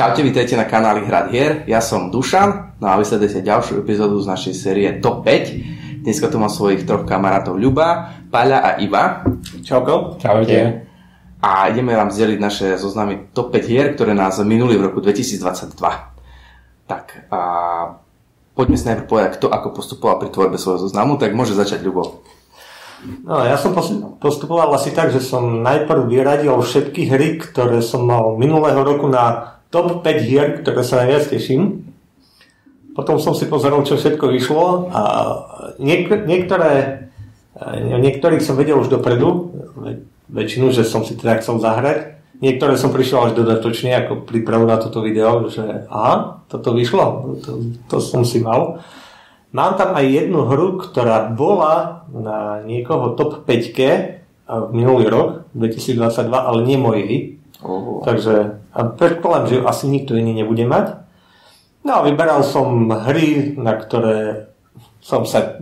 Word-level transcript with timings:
Čaute, 0.00 0.24
vítajte 0.24 0.56
na 0.56 0.64
kanáli 0.64 1.04
Hrad 1.04 1.28
hier. 1.28 1.60
Ja 1.68 1.84
som 1.84 2.08
Dušan, 2.08 2.80
no 2.80 2.88
a 2.88 2.96
vysledujete 2.96 3.44
ďalšiu 3.44 3.84
epizódu 3.84 4.16
z 4.24 4.32
našej 4.32 4.54
série 4.56 4.88
Top 4.96 5.28
5. 5.28 6.00
Dneska 6.00 6.32
tu 6.32 6.40
mám 6.40 6.48
svojich 6.48 6.88
troch 6.88 7.04
kamarátov 7.04 7.60
Ľuba, 7.60 8.08
Paľa 8.32 8.64
a 8.64 8.70
Iva. 8.80 9.28
Čauko. 9.60 10.16
Čaute. 10.16 10.88
A 11.44 11.68
ideme 11.68 11.92
vám 11.92 12.08
zdeliť 12.08 12.38
naše 12.40 12.80
zoznamy 12.80 13.28
Top 13.36 13.52
5 13.52 13.60
hier, 13.60 13.92
ktoré 13.92 14.16
nás 14.16 14.40
minuli 14.40 14.80
v 14.80 14.88
roku 14.88 15.04
2022. 15.04 15.76
Tak 16.88 17.28
a 17.28 17.40
poďme 18.56 18.80
si 18.80 18.88
najprv 18.88 19.04
povedať, 19.04 19.30
kto 19.36 19.52
ako 19.52 19.68
postupoval 19.76 20.16
pri 20.16 20.32
tvorbe 20.32 20.56
svojho 20.56 20.80
zoznamu, 20.80 21.20
tak 21.20 21.36
môže 21.36 21.52
začať 21.52 21.84
Ľubo. 21.84 22.24
No, 23.28 23.44
ja 23.44 23.60
som 23.60 23.76
postupoval 24.16 24.72
asi 24.72 24.96
tak, 24.96 25.12
že 25.12 25.20
som 25.20 25.60
najprv 25.60 26.08
vyradil 26.08 26.56
všetky 26.56 27.04
hry, 27.04 27.36
ktoré 27.36 27.84
som 27.84 28.08
mal 28.08 28.40
minulého 28.40 28.80
roku 28.80 29.04
na 29.04 29.59
top 29.70 30.02
5 30.02 30.26
hier, 30.26 30.60
ktoré 30.60 30.82
sa 30.82 31.02
najviac 31.02 31.30
teším. 31.30 31.86
Potom 32.94 33.22
som 33.22 33.38
si 33.38 33.46
pozeral, 33.46 33.86
čo 33.86 33.94
všetko 33.94 34.26
vyšlo 34.28 34.90
a 34.90 35.02
niek- 35.78 36.26
niektoré, 36.26 37.06
niektorých 37.78 38.42
som 38.42 38.58
vedel 38.58 38.82
už 38.82 38.90
dopredu, 38.90 39.54
väčšinu, 40.30 40.74
že 40.74 40.82
som 40.82 41.06
si 41.06 41.14
teda 41.14 41.38
chcel 41.38 41.62
zahrať. 41.62 42.18
Niektoré 42.40 42.74
som 42.80 42.90
prišiel 42.90 43.30
až 43.30 43.32
dodatočne 43.36 43.94
ako 43.94 44.24
prípravu 44.24 44.64
na 44.64 44.80
toto 44.80 45.04
video, 45.04 45.46
že 45.52 45.86
aha, 45.86 46.40
toto 46.48 46.72
vyšlo, 46.72 47.36
to, 47.44 47.50
to 47.86 47.96
som 48.00 48.24
si 48.24 48.40
mal. 48.40 48.80
Mám 49.50 49.76
tam 49.76 49.98
aj 49.98 50.06
jednu 50.06 50.46
hru, 50.46 50.78
ktorá 50.78 51.26
bola 51.34 52.06
na 52.08 52.62
niekoho 52.62 53.18
top 53.18 53.44
5 53.44 53.74
v 54.50 54.70
minulý 54.74 55.06
rok, 55.10 55.46
2022, 55.54 56.30
ale 56.30 56.60
nie 56.62 56.78
mojej. 56.78 57.12
Oh. 57.60 58.00
Takže 58.02 58.59
a 58.70 58.78
predpokladám, 58.86 59.46
že 59.50 59.56
asi 59.66 59.84
nikto 59.90 60.14
iný 60.14 60.34
nebude 60.34 60.64
mať. 60.66 61.02
No 61.82 62.00
a 62.00 62.04
vyberal 62.04 62.44
som 62.44 62.90
hry, 62.90 63.56
na 63.56 63.74
ktoré 63.78 64.50
som 65.00 65.24
sa 65.24 65.58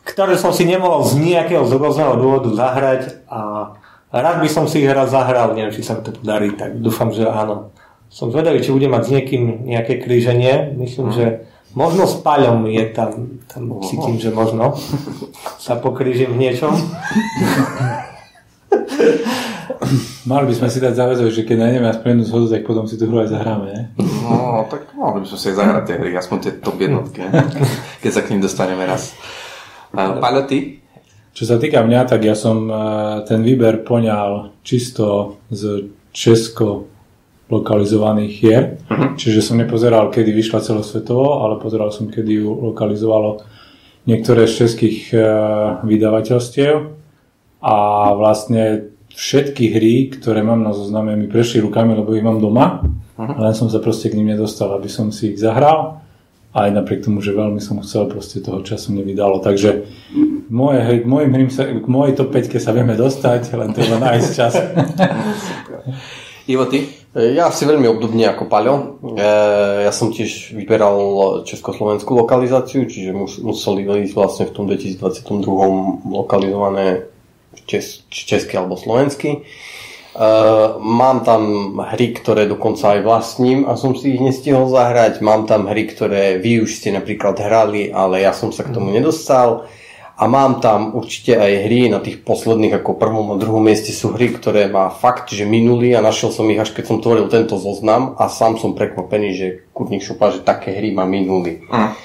ktoré 0.00 0.34
som 0.40 0.50
si 0.50 0.64
nemohol 0.64 1.04
z 1.06 1.20
nejakého 1.20 1.62
zrozného 1.68 2.16
dôvodu 2.16 2.50
zahrať 2.50 3.28
a 3.28 3.72
rád 4.10 4.42
by 4.42 4.48
som 4.48 4.64
si 4.66 4.82
ich 4.82 4.90
raz 4.90 5.12
zahral, 5.12 5.52
neviem, 5.54 5.70
či 5.70 5.84
sa 5.86 6.00
mi 6.00 6.02
to 6.02 6.16
podarí, 6.16 6.56
tak 6.56 6.80
dúfam, 6.80 7.12
že 7.12 7.28
áno. 7.28 7.70
Som 8.10 8.34
zvedavý, 8.34 8.58
či 8.58 8.74
bude 8.74 8.90
mať 8.90 9.02
s 9.06 9.10
niekým 9.14 9.70
nejaké 9.70 10.02
kríženie. 10.02 10.74
Myslím, 10.74 11.06
mm. 11.10 11.14
že 11.14 11.26
Možno 11.70 12.02
s 12.10 12.18
paľom 12.18 12.66
je 12.66 12.82
tam, 12.90 13.38
tam 13.46 13.78
cítim, 13.86 14.18
že 14.18 14.34
možno 14.34 14.74
sa 15.64 15.78
pokrížim 15.78 16.34
v 16.34 16.50
niečom. 16.50 16.74
Mali 20.30 20.44
by 20.50 20.54
sme 20.54 20.68
si 20.68 20.78
dať 20.78 20.94
záväzok, 20.94 21.28
že 21.30 21.42
keď 21.46 21.56
nájdeme 21.66 21.86
aspoň 21.90 22.08
jednu 22.12 22.24
zhodu, 22.24 22.46
tak 22.58 22.62
potom 22.66 22.84
si 22.90 22.98
tu 22.98 23.04
hru 23.06 23.22
aj 23.22 23.30
zahráme, 23.30 23.66
ne? 23.70 23.82
No, 23.98 24.66
tak 24.66 24.90
mohli 24.94 25.24
by 25.24 25.26
sme 25.30 25.38
si 25.38 25.46
aj 25.52 25.56
zahrať 25.56 25.82
tie 25.86 25.96
hry, 25.98 26.10
aspoň 26.16 26.38
tie 26.42 26.52
top 26.58 26.76
jednotky, 26.80 27.20
keď 28.02 28.10
sa 28.10 28.22
k 28.24 28.30
ním 28.34 28.42
dostaneme 28.42 28.84
raz. 28.84 29.14
Paľo, 29.94 30.46
ty? 30.46 30.80
Čo 31.30 31.44
sa 31.46 31.56
týka 31.62 31.82
mňa, 31.82 32.00
tak 32.10 32.26
ja 32.26 32.34
som 32.34 32.66
eh, 32.66 32.76
ten 33.26 33.40
výber 33.42 33.82
poňal 33.86 34.60
čisto 34.66 35.38
z 35.50 35.90
Česko 36.10 36.90
lokalizovaných 37.50 38.32
hier. 38.38 38.62
Uh-huh. 38.86 39.18
Čiže 39.18 39.42
som 39.42 39.58
nepozeral, 39.58 40.08
kedy 40.08 40.30
vyšla 40.30 40.62
celosvetovo, 40.62 41.42
ale 41.42 41.58
pozeral 41.58 41.90
som, 41.90 42.06
kedy 42.06 42.40
ju 42.40 42.50
lokalizovalo 42.70 43.42
niektoré 44.06 44.46
z 44.46 44.64
českých 44.64 44.98
uh, 45.12 45.22
vydavateľstiev. 45.82 46.94
A 47.60 47.76
vlastne 48.16 48.94
všetky 49.14 49.64
hry, 49.74 49.94
ktoré 50.14 50.40
mám 50.40 50.62
na 50.62 50.72
zozname, 50.72 51.18
mi 51.18 51.26
prešli 51.26 51.60
rukami, 51.60 51.94
lebo 51.98 52.14
ich 52.14 52.24
mám 52.24 52.40
doma. 52.40 52.82
Uh-huh. 53.18 53.36
Len 53.36 53.54
som 53.54 53.68
sa 53.68 53.82
proste 53.82 54.08
k 54.08 54.16
ním 54.16 54.32
nedostal, 54.32 54.72
aby 54.74 54.88
som 54.88 55.12
si 55.12 55.34
ich 55.34 55.38
zahral. 55.38 56.00
Aj 56.50 56.66
napriek 56.66 57.06
tomu, 57.06 57.22
že 57.22 57.30
veľmi 57.30 57.62
som 57.62 57.78
chcel, 57.78 58.10
proste 58.10 58.42
toho 58.42 58.66
času 58.66 58.90
nevydalo. 58.90 59.38
Takže 59.38 59.86
moje, 60.50 60.78
hry 60.82 61.46
sa, 61.46 61.62
k 61.70 61.86
mojej 61.86 62.18
top 62.18 62.34
5 62.34 62.58
sa 62.58 62.74
vieme 62.74 62.98
dostať, 62.98 63.54
len 63.54 63.70
treba 63.70 64.02
nájsť 64.02 64.28
čas. 64.34 64.54
Ivo, 66.50 66.66
ty? 66.66 66.90
Ja 67.10 67.50
si 67.50 67.66
veľmi 67.66 67.86
obdobne 67.90 68.26
ako 68.26 68.46
Paľo. 68.46 68.74
E, 69.14 69.26
ja 69.86 69.92
som 69.94 70.14
tiež 70.14 70.54
vyberal 70.54 71.42
československú 71.46 72.14
lokalizáciu, 72.14 72.86
čiže 72.86 73.14
museli 73.42 73.82
ísť 73.82 74.14
vlastne 74.14 74.44
v 74.50 74.54
tom 74.54 74.64
2022 74.66 76.06
lokalizované 76.06 77.09
čes, 77.66 78.02
česky 78.10 78.58
alebo 78.58 78.74
slovensky. 78.74 79.30
E, 79.30 79.38
mám 80.78 81.22
tam 81.22 81.74
hry, 81.78 82.14
ktoré 82.14 82.50
dokonca 82.50 82.98
aj 82.98 83.00
vlastním 83.06 83.66
a 83.66 83.78
som 83.78 83.94
si 83.94 84.18
ich 84.18 84.22
nestihol 84.22 84.66
zahrať. 84.70 85.22
Mám 85.22 85.46
tam 85.46 85.70
hry, 85.70 85.86
ktoré 85.86 86.42
vy 86.42 86.66
už 86.66 86.82
ste 86.82 86.90
napríklad 86.90 87.38
hrali, 87.38 87.94
ale 87.94 88.26
ja 88.26 88.34
som 88.34 88.50
sa 88.50 88.66
k 88.66 88.74
tomu 88.74 88.90
nedostal. 88.90 89.70
A 90.20 90.28
mám 90.28 90.60
tam 90.60 90.92
určite 90.92 91.32
aj 91.32 91.64
hry 91.64 91.88
na 91.88 91.96
tých 91.96 92.20
posledných 92.20 92.84
ako 92.84 93.00
prvom 93.00 93.32
a 93.32 93.40
druhom 93.40 93.64
mieste 93.64 93.88
sú 93.88 94.12
hry, 94.12 94.28
ktoré 94.36 94.68
má 94.68 94.92
fakt, 94.92 95.32
že 95.32 95.48
minuli 95.48 95.96
a 95.96 96.04
našiel 96.04 96.28
som 96.28 96.44
ich 96.52 96.60
až 96.60 96.76
keď 96.76 96.92
som 96.92 97.00
tvoril 97.00 97.32
tento 97.32 97.56
zoznam 97.56 98.20
a 98.20 98.28
sám 98.28 98.60
som 98.60 98.76
prekvapený, 98.76 99.28
že 99.32 99.46
kurník 99.72 100.04
šupa, 100.04 100.28
že 100.28 100.44
také 100.44 100.76
hry 100.76 100.92
má 100.92 101.08
minuli. 101.08 101.64
Mm. 101.64 101.96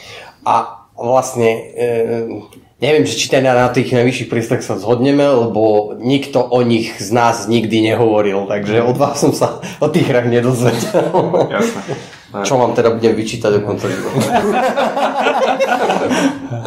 A 0.48 0.85
vlastne 0.96 1.50
e, 1.76 1.92
neviem, 2.80 3.06
že 3.08 3.16
či 3.16 3.28
teda 3.32 3.56
na 3.56 3.70
tých 3.72 3.92
najvyšších 3.92 4.32
prístrach 4.32 4.64
sa 4.64 4.80
zhodneme, 4.80 5.24
lebo 5.24 5.96
nikto 6.00 6.44
o 6.44 6.60
nich 6.64 6.96
z 7.00 7.12
nás 7.12 7.48
nikdy 7.48 7.94
nehovoril, 7.94 8.48
takže 8.48 8.84
od 8.84 8.98
vás 9.00 9.20
som 9.20 9.32
sa 9.32 9.60
o 9.80 9.88
tých 9.92 10.08
hrách 10.08 10.28
nedozvedel. 10.28 11.12
Jasne. 11.52 11.82
Čo 12.44 12.60
vám 12.60 12.76
teda 12.76 12.92
budem 12.92 13.16
vyčítať 13.16 13.48
do 13.48 13.62
konca 13.64 13.88
života? 13.88 14.28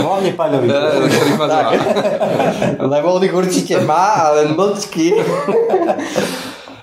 Hlavne 0.01 0.33
Paľovi. 0.33 0.67
Lebo 2.81 3.07
on 3.13 3.23
ich 3.29 3.35
určite 3.37 3.85
má, 3.85 4.33
ale 4.33 4.49
mlčky. 4.49 5.13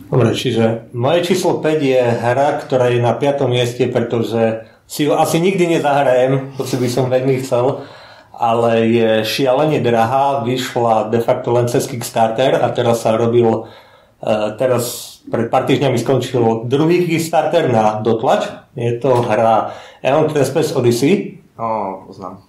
Dobre, 0.08 0.32
čiže 0.32 0.88
moje 0.96 1.28
číslo 1.28 1.60
5 1.60 1.84
je 1.84 2.00
hra, 2.00 2.64
ktorá 2.64 2.96
je 2.96 3.04
na 3.04 3.12
5. 3.12 3.52
mieste, 3.52 3.92
pretože 3.92 4.64
si 4.88 5.04
ju 5.04 5.12
asi 5.12 5.44
nikdy 5.44 5.68
nezahrajem, 5.68 6.56
si 6.64 6.80
by 6.80 6.88
som 6.88 7.12
veľmi 7.12 7.44
chcel, 7.44 7.84
ale 8.32 8.88
je 8.88 9.28
šialene 9.28 9.84
drahá, 9.84 10.48
vyšla 10.48 11.12
de 11.12 11.20
facto 11.20 11.52
len 11.52 11.68
cez 11.68 11.92
Kickstarter 11.92 12.64
a 12.64 12.72
teraz 12.72 13.04
sa 13.04 13.20
robil, 13.20 13.68
teraz 14.56 15.18
pred 15.26 15.50
pár 15.50 15.66
týždňami 15.66 15.98
skončil 15.98 16.70
druhý 16.70 17.06
Kickstarter 17.10 17.70
na 17.70 17.98
dotlač. 18.02 18.46
Je 18.78 18.98
to 19.02 19.26
hra 19.26 19.74
Eon 20.06 20.30
Trespass 20.30 20.74
Odyssey. 20.78 21.42
oh, 21.58 22.06
poznám. 22.06 22.46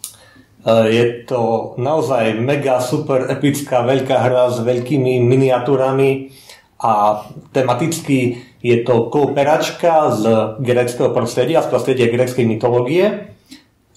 Uh, 0.62 0.86
je 0.86 1.26
to 1.26 1.74
naozaj 1.74 2.38
mega 2.38 2.78
super 2.78 3.26
epická 3.26 3.82
veľká 3.82 4.14
hra 4.14 4.46
s 4.54 4.62
veľkými 4.62 5.18
miniatúrami 5.18 6.30
a 6.78 7.26
tematicky 7.50 8.38
je 8.62 8.86
to 8.86 9.10
kooperačka 9.10 10.14
z 10.14 10.22
greckého 10.62 11.10
prostredia, 11.10 11.66
z 11.66 11.68
prostredia 11.70 12.06
greckej 12.06 12.46
mytológie, 12.46 13.34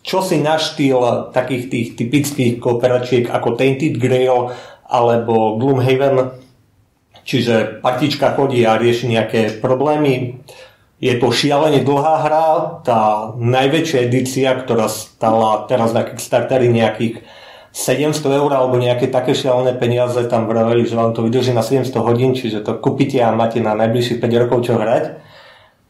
čo 0.02 0.26
si 0.26 0.42
na 0.42 0.58
štýl 0.58 1.30
takých 1.30 1.64
tých 1.70 1.88
typických 2.02 2.54
kooperačiek 2.58 3.30
ako 3.30 3.54
Tainted 3.54 4.02
Grail 4.02 4.50
alebo 4.90 5.62
Gloomhaven, 5.62 6.45
čiže 7.26 7.82
partička 7.82 8.38
chodí 8.38 8.62
a 8.64 8.78
rieši 8.78 9.10
nejaké 9.10 9.42
problémy. 9.60 10.46
Je 11.02 11.12
to 11.20 11.34
šialene 11.34 11.84
dlhá 11.84 12.16
hra, 12.24 12.48
tá 12.88 13.34
najväčšia 13.36 14.08
edícia, 14.08 14.56
ktorá 14.56 14.88
stala 14.88 15.68
teraz 15.68 15.92
na 15.92 16.08
Kickstarteri 16.08 16.72
nejakých 16.72 17.26
700 17.76 18.40
eur 18.40 18.52
alebo 18.56 18.80
nejaké 18.80 19.12
také 19.12 19.36
šialené 19.36 19.76
peniaze 19.76 20.24
tam 20.32 20.48
vraveli, 20.48 20.88
že 20.88 20.96
vám 20.96 21.12
to 21.12 21.28
vydrží 21.28 21.52
na 21.52 21.60
700 21.60 21.92
hodín, 22.00 22.32
čiže 22.32 22.64
to 22.64 22.80
kúpite 22.80 23.20
a 23.20 23.36
máte 23.36 23.60
na 23.60 23.76
najbližších 23.76 24.24
5 24.24 24.42
rokov 24.48 24.72
čo 24.72 24.80
hrať. 24.80 25.20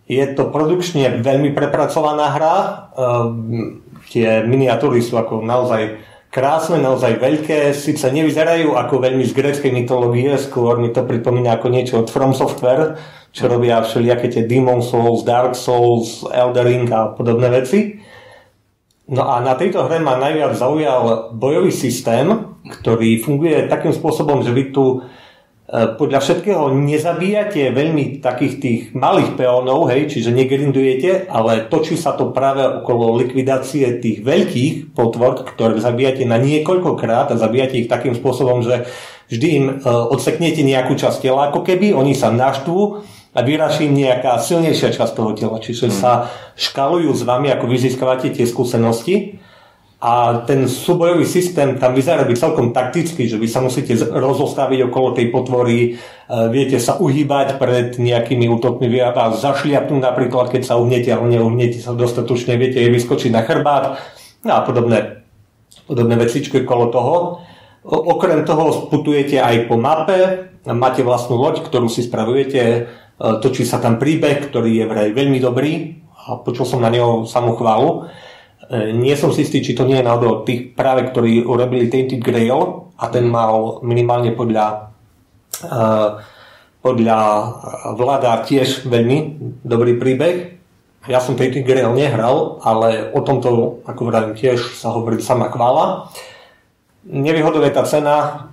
Je 0.10 0.26
to 0.34 0.50
produkčne 0.50 1.22
veľmi 1.22 1.54
prepracovaná 1.54 2.34
hra. 2.34 2.56
Um, 2.98 3.86
tie 4.10 4.42
miniatúry 4.42 5.06
sú 5.06 5.18
ako 5.22 5.46
naozaj 5.46 6.02
krásne, 6.36 6.84
naozaj 6.84 7.16
veľké, 7.24 7.72
síce 7.72 8.12
nevyzerajú 8.12 8.76
ako 8.76 9.00
veľmi 9.00 9.24
z 9.24 9.32
gréckej 9.32 9.72
mytológie, 9.72 10.36
skôr 10.36 10.76
mi 10.76 10.92
to 10.92 11.08
pripomína 11.08 11.56
ako 11.56 11.72
niečo 11.72 12.04
od 12.04 12.12
From 12.12 12.36
Software, 12.36 13.00
čo 13.32 13.48
robia 13.48 13.80
všelijaké 13.80 14.28
tie 14.28 14.44
Demon 14.44 14.84
Souls, 14.84 15.24
Dark 15.24 15.56
Souls, 15.56 16.28
Eldering 16.28 16.92
a 16.92 17.16
podobné 17.16 17.48
veci. 17.48 18.04
No 19.08 19.32
a 19.32 19.40
na 19.40 19.56
tejto 19.56 19.88
hre 19.88 20.04
ma 20.04 20.20
najviac 20.20 20.60
zaujal 20.60 21.32
bojový 21.32 21.72
systém, 21.72 22.28
ktorý 22.68 23.24
funguje 23.24 23.72
takým 23.72 23.96
spôsobom, 23.96 24.44
že 24.44 24.52
vy 24.52 24.76
tu 24.76 25.08
podľa 25.66 26.22
všetkého 26.22 26.78
nezabíjate 26.78 27.74
veľmi 27.74 28.22
takých 28.22 28.54
tých 28.62 28.82
malých 28.94 29.34
peónov, 29.34 29.90
hej, 29.90 30.14
čiže 30.14 30.30
negrindujete, 30.30 31.26
ale 31.26 31.66
točí 31.66 31.98
sa 31.98 32.14
to 32.14 32.30
práve 32.30 32.62
okolo 32.62 33.18
likvidácie 33.18 33.98
tých 33.98 34.22
veľkých 34.22 34.94
potvor, 34.94 35.42
ktoré 35.42 35.82
zabíjate 35.82 36.22
na 36.30 36.38
niekoľkokrát 36.38 37.34
a 37.34 37.42
zabíjate 37.42 37.82
ich 37.82 37.90
takým 37.90 38.14
spôsobom, 38.14 38.62
že 38.62 38.86
vždy 39.34 39.48
im 39.58 39.66
e, 39.66 39.74
odseknete 39.90 40.62
nejakú 40.62 40.94
časť 40.94 41.26
tela, 41.26 41.50
ako 41.50 41.66
keby, 41.66 41.98
oni 41.98 42.14
sa 42.14 42.30
naštvú 42.30 43.02
a 43.34 43.40
vyraší 43.42 43.90
im 43.90 43.98
nejaká 43.98 44.38
silnejšia 44.38 44.94
časť 44.94 45.14
toho 45.18 45.34
tela, 45.34 45.58
čiže 45.58 45.90
hmm. 45.90 45.98
sa 45.98 46.30
škalujú 46.54 47.10
s 47.10 47.26
vami, 47.26 47.50
ako 47.50 47.66
vy 47.66 47.90
získavate 47.90 48.30
tie 48.30 48.46
skúsenosti 48.46 49.42
a 50.06 50.46
ten 50.46 50.70
súbojový 50.70 51.26
systém 51.26 51.82
tam 51.82 51.98
vyzerá 51.98 52.30
byť 52.30 52.38
celkom 52.38 52.70
taktický, 52.70 53.26
že 53.26 53.42
vy 53.42 53.50
sa 53.50 53.66
musíte 53.66 53.98
rozostaviť 53.98 54.86
okolo 54.86 55.18
tej 55.18 55.34
potvory, 55.34 55.78
e, 55.82 55.90
viete 56.54 56.78
sa 56.78 57.02
uhýbať 57.02 57.58
pred 57.58 57.98
nejakými 57.98 58.46
útokmi, 58.46 58.86
vy 58.86 59.02
vás 59.02 59.42
zašliapnúť 59.42 60.06
napríklad, 60.06 60.54
keď 60.54 60.62
sa 60.62 60.78
uhnete, 60.78 61.10
ale 61.10 61.34
neuhnete 61.34 61.82
sa 61.82 61.98
dostatočne, 61.98 62.54
viete 62.54 62.78
jej 62.86 62.94
vyskočiť 62.94 63.34
na 63.34 63.42
chrbát 63.42 63.98
no 64.46 64.52
a 64.54 64.62
podobné, 64.62 65.26
podobné 65.90 66.14
vecičky 66.22 66.62
okolo 66.62 66.86
toho. 66.94 67.16
Okrem 67.90 68.46
toho 68.46 68.86
sputujete 68.86 69.42
aj 69.42 69.66
po 69.66 69.82
mape, 69.82 70.54
máte 70.70 71.02
vlastnú 71.02 71.42
loď, 71.42 71.66
ktorú 71.66 71.90
si 71.90 72.06
spravujete, 72.06 72.62
e, 72.62 72.82
točí 73.42 73.66
sa 73.66 73.82
tam 73.82 73.98
príbeh, 73.98 74.54
ktorý 74.54 74.70
je 74.70 74.86
vraj 74.86 75.10
veľmi 75.18 75.42
dobrý 75.42 75.98
a 76.30 76.38
počul 76.38 76.70
som 76.70 76.78
na 76.78 76.94
neho 76.94 77.26
samú 77.26 77.58
chválu. 77.58 78.06
E, 78.70 78.94
nie 78.94 79.14
som 79.14 79.30
si 79.30 79.46
istý, 79.46 79.62
či 79.62 79.78
to 79.78 79.86
nie 79.86 80.02
je 80.02 80.08
náhodou 80.08 80.42
tých 80.42 80.74
práve, 80.74 81.06
ktorí 81.10 81.46
urobili 81.46 81.90
Tainted 81.90 82.22
Grail 82.22 82.90
a 82.98 83.06
ten 83.12 83.30
mal 83.30 83.84
minimálne 83.84 84.32
podľa 84.32 84.96
uh, 85.68 86.24
podľa 86.80 87.20
vláda 87.98 88.46
tiež 88.46 88.86
veľmi 88.86 89.42
dobrý 89.66 89.98
príbeh. 89.98 90.36
Ja 91.10 91.18
som 91.18 91.34
Tainted 91.34 91.66
Grail 91.66 91.90
nehral, 91.98 92.62
ale 92.62 93.10
o 93.10 93.26
tomto, 93.26 93.82
ako 93.90 94.02
vravím, 94.06 94.38
tiež 94.38 94.78
sa 94.78 94.94
hovorí 94.94 95.18
sama 95.18 95.50
chvála. 95.50 96.14
Nevýhodou 97.10 97.66
je 97.66 97.74
tá 97.74 97.84
cena, 97.90 98.50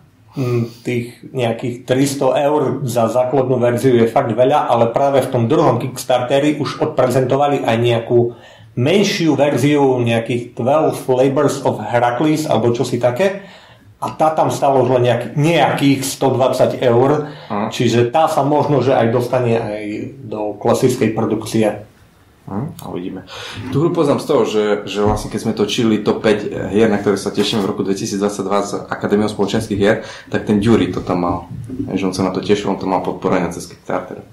tých 0.81 1.21
nejakých 1.29 1.85
300 1.85 2.49
eur 2.49 2.63
za 2.89 3.13
základnú 3.13 3.61
verziu 3.61 4.01
je 4.01 4.09
fakt 4.09 4.33
veľa, 4.33 4.65
ale 4.65 4.89
práve 4.89 5.21
v 5.21 5.29
tom 5.29 5.45
druhom 5.45 5.77
Kickstarteri 5.77 6.57
už 6.57 6.81
odprezentovali 6.81 7.69
aj 7.69 7.77
nejakú 7.77 8.33
menšiu 8.77 9.37
verziu 9.37 10.01
nejakých 10.01 10.57
12 10.57 11.05
Labors 11.09 11.61
of 11.65 11.81
Heracles 11.81 12.49
alebo 12.49 12.73
čo 12.73 12.89
si 12.89 12.97
také 12.97 13.45
a 14.03 14.11
tá 14.11 14.35
tam 14.35 14.51
stala 14.51 14.83
už 14.83 14.99
len 14.99 15.07
nejak, 15.07 15.39
nejakých 15.39 16.03
120 16.03 16.83
eur, 16.83 17.31
hm. 17.47 17.71
čiže 17.71 18.11
tá 18.11 18.27
sa 18.27 18.43
možno, 18.43 18.83
že 18.83 18.99
aj 18.99 19.07
dostane 19.15 19.55
aj 19.55 19.85
do 20.27 20.59
klasickej 20.59 21.15
produkcie. 21.15 21.87
Hm, 22.43 22.75
a 22.83 22.91
uvidíme. 22.91 23.23
Tu 23.71 23.79
hru 23.79 23.95
poznám 23.95 24.19
z 24.19 24.27
toho, 24.27 24.43
že, 24.43 24.65
že 24.91 25.07
vlastne 25.07 25.31
keď 25.31 25.41
sme 25.47 25.55
točili 25.55 26.03
top 26.03 26.27
5 26.27 26.75
hier, 26.75 26.91
na 26.91 26.99
ktoré 26.99 27.15
sa 27.15 27.31
tešíme 27.31 27.63
v 27.63 27.71
roku 27.71 27.87
2022 27.87 28.19
z 28.67 28.73
Akadémiou 28.91 29.31
spoločenských 29.31 29.79
hier, 29.79 30.03
tak 30.27 30.51
ten 30.51 30.59
Dury 30.59 30.91
to 30.91 31.07
tam 31.07 31.23
mal. 31.23 31.37
Že 31.95 32.11
on 32.11 32.15
sa 32.19 32.27
na 32.27 32.35
to 32.35 32.43
tešil, 32.43 32.75
on 32.75 32.83
to 32.83 32.91
mal 32.91 33.07
podporenie 33.07 33.55
cez 33.55 33.71
Kickstarter. 33.71 34.27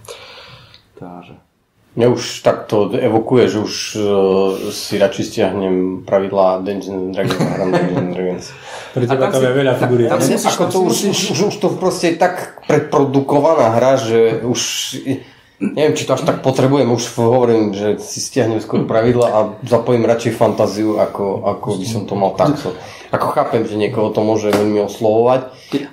Takže. 0.98 1.49
Mňa 1.98 2.08
už 2.14 2.46
takto 2.46 2.94
evokuje, 2.94 3.50
že 3.50 3.58
už 3.66 3.76
uh, 3.98 4.06
si 4.70 5.02
radšej 5.02 5.26
stiahnem 5.26 6.06
pravidlá 6.06 6.62
Dungeons 6.62 7.18
Dragons 7.18 7.42
a 7.42 7.50
hram 7.50 7.70
Dungeons 7.76 8.14
Dragons. 8.14 8.46
Pre 8.94 9.06
teba 9.10 9.26
tam, 9.26 9.34
tam 9.34 9.42
je 9.42 9.54
veľa 9.58 9.74
figúry. 9.74 10.02
Tam, 10.06 10.22
tam 10.22 10.38
ako 10.38 10.64
to 10.70 10.78
už, 10.86 10.98
už, 11.10 11.40
už, 11.50 11.56
to 11.58 11.68
proste 11.82 12.14
je 12.14 12.16
tak 12.22 12.62
predprodukovaná 12.70 13.74
hra, 13.74 13.98
že 13.98 14.46
už 14.46 14.62
neviem, 15.60 15.98
či 15.98 16.08
to 16.08 16.16
až 16.16 16.24
tak 16.24 16.40
potrebujem, 16.40 16.88
už 16.88 17.04
hovorím, 17.20 17.76
že 17.76 18.00
si 18.00 18.24
stiahnem 18.24 18.64
skôr 18.64 18.88
pravidla 18.88 19.28
a 19.28 19.40
zapojím 19.68 20.08
radšej 20.08 20.34
fantáziu, 20.40 20.96
ako, 21.02 21.44
ako 21.44 21.68
by 21.76 21.86
som 21.86 22.02
to 22.08 22.16
mal 22.16 22.32
takto. 22.34 22.72
Ako 23.12 23.34
chápem, 23.36 23.68
že 23.68 23.76
niekoho 23.76 24.14
to 24.16 24.24
môže 24.24 24.54
veľmi 24.54 24.80
oslovovať. 24.88 25.42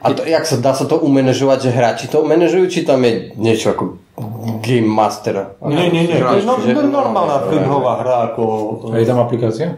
A 0.04 0.06
to, 0.14 0.22
jak 0.22 0.46
sa, 0.46 0.60
dá 0.60 0.76
sa 0.76 0.86
to 0.86 1.00
umenežovať, 1.00 1.66
že 1.66 1.70
hráči 1.74 2.06
to 2.06 2.22
umenežujú, 2.22 2.64
či 2.70 2.86
tam 2.86 3.02
je 3.02 3.34
niečo 3.34 3.74
ako 3.74 3.98
Game 4.64 4.88
Master? 4.88 5.60
Nie, 5.60 5.92
nie, 5.92 6.08
nie, 6.08 6.16
to 6.16 6.40
je 6.40 6.44
no, 6.48 6.88
normálna 6.88 7.52
filmová 7.52 8.00
hra. 8.00 8.16
Ako... 8.32 8.42
A 8.88 8.96
je 8.96 9.04
tam 9.04 9.20
aplikácia? 9.20 9.76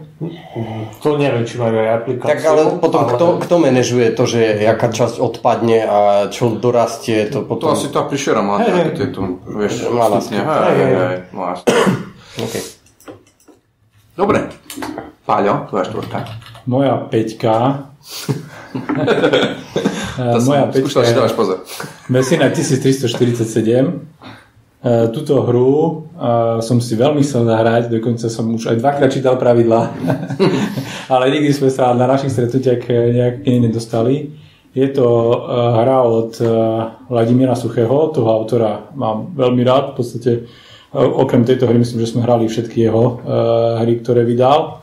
To 1.03 1.19
neviem, 1.19 1.43
či 1.43 1.59
majú 1.59 1.75
aj 1.75 1.89
aplikáciu. 2.03 2.31
Tak 2.31 2.39
ale 2.47 2.61
potom 2.79 3.03
ale... 3.03 3.11
Kto, 3.19 3.25
kto 3.43 3.55
manažuje 3.59 4.07
to, 4.15 4.23
že 4.23 4.63
jaká 4.63 4.95
časť 4.95 5.19
odpadne 5.19 5.83
a 5.83 5.97
čo 6.31 6.55
dorastie? 6.55 7.27
To, 7.35 7.43
potom... 7.43 7.67
to 7.67 7.75
asi 7.75 7.91
tá 7.91 8.07
prišera 8.07 8.39
má 8.39 8.63
hey, 8.63 8.71
nejaké 8.71 8.91
tieto, 8.95 9.43
vieš, 9.43 9.91
stupne. 9.91 10.39
Hej, 10.39 10.75
hej, 10.79 10.93
hej. 10.95 11.17
Okay. 12.39 12.63
Dobre. 14.15 14.39
Páľo, 15.27 15.67
tvoja 15.67 15.83
štvorka. 15.83 16.19
Moja 16.63 16.95
peťka. 17.11 17.55
to 20.35 20.39
moja 20.45 20.69
som 20.69 20.73
skúšal, 20.73 21.03
dávaš 21.15 21.33
pozor. 21.33 21.57
Messina 22.11 22.51
1347. 22.51 23.99
Túto 25.11 25.43
hru 25.43 26.07
som 26.63 26.79
si 26.79 26.95
veľmi 26.95 27.19
chcel 27.19 27.43
zahrať, 27.43 27.91
dokonca 27.91 28.31
som 28.31 28.47
už 28.55 28.71
aj 28.71 28.77
dvakrát 28.79 29.11
čítal 29.11 29.35
pravidlá, 29.35 29.91
ale 31.13 31.35
nikdy 31.35 31.51
sme 31.51 31.67
sa 31.67 31.91
na 31.91 32.07
našich 32.07 32.31
stretnutiach 32.31 32.87
nejak 32.87 33.43
nedostali. 33.43 34.31
Je 34.71 34.87
to 34.93 35.07
hra 35.51 35.99
od 36.05 36.31
Vladimíra 37.11 37.59
Suchého, 37.59 38.15
toho 38.15 38.29
autora 38.31 38.87
mám 38.95 39.35
veľmi 39.35 39.67
rád, 39.67 39.91
v 39.91 39.95
podstate 39.99 40.31
okrem 40.95 41.43
tejto 41.43 41.67
hry 41.67 41.81
myslím, 41.81 41.99
že 41.99 42.15
sme 42.15 42.23
hrali 42.23 42.47
všetky 42.47 42.79
jeho 42.79 43.19
hry, 43.83 43.99
ktoré 43.99 44.23
vydal. 44.23 44.79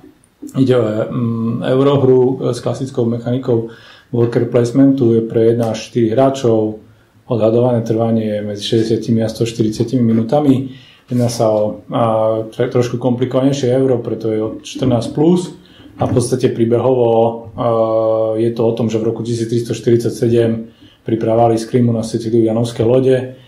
Ide 0.56 0.76
o 0.76 0.84
um, 0.84 1.62
eurohru 1.64 2.40
s 2.52 2.60
klasickou 2.60 3.04
mechanikou 3.08 3.72
worker 4.12 4.46
placementu, 4.46 5.14
je 5.16 5.22
pre 5.24 5.56
1 5.56 5.64
až 5.64 5.90
4 5.90 6.12
hráčov, 6.12 6.78
odhadované 7.26 7.82
trvanie 7.82 8.44
medzi 8.44 8.78
60 8.78 9.02
a 9.24 9.28
140 9.28 9.98
minútami. 9.98 10.76
Jedná 11.10 11.30
sa 11.30 11.50
o 11.50 11.82
a, 11.90 12.42
trošku 12.52 12.98
komplikovanejšie 12.98 13.70
euro, 13.74 13.98
preto 13.98 14.30
je 14.30 14.40
od 14.42 14.54
14+, 14.62 15.14
plus, 15.14 15.54
a 15.96 16.04
v 16.04 16.12
podstate 16.12 16.52
príbehovo 16.52 17.08
a, 17.08 17.18
je 18.36 18.50
to 18.52 18.62
o 18.62 18.72
tom, 18.76 18.86
že 18.92 19.00
v 19.00 19.08
roku 19.10 19.24
1347 19.24 20.76
pripravali 21.06 21.54
z 21.54 21.64
Krymu 21.70 21.94
na 21.94 22.02
Sicíliu 22.02 22.42
Janovské 22.42 22.82
lode, 22.82 23.38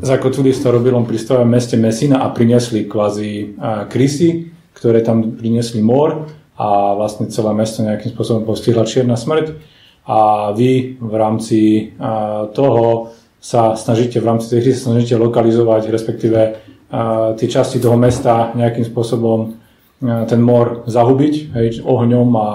zakotvili 0.00 0.56
starobilom 0.56 1.04
prístave 1.04 1.44
v 1.44 1.52
meste 1.52 1.76
Messina 1.76 2.24
a 2.24 2.32
priniesli 2.32 2.88
kvázi 2.88 3.60
krysy, 3.92 4.49
ktoré 4.74 5.02
tam 5.02 5.36
priniesli 5.36 5.82
mor 5.82 6.30
a 6.60 6.94
vlastne 6.94 7.32
celé 7.32 7.50
mesto 7.56 7.80
nejakým 7.80 8.12
spôsobom 8.12 8.44
postihla 8.44 8.84
čierna 8.84 9.16
smrť 9.16 9.56
a 10.08 10.50
vy 10.56 10.96
v 11.00 11.14
rámci 11.14 11.92
toho 12.52 13.12
sa 13.40 13.72
snažíte, 13.72 14.20
v 14.20 14.28
rámci 14.28 14.52
tej 14.52 14.58
hry 14.60 14.72
sa 14.76 14.92
snažíte 14.92 15.16
lokalizovať, 15.16 15.88
respektíve 15.88 16.40
tie 17.36 17.48
časti 17.48 17.80
toho 17.80 17.96
mesta 17.96 18.52
nejakým 18.52 18.84
spôsobom 18.84 19.56
ten 20.00 20.40
mor 20.40 20.84
zahubiť 20.88 21.34
hej, 21.56 21.68
ohňom 21.84 22.28
a, 22.36 22.50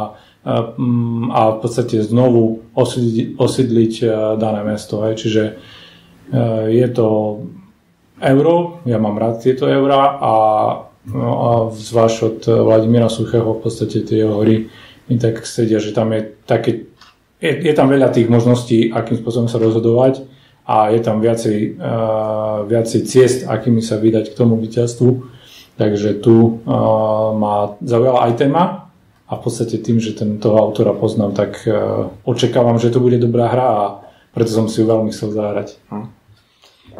a 1.34 1.42
v 1.56 1.58
podstate 1.62 2.02
znovu 2.02 2.66
osídliť, 2.74 3.38
osídliť 3.38 3.94
dané 4.38 4.62
mesto. 4.66 5.02
Hej. 5.06 5.14
Čiže 5.22 5.44
je 6.70 6.88
to 6.94 7.08
euro, 8.22 8.82
ja 8.86 8.98
mám 8.98 9.18
rád 9.18 9.46
tieto 9.46 9.70
eurá 9.70 10.18
a 10.18 10.34
No 11.06 11.30
a 11.38 11.50
zvlášť 11.70 12.18
od 12.26 12.38
eh, 12.50 12.52
Vladimíra 12.58 13.10
Suchého 13.10 13.54
v 13.54 13.62
podstate 13.62 14.02
tie 14.02 14.26
jeho 14.26 14.42
hry 14.42 14.70
mi 15.06 15.16
tak 15.22 15.46
sedia, 15.46 15.78
že 15.78 15.94
tam 15.94 16.10
je 16.18 16.34
také, 16.50 16.90
je, 17.38 17.52
je 17.62 17.74
tam 17.78 17.94
veľa 17.94 18.10
tých 18.10 18.26
možností, 18.26 18.90
akým 18.90 19.22
spôsobom 19.22 19.46
sa 19.46 19.62
rozhodovať 19.62 20.26
a 20.66 20.90
je 20.90 20.98
tam 21.06 21.22
viacej, 21.22 21.78
uh, 21.78 22.66
viacej 22.66 23.06
ciest, 23.06 23.40
akými 23.46 23.86
sa 23.86 24.02
vydať 24.02 24.34
k 24.34 24.38
tomu 24.38 24.58
víťazstvu. 24.58 25.10
Takže 25.78 26.26
tu 26.26 26.66
uh, 26.66 27.38
ma 27.38 27.78
zaujala 27.86 28.26
aj 28.26 28.42
téma 28.42 28.90
a 29.30 29.32
v 29.38 29.42
podstate 29.46 29.78
tým, 29.78 30.02
že 30.02 30.18
ten, 30.18 30.42
toho 30.42 30.58
autora 30.58 30.98
poznám, 30.98 31.38
tak 31.38 31.62
uh, 31.70 32.10
očakávam, 32.26 32.82
že 32.82 32.90
to 32.90 32.98
bude 32.98 33.22
dobrá 33.22 33.46
hra 33.54 33.68
a 33.78 33.84
preto 34.34 34.50
som 34.50 34.66
si 34.66 34.82
ju 34.82 34.90
veľmi 34.90 35.14
chcel 35.14 35.30
zahrať. 35.38 35.78
Hm. 35.94 36.08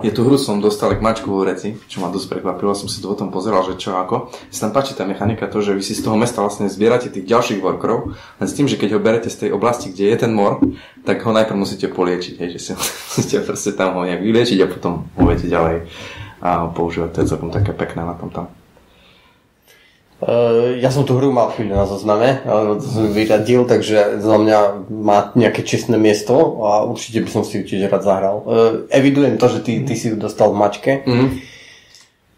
Je 0.04 0.12
tu 0.12 0.28
hru 0.28 0.36
som 0.36 0.60
dostal 0.60 0.92
k 0.92 1.00
mačku 1.00 1.32
vo 1.32 1.48
reci, 1.48 1.80
čo 1.88 2.04
ma 2.04 2.12
dosť 2.12 2.28
prekvapilo, 2.36 2.76
som 2.76 2.92
si 2.92 3.00
to 3.00 3.08
potom 3.08 3.32
pozeral, 3.32 3.64
že 3.64 3.80
čo 3.80 3.96
ako. 3.96 4.28
Sa 4.52 4.68
tam 4.68 4.76
páči 4.76 4.92
tá 4.92 5.08
mechanika 5.08 5.48
to, 5.48 5.64
že 5.64 5.72
vy 5.72 5.80
si 5.80 5.96
z 5.96 6.04
toho 6.04 6.20
mesta 6.20 6.44
vlastne 6.44 6.68
zbierate 6.68 7.08
tých 7.08 7.24
ďalších 7.24 7.64
workerov, 7.64 8.12
len 8.12 8.48
s 8.48 8.56
tým, 8.58 8.68
že 8.68 8.76
keď 8.76 8.98
ho 8.98 9.00
berete 9.00 9.32
z 9.32 9.48
tej 9.48 9.50
oblasti, 9.56 9.96
kde 9.96 10.12
je 10.12 10.18
ten 10.28 10.32
mor, 10.36 10.60
tak 11.08 11.24
ho 11.24 11.32
najprv 11.32 11.56
musíte 11.56 11.88
poliečiť, 11.88 12.36
hej, 12.44 12.50
že 12.56 12.60
si 12.60 12.72
musíte 13.16 13.40
proste 13.48 13.72
tam 13.72 13.96
ho 13.96 14.04
nejak 14.04 14.20
vyliečiť 14.20 14.60
a 14.64 14.68
potom 14.68 15.08
ho 15.16 15.32
ďalej 15.32 15.88
a 16.44 16.70
používať. 16.70 17.10
To 17.16 17.20
je 17.24 17.32
celkom 17.32 17.50
také 17.50 17.72
pekné 17.72 18.04
na 18.04 18.14
tom 18.20 18.30
tam. 18.30 18.52
Uh, 20.16 20.80
ja 20.80 20.96
som 20.96 21.04
tú 21.04 21.20
hru 21.20 21.28
mal 21.36 21.52
chvíľu 21.52 21.76
na 21.76 21.84
zozname, 21.84 22.40
ale 22.48 22.80
to 22.80 22.88
som 22.88 23.12
vyradil, 23.12 23.68
takže 23.68 24.24
za 24.24 24.36
mňa 24.40 24.88
má 24.88 25.36
nejaké 25.36 25.60
čestné 25.60 26.00
miesto 26.00 26.64
a 26.64 26.88
určite 26.88 27.20
by 27.20 27.30
som 27.30 27.44
si 27.44 27.60
ju 27.60 27.68
tiež 27.68 27.92
rád 27.92 28.08
zahral. 28.08 28.36
Uh, 28.48 28.88
evidujem 28.96 29.36
to, 29.36 29.52
že 29.52 29.60
ty, 29.68 29.84
ty 29.84 29.94
si 30.00 30.12
ju 30.12 30.16
dostal 30.16 30.56
v 30.56 30.60
mačke, 30.64 30.92
mm. 31.04 31.28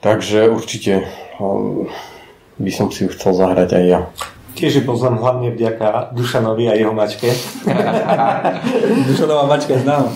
takže 0.01 0.50
určite 0.50 1.05
um, 1.38 1.86
by 2.57 2.72
som 2.74 2.89
si 2.89 3.05
ju 3.05 3.13
chcel 3.13 3.38
zahrať 3.38 3.69
aj 3.77 3.86
ja. 3.86 4.01
Tiež 4.57 4.81
ju 4.81 4.83
poznám 4.89 5.21
hlavne 5.21 5.53
vďaka 5.53 6.17
Dušanovi 6.17 6.65
a 6.65 6.73
jeho 6.73 6.89
mačke. 6.89 7.29
Dušanová 9.13 9.45
mačka 9.45 9.77
je 9.77 9.85
známa. 9.85 10.09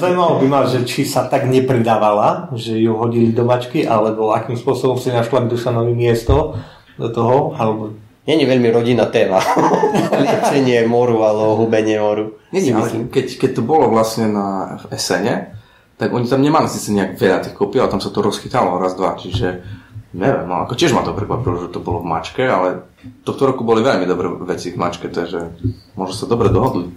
Zajímalo 0.00 0.40
by 0.40 0.46
ma, 0.48 0.64
že 0.64 0.88
či 0.88 1.04
sa 1.04 1.28
tak 1.28 1.44
nepridávala, 1.44 2.48
že 2.56 2.80
ju 2.80 2.96
hodili 2.96 3.36
do 3.36 3.44
mačky, 3.44 3.84
alebo 3.84 4.32
akým 4.32 4.56
spôsobom 4.56 4.96
si 4.96 5.12
našla 5.12 5.44
k 5.44 5.52
Dušanovi 5.52 5.92
miesto 5.92 6.56
do 6.96 7.12
toho, 7.12 7.52
alebo 7.60 7.92
Není 8.26 8.42
veľmi 8.42 8.74
rodina 8.74 9.06
téma. 9.06 9.38
Liečenie 10.26 10.82
moru 10.90 11.22
alebo 11.22 11.62
hubenie 11.62 12.02
moru. 12.02 12.34
Nie, 12.50 12.74
ale 12.74 13.06
keď, 13.06 13.38
keď 13.38 13.50
to 13.54 13.62
bolo 13.62 13.86
vlastne 13.86 14.34
na 14.34 14.82
v 14.82 14.98
SN, 14.98 15.54
tak 15.94 16.10
oni 16.10 16.26
tam 16.26 16.42
nemali 16.42 16.66
síce 16.66 16.90
nejak 16.90 17.22
veľa 17.22 17.38
tých 17.46 17.54
kopií, 17.54 17.78
ale 17.78 17.94
tam 17.94 18.02
sa 18.02 18.10
to 18.10 18.26
rozchytalo 18.26 18.82
raz, 18.82 18.98
dva, 18.98 19.14
čiže 19.14 19.62
neviem, 20.10 20.44
no 20.44 20.66
ako 20.66 20.74
tiež 20.74 20.90
ma 20.90 21.06
to 21.06 21.14
prekvapilo, 21.14 21.70
že 21.70 21.72
to 21.72 21.78
bolo 21.78 22.02
v 22.02 22.10
mačke, 22.10 22.42
ale 22.42 22.84
tohto 23.26 23.42
roku 23.50 23.62
boli 23.66 23.82
veľmi 23.82 24.06
dobré 24.06 24.30
veci 24.46 24.70
v 24.72 24.80
mačke, 24.80 25.10
takže 25.10 25.58
možno 25.98 26.14
sa 26.14 26.26
dobre 26.30 26.48
dohodli. 26.48 26.90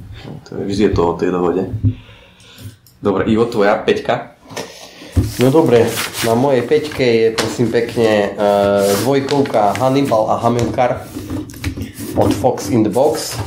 To 0.49 0.61
je, 0.61 0.63
je 0.69 0.91
to 0.93 1.01
o 1.01 1.17
tej 1.17 1.29
dohode. 1.33 1.67
Dobre, 2.99 3.27
Ivo, 3.31 3.47
tvoja 3.47 3.79
peťka? 3.79 4.35
No 5.39 5.51
dobre, 5.51 5.87
na 6.27 6.35
mojej 6.35 6.67
peťke 6.67 7.05
je 7.05 7.27
prosím 7.31 7.71
pekne 7.71 8.35
uh, 8.35 8.83
dvojkovka 9.03 9.79
Hannibal 9.79 10.27
a 10.31 10.35
Hamilcar 10.43 11.07
od 12.19 12.31
Fox 12.35 12.67
in 12.67 12.83
the 12.83 12.91
Box 12.91 13.39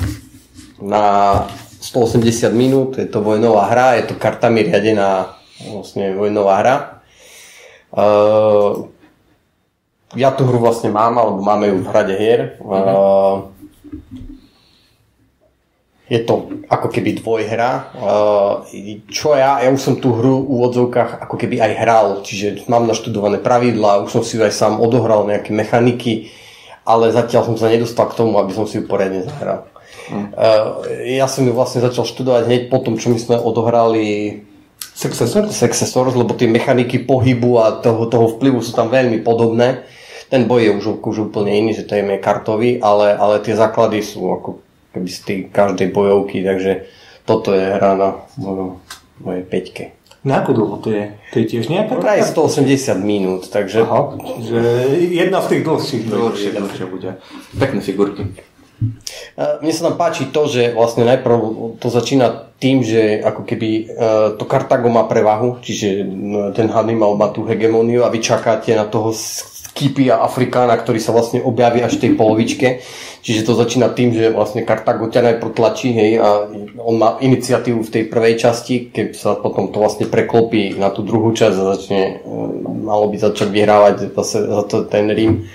na 0.81 1.45
180 1.83 2.55
minút, 2.57 2.99
je 2.99 3.07
to 3.07 3.21
vojnová 3.21 3.69
hra, 3.69 4.01
je 4.01 4.09
to 4.09 4.15
kartami 4.17 4.65
riadená 4.65 5.37
vlastne 5.69 6.15
vojnová 6.17 6.55
hra. 6.63 6.77
Uh, 7.93 8.89
ja 10.13 10.31
tú 10.33 10.45
hru 10.45 10.61
vlastne 10.61 10.93
mám, 10.93 11.17
alebo 11.17 11.41
máme 11.41 11.73
ju 11.73 11.77
v 11.81 11.89
hrade 11.89 12.15
hier. 12.17 12.41
Uh, 12.61 13.49
je 16.13 16.21
to 16.29 16.53
ako 16.69 16.93
keby 16.93 17.17
dvojhra. 17.25 17.97
Uh, 17.97 18.69
čo 19.09 19.33
ja, 19.33 19.65
ja 19.65 19.73
už 19.73 19.81
som 19.81 19.95
tú 19.97 20.13
hru 20.13 20.45
v 20.45 20.49
úvodzovkách 20.61 21.25
ako 21.25 21.37
keby 21.41 21.65
aj 21.65 21.73
hral, 21.81 22.07
čiže 22.21 22.69
mám 22.69 22.85
naštudované 22.85 23.41
pravidlá, 23.41 24.05
už 24.05 24.21
som 24.21 24.23
si 24.25 24.37
ju 24.37 24.45
aj 24.45 24.53
sám 24.53 24.77
odohral 24.77 25.25
nejaké 25.25 25.57
mechaniky, 25.57 26.29
ale 26.85 27.15
zatiaľ 27.15 27.49
som 27.49 27.57
sa 27.57 27.73
nedostal 27.73 28.13
k 28.13 28.19
tomu, 28.19 28.37
aby 28.37 28.53
som 28.53 28.69
si 28.69 28.81
ju 28.81 28.85
poriadne 28.85 29.25
zahral. 29.25 29.65
Uh, 30.13 30.85
ja 31.09 31.25
som 31.25 31.47
ju 31.47 31.57
vlastne 31.57 31.81
začal 31.81 32.05
študovať 32.05 32.45
hneď 32.45 32.63
po 32.69 32.85
tom, 32.85 33.01
čo 33.01 33.09
my 33.09 33.17
sme 33.17 33.41
odohrali 33.41 34.37
Successor? 34.93 35.49
Successor, 35.49 36.13
lebo 36.13 36.37
tie 36.37 36.51
mechaniky 36.51 37.09
pohybu 37.09 37.57
a 37.63 37.81
toho, 37.81 38.11
toho 38.13 38.37
vplyvu 38.37 38.61
sú 38.61 38.77
tam 38.77 38.93
veľmi 38.93 39.25
podobné. 39.25 39.89
Ten 40.33 40.49
boj 40.49 40.65
je 40.65 40.73
už, 40.73 41.05
už 41.05 41.29
úplne 41.29 41.53
iný, 41.53 41.77
že 41.77 41.85
to 41.85 41.93
je 41.93 42.17
kartový, 42.17 42.81
ale, 42.81 43.13
ale 43.13 43.45
tie 43.45 43.53
základy 43.53 44.01
sú 44.01 44.33
ako 44.33 44.65
keby 44.97 45.09
z 45.13 45.21
tej 45.29 45.39
každej 45.53 45.93
bojovky, 45.93 46.41
takže 46.41 46.89
toto 47.29 47.53
je 47.53 47.69
hra 47.69 47.93
na 48.01 48.17
mojo, 48.41 48.81
mojej 49.21 49.45
peťke. 49.45 49.85
Na 50.25 50.41
ako 50.41 50.51
dlho 50.55 50.77
to 50.81 50.89
je? 50.89 51.13
To 51.35 51.37
je 51.43 51.47
tiež 51.51 51.69
nejaká? 51.69 52.01
Praj 52.01 52.25
180 52.25 52.97
minút, 53.03 53.53
takže... 53.53 53.85
Aha, 53.85 54.17
že 54.41 54.59
jedna 55.13 55.45
z 55.45 55.47
tých 55.53 55.63
dlhších. 55.69 56.03
Dlhšie, 56.09 56.51
dlhšie 56.57 56.87
bude. 56.89 57.11
Pekné 57.59 57.81
figurky. 57.85 58.23
Mne 59.39 59.73
sa 59.75 59.91
tam 59.91 59.97
páči 59.99 60.31
to, 60.31 60.51
že 60.51 60.75
vlastne 60.75 61.07
najprv 61.07 61.39
to 61.79 61.87
začína 61.87 62.55
tým, 62.59 62.83
že 62.83 63.23
ako 63.23 63.43
keby 63.47 63.71
to 64.39 64.45
Kartago 64.47 64.91
má 64.91 65.07
prevahu, 65.07 65.63
čiže 65.63 66.03
ten 66.55 66.67
Hannibal 66.71 67.15
má 67.15 67.31
tú 67.31 67.47
hegemóniu 67.47 68.03
a 68.03 68.11
vy 68.11 68.19
čakáte 68.19 68.75
na 68.75 68.87
toho 68.87 69.15
Kipy 69.73 70.13
a 70.13 70.21
Afrikána, 70.21 70.77
ktorý 70.77 71.01
sa 71.01 71.17
vlastne 71.17 71.41
objaví 71.41 71.81
až 71.81 71.97
v 71.97 72.03
tej 72.09 72.13
polovičke. 72.21 72.69
Čiže 73.25 73.47
to 73.49 73.57
začína 73.57 73.89
tým, 73.97 74.13
že 74.13 74.35
vlastne 74.35 74.67
Kartago 74.69 75.09
ťa 75.09 75.33
najprv 75.33 75.51
hej, 75.97 76.21
a 76.21 76.45
on 76.77 76.97
má 77.01 77.17
iniciatívu 77.23 77.81
v 77.81 77.93
tej 77.93 78.05
prvej 78.13 78.35
časti, 78.37 78.93
keď 78.93 79.09
sa 79.17 79.31
potom 79.39 79.73
to 79.73 79.81
vlastne 79.81 80.11
preklopí 80.11 80.77
na 80.77 80.93
tú 80.93 81.01
druhú 81.07 81.33
časť 81.33 81.57
a 81.57 81.69
začne, 81.73 82.01
e, 82.21 82.39
malo 82.85 83.09
by 83.09 83.17
začať 83.17 83.49
vyhrávať 83.49 83.95
zase 84.13 84.39
za 84.45 84.63
to 84.69 84.85
ten 84.85 85.09
Rím. 85.09 85.49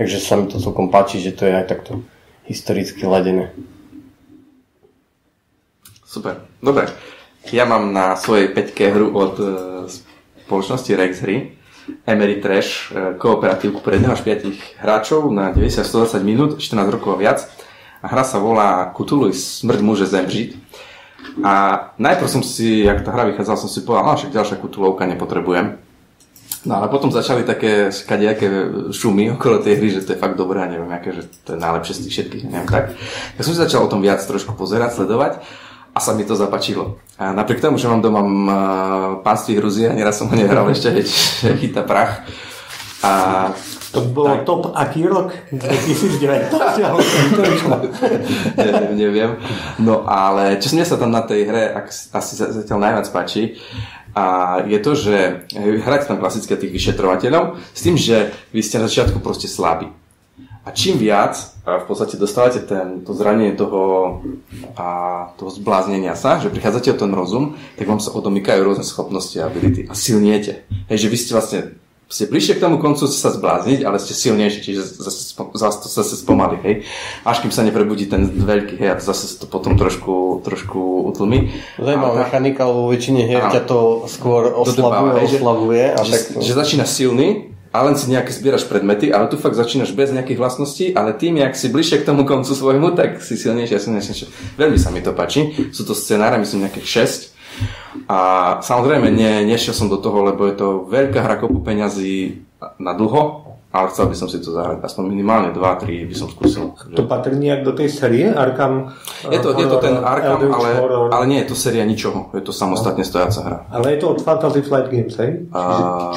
Takže 0.00 0.16
sa 0.18 0.34
mi 0.40 0.48
to 0.48 0.58
celkom 0.58 0.88
páči, 0.88 1.20
že 1.20 1.36
to 1.36 1.44
je 1.46 1.52
aj 1.54 1.68
takto 1.68 2.00
historicky 2.48 3.04
ladené. 3.06 3.52
Super, 6.02 6.42
dobre. 6.58 6.90
Ja 7.54 7.68
mám 7.70 7.94
na 7.94 8.18
svojej 8.18 8.50
peťke 8.50 8.90
hru 8.90 9.14
od 9.14 9.34
e, 9.38 9.46
spoločnosti 10.48 10.90
Rex 10.98 11.22
hry 11.22 11.59
Emery 12.06 12.42
Trash 12.42 12.90
e, 12.90 13.14
kooperatívku 13.18 13.80
pre 13.80 13.96
1 13.98 14.10
až 14.10 14.20
5 14.22 14.80
hráčov 14.82 15.28
na 15.30 15.54
90-120 15.54 16.20
minút, 16.24 16.50
14 16.58 16.94
rokov 16.94 17.16
a 17.16 17.20
viac. 17.20 17.38
A 18.00 18.08
hra 18.08 18.24
sa 18.24 18.40
volá 18.40 18.90
Cthulhu 18.96 19.30
Smrť 19.30 19.80
môže 19.84 20.08
zemžiť. 20.08 20.56
A 21.44 21.52
najprv 22.00 22.28
som 22.28 22.42
si, 22.42 22.88
jak 22.88 23.04
tá 23.04 23.12
hra 23.12 23.28
vychádzala, 23.28 23.60
som 23.60 23.70
si 23.70 23.84
povedal, 23.84 24.16
však 24.16 24.34
ďalšia 24.34 24.56
Cthulhovka 24.60 25.04
nepotrebujem. 25.04 25.76
No 26.60 26.76
ale 26.76 26.92
potom 26.92 27.08
začali 27.08 27.40
také 27.48 27.88
kadejaké 28.04 28.48
šumy 28.92 29.32
okolo 29.32 29.64
tej 29.64 29.80
hry, 29.80 29.88
že 29.96 30.04
to 30.04 30.12
je 30.12 30.20
fakt 30.20 30.36
dobré 30.36 30.60
a 30.60 30.68
neviem, 30.68 30.92
aké, 30.92 31.16
že 31.16 31.24
to 31.40 31.56
je 31.56 31.58
najlepšie 31.60 31.94
z 31.96 32.00
tých 32.04 32.12
všetkých, 32.12 32.44
neviem 32.52 32.68
tak. 32.68 32.92
Ja 33.40 33.42
som 33.48 33.56
si 33.56 33.64
začal 33.64 33.80
o 33.80 33.88
tom 33.88 34.04
viac 34.04 34.20
trošku 34.20 34.52
pozerať, 34.52 35.00
sledovať 35.00 35.40
a 35.94 35.98
sa 35.98 36.14
mi 36.14 36.24
to 36.24 36.38
zapačilo. 36.38 36.98
A 37.18 37.34
napriek 37.34 37.60
tomu, 37.60 37.78
že 37.78 37.90
mám 37.90 38.02
doma 38.02 38.22
pánství 39.20 39.58
Hruzie, 39.58 39.90
neraz 39.92 40.18
som 40.18 40.30
ho 40.30 40.34
nehral 40.34 40.66
ešte, 40.70 41.02
že 41.02 41.56
chyta 41.60 41.82
prach. 41.82 42.22
A 43.00 43.50
to 43.90 44.06
bolo 44.06 44.38
tak. 44.38 44.46
top 44.46 44.62
aký 44.76 45.02
rok? 45.08 45.34
2009? 45.50 46.52
neviem, 48.60 48.94
neviem. 48.94 49.30
No 49.82 50.06
ale 50.06 50.62
čo 50.62 50.76
mne 50.76 50.86
sa 50.86 50.94
tam 50.94 51.10
na 51.10 51.26
tej 51.26 51.48
hre 51.50 51.74
asi 51.90 52.32
zatiaľ 52.38 52.78
najviac 52.78 53.08
páči, 53.10 53.58
a 54.10 54.58
je 54.66 54.78
to, 54.82 54.92
že 54.98 55.46
hrať 55.54 56.10
tam 56.10 56.18
klasické 56.18 56.58
tých 56.58 56.74
vyšetrovateľov 56.74 57.62
s 57.70 57.80
tým, 57.80 57.94
že 57.94 58.34
vy 58.50 58.58
ste 58.58 58.82
na 58.82 58.90
začiatku 58.90 59.22
proste 59.22 59.46
slabí. 59.46 59.86
A 60.60 60.76
čím 60.76 61.00
viac 61.00 61.40
v 61.64 61.84
podstate 61.88 62.20
dostávate 62.20 62.60
ten, 62.60 63.00
to 63.00 63.16
zranenie 63.16 63.56
toho, 63.56 64.20
a 64.76 64.88
toho 65.40 65.48
zbláznenia 65.48 66.12
sa, 66.12 66.36
že 66.36 66.52
prichádzate 66.52 66.92
o 66.92 67.00
ten 67.00 67.12
rozum, 67.16 67.56
tak 67.80 67.88
vám 67.88 68.00
sa 68.00 68.12
odomykajú 68.12 68.60
rôzne 68.60 68.84
schopnosti 68.84 69.40
a 69.40 69.48
ability 69.48 69.88
a 69.88 69.96
silniete. 69.96 70.68
Hej, 70.92 71.08
že 71.08 71.08
vy 71.08 71.16
ste 71.16 71.32
vlastne 71.32 71.60
ste 72.10 72.26
bližšie 72.26 72.58
k 72.58 72.62
tomu 72.66 72.82
koncu 72.82 73.06
sa 73.06 73.30
zblázniť, 73.30 73.86
ale 73.86 74.02
ste 74.02 74.18
silnejší, 74.18 74.58
čiže 74.66 74.82
zase, 74.98 75.30
zase, 75.54 75.78
zase 75.86 76.14
spomali, 76.18 76.58
hej. 76.66 76.74
Až 77.22 77.46
kým 77.46 77.54
sa 77.54 77.62
neprebudí 77.62 78.10
ten 78.10 78.26
veľký, 78.26 78.82
hej, 78.82 78.88
a 78.90 78.94
zase 78.98 79.38
to 79.38 79.46
potom 79.46 79.78
trošku, 79.78 80.42
trošku 80.42 81.06
utlmi. 81.06 81.54
Zajímavá 81.78 82.26
mechanika, 82.26 82.66
lebo 82.66 82.90
väčšine 82.90 83.30
hier 83.30 83.46
ťa 83.46 83.62
to 83.62 84.10
skôr 84.10 84.50
oslavuje, 84.50 85.22
oslavuje. 85.38 85.84
A 85.94 86.02
že, 86.02 86.10
tak... 86.10 86.42
že 86.42 86.52
začína 86.58 86.82
silný, 86.82 87.49
a 87.70 87.78
len 87.86 87.94
si 87.94 88.10
nejaké 88.10 88.34
zbieraš 88.34 88.66
predmety, 88.66 89.14
ale 89.14 89.30
tu 89.30 89.38
fakt 89.38 89.54
začínaš 89.54 89.94
bez 89.94 90.10
nejakých 90.10 90.42
vlastností, 90.42 90.86
ale 90.90 91.14
tým, 91.14 91.38
jak 91.38 91.54
si 91.54 91.70
bližšie 91.70 92.02
k 92.02 92.08
tomu 92.10 92.26
koncu 92.26 92.50
svojmu, 92.50 92.98
tak 92.98 93.22
si 93.22 93.38
silnejšie 93.38 93.78
silnejšie. 93.78 94.26
Veľmi 94.58 94.78
sa 94.78 94.90
mi 94.90 94.98
to 94.98 95.14
páči. 95.14 95.70
Sú 95.70 95.86
to 95.86 95.94
scenáre, 95.94 96.34
myslím, 96.42 96.66
nejakých 96.66 96.86
6. 97.30 98.10
A 98.10 98.18
samozrejme, 98.58 99.10
ne, 99.14 99.46
nešiel 99.46 99.74
som 99.74 99.86
do 99.86 100.02
toho, 100.02 100.26
lebo 100.26 100.50
je 100.50 100.54
to 100.58 100.90
veľká 100.90 101.22
hra 101.22 101.38
kopu 101.38 101.62
peňazí 101.62 102.42
na 102.82 102.92
dlho, 102.98 103.54
ale 103.70 103.86
chcel 103.94 104.10
by 104.10 104.16
som 104.18 104.26
si 104.26 104.42
to 104.42 104.50
zahrať. 104.50 104.82
Aspoň 104.82 105.14
minimálne 105.14 105.54
2-3 105.54 106.10
by 106.10 106.14
som 106.18 106.26
skúsil. 106.26 106.74
To 106.74 107.06
patrí 107.06 107.38
nejak 107.38 107.62
do 107.62 107.70
tej 107.70 107.86
série 107.86 108.26
Arkham? 108.26 108.90
Je 109.30 109.38
to, 109.38 109.54
je 109.54 109.66
to 109.70 109.78
ten 109.78 109.94
Arkham, 109.94 110.42
ale, 110.50 110.70
ale 111.14 111.24
nie 111.30 111.38
je 111.46 111.54
to 111.54 111.56
séria 111.56 111.86
ničoho. 111.86 112.34
Je 112.34 112.42
to 112.42 112.50
samostatne 112.50 113.06
stojaca 113.06 113.40
hra. 113.46 113.58
Ale 113.70 113.94
je 113.94 113.98
to 114.02 114.06
od 114.10 114.18
Fantasy 114.26 114.66
Flight 114.66 114.90
Games, 114.90 115.14
hej? 115.22 115.46
A... 115.54 115.62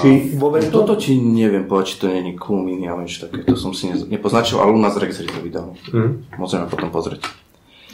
Či, 0.01 0.33
či 0.33 0.69
to? 0.74 0.81
Toto 0.81 0.98
ti 0.98 1.13
neviem 1.22 1.69
povedať, 1.69 1.88
či 1.93 1.95
to 2.01 2.05
nie 2.10 2.25
je 2.25 2.41
Mini, 2.41 2.89
ale 2.89 3.05
niečo 3.05 3.29
také. 3.29 3.45
To 3.45 3.53
som 3.53 3.77
si 3.77 3.93
nepoznačil, 4.10 4.57
ale 4.57 4.74
u 4.74 4.81
nás 4.81 4.98
Rex 4.98 5.22
to 5.22 5.41
vydal. 5.45 5.77
Hmm. 5.93 6.25
Môžeme 6.41 6.65
potom 6.65 6.89
pozrieť. 6.89 7.22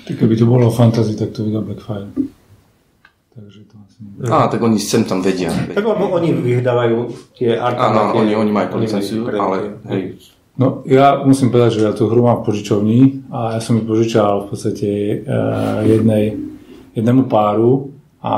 Tak 0.08 0.16
keby 0.16 0.39
to 0.39 0.48
bolo 0.48 0.72
fantasy, 0.72 1.20
tak 1.20 1.36
to 1.36 1.44
vydal 1.44 1.68
Blackfire. 1.68 2.08
Takže 3.36 3.60
to. 3.68 3.88
Á, 4.32 4.48
tak 4.48 4.63
oni 4.63 4.79
sem 4.79 5.03
tam 5.03 5.20
vedia. 5.20 5.51
Tak 5.51 5.84
lebo 5.84 6.08
oni 6.08 6.32
vyhľadávajú 6.32 6.98
tie 7.36 7.60
Áno, 7.60 7.68
artefakty. 7.68 8.15
oni, 8.24 8.32
oni 8.36 8.51
majú 8.51 8.79
licenciu, 8.79 9.27
ale 9.27 9.75
hej, 9.91 10.15
No, 10.60 10.84
ja 10.84 11.24
musím 11.24 11.56
povedať, 11.56 11.79
že 11.79 11.88
ja 11.88 11.96
tú 11.96 12.12
hru 12.12 12.20
mám 12.20 12.44
v 12.44 12.51
požičovni 12.51 13.00
a 13.32 13.56
ja 13.56 13.60
som 13.63 13.79
ju 13.79 13.88
požičal 13.88 14.44
v 14.44 14.48
podstate 14.51 14.89
uh, 15.24 15.88
jednej, 15.88 16.36
jednému 17.00 17.32
páru 17.32 17.96
a 18.20 18.36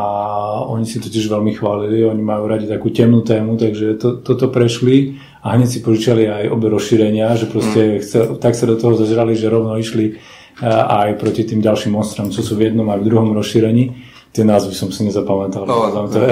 oni 0.70 0.86
si 0.86 1.01
to 1.01 1.10
tiež 1.10 1.25
veľmi 1.34 1.58
chválili, 1.58 2.06
oni 2.06 2.22
majú 2.22 2.46
radi 2.46 2.70
takú 2.70 2.94
temnú 2.94 3.25
tému, 3.25 3.58
takže 3.58 3.98
to, 3.98 4.22
toto 4.22 4.53
prešli 4.53 5.18
a 5.41 5.58
hneď 5.58 5.65
si 5.65 5.80
požičali 5.82 6.30
aj 6.30 6.53
obe 6.53 6.70
rozšírenia, 6.70 7.34
že 7.41 7.50
proste 7.50 8.06
chcel, 8.06 8.38
tak 8.38 8.53
sa 8.53 8.70
do 8.70 8.77
toho 8.77 9.01
zažrali, 9.01 9.34
že 9.34 9.50
rovno 9.50 9.74
išli 9.82 10.13
uh, 10.13 11.01
aj 11.01 11.18
proti 11.18 11.41
tým 11.41 11.58
ďalším 11.58 11.98
monstrom, 11.98 12.30
čo 12.30 12.46
sú 12.46 12.53
v 12.53 12.70
jednom 12.70 12.86
aj 12.86 13.01
v 13.01 13.08
druhom 13.10 13.34
rozšírení. 13.34 14.11
Tie 14.32 14.48
názvy 14.48 14.72
som 14.72 14.88
si 14.96 15.04
nezapamätal. 15.04 15.68
No, 15.68 15.88
Tam 15.96 16.08
to 16.08 16.24
je, 16.24 16.32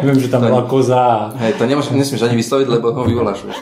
viem, 0.00 0.16
že 0.16 0.32
tam 0.32 0.48
bola 0.48 0.64
koza 0.64 1.28
hej, 1.44 1.60
to 1.60 1.68
nemáš, 1.68 1.92
nesmieš 1.92 2.24
ani 2.24 2.40
vysloviť, 2.40 2.66
lebo 2.72 2.96
ho 2.96 3.04
vyvoláš. 3.04 3.44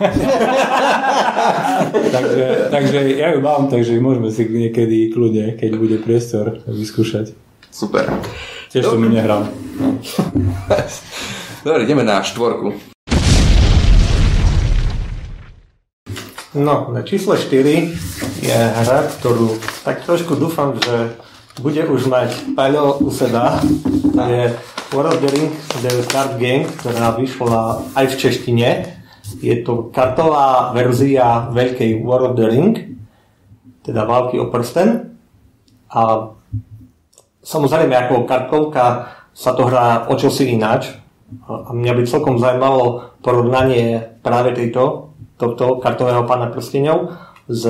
takže, 2.14 2.70
takže 2.70 2.98
ja 3.18 3.34
ju 3.34 3.42
mám, 3.42 3.66
takže 3.66 3.98
môžeme 3.98 4.30
si 4.30 4.46
niekedy 4.46 5.10
kľudne, 5.10 5.58
keď 5.58 5.70
bude 5.74 5.98
priestor, 5.98 6.62
vyskúšať. 6.70 7.34
Super. 7.74 8.06
Tiež 8.70 8.86
som 8.86 9.02
ju 9.02 9.10
nehral. 9.10 9.50
Dobre, 11.66 11.82
ideme 11.82 12.06
na 12.06 12.22
štvorku. 12.22 12.78
No, 16.54 16.94
na 16.94 17.02
čísle 17.02 17.34
4 17.34 18.46
je 18.46 18.58
hra, 18.78 19.10
ktorú 19.18 19.58
tak 19.82 20.06
trošku 20.06 20.38
dúfam, 20.38 20.78
že 20.78 21.18
bude 21.60 21.82
už 21.84 22.08
mať 22.08 22.56
Paľo 22.56 23.02
u 23.04 23.12
seba. 23.12 23.60
To 24.16 24.24
je 24.24 24.48
World 24.92 25.20
the 25.20 26.04
Card 26.08 26.40
Game, 26.40 26.64
ktorá 26.64 27.12
vyšla 27.16 27.92
aj 27.92 28.06
v 28.12 28.18
češtine. 28.20 28.68
Je 29.40 29.60
to 29.64 29.92
kartová 29.92 30.72
verzia 30.72 31.48
veľkej 31.52 32.00
World 32.04 32.40
teda 33.82 34.02
války 34.06 34.38
o 34.40 34.48
prsten. 34.48 35.18
A 35.92 36.32
samozrejme 37.44 37.92
ako 37.92 38.24
kartovka 38.24 39.12
sa 39.32 39.52
to 39.52 39.68
hrá 39.68 40.08
o 40.08 40.14
čosi 40.16 40.52
ináč. 40.52 40.92
A 41.48 41.72
mňa 41.72 41.92
by 41.96 42.02
celkom 42.04 42.36
zaujímalo 42.36 43.16
porovnanie 43.24 44.20
práve 44.20 44.52
tejto, 44.52 45.16
tohto 45.40 45.80
kartového 45.80 46.28
pána 46.28 46.52
prstenov 46.52 47.16
s 47.48 47.64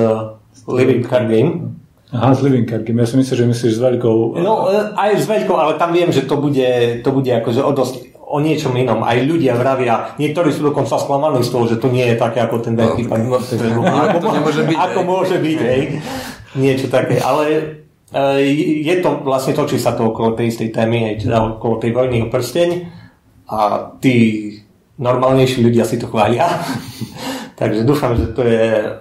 Living 0.67 1.07
Card 1.07 1.31
Game. 1.31 1.82
Aha, 2.13 2.29
z 2.37 2.45
Game. 2.45 3.01
Ja 3.01 3.09
som 3.09 3.17
myslel, 3.17 3.37
že 3.41 3.45
myslíš 3.49 3.73
s 3.73 3.81
veľkou... 3.81 4.37
No, 4.37 4.69
e, 4.69 4.93
aj 4.93 5.17
s 5.17 5.25
veľkou, 5.25 5.57
ale 5.57 5.81
tam 5.81 5.89
viem, 5.89 6.13
že 6.13 6.29
to 6.29 6.37
bude, 6.37 7.01
to 7.01 7.09
bude 7.09 7.25
akože 7.25 7.65
o 7.65 7.73
dosť 7.73 8.13
o 8.33 8.37
niečom 8.37 8.73
inom. 8.77 9.01
Aj 9.01 9.17
ľudia 9.17 9.57
vravia, 9.57 10.13
niektorí 10.21 10.53
sú 10.53 10.61
dokonca 10.65 10.97
sklamaní 10.97 11.41
z 11.41 11.49
toho, 11.49 11.65
že 11.65 11.81
to 11.81 11.89
nie 11.89 12.05
je 12.13 12.17
také 12.17 12.45
ako 12.45 12.61
ten 12.61 12.77
veľký 12.77 13.09
pán. 13.09 13.25
no, 13.25 13.37
ale 13.81 14.17
to 14.17 14.29
nemôže 14.29 14.61
byť, 14.65 14.77
Ako 14.77 14.99
hej. 15.01 15.09
môže 15.09 15.35
byť, 15.41 15.59
hej. 15.65 15.81
Niečo 16.53 16.87
také. 16.93 17.17
Ale 17.17 17.43
e, 18.13 18.41
je 18.85 18.95
to 19.01 19.25
vlastne 19.25 19.57
točí 19.57 19.81
sa 19.81 19.97
to 19.97 20.13
okolo 20.13 20.37
tej 20.37 20.53
istej 20.53 20.69
témy, 20.69 20.97
hej, 21.09 21.25
teda 21.25 21.57
okolo 21.57 21.81
tej 21.81 21.97
vojny 21.97 22.25
o 22.25 22.27
prsteň 22.29 22.69
a 23.49 23.89
tí 23.97 24.15
normálnejší 25.01 25.65
ľudia 25.65 25.85
si 25.85 25.97
to 25.97 26.05
chvália. 26.05 26.45
Takže 27.53 27.85
dúfam, 27.85 28.17
že 28.17 28.33
to 28.33 28.41
je 28.41 28.97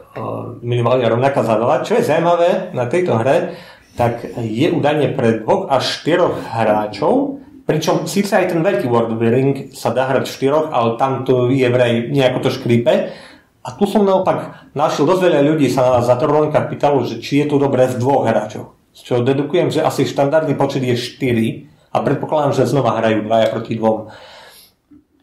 minimálne 0.60 1.08
rovnaká 1.08 1.40
zábava. 1.40 1.80
Čo 1.80 1.96
je 1.96 2.04
zaujímavé 2.04 2.76
na 2.76 2.84
tejto 2.84 3.16
hre, 3.16 3.56
tak 3.96 4.24
je 4.40 4.68
údajne 4.72 5.12
pre 5.16 5.40
dvoch 5.40 5.68
až 5.68 6.00
štyroch 6.00 6.36
hráčov, 6.48 7.40
pričom 7.64 8.04
síce 8.08 8.32
aj 8.36 8.52
ten 8.52 8.60
veľký 8.60 8.88
World 8.88 9.16
Ring 9.20 9.72
sa 9.72 9.92
dá 9.92 10.08
hrať 10.08 10.28
v 10.28 10.34
štyroch, 10.36 10.66
ale 10.72 10.96
tam 11.00 11.24
to 11.24 11.48
je 11.48 11.68
vraj 11.68 12.08
nejako 12.12 12.48
to 12.48 12.50
škrípe. 12.52 12.92
A 13.62 13.68
tu 13.78 13.86
som 13.86 14.02
naopak 14.02 14.68
našiel 14.74 15.06
dosť 15.06 15.22
veľa 15.22 15.40
ľudí 15.46 15.70
sa 15.70 15.96
na 15.96 16.02
Zatorlonka 16.02 16.66
pýtalo, 16.66 17.06
že 17.06 17.22
či 17.22 17.44
je 17.44 17.46
to 17.46 17.62
dobré 17.62 17.86
z 17.86 17.96
dvoch 18.00 18.26
hráčov. 18.26 18.74
Z 18.92 19.00
čoho 19.06 19.20
dedukujem, 19.24 19.72
že 19.72 19.80
asi 19.80 20.04
štandardný 20.04 20.58
počet 20.58 20.84
je 20.84 20.98
4 20.98 21.94
a 21.94 21.96
predpokladám, 22.02 22.52
že 22.52 22.68
znova 22.68 22.98
hrajú 23.00 23.24
dvaja 23.24 23.48
proti 23.54 23.78
dvom. 23.78 24.12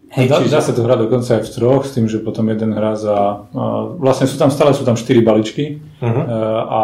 Hej, 0.09 0.25
dá, 0.25 0.41
dá 0.41 0.57
sa 0.57 0.73
to 0.73 0.81
hrať 0.81 1.05
dokonca 1.05 1.37
aj 1.37 1.43
v 1.45 1.51
troch, 1.53 1.85
s 1.85 1.93
tým, 1.93 2.09
že 2.09 2.17
potom 2.17 2.49
jeden 2.49 2.73
hrá 2.73 2.97
za... 2.97 3.45
Uh, 3.53 3.93
vlastne 4.01 4.25
sú 4.25 4.41
tam 4.41 4.49
stále 4.49 4.73
sú 4.73 4.81
tam 4.81 4.97
4 4.97 5.05
baličky 5.21 5.77
uh-huh. 6.01 6.09
uh, 6.09 6.61
a 6.65 6.83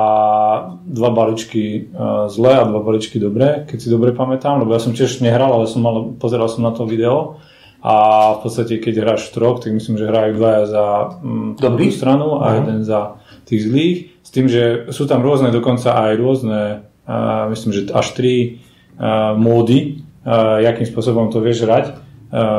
dva 0.85 1.09
baličky 1.09 1.89
uh, 1.89 2.29
zlé 2.29 2.61
a 2.61 2.69
dva 2.69 2.85
baličky 2.85 3.17
dobré, 3.17 3.65
keď 3.65 3.77
si 3.81 3.89
dobre 3.89 4.13
pamätám, 4.13 4.61
lebo 4.61 4.77
ja 4.77 4.81
som 4.81 4.93
tiež 4.93 5.25
nehral, 5.25 5.49
ale 5.57 5.65
som 5.65 5.81
mal, 5.81 6.13
pozeral 6.21 6.45
som 6.53 6.61
na 6.61 6.69
to 6.69 6.85
video 6.85 7.41
a 7.81 7.95
v 8.37 8.39
podstate 8.45 8.77
keď 8.77 9.01
hráš 9.01 9.33
v 9.33 9.41
troch, 9.41 9.57
tak 9.57 9.73
myslím, 9.73 9.97
že 9.97 10.05
hrajú 10.05 10.31
dvaja 10.37 10.63
za 10.69 10.85
um, 11.17 11.57
dobrú 11.57 11.89
stranu 11.89 12.45
a 12.45 12.53
uh-huh. 12.53 12.57
jeden 12.61 12.85
za 12.85 13.17
tých 13.49 13.61
zlých, 13.65 13.97
s 14.21 14.29
tým, 14.29 14.45
že 14.45 14.93
sú 14.93 15.09
tam 15.09 15.25
rôzne, 15.25 15.49
dokonca 15.49 15.97
aj 15.97 16.13
rôzne, 16.13 16.61
uh, 17.09 17.49
myslím, 17.49 17.73
že 17.73 17.81
až 17.89 18.05
tri 18.13 18.61
uh, 19.01 19.33
módy, 19.33 20.05
uh, 20.21 20.61
jakým 20.61 20.85
spôsobom 20.85 21.33
to 21.33 21.41
vieš 21.41 21.65
hrať 21.65 22.04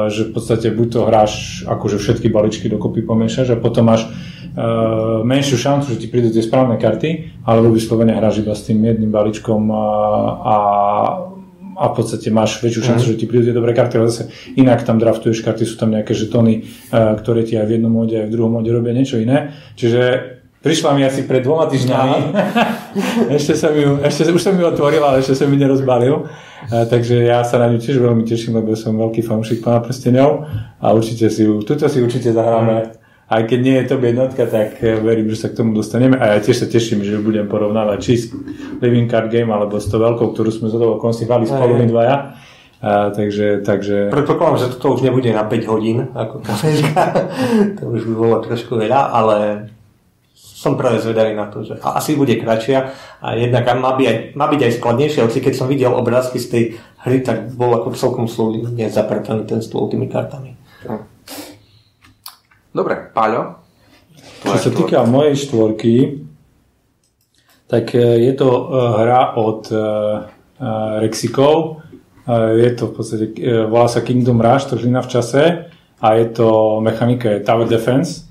že 0.09 0.31
v 0.31 0.33
podstate 0.33 0.71
buď 0.71 0.89
to 0.89 1.01
hráš 1.05 1.33
akože 1.67 1.99
všetky 1.99 2.31
baličky 2.31 2.71
dokopy 2.71 3.03
pomiešaš 3.03 3.53
a 3.53 3.61
potom 3.61 3.91
máš 3.91 4.07
uh, 4.07 5.21
menšiu 5.27 5.59
šancu, 5.59 5.93
že 5.93 6.01
ti 6.01 6.09
prídu 6.09 6.31
tie 6.31 6.41
správne 6.41 6.79
karty, 6.79 7.43
alebo 7.45 7.75
vyslovene 7.75 8.15
hráš 8.15 8.47
iba 8.47 8.55
s 8.55 8.65
tým 8.65 8.81
jedným 8.81 9.11
balíčkom 9.11 9.69
a, 9.75 9.87
a, 10.39 10.57
a 11.77 11.85
v 11.91 11.95
podstate 11.99 12.31
máš 12.31 12.63
väčšiu 12.63 12.83
šancu, 12.95 13.05
mm. 13.05 13.11
že 13.11 13.19
ti 13.19 13.27
prídu 13.27 13.51
tie 13.51 13.57
dobré 13.57 13.75
karty, 13.75 13.95
ale 13.99 14.09
zase 14.09 14.31
inak 14.55 14.87
tam 14.87 15.03
draftuješ 15.03 15.45
karty, 15.45 15.67
sú 15.67 15.77
tam 15.77 15.93
nejaké 15.93 16.15
žetóny, 16.15 16.63
uh, 16.63 17.19
ktoré 17.19 17.43
ti 17.43 17.59
aj 17.59 17.67
v 17.67 17.75
jednom 17.77 17.93
móde, 17.93 18.17
aj 18.23 18.27
v 18.31 18.33
druhom 18.33 18.57
móde 18.57 18.71
robia 18.71 18.95
niečo 18.95 19.19
iné. 19.19 19.51
Čiže 19.77 20.36
prišla 20.67 20.99
mi 20.99 21.07
asi 21.07 21.23
pred 21.23 21.47
dvoma 21.47 21.71
týždňami. 21.71 22.35
ešte 23.39 23.55
som 23.55 23.71
ju, 23.71 24.03
ešte, 24.03 24.35
už 24.35 24.43
som 24.43 24.59
ju 24.59 24.67
otvoril, 24.67 24.99
ale 24.99 25.23
ešte 25.23 25.39
som 25.39 25.47
ju 25.47 25.55
nerozbalil. 25.55 26.27
A, 26.67 26.83
takže 26.91 27.23
ja 27.23 27.47
sa 27.47 27.63
na 27.63 27.71
ňu 27.71 27.79
tiež 27.79 28.03
veľmi 28.03 28.27
teším, 28.27 28.59
lebo 28.59 28.75
som 28.75 28.99
veľký 28.99 29.23
fanúšik 29.23 29.63
pána 29.63 29.79
prstenov 29.87 30.51
a 30.83 30.91
určite 30.91 31.31
si 31.31 31.47
ju, 31.47 31.63
tuto 31.63 31.87
si 31.87 32.03
určite 32.03 32.35
zahráme. 32.35 32.99
Aj 33.27 33.43
keď 33.43 33.59
nie 33.59 33.75
je 33.83 33.87
to 33.91 33.95
jednotka, 33.99 34.43
tak 34.47 34.83
eh, 34.83 34.99
verím, 34.99 35.31
že 35.31 35.47
sa 35.47 35.49
k 35.51 35.59
tomu 35.63 35.75
dostaneme 35.75 36.19
a 36.19 36.35
ja 36.35 36.39
tiež 36.43 36.63
sa 36.63 36.67
teším, 36.67 37.07
že 37.07 37.19
ju 37.19 37.21
budem 37.23 37.47
porovnávať 37.47 37.99
či 38.03 38.13
s 38.19 38.25
Living 38.83 39.07
Card 39.07 39.31
Game 39.31 39.51
alebo 39.51 39.79
s 39.79 39.87
to 39.87 39.99
veľkou, 39.99 40.35
ktorú 40.35 40.51
sme 40.51 40.71
z 40.71 40.79
toho 40.79 40.99
konci 40.99 41.27
hrali 41.27 41.47
spolu 41.47 41.79
my 41.79 41.87
dvaja. 41.87 42.17
A, 42.77 43.11
takže, 43.11 43.67
takže... 43.67 44.13
Predpokladám, 44.13 44.59
že 44.63 44.67
toto 44.79 44.95
už 44.95 45.03
nebude 45.03 45.33
na 45.33 45.43
5 45.49 45.71
hodín 45.73 46.13
ako 46.13 46.45
to 47.81 47.83
už 47.89 48.03
by 48.05 48.15
bolo 48.15 48.37
trošku 48.45 48.79
veľa, 48.79 49.11
ale 49.11 49.37
som 50.67 50.75
práve 50.75 50.99
zvedavý 50.99 51.39
na 51.39 51.47
to, 51.47 51.63
že 51.63 51.79
asi 51.79 52.19
bude 52.19 52.35
kratšia 52.43 52.91
a 53.23 53.39
jednak 53.39 53.63
má 53.79 53.95
byť 53.95 54.07
aj, 54.11 54.17
má 54.35 54.51
byť 54.51 54.61
aj 54.67 54.73
skladnejšia, 54.83 55.23
hoci 55.23 55.39
keď 55.39 55.55
som 55.55 55.71
videl 55.71 55.95
obrázky 55.95 56.43
z 56.43 56.47
tej 56.51 56.65
hry, 57.07 57.23
tak 57.23 57.55
bol 57.55 57.71
ako 57.71 57.95
celkom 57.95 58.27
slúbne 58.27 58.91
zaprataný 58.91 59.47
ten 59.47 59.63
stôl 59.63 59.87
tými 59.87 60.11
kartami. 60.11 60.59
Dobre, 62.75 63.15
Paľo. 63.15 63.63
Čo 64.43 64.59
sa 64.59 64.71
týka 64.75 65.07
mojej 65.07 65.39
štvorky, 65.39 66.27
tak 67.71 67.95
e, 67.95 68.27
je 68.27 68.33
to 68.35 68.51
e, 68.51 68.63
hra 69.07 69.39
od 69.39 69.71
e, 69.71 69.77
Rexikov. 71.03 71.83
Je 72.59 72.71
to 72.75 72.91
v 72.91 72.93
podstate, 72.97 73.27
volá 73.71 73.87
sa 73.87 74.03
Kingdom 74.03 74.43
Rush, 74.43 74.67
to 74.67 74.75
žlina 74.83 74.99
v 74.99 75.13
čase 75.15 75.71
a 76.03 76.07
je 76.19 76.27
to 76.35 76.81
mechanika 76.83 77.39
je 77.39 77.45
Tower 77.47 77.71
Defense 77.71 78.26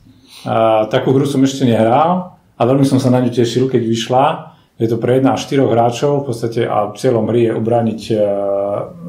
a 0.46 0.86
takú 0.88 1.10
hru 1.12 1.26
som 1.26 1.42
ešte 1.42 1.66
nehral 1.66 2.38
a 2.56 2.62
veľmi 2.64 2.86
som 2.86 3.02
sa 3.02 3.10
na 3.10 3.20
ňu 3.20 3.34
tešil, 3.34 3.68
keď 3.68 3.82
vyšla. 3.82 4.26
Je 4.78 4.88
to 4.92 5.00
pre 5.00 5.18
1 5.20 5.26
až 5.26 5.42
4 5.50 5.66
hráčov 5.66 6.24
v 6.24 6.26
podstate 6.30 6.62
a 6.68 6.92
cieľom 6.94 7.32
hry 7.32 7.50
je 7.50 7.52
obrániť 7.56 8.02
uh, 8.12 8.20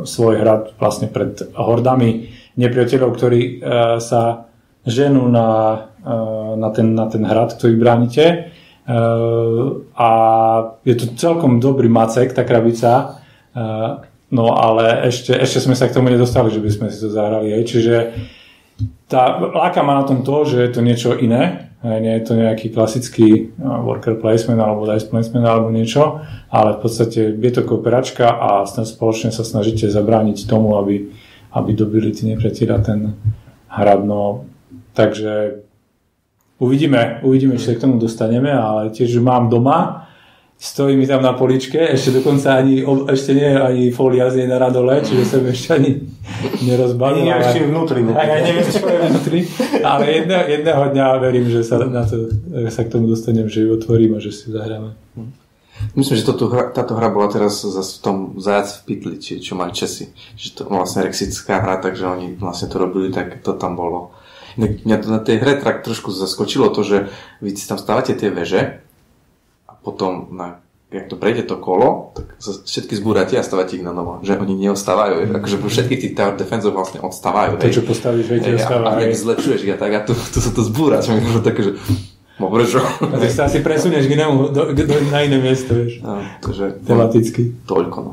svoj 0.07 0.35
hrad 0.41 0.63
vlastne 0.79 1.11
pred 1.11 1.43
hordami 1.59 2.31
nepriateľov, 2.55 3.11
ktorí 3.19 3.41
uh, 3.41 3.99
sa 3.99 4.47
ženú 4.87 5.27
na, 5.27 5.49
uh, 6.07 6.55
na, 6.55 6.69
ten, 6.71 6.95
na 6.95 7.11
ten 7.11 7.27
hrad, 7.27 7.59
ktorý 7.59 7.75
bránite. 7.77 8.55
Uh, 8.87 9.83
a 9.99 10.11
je 10.87 10.95
to 10.95 11.19
celkom 11.19 11.59
dobrý 11.59 11.91
macek, 11.91 12.31
tá 12.31 12.47
krabica. 12.47 13.19
Uh, 13.51 14.07
no 14.31 14.55
ale 14.55 15.11
ešte, 15.11 15.35
ešte 15.35 15.59
sme 15.59 15.75
sa 15.75 15.91
k 15.91 15.99
tomu 15.99 16.15
nedostali, 16.15 16.55
že 16.55 16.63
by 16.63 16.71
sme 16.71 16.87
si 16.95 17.03
to 17.03 17.11
zahrali. 17.11 17.51
Hej. 17.51 17.63
Čiže 17.67 17.95
tá, 19.09 19.39
láka 19.41 19.81
ma 19.83 20.01
na 20.01 20.05
tom 20.05 20.21
to, 20.27 20.45
že 20.45 20.57
je 20.61 20.71
to 20.73 20.81
niečo 20.85 21.11
iné, 21.17 21.73
nie 21.87 22.19
je 22.19 22.25
to 22.27 22.35
nejaký 22.35 22.75
klasický 22.75 23.55
worker 23.61 24.19
placement 24.19 24.59
alebo 24.59 24.89
dice 24.89 25.07
placement 25.07 25.47
alebo 25.47 25.71
niečo, 25.71 26.19
ale 26.51 26.75
v 26.77 26.81
podstate 26.83 27.37
je 27.37 27.53
to 27.53 27.63
kooperačka 27.63 28.27
a 28.27 28.67
spoločne 28.67 29.31
sa 29.31 29.47
snažíte 29.47 29.87
zabrániť 29.87 30.51
tomu, 30.51 30.75
aby, 30.81 31.07
aby 31.55 31.71
dobili 31.77 32.11
tí 32.11 32.27
nepriateľa 32.33 32.79
ten 32.83 33.15
hrad. 33.71 34.03
No, 34.03 34.49
takže 34.97 35.63
uvidíme, 36.59 37.23
uvidíme, 37.23 37.61
či 37.61 37.71
sa 37.71 37.77
k 37.79 37.85
tomu 37.87 38.03
dostaneme, 38.03 38.51
ale 38.51 38.91
tiež 38.91 39.21
mám 39.23 39.47
doma 39.47 40.06
stojí 40.59 40.97
mi 40.97 41.07
tam 41.07 41.23
na 41.23 41.33
poličke, 41.33 41.77
ešte 41.93 42.11
dokonca 42.11 42.57
ani, 42.57 42.81
ešte 43.13 43.37
nie 43.37 43.51
ani 43.53 43.85
fólia 43.93 44.33
z 44.33 44.41
nej 44.41 44.49
na 44.49 44.59
radole, 44.59 45.05
čiže 45.05 45.25
som 45.29 45.45
ešte 45.45 45.77
ani 45.77 45.91
nerozbalil. 46.65 47.29
Ani 47.29 47.33
ale- 47.33 47.45
ešte 47.45 47.61
vnútri. 47.69 48.01
A 48.17 48.23
ja 48.25 48.39
neviem, 48.41 48.65
čo 48.65 48.89
je 48.89 48.99
vnútri, 49.05 49.41
ale 49.85 50.05
jedného, 50.25 50.45
jedného 50.49 50.83
dňa 50.97 51.07
verím, 51.21 51.47
že 51.53 51.61
sa, 51.61 51.77
na 51.85 52.09
to, 52.09 52.33
sa 52.73 52.83
k 52.89 52.93
tomu 52.93 53.05
dostanem, 53.05 53.47
že 53.53 53.69
ju 53.69 53.77
otvorím 53.77 54.17
a 54.17 54.19
že 54.19 54.33
si 54.33 54.49
zahráme. 54.49 54.97
Myslím, 55.93 56.17
že 56.17 56.25
toto 56.25 56.49
hra, 56.49 56.73
táto 56.73 56.97
hra 56.97 57.13
bola 57.13 57.29
teraz 57.29 57.61
zase 57.61 58.01
v 58.01 58.03
tom 58.03 58.17
Zajac 58.41 58.81
v 58.81 58.83
pytli, 58.89 59.17
či, 59.21 59.45
čo 59.45 59.61
majú 59.61 59.77
Česi. 59.77 60.09
Že 60.41 60.49
to 60.57 60.63
vlastne 60.73 61.05
rexická 61.05 61.61
hra, 61.61 61.85
takže 61.85 62.09
oni 62.09 62.33
vlastne 62.41 62.73
to 62.73 62.81
robili, 62.81 63.13
tak 63.13 63.45
to 63.45 63.53
tam 63.53 63.77
bolo. 63.77 64.17
Mňa 64.57 64.97
to 65.05 65.09
na 65.13 65.21
tej 65.21 65.37
hre 65.37 65.61
tak 65.61 65.85
trošku 65.85 66.09
zaskočilo 66.17 66.73
to, 66.73 66.81
že 66.81 66.99
vy 67.45 67.53
si 67.53 67.69
tam 67.69 67.77
stávate 67.77 68.17
tie 68.17 68.33
veže 68.33 68.86
potom 69.87 70.35
na 70.35 70.59
jak 70.87 71.07
to 71.11 71.17
prejde 71.19 71.43
to 71.43 71.59
kolo, 71.59 72.15
tak 72.15 72.39
sa 72.39 72.63
všetky 72.63 72.95
zbúrate 72.95 73.35
a 73.35 73.43
stávate 73.43 73.77
ich 73.77 73.85
na 73.85 73.91
novo. 73.91 74.23
Že 74.23 74.39
oni 74.39 74.55
neostávajú. 74.55 75.35
Akože 75.35 75.57
po 75.59 75.67
všetkých 75.67 76.01
tých 76.01 76.15
tower 76.15 76.39
defense 76.39 76.67
vlastne 76.71 77.03
odstávajú. 77.03 77.59
To, 77.59 77.67
hej. 77.67 77.75
čo 77.75 77.83
postavíš, 77.83 78.27
viete, 78.31 78.55
a, 78.55 78.57
ostáva. 78.57 78.85
a 78.95 79.03
hej. 79.03 79.19
zlepšuješ 79.19 79.61
ich 79.67 79.73
a 79.75 79.79
tak 79.79 79.93
a 79.93 80.01
tu, 80.07 80.15
tu 80.15 80.39
sa 80.39 80.51
to 80.55 80.63
zbúra. 80.63 81.03
Čo 81.03 81.19
mi 81.19 81.27
bolo 81.27 81.43
také, 81.43 81.61
že 81.67 81.73
no 82.39 82.47
prečo? 82.55 82.79
A 83.03 83.17
ty 83.19 83.29
sa 83.29 83.51
asi 83.51 83.67
presunieš 83.67 84.07
k 84.07 84.15
inému, 84.15 84.55
do, 84.55 84.63
do, 84.71 84.95
na 85.11 85.27
iné 85.27 85.43
miesto, 85.43 85.75
vieš. 85.75 86.01
No, 86.07 86.23
takže 86.39 86.79
Tematicky. 86.87 87.67
toľko 87.67 87.99
no. 88.07 88.13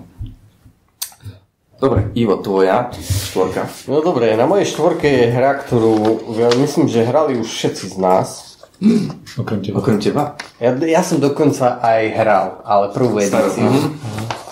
Dobre, 1.84 2.16
Ivo, 2.16 2.40
tvoja 2.40 2.96
štvorka. 2.96 3.68
No 3.92 4.00
dobre, 4.00 4.32
na 4.40 4.48
mojej 4.48 4.72
štvorke 4.72 5.04
je 5.04 5.26
hra, 5.36 5.60
ktorú 5.68 6.26
ja 6.40 6.48
myslím, 6.56 6.88
že 6.88 7.04
hrali 7.04 7.36
už 7.36 7.44
všetci 7.52 7.92
z 7.92 7.98
nás. 8.00 8.53
Okrem 9.40 9.60
teba. 9.64 9.76
Okrem 9.80 9.98
teba? 9.98 10.24
Ja, 10.60 10.76
ja 10.76 11.02
som 11.02 11.18
dokonca 11.24 11.80
aj 11.80 12.02
hral, 12.14 12.48
ale 12.68 12.86
prvú 12.92 13.18
edíciu. 13.18 13.72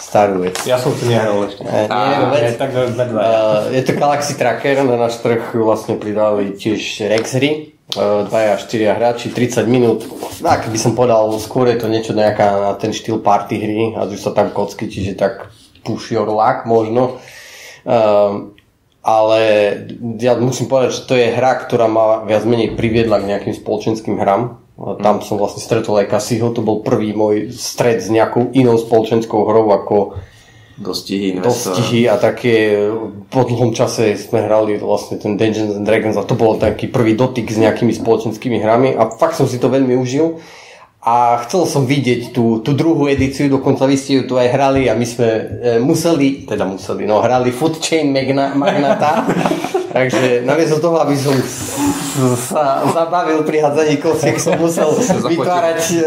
Starú 0.02 0.44
vec. 0.44 0.60
Ja 0.68 0.76
som 0.76 0.92
to 0.92 1.08
nehral 1.08 1.48
ešte. 1.48 1.64
Eh, 1.64 1.88
nie, 1.88 2.16
Á, 2.18 2.28
vec. 2.32 2.42
Je 2.44 2.56
tak 2.60 2.72
vedľa. 2.76 3.22
Uh, 3.22 3.60
je 3.72 3.82
to 3.88 3.92
Galaxy 3.96 4.34
Tracker, 4.36 4.84
na 4.84 4.96
náš 5.00 5.24
trh 5.24 5.56
vlastne 5.56 5.96
pridali 5.96 6.52
tiež 6.56 7.08
Rex 7.08 7.40
hry, 7.40 7.76
uh, 7.96 8.28
2 8.28 8.32
a 8.32 8.56
4 8.60 8.98
hráči, 8.98 9.32
30 9.32 9.68
minút. 9.72 10.04
Tak 10.44 10.68
by 10.68 10.80
som 10.80 10.96
povedal, 10.96 11.32
skôr 11.40 11.72
je 11.72 11.80
to 11.80 11.88
niečo 11.88 12.12
nejaká 12.12 12.48
na 12.60 12.72
ten 12.76 12.92
štýl 12.92 13.24
party 13.24 13.56
hry, 13.56 13.80
a 13.96 14.08
sa 14.20 14.36
tam 14.36 14.52
kocky, 14.52 14.92
čiže 14.92 15.16
tak 15.16 15.48
push 15.84 16.12
your 16.12 16.28
luck 16.28 16.68
možno. 16.68 17.20
Um, 17.88 18.61
ale 19.02 19.42
ja 20.22 20.38
musím 20.38 20.70
povedať, 20.70 21.02
že 21.02 21.06
to 21.10 21.14
je 21.18 21.34
hra, 21.34 21.58
ktorá 21.66 21.90
ma 21.90 22.22
viac 22.22 22.46
menej 22.46 22.78
priviedla 22.78 23.18
k 23.22 23.30
nejakým 23.34 23.54
spoločenským 23.58 24.22
hram. 24.22 24.62
Tam 24.78 25.22
som 25.22 25.38
vlastne 25.38 25.62
stretol 25.62 26.02
aj 26.02 26.10
Cassieho, 26.10 26.54
to 26.54 26.66
bol 26.66 26.82
prvý 26.82 27.14
môj 27.14 27.54
stret 27.54 28.02
s 28.02 28.10
nejakou 28.10 28.50
inou 28.54 28.78
spoločenskou 28.78 29.46
hrou 29.46 29.74
ako 29.74 30.18
Dostihy, 30.82 31.38
dostihy 31.38 32.10
a 32.10 32.18
také 32.18 32.82
po 33.30 33.46
dlhom 33.46 33.70
čase 33.70 34.18
sme 34.18 34.42
hrali 34.42 34.82
vlastne 34.82 35.22
ten 35.22 35.38
Dungeons 35.38 35.78
and 35.78 35.86
Dragons 35.86 36.18
a 36.18 36.26
to 36.26 36.34
bol 36.34 36.58
taký 36.58 36.90
prvý 36.90 37.14
dotyk 37.14 37.54
s 37.54 37.62
nejakými 37.62 37.94
spoločenskými 37.94 38.58
hrami 38.58 38.98
a 38.98 39.14
fakt 39.14 39.38
som 39.38 39.46
si 39.46 39.62
to 39.62 39.70
veľmi 39.70 39.94
užil 39.94 40.42
a 41.02 41.42
chcel 41.50 41.66
som 41.66 41.90
vidieť 41.90 42.30
tú, 42.30 42.62
tú 42.62 42.78
druhú 42.78 43.10
edíciu, 43.10 43.50
dokonca 43.50 43.90
vy 43.90 43.98
ste 43.98 44.22
ju 44.22 44.30
tu 44.30 44.34
aj 44.38 44.54
hrali 44.54 44.86
a 44.86 44.94
my 44.94 45.02
sme 45.02 45.30
e, 45.30 45.44
museli, 45.82 46.46
teda 46.46 46.62
museli, 46.62 47.10
no 47.10 47.26
hrali 47.26 47.50
Food 47.50 47.82
Chain 47.82 48.14
Magna, 48.14 48.54
Magnata, 48.54 49.26
takže 49.98 50.46
namiesto 50.46 50.78
toho, 50.78 51.02
aby 51.02 51.18
som 51.18 51.34
sa 52.38 52.86
zabavil 52.86 53.42
pri 53.42 53.66
hádzaní 53.66 53.98
kosiek, 53.98 54.38
som 54.38 54.62
musel 54.62 54.94
vytvárať, 55.32 55.82
e, 55.90 56.02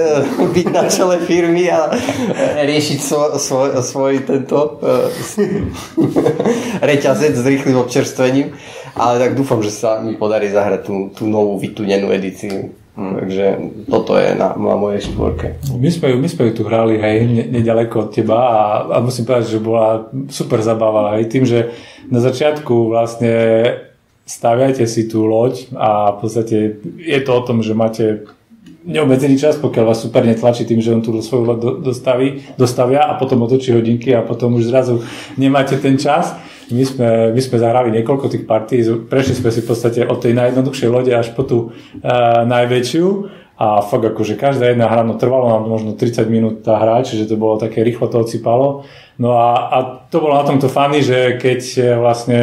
byť 0.46 0.66
na 0.70 0.82
čele 0.86 1.18
firmy 1.26 1.66
a 1.74 1.90
e, 1.90 2.62
riešiť 2.62 2.98
svo, 3.02 3.34
svoj, 3.34 3.82
svoj 3.82 4.22
tento 4.22 4.78
e, 4.78 4.94
reťazec 6.94 7.34
s 7.34 7.42
rýchlym 7.42 7.82
občerstvením. 7.82 8.54
Ale 8.94 9.18
tak 9.18 9.34
dúfam, 9.34 9.58
že 9.58 9.74
sa 9.74 9.98
mi 9.98 10.14
podarí 10.14 10.54
zahrať 10.54 10.86
tú, 10.86 11.10
tú 11.10 11.26
novú 11.26 11.58
vytunenú 11.58 12.14
edíciu. 12.14 12.83
Takže 12.94 13.46
toto 13.90 14.14
je 14.14 14.38
na, 14.38 14.54
na 14.54 14.76
mojej 14.78 15.02
štvorke. 15.10 15.58
My 15.74 15.90
sme, 15.90 16.14
ju, 16.14 16.16
my 16.22 16.28
sme 16.30 16.42
ju 16.46 16.52
tu 16.54 16.62
hrali, 16.62 16.94
hej, 16.94 17.26
ne, 17.26 17.44
nedaleko 17.58 18.06
od 18.06 18.10
teba 18.14 18.38
a, 18.38 18.60
a 18.86 18.96
musím 19.02 19.26
povedať, 19.26 19.50
že 19.50 19.58
bola 19.58 20.06
super 20.30 20.62
zabava, 20.62 21.18
hej, 21.18 21.26
tým, 21.26 21.42
že 21.42 21.74
na 22.06 22.22
začiatku 22.22 22.94
vlastne 22.94 23.34
staviate 24.22 24.86
si 24.86 25.10
tú 25.10 25.26
loď 25.26 25.74
a 25.74 26.14
v 26.14 26.18
podstate 26.22 26.56
je 27.02 27.20
to 27.26 27.30
o 27.34 27.42
tom, 27.42 27.66
že 27.66 27.74
máte 27.74 28.30
neobmedzený 28.86 29.42
čas, 29.42 29.56
pokiaľ 29.58 29.84
vás 29.90 29.98
super 29.98 30.22
netlačí 30.22 30.62
tým, 30.62 30.78
že 30.78 30.92
on 30.92 31.02
tú 31.02 31.16
svoju 31.18 31.44
loď 31.44 31.58
do- 31.58 31.76
dostaví, 31.80 32.46
dostavia 32.54 33.10
a 33.10 33.18
potom 33.18 33.42
otočí 33.42 33.72
hodinky 33.72 34.12
a 34.14 34.22
potom 34.22 34.54
už 34.54 34.70
zrazu 34.70 35.02
nemáte 35.34 35.80
ten 35.80 35.98
čas. 35.98 36.36
My 36.72 36.84
sme, 36.84 37.08
my 37.36 37.40
sme 37.44 37.56
zahrali 37.60 37.92
niekoľko 37.92 38.32
tých 38.32 38.44
partí, 38.48 38.80
prešli 38.84 39.36
sme 39.36 39.50
si 39.52 39.60
v 39.60 39.68
podstate 39.68 40.00
od 40.08 40.16
tej 40.16 40.32
najjednoduchšej 40.32 40.88
lode 40.88 41.12
až 41.12 41.36
po 41.36 41.44
tú 41.44 41.58
uh, 41.68 42.44
najväčšiu 42.48 43.06
a 43.54 43.86
fakt 43.86 44.02
akože 44.02 44.34
každá 44.34 44.72
jedna 44.72 44.90
hra, 44.90 45.06
no 45.06 45.14
trvalo 45.14 45.46
nám 45.46 45.70
možno 45.70 45.94
30 45.94 46.26
minút 46.26 46.54
tá 46.66 46.74
hra, 46.74 47.06
čiže 47.06 47.30
to 47.30 47.38
bolo 47.38 47.54
také 47.54 47.86
rýchlo 47.86 48.10
to 48.10 48.26
odsýpalo. 48.26 48.82
No 49.14 49.38
a, 49.38 49.70
a 49.70 49.78
to 50.10 50.18
bolo 50.18 50.34
na 50.34 50.42
tomto 50.42 50.66
fany, 50.66 51.06
že 51.06 51.38
keď 51.38 51.60
eh, 51.78 51.82
vlastne 51.94 52.38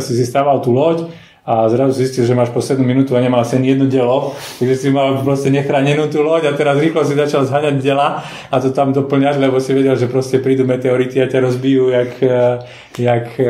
si 0.00 0.12
si 0.16 0.24
stával 0.24 0.64
tú 0.64 0.72
loď, 0.72 1.12
a 1.46 1.70
zrazu 1.70 1.94
zistil, 1.94 2.26
že 2.26 2.34
máš 2.34 2.50
poslednú 2.50 2.82
minútu 2.82 3.14
a 3.14 3.22
nemal 3.22 3.46
si 3.46 3.54
ani 3.54 3.78
jedno 3.78 3.86
dielo, 3.86 4.34
takže 4.58 4.74
si 4.74 4.88
mal 4.90 5.22
proste 5.22 5.54
nechránenú 5.54 6.10
tú 6.10 6.26
loď 6.26 6.50
a 6.50 6.58
teraz 6.58 6.74
rýchlo 6.82 7.06
si 7.06 7.14
začal 7.14 7.46
zhaňať 7.46 7.78
diela 7.78 8.26
a 8.50 8.56
to 8.58 8.74
tam 8.74 8.90
doplňať, 8.90 9.38
lebo 9.38 9.62
si 9.62 9.70
vedel, 9.70 9.94
že 9.94 10.10
proste 10.10 10.42
prídu 10.42 10.66
meteority 10.66 11.22
a 11.22 11.30
ťa 11.30 11.46
rozbijú, 11.46 11.94
jak, 11.94 12.12
eh, 12.18 12.66
jak 12.98 13.26
eh, 13.38 13.48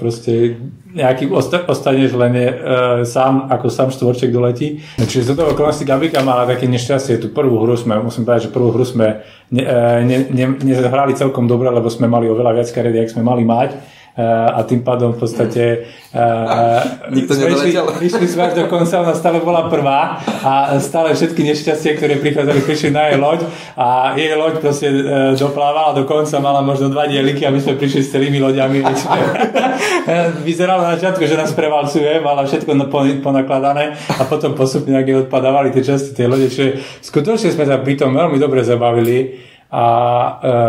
proste 0.00 0.56
nejaký 0.94 1.26
osta- 1.34 1.66
ostaneš 1.66 2.14
len 2.14 2.32
uh, 2.38 3.02
sám, 3.02 3.50
ako 3.50 3.66
sám 3.66 3.90
štvorček 3.90 4.30
doletí. 4.30 4.78
Čiže 4.94 5.34
toho 5.34 5.50
okolnosti 5.50 5.82
Gabika 5.82 6.22
mala 6.22 6.46
také 6.46 6.70
nešťastie. 6.70 7.18
Tú 7.18 7.34
prvú 7.34 7.58
hru 7.66 7.74
sme, 7.74 7.98
musím 7.98 8.22
povedať, 8.22 8.46
že 8.48 8.54
prvú 8.54 8.70
hru 8.70 8.86
sme 8.86 9.26
ne, 9.50 9.62
eh, 9.66 10.00
ne, 10.06 10.16
ne, 10.30 10.46
nezahrali 10.54 11.18
celkom 11.18 11.50
dobre, 11.50 11.66
lebo 11.66 11.90
sme 11.90 12.06
mali 12.06 12.30
oveľa 12.30 12.62
viac 12.62 12.70
kariet, 12.70 12.94
jak 12.94 13.10
sme 13.10 13.26
mali 13.26 13.42
mať. 13.42 13.74
A 14.14 14.62
tým 14.62 14.86
pádom 14.86 15.10
v 15.10 15.26
podstate 15.26 15.62
uh, 16.14 17.10
Nikto 17.10 17.34
išli, 17.34 17.74
išli 17.98 18.26
sme 18.30 18.46
až 18.46 18.62
do 18.62 18.70
konca, 18.70 19.02
ona 19.02 19.10
stále 19.10 19.42
bola 19.42 19.66
prvá 19.66 20.22
a 20.22 20.78
stále 20.78 21.18
všetky 21.18 21.42
nešťastie, 21.42 21.98
ktoré 21.98 22.22
prichádzali, 22.22 22.62
prišli 22.62 22.94
na 22.94 23.10
jej 23.10 23.18
loď 23.18 23.42
a 23.74 24.14
jej 24.14 24.38
loď 24.38 24.62
proste 24.62 24.86
uh, 24.86 25.34
doplávala 25.34 25.98
do 25.98 26.06
konca, 26.06 26.38
mala 26.38 26.62
možno 26.62 26.94
dva 26.94 27.10
dieliky 27.10 27.42
a 27.42 27.50
my 27.50 27.58
sme 27.58 27.74
prišli 27.74 28.06
s 28.06 28.14
celými 28.14 28.38
loďami. 28.38 28.86
Vyzeralo 30.46 30.86
na 30.86 30.94
začiatku, 30.94 31.26
že 31.26 31.34
nás 31.34 31.50
prevalcuje, 31.50 32.22
mala 32.22 32.46
všetko 32.46 32.70
na- 32.70 32.86
pon- 32.86 33.18
ponakladané 33.18 33.98
a 34.14 34.22
potom 34.30 34.54
postupne, 34.54 34.94
ak 34.94 35.10
jej 35.10 35.18
odpadávali 35.26 35.74
tie 35.74 35.82
časti 35.82 36.14
tej 36.14 36.30
lode, 36.30 36.46
čiže 36.54 36.78
skutočne 37.02 37.50
sme 37.50 37.66
sa 37.66 37.82
pri 37.82 37.98
tom 37.98 38.14
veľmi 38.14 38.38
dobre 38.38 38.62
zabavili 38.62 39.42
a 39.74 39.86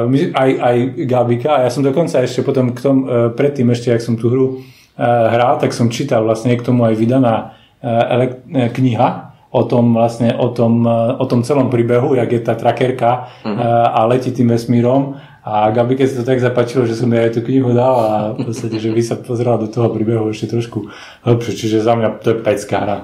uh, 0.09 0.33
aj, 0.33 0.51
aj 0.57 0.77
Gabika, 1.05 1.61
a 1.61 1.63
ja 1.63 1.69
som 1.69 1.85
dokonca 1.85 2.25
ešte 2.25 2.41
potom 2.41 2.73
k 2.73 2.81
tomu, 2.81 2.99
uh, 3.05 3.29
predtým 3.29 3.69
ešte, 3.69 3.93
ak 3.93 4.01
som 4.01 4.17
tú 4.17 4.33
hru 4.33 4.45
uh, 4.57 5.29
hral, 5.29 5.61
tak 5.61 5.77
som 5.77 5.93
čítal 5.93 6.25
vlastne 6.25 6.57
k 6.57 6.65
tomu 6.65 6.89
aj 6.89 6.97
vydaná 6.97 7.53
uh, 7.85 8.33
kniha 8.49 9.09
o 9.55 9.61
tom 9.63 9.93
vlastne, 9.93 10.33
o 10.35 10.51
tom, 10.51 10.83
o 11.15 11.25
tom 11.31 11.45
celom 11.45 11.71
príbehu, 11.71 12.17
jak 12.19 12.27
je 12.27 12.41
tá 12.43 12.59
trakerka 12.59 13.29
uh, 13.45 13.93
a 13.93 14.03
letí 14.09 14.33
tým 14.33 14.51
vesmírom 14.51 15.15
a 15.45 15.69
Gabike 15.69 16.09
sa 16.09 16.19
to 16.19 16.25
tak 16.25 16.41
zapáčilo, 16.41 16.89
že 16.89 16.97
som 16.97 17.05
jej 17.13 17.29
aj 17.29 17.37
tú 17.37 17.45
knihu 17.45 17.69
dal 17.69 17.95
a 18.01 18.11
v 18.33 18.49
podstate, 18.49 18.81
že 18.81 18.89
by 18.89 19.01
sa 19.05 19.15
pozerala 19.21 19.61
do 19.61 19.69
toho 19.69 19.93
príbehu 19.93 20.33
ešte 20.33 20.49
trošku 20.49 20.89
hlbšie, 21.21 21.53
čiže 21.53 21.85
za 21.85 21.93
mňa 21.93 22.17
to 22.17 22.33
je 22.33 22.37
pecká 22.41 22.77
hra. 22.81 22.97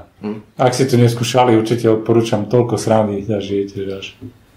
Ak 0.58 0.74
si 0.74 0.90
to 0.90 0.98
neskúšali, 0.98 1.54
určite 1.54 1.86
odporúčam, 1.86 2.50
toľko 2.50 2.82
srandy 2.82 3.22
zažijete, 3.22 3.78
že 3.86 3.94
až. 3.94 4.08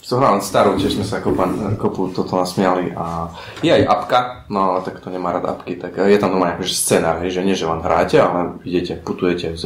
Hral 0.04 0.38
starú, 0.44 0.76
tiež 0.76 1.00
sme 1.00 1.06
sa 1.08 1.24
kopan, 1.24 1.80
kopu 1.80 2.12
toto 2.12 2.36
nasmiali 2.36 2.92
a 2.92 3.32
je 3.64 3.72
aj 3.72 3.82
apka, 3.88 4.20
no 4.52 4.70
ale 4.70 4.78
tak 4.84 5.00
to 5.00 5.08
nemá 5.08 5.32
rád 5.32 5.56
apky, 5.56 5.80
tak 5.80 5.96
je 5.96 6.20
tam 6.20 6.36
normálne 6.36 6.60
akože 6.60 6.76
scenár, 6.76 7.24
že 7.24 7.42
nie, 7.42 7.56
že 7.56 7.64
len 7.64 7.80
hráte, 7.82 8.20
ale 8.20 8.60
idete, 8.68 9.00
putujete, 9.00 9.56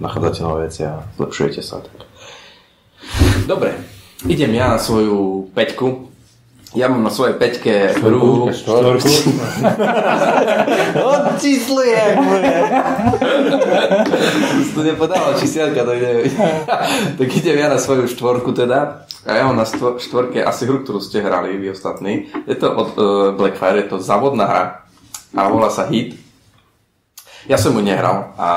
nachádzate 0.00 0.40
nové 0.42 0.66
veci 0.66 0.82
a 0.88 1.04
zlepšujete 1.20 1.60
sa. 1.62 1.84
Tak. 1.84 1.98
Dobre, 3.46 3.78
idem 4.26 4.50
ja 4.58 4.74
na 4.74 4.78
svoju 4.82 5.52
peťku. 5.54 6.09
Ja 6.70 6.86
mám 6.86 7.02
na 7.02 7.10
svojej 7.10 7.34
peťke 7.34 7.98
hru... 7.98 8.46
Štvorku. 8.54 9.10
Odčísluj, 11.18 11.88
jak 11.90 12.14
bude. 12.22 12.54
Si 14.62 14.70
to 14.70 14.80
nepodáva 14.86 15.34
čísielka, 15.34 15.82
tak 15.82 15.98
neviem. 16.06 16.30
tak 17.18 17.26
idem 17.26 17.58
ja 17.58 17.74
na 17.74 17.78
svoju 17.82 18.06
štvorku 18.06 18.54
teda. 18.54 19.02
A 19.26 19.30
ja 19.34 19.50
mám 19.50 19.58
na 19.58 19.66
štvorke 19.98 20.46
asi 20.46 20.70
hru, 20.70 20.86
ktorú 20.86 21.02
ste 21.02 21.26
hrali 21.26 21.58
vy 21.58 21.74
ostatní. 21.74 22.30
Je 22.46 22.54
to 22.54 22.70
od 22.70 22.90
uh, 22.94 23.04
Blackfire, 23.34 23.82
je 23.82 23.90
to 23.90 23.98
závodná 23.98 24.46
hra 24.46 24.64
a 25.34 25.50
volá 25.50 25.74
sa 25.74 25.90
Hit. 25.90 26.22
Ja 27.50 27.58
som 27.58 27.74
ju 27.74 27.82
nehral 27.82 28.30
a 28.38 28.48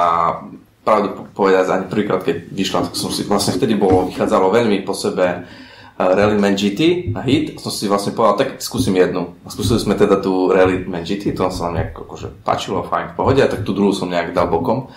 pravdu 0.86 1.18
po- 1.18 1.26
povedať 1.34 1.66
ani 1.66 1.90
prvýkrát, 1.90 2.22
keď 2.22 2.46
vyšla, 2.54 2.80
tak 2.88 2.94
som 2.94 3.10
si 3.10 3.26
vlastne 3.26 3.58
vtedy 3.58 3.74
bolo, 3.74 4.06
vychádzalo 4.06 4.54
veľmi 4.54 4.86
po 4.86 4.94
sebe 4.94 5.50
Rallyman 5.98 6.58
GT 6.58 7.14
a 7.14 7.22
hit. 7.22 7.62
Som 7.62 7.70
si 7.70 7.86
vlastne 7.86 8.18
povedal, 8.18 8.36
tak 8.42 8.50
skúsim 8.66 8.98
jednu. 8.98 9.38
A 9.46 9.54
skúsili 9.54 9.78
sme 9.78 9.94
teda 9.94 10.18
tú 10.18 10.50
Rallyman 10.50 11.06
GT, 11.06 11.38
to 11.38 11.50
sa 11.54 11.70
nám 11.70 11.74
nejak 11.78 11.92
akože 11.94 12.28
páčilo, 12.42 12.82
fajn, 12.86 13.14
v 13.14 13.18
pohode, 13.18 13.42
a 13.46 13.50
tak 13.50 13.62
tú 13.62 13.78
druhú 13.78 13.94
som 13.94 14.10
nejak 14.10 14.34
dal 14.34 14.50
bokom. 14.50 14.90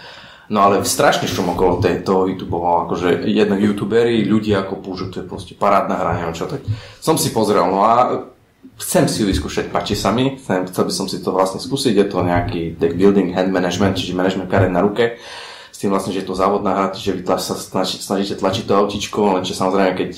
No 0.46 0.62
ale 0.62 0.86
strašne 0.86 1.26
šum 1.26 1.58
okolo 1.58 1.82
tej, 1.82 2.06
toho 2.06 2.30
hitu 2.30 2.46
bolo, 2.46 2.86
akože 2.86 3.26
jednak 3.26 3.58
youtuberi, 3.58 4.22
ľudia 4.22 4.62
ako 4.62 4.78
púžu, 4.78 5.10
to 5.10 5.20
je 5.20 5.26
proste 5.26 5.58
parádna 5.58 5.98
hra, 5.98 6.22
neviem 6.22 6.38
čo, 6.38 6.46
tak 6.46 6.62
som 7.02 7.18
si 7.18 7.34
pozrel, 7.34 7.66
no 7.66 7.82
a 7.82 8.22
chcem 8.78 9.10
si 9.10 9.22
ju 9.22 9.26
vyskúšať, 9.26 9.74
páči 9.74 9.98
sa 9.98 10.14
mi, 10.14 10.38
chcel 10.38 10.70
by 10.70 10.94
som 10.94 11.10
si 11.10 11.18
to 11.18 11.34
vlastne 11.34 11.58
skúsiť, 11.58 11.98
je 11.98 12.06
to 12.06 12.22
nejaký 12.22 12.78
deck 12.78 12.94
building, 12.94 13.34
hand 13.34 13.50
management, 13.50 13.98
čiže 13.98 14.14
management 14.14 14.46
kariet 14.46 14.70
na 14.70 14.86
ruke 14.86 15.18
s 15.76 15.84
tým 15.84 15.92
vlastne, 15.92 16.16
že 16.16 16.24
je 16.24 16.28
to 16.32 16.32
závodná 16.32 16.72
hra, 16.72 16.96
že 16.96 17.12
vy 17.12 17.20
tlač, 17.20 17.44
sa 17.44 17.52
snaží, 17.52 18.00
snažíte 18.00 18.40
tlačiť 18.40 18.64
to 18.64 18.80
autičko, 18.80 19.36
lenže 19.36 19.52
samozrejme, 19.52 19.92
keď 19.92 20.12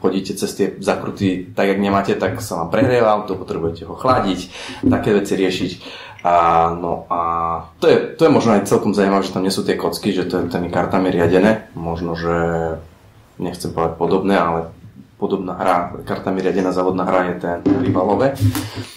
chodíte 0.00 0.32
cez 0.32 0.48
tie 0.56 0.72
zakruty 0.80 1.52
tak, 1.52 1.68
jak 1.68 1.76
nemáte, 1.84 2.16
tak 2.16 2.40
sa 2.40 2.64
vám 2.64 2.72
prehrieva 2.72 3.12
auto, 3.12 3.36
potrebujete 3.36 3.84
ho 3.84 3.92
chladiť, 3.92 4.48
také 4.88 5.12
veci 5.12 5.36
riešiť. 5.36 5.72
A, 6.24 6.72
no 6.72 7.04
a 7.12 7.20
to 7.76 7.92
je, 7.92 8.16
to 8.16 8.24
je 8.24 8.32
možno 8.32 8.56
aj 8.56 8.64
celkom 8.64 8.96
zaujímavé, 8.96 9.20
že 9.20 9.36
tam 9.36 9.44
nie 9.44 9.52
sú 9.52 9.68
tie 9.68 9.76
kocky, 9.76 10.16
že 10.16 10.24
to 10.24 10.40
je 10.40 10.48
tými 10.48 10.72
kartami 10.72 11.12
riadené. 11.12 11.68
Možno, 11.76 12.16
že 12.16 12.34
nechcem 13.36 13.76
povedať 13.76 14.00
podobné, 14.00 14.32
ale 14.32 14.72
podobná 15.20 15.60
hra, 15.60 15.92
kartami 16.08 16.40
riadená 16.40 16.72
závodná 16.72 17.04
hra 17.04 17.36
je 17.36 17.44
ten 17.44 17.58
rivalové. 17.84 18.32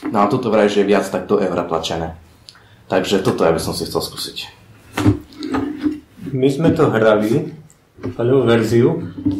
No 0.07 0.23
a 0.23 0.31
toto 0.31 0.47
vraj, 0.47 0.71
že 0.71 0.79
je 0.79 0.95
viac 0.95 1.03
takto 1.11 1.43
eura 1.43 1.67
tlačené. 1.67 2.15
Takže 2.87 3.19
toto 3.19 3.43
ja 3.43 3.51
by 3.51 3.59
som 3.59 3.75
si 3.75 3.83
chcel 3.83 3.99
skúsiť. 3.99 4.37
My 6.31 6.47
sme 6.49 6.69
to 6.73 6.89
hrali, 6.89 7.59
paľovú 7.99 8.47
verziu. 8.47 8.89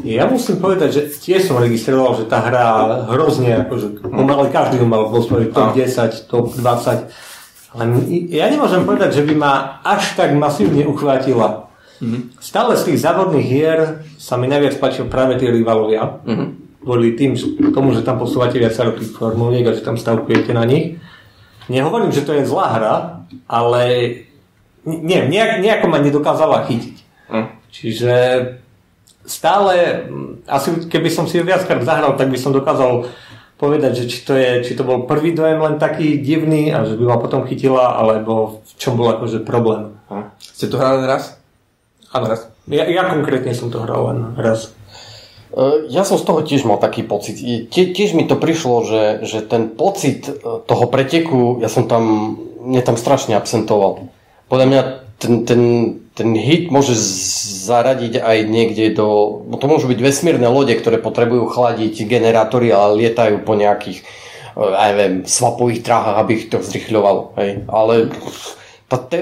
Ja 0.04 0.28
musím 0.28 0.60
povedať, 0.60 0.90
že 0.92 1.02
tiež 1.08 1.48
som 1.48 1.62
registroval, 1.62 2.20
že 2.20 2.28
tá 2.28 2.44
hra 2.44 2.68
hrozne, 3.16 3.64
akože 3.68 4.04
pomaly 4.04 4.52
každý 4.52 4.84
ho 4.84 4.88
mal 4.88 5.08
vo 5.08 5.24
svojej 5.24 5.52
top 5.56 5.72
10, 5.76 6.28
top 6.28 6.52
20. 6.52 7.08
Ale 7.70 7.84
ja 8.34 8.50
nemôžem 8.50 8.84
povedať, 8.84 9.22
že 9.22 9.24
by 9.24 9.34
ma 9.38 9.80
až 9.86 10.18
tak 10.18 10.34
masívne 10.36 10.84
uchvátila. 10.90 11.70
Mm-hmm. 12.02 12.42
Stále 12.42 12.74
z 12.80 12.92
tých 12.92 13.00
závodných 13.04 13.48
hier 13.48 13.80
sa 14.18 14.40
mi 14.40 14.50
najviac 14.50 14.80
páčil 14.82 15.06
práve 15.08 15.38
tie 15.38 15.52
rivalovia. 15.52 16.20
Mm-hmm. 16.26 16.48
Boli 16.80 17.14
tým, 17.14 17.36
tomu, 17.76 17.92
že 17.92 18.08
tam 18.08 18.18
posúvate 18.18 18.56
viacero 18.56 18.96
tých 18.96 19.14
formuliek 19.14 19.68
a 19.68 19.76
že 19.76 19.86
tam 19.86 20.00
stavkujete 20.00 20.56
na 20.56 20.64
nich. 20.64 20.98
Nehovorím, 21.70 22.10
že 22.10 22.26
to 22.26 22.34
je 22.34 22.48
zlá 22.50 22.68
hra, 22.74 22.96
ale 23.46 23.84
nie, 24.86 25.20
nejak, 25.28 25.60
nejako 25.60 25.86
ma 25.92 26.00
nedokázala 26.00 26.68
chytiť. 26.68 26.96
Hm. 27.30 27.48
Čiže 27.70 28.14
stále, 29.26 30.06
asi 30.50 30.90
keby 30.90 31.10
som 31.12 31.30
si 31.30 31.38
ju 31.38 31.44
viackrát 31.46 31.84
zahral, 31.86 32.18
tak 32.18 32.32
by 32.34 32.38
som 32.40 32.56
dokázal 32.56 33.06
povedať, 33.60 34.04
že 34.04 34.06
či 34.08 34.20
to, 34.24 34.34
je, 34.40 34.52
či 34.64 34.74
to 34.74 34.88
bol 34.88 35.04
prvý 35.04 35.36
dojem 35.36 35.60
len 35.60 35.76
taký 35.76 36.18
divný 36.24 36.72
a 36.72 36.88
že 36.88 36.96
by 36.96 37.04
ma 37.06 37.18
potom 37.20 37.44
chytila, 37.44 38.00
alebo 38.00 38.64
v 38.64 38.72
čom 38.80 38.96
bol 38.96 39.12
akože 39.12 39.44
problém. 39.44 40.00
Hm. 40.08 40.32
Ste 40.40 40.72
to 40.72 40.80
hrali 40.80 41.04
raz? 41.04 41.36
Áno, 42.10 42.26
raz. 42.32 42.50
Ja, 42.66 42.88
ja 42.88 43.06
konkrétne 43.12 43.54
som 43.54 43.70
to 43.70 43.84
hral 43.84 44.10
len 44.10 44.20
raz. 44.40 44.74
E, 45.54 45.90
ja 45.92 46.08
som 46.08 46.18
z 46.18 46.26
toho 46.26 46.42
tiež 46.42 46.66
mal 46.66 46.82
taký 46.82 47.06
pocit. 47.06 47.38
Tie, 47.70 47.94
tiež 47.94 48.18
mi 48.18 48.26
to 48.26 48.40
prišlo, 48.40 48.88
že, 48.88 49.04
že 49.28 49.46
ten 49.46 49.70
pocit 49.70 50.26
e, 50.26 50.34
toho 50.42 50.86
preteku, 50.90 51.62
ja 51.62 51.70
som 51.70 51.86
tam, 51.86 52.38
mne 52.64 52.82
tam 52.82 52.98
strašne 52.98 53.38
absentoval 53.38 54.10
podľa 54.50 54.66
mňa 54.66 54.82
ten, 55.20 55.34
ten, 55.46 55.62
ten 56.18 56.30
hit 56.36 56.74
môže 56.74 56.98
zaradiť 57.70 58.20
aj 58.20 58.38
niekde 58.50 58.98
do... 58.98 59.42
No 59.48 59.56
to 59.62 59.70
môžu 59.70 59.88
byť 59.88 60.00
vesmírne 60.02 60.50
lode, 60.50 60.74
ktoré 60.74 60.98
potrebujú 61.00 61.48
chladiť 61.54 62.04
generátory, 62.10 62.74
ale 62.74 63.08
lietajú 63.08 63.46
po 63.46 63.54
nejakých 63.56 64.04
aj 64.60 64.90
eh, 64.92 64.94
neviem, 64.96 65.16
svapových 65.24 65.86
tráhach, 65.88 66.20
aby 66.20 66.32
ich 66.36 66.46
to 66.52 66.60
zrychľovalo. 66.60 67.40
Hej. 67.40 67.50
Ale 67.72 67.94
tá 68.92 68.98
te, 69.00 69.20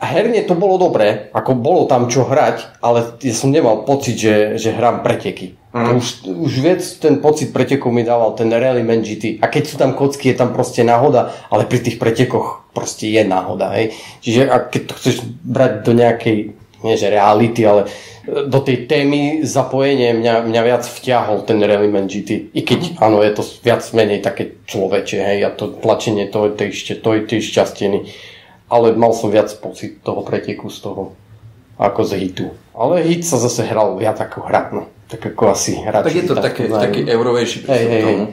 herne 0.00 0.40
to 0.48 0.56
bolo 0.56 0.80
dobré, 0.80 1.28
ako 1.36 1.52
bolo 1.60 1.84
tam 1.84 2.08
čo 2.08 2.24
hrať, 2.24 2.80
ale 2.80 3.20
ja 3.20 3.34
som 3.36 3.52
nemal 3.52 3.84
pocit, 3.84 4.16
že, 4.16 4.56
že 4.56 4.72
hrám 4.72 5.04
preteky. 5.04 5.59
Mm. 5.70 6.02
Už, 6.02 6.26
už 6.26 6.52
viac 6.66 6.82
ten 6.98 7.22
pocit 7.22 7.54
pretekov 7.54 7.94
mi 7.94 8.02
dával 8.02 8.34
ten 8.34 8.50
Rally 8.50 8.82
Man 8.82 9.06
GT. 9.06 9.38
A 9.38 9.46
keď 9.46 9.62
sú 9.70 9.78
tam 9.78 9.94
kocky, 9.94 10.34
je 10.34 10.36
tam 10.42 10.50
proste 10.50 10.82
náhoda, 10.82 11.30
ale 11.46 11.62
pri 11.62 11.78
tých 11.78 11.94
pretekoch 12.02 12.66
proste 12.74 13.06
je 13.06 13.22
náhoda. 13.22 13.70
Hej. 13.78 13.94
Čiže 14.18 14.50
ak 14.50 14.74
keď 14.74 14.82
to 14.90 14.94
chceš 14.98 15.16
brať 15.46 15.72
do 15.86 15.92
nejakej, 15.94 16.36
nie 16.82 16.94
že 16.98 17.14
reality, 17.14 17.62
ale 17.62 17.86
do 18.26 18.58
tej 18.58 18.90
témy 18.90 19.46
zapojenie 19.46 20.10
mňa, 20.18 20.42
mňa 20.50 20.62
viac 20.66 20.82
vťahol 20.82 21.46
ten 21.46 21.62
Rally 21.62 21.86
Man 21.86 22.10
GT. 22.10 22.50
I 22.50 22.60
keď, 22.66 22.98
mm. 22.98 23.06
áno, 23.06 23.22
je 23.22 23.30
to 23.30 23.42
viac 23.62 23.86
menej 23.94 24.26
také 24.26 24.58
človeče, 24.66 25.18
hej, 25.22 25.38
a 25.46 25.54
to 25.54 25.70
tlačenie, 25.70 26.26
to 26.34 26.50
ešte, 26.50 26.98
to 26.98 27.14
je 27.14 27.38
šťastený. 27.38 28.10
Ale 28.74 28.98
mal 28.98 29.14
som 29.14 29.30
viac 29.30 29.54
pocit 29.62 30.02
toho 30.02 30.26
preteku 30.26 30.66
z 30.66 30.82
toho, 30.82 31.14
ako 31.78 32.02
z 32.02 32.12
hitu. 32.26 32.46
Ale 32.74 33.06
hit 33.06 33.22
sa 33.22 33.38
zase 33.38 33.70
hral 33.70 33.94
viac 34.02 34.18
ako 34.18 34.50
hra, 34.50 34.74
no 34.74 34.90
tak 35.10 35.34
ako 35.34 35.42
asi 35.50 35.74
hráči. 35.74 36.06
Tak 36.06 36.14
je 36.14 36.24
to 36.24 36.34
také, 36.38 36.62
taký 36.70 37.00
eurovejší 37.02 37.58
prístup 37.66 37.90
hey, 37.90 38.00
hey, 38.00 38.04
tomu. 38.06 38.24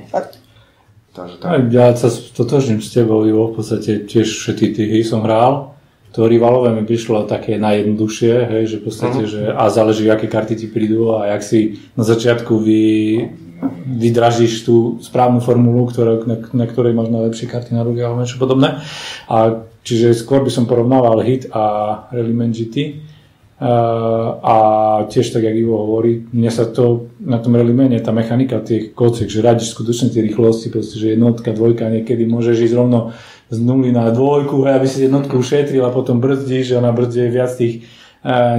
Takže 1.17 1.35
tak. 1.41 1.49
Ja 1.73 1.85
sa 1.97 2.09
totožním 2.13 2.77
s 2.77 2.93
tebou, 2.93 3.25
Ivo, 3.25 3.49
v 3.49 3.57
podstate 3.57 4.05
tiež 4.05 4.29
všetky 4.29 4.77
tie 4.77 4.85
hry 4.85 5.01
som 5.01 5.25
hral. 5.25 5.73
To 6.13 6.29
rivalové 6.29 6.73
mi 6.73 6.85
prišlo 6.85 7.25
také 7.25 7.57
najjednoduchšie, 7.57 8.33
hej, 8.53 8.63
že 8.69 8.75
v 8.81 8.83
podstate, 8.85 9.21
uh-huh. 9.25 9.33
že 9.33 9.41
a 9.49 9.69
záleží, 9.73 10.05
aké 10.09 10.29
karty 10.29 10.53
ti 10.53 10.67
prídu 10.69 11.17
a 11.17 11.33
jak 11.33 11.41
si 11.41 11.59
na 11.97 12.05
začiatku 12.05 12.57
vy, 12.57 12.81
vydražíš 13.85 14.65
tú 14.65 15.01
správnu 15.01 15.41
formulu, 15.41 15.89
ktorá, 15.89 16.21
na, 16.25 16.37
na 16.53 16.65
ktorej 16.69 16.93
máš 16.93 17.09
najlepšie 17.09 17.49
karty 17.49 17.73
na 17.73 17.81
ruke 17.81 18.01
alebo 18.01 18.21
niečo 18.21 18.41
podobné. 18.41 18.81
A 19.29 19.65
čiže 19.81 20.13
skôr 20.13 20.45
by 20.45 20.49
som 20.53 20.69
porovnával 20.69 21.21
hit 21.25 21.49
a 21.53 22.05
Rallyman 22.13 22.53
GT 22.53 22.97
a 23.58 24.56
tiež 25.10 25.34
tak, 25.34 25.41
jak 25.41 25.58
Ivo 25.58 25.82
hovorí, 25.82 26.30
mne 26.30 26.54
sa 26.54 26.70
to 26.70 27.10
na 27.17 27.41
tom 27.41 27.58
relimene, 27.58 27.98
tá 28.06 28.13
mechanika 28.13 28.62
tých 28.62 28.93
kociek, 28.93 29.26
že 29.26 29.41
radíš 29.41 29.74
skutočne 29.74 30.13
tie 30.13 30.22
rýchlosti, 30.22 30.70
proste, 30.70 31.02
že 31.02 31.17
jednotka, 31.17 31.58
dvojka, 31.58 31.89
niekedy 31.89 32.30
môžeš 32.30 32.70
ísť 32.70 32.76
rovno 32.78 33.17
z 33.50 33.58
nuly 33.58 33.89
na 33.89 34.13
dvojku, 34.13 34.62
aby 34.62 34.86
si 34.86 35.10
jednotku 35.10 35.41
ušetril 35.41 35.82
a 35.82 35.89
potom 35.89 36.22
brzdíš 36.22 36.78
a 36.78 36.86
na 36.86 36.93
brzde 36.93 37.34
viac 37.34 37.50
tých, 37.58 37.82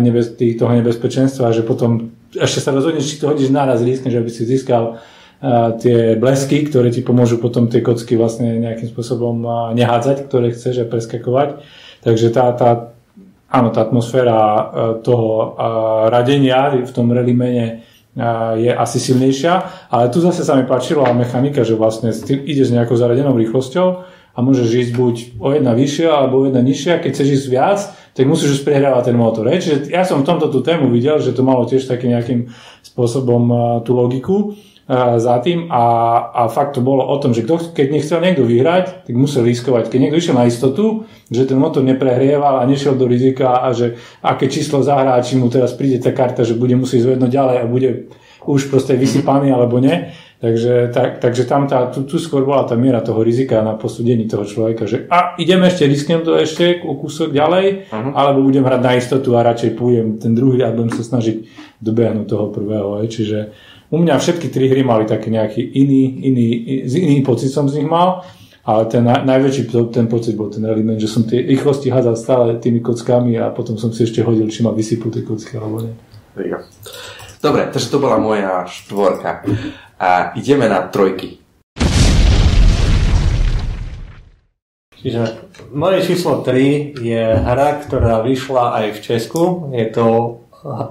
nebez, 0.02 0.34
tých 0.34 0.58
toho 0.58 0.74
nebezpečenstva, 0.74 1.54
že 1.54 1.62
potom 1.62 2.10
ešte 2.34 2.58
sa 2.58 2.74
rozhodneš, 2.74 3.06
či 3.06 3.22
to 3.22 3.30
hodíš 3.30 3.54
naraz 3.54 3.86
riskne, 3.86 4.10
že 4.10 4.18
aby 4.18 4.34
si 4.34 4.50
získal 4.50 4.98
tie 5.78 6.18
blesky, 6.18 6.66
ktoré 6.66 6.90
ti 6.90 7.06
pomôžu 7.06 7.38
potom 7.38 7.70
tie 7.70 7.86
kocky 7.86 8.18
vlastne 8.18 8.58
nejakým 8.58 8.90
spôsobom 8.90 9.46
nehádzať, 9.78 10.26
ktoré 10.26 10.50
chceš 10.50 10.82
a 10.82 10.90
preskakovať. 10.90 11.62
Takže 12.02 12.26
tá, 12.34 12.50
tá, 12.58 12.97
áno, 13.48 13.72
tá 13.72 13.80
atmosféra 13.84 14.36
e, 14.36 14.62
toho 15.00 15.28
e, 15.32 15.46
radenia 16.12 16.76
v 16.84 16.92
tom 16.92 17.08
relimene 17.08 17.66
e, 17.66 17.74
je 18.60 18.70
asi 18.72 19.00
silnejšia, 19.00 19.88
ale 19.88 20.12
tu 20.12 20.20
zase 20.20 20.44
sa 20.44 20.52
mi 20.54 20.68
páčila 20.68 21.10
mechanika, 21.16 21.64
že 21.64 21.74
vlastne 21.74 22.12
ide 22.28 22.64
s 22.64 22.70
nejakou 22.72 22.94
zaradenou 22.94 23.32
rýchlosťou 23.40 23.88
a 24.08 24.38
môžeš 24.38 24.68
ísť 24.68 24.92
buď 24.94 25.14
o 25.40 25.48
jedna 25.56 25.72
vyššia 25.72 26.10
alebo 26.12 26.44
o 26.44 26.46
jedna 26.46 26.60
nižšia, 26.60 27.00
keď 27.00 27.10
chceš 27.10 27.28
ísť 27.42 27.46
viac, 27.48 27.80
tak 28.12 28.24
musíš 28.28 28.60
už 28.60 28.62
prehrávať 28.68 29.10
ten 29.10 29.16
motor. 29.18 29.48
Čiže 29.48 29.90
ja 29.90 30.04
som 30.04 30.22
v 30.22 30.28
tomto 30.28 30.52
tú 30.52 30.60
tému 30.62 30.92
videl, 30.92 31.18
že 31.18 31.34
to 31.34 31.42
malo 31.46 31.64
tiež 31.66 31.88
takým 31.88 32.14
nejakým 32.14 32.40
spôsobom 32.84 33.50
tú 33.82 33.94
logiku 33.94 34.58
za 35.20 35.36
tým 35.44 35.68
a, 35.68 35.84
a 36.32 36.42
fakt 36.48 36.74
to 36.74 36.80
bolo 36.80 37.04
o 37.04 37.16
tom, 37.20 37.36
že 37.36 37.44
kto, 37.44 37.76
keď 37.76 37.86
nechcel 37.92 38.24
niekto 38.24 38.48
vyhrať, 38.48 39.04
tak 39.04 39.14
musel 39.20 39.44
riskovať. 39.44 39.92
Keď 39.92 39.98
niekto 40.00 40.16
išiel 40.16 40.40
na 40.40 40.48
istotu, 40.48 41.04
že 41.28 41.44
ten 41.44 41.60
motor 41.60 41.84
neprehrieval 41.84 42.64
a 42.64 42.64
nešiel 42.64 42.96
do 42.96 43.04
rizika 43.04 43.60
a 43.60 43.76
že 43.76 44.00
aké 44.24 44.48
číslo 44.48 44.80
zahrá, 44.80 45.20
či 45.20 45.36
mu 45.36 45.52
teraz 45.52 45.76
príde 45.76 46.00
tá 46.00 46.16
karta, 46.16 46.40
že 46.40 46.56
bude 46.56 46.72
musieť 46.72 47.04
zvednúť 47.04 47.28
ďalej 47.28 47.56
a 47.60 47.64
bude 47.68 47.90
už 48.48 48.72
proste 48.72 48.96
vysypaný 48.96 49.52
alebo 49.52 49.76
nie. 49.76 50.08
Takže, 50.38 50.94
tak, 50.94 51.18
takže 51.18 51.50
tam 51.50 51.66
tá, 51.66 51.90
tu, 51.90 52.06
tu 52.06 52.14
skôr 52.16 52.46
bola 52.46 52.62
tá 52.62 52.78
miera 52.78 53.02
toho 53.02 53.26
rizika 53.26 53.58
na 53.58 53.74
posúdení 53.74 54.30
toho 54.30 54.46
človeka, 54.46 54.86
že 54.86 55.10
a 55.10 55.34
ideme 55.34 55.66
ešte, 55.66 55.82
risknem 55.82 56.22
to 56.22 56.38
ešte 56.38 56.78
o 56.86 56.94
kúsok 56.94 57.34
ďalej, 57.34 57.90
uh-huh. 57.90 58.14
alebo 58.14 58.46
budem 58.46 58.62
hrať 58.62 58.80
na 58.80 58.92
istotu 58.94 59.34
a 59.34 59.42
radšej 59.42 59.74
pôjdem 59.74 60.22
ten 60.22 60.38
druhý 60.38 60.62
a 60.62 60.70
budem 60.70 60.94
sa 60.94 61.02
snažiť 61.02 61.42
dobehnúť 61.82 62.30
toho 62.30 62.54
prvého. 62.54 63.02
Aj. 63.02 63.10
Čiže 63.10 63.50
u 63.88 63.96
mňa 63.96 64.20
všetky 64.20 64.52
tri 64.52 64.68
hry 64.68 64.84
mali 64.84 65.08
taký 65.08 65.32
nejaký 65.32 65.64
iný, 65.64 66.20
iný, 66.28 66.46
iný 66.84 67.24
pocit 67.24 67.48
som 67.48 67.64
z 67.68 67.80
nich 67.80 67.88
mal, 67.88 68.20
ale 68.68 68.84
ten 68.84 69.00
naj, 69.00 69.24
najväčší 69.24 69.72
ten 69.88 70.06
pocit 70.12 70.36
bol 70.36 70.52
ten 70.52 70.60
element, 70.68 71.00
že 71.00 71.08
som 71.08 71.24
tie 71.24 71.40
rýchlosti 71.40 71.88
hádzal 71.88 72.16
stále 72.20 72.60
tými 72.60 72.84
kockami 72.84 73.40
a 73.40 73.48
potom 73.48 73.80
som 73.80 73.88
si 73.88 74.04
ešte 74.04 74.20
hodil, 74.20 74.44
či 74.52 74.60
ma 74.60 74.76
vysypú 74.76 75.08
tie 75.08 75.24
kocky 75.24 75.56
alebo 75.56 75.80
nie. 75.80 75.96
Dobre, 77.40 77.72
takže 77.72 77.88
to 77.88 78.02
bola 78.02 78.20
moja 78.20 78.68
štvorka. 78.68 79.46
A 79.98 80.36
ideme 80.36 80.68
na 80.68 80.84
trojky. 80.86 81.40
Čiže 84.98 85.22
moje 85.70 86.02
číslo 86.02 86.42
3 86.42 86.98
je 86.98 87.24
hra, 87.38 87.78
ktorá 87.86 88.20
vyšla 88.26 88.82
aj 88.82 88.86
v 88.98 89.02
Česku. 89.02 89.42
Je 89.70 89.86
to 89.94 90.04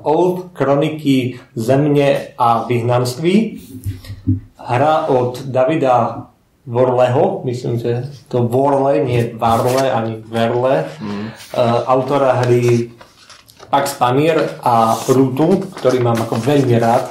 Old 0.03 0.53
Kroniky 0.53 1.39
Zemne 1.55 2.37
a 2.37 2.63
vyhnanství. 2.63 3.35
Hra 4.57 5.07
od 5.07 5.43
Davida 5.47 6.27
Vorleho, 6.67 7.41
myslím, 7.47 7.79
že 7.79 8.11
to 8.27 8.43
Vorle, 8.43 8.99
nie 8.99 9.31
Varle 9.35 9.87
ani 9.91 10.19
Verle, 10.19 10.83
mm. 10.99 11.27
autora 11.87 12.43
hry 12.43 12.91
Pax 13.71 13.95
Pamir 13.95 14.35
a 14.63 14.95
Rutu, 15.07 15.63
ktorý 15.79 15.99
mám 16.03 16.19
ako 16.27 16.35
veľmi 16.39 16.75
rád, 16.75 17.07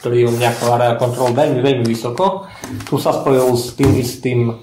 ktorý 0.00 0.28
u 0.28 0.32
mňa 0.36 0.50
klára 0.60 1.00
kontrol 1.00 1.32
veľmi, 1.32 1.64
veľmi 1.64 1.84
vysoko. 1.88 2.48
Tu 2.84 3.00
sa 3.00 3.12
spojil 3.16 3.48
s 3.56 3.72
tým 3.76 3.92
istým 3.96 4.40
uh, 4.52 4.56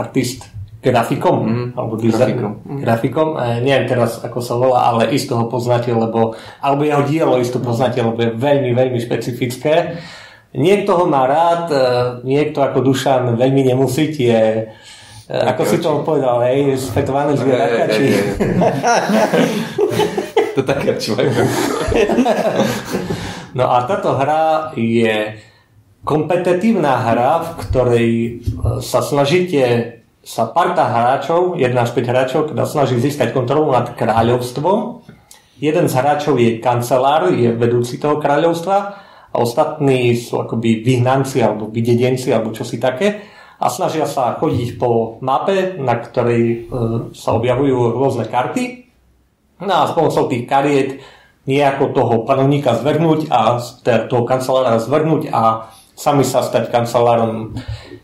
artist 0.00 0.48
grafikom, 0.80 1.36
mm, 1.44 1.66
alebo 1.76 1.94
grafikom. 2.00 2.52
Mm. 2.64 2.80
grafikom. 2.80 3.28
E, 3.36 3.60
neviem 3.60 3.84
teraz, 3.84 4.24
ako 4.24 4.38
sa 4.40 4.56
volá, 4.56 4.88
ale 4.88 5.12
isto 5.12 5.36
ho 5.36 5.44
poznáte, 5.44 5.92
lebo, 5.92 6.32
alebo 6.64 6.82
jeho 6.88 7.04
dielo 7.04 7.36
isto 7.36 7.60
poznáte, 7.60 8.00
lebo 8.00 8.16
je 8.16 8.32
veľmi, 8.32 8.72
veľmi 8.72 8.98
špecifické. 9.04 10.00
Niekto 10.56 10.96
ho 10.96 11.04
má 11.04 11.28
rád, 11.28 11.64
e, 11.68 11.84
niekto 12.24 12.64
ako 12.64 12.80
Dušan 12.80 13.36
veľmi 13.36 13.60
nemusí, 13.60 14.08
tie 14.08 14.36
e, 15.28 15.36
ako 15.36 15.62
si 15.68 15.76
to 15.84 16.00
povedal, 16.00 16.40
hej, 16.48 16.80
svetované 16.80 17.36
zvieratka, 17.36 17.84
či... 17.92 18.04
to 20.56 20.64
človek. 20.96 21.28
no 23.56 23.68
a 23.68 23.84
táto 23.84 24.16
hra 24.16 24.72
je 24.74 25.36
kompetitívna 26.08 27.04
hra, 27.04 27.44
v 27.44 27.50
ktorej 27.68 28.08
sa 28.80 29.04
snažíte 29.04 29.99
sa 30.20 30.52
parta 30.52 30.84
hráčov, 30.84 31.56
1 31.56 31.72
až 31.72 31.90
5 31.96 32.10
hráčov, 32.12 32.40
teda 32.52 32.68
snaží 32.68 33.00
získať 33.00 33.32
kontrolu 33.32 33.72
nad 33.72 33.96
kráľovstvom. 33.96 35.04
Jeden 35.60 35.86
z 35.88 35.94
hráčov 35.96 36.36
je 36.40 36.60
kancelár, 36.60 37.32
je 37.32 37.52
vedúci 37.52 37.96
toho 37.96 38.20
kráľovstva 38.20 38.76
a 39.30 39.36
ostatní 39.36 40.16
sú 40.16 40.40
akoby 40.40 40.84
vyhnanci 40.84 41.40
alebo 41.44 41.68
vydedenci 41.68 42.32
alebo 42.32 42.52
čosi 42.52 42.80
také 42.80 43.24
a 43.60 43.68
snažia 43.68 44.08
sa 44.08 44.40
chodiť 44.40 44.80
po 44.80 45.20
mape, 45.20 45.76
na 45.76 46.00
ktorej 46.00 46.42
e, 46.42 46.56
sa 47.12 47.36
objavujú 47.36 47.92
rôzne 47.92 48.24
karty 48.24 48.88
no 49.60 49.72
a 49.84 49.92
pomocou 49.92 50.32
tých 50.32 50.48
kariet 50.48 51.04
nejako 51.44 51.92
toho 51.92 52.14
panovníka 52.24 52.76
zvrhnúť 52.80 53.28
a 53.28 53.60
teda 53.84 54.08
toho 54.08 54.24
kancelára 54.24 54.80
zvrhnúť 54.80 55.28
a 55.28 55.68
sami 55.92 56.24
sa 56.24 56.40
stať 56.40 56.72
kancelárom. 56.72 57.52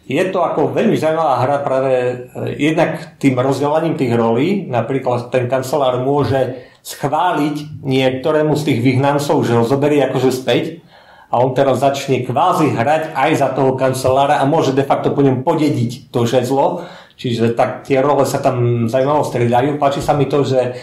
Je 0.06 0.22
to 0.30 0.38
ako 0.38 0.70
veľmi 0.70 0.94
zaujímavá 0.94 1.42
hra 1.42 1.56
práve 1.66 1.92
e, 1.94 2.14
jednak 2.62 3.18
tým 3.18 3.34
rozdelením 3.34 3.98
tých 3.98 4.14
rolí, 4.14 4.70
napríklad 4.70 5.34
ten 5.34 5.50
kancelár 5.50 5.98
môže 5.98 6.62
schváliť 6.86 7.82
niektorému 7.82 8.54
z 8.54 8.62
tých 8.70 8.78
vyhnancov, 8.86 9.42
že 9.42 9.58
ho 9.58 9.66
zoberie 9.66 10.06
akože 10.06 10.30
späť 10.30 10.86
a 11.26 11.42
on 11.42 11.50
teraz 11.58 11.82
začne 11.82 12.22
kvázi 12.22 12.70
hrať 12.70 13.18
aj 13.18 13.30
za 13.34 13.48
toho 13.50 13.74
kancelára 13.74 14.38
a 14.38 14.46
môže 14.46 14.70
de 14.70 14.86
facto 14.86 15.10
po 15.10 15.26
ňom 15.26 15.42
podediť 15.42 16.14
to 16.14 16.22
žezlo. 16.22 16.86
Čiže 17.18 17.58
tak 17.58 17.82
tie 17.82 17.98
role 17.98 18.22
sa 18.28 18.38
tam 18.38 18.86
zaujímavo 18.86 19.26
striedajú. 19.26 19.80
Páči 19.80 20.04
sa 20.04 20.14
mi 20.14 20.30
to, 20.30 20.46
že 20.46 20.78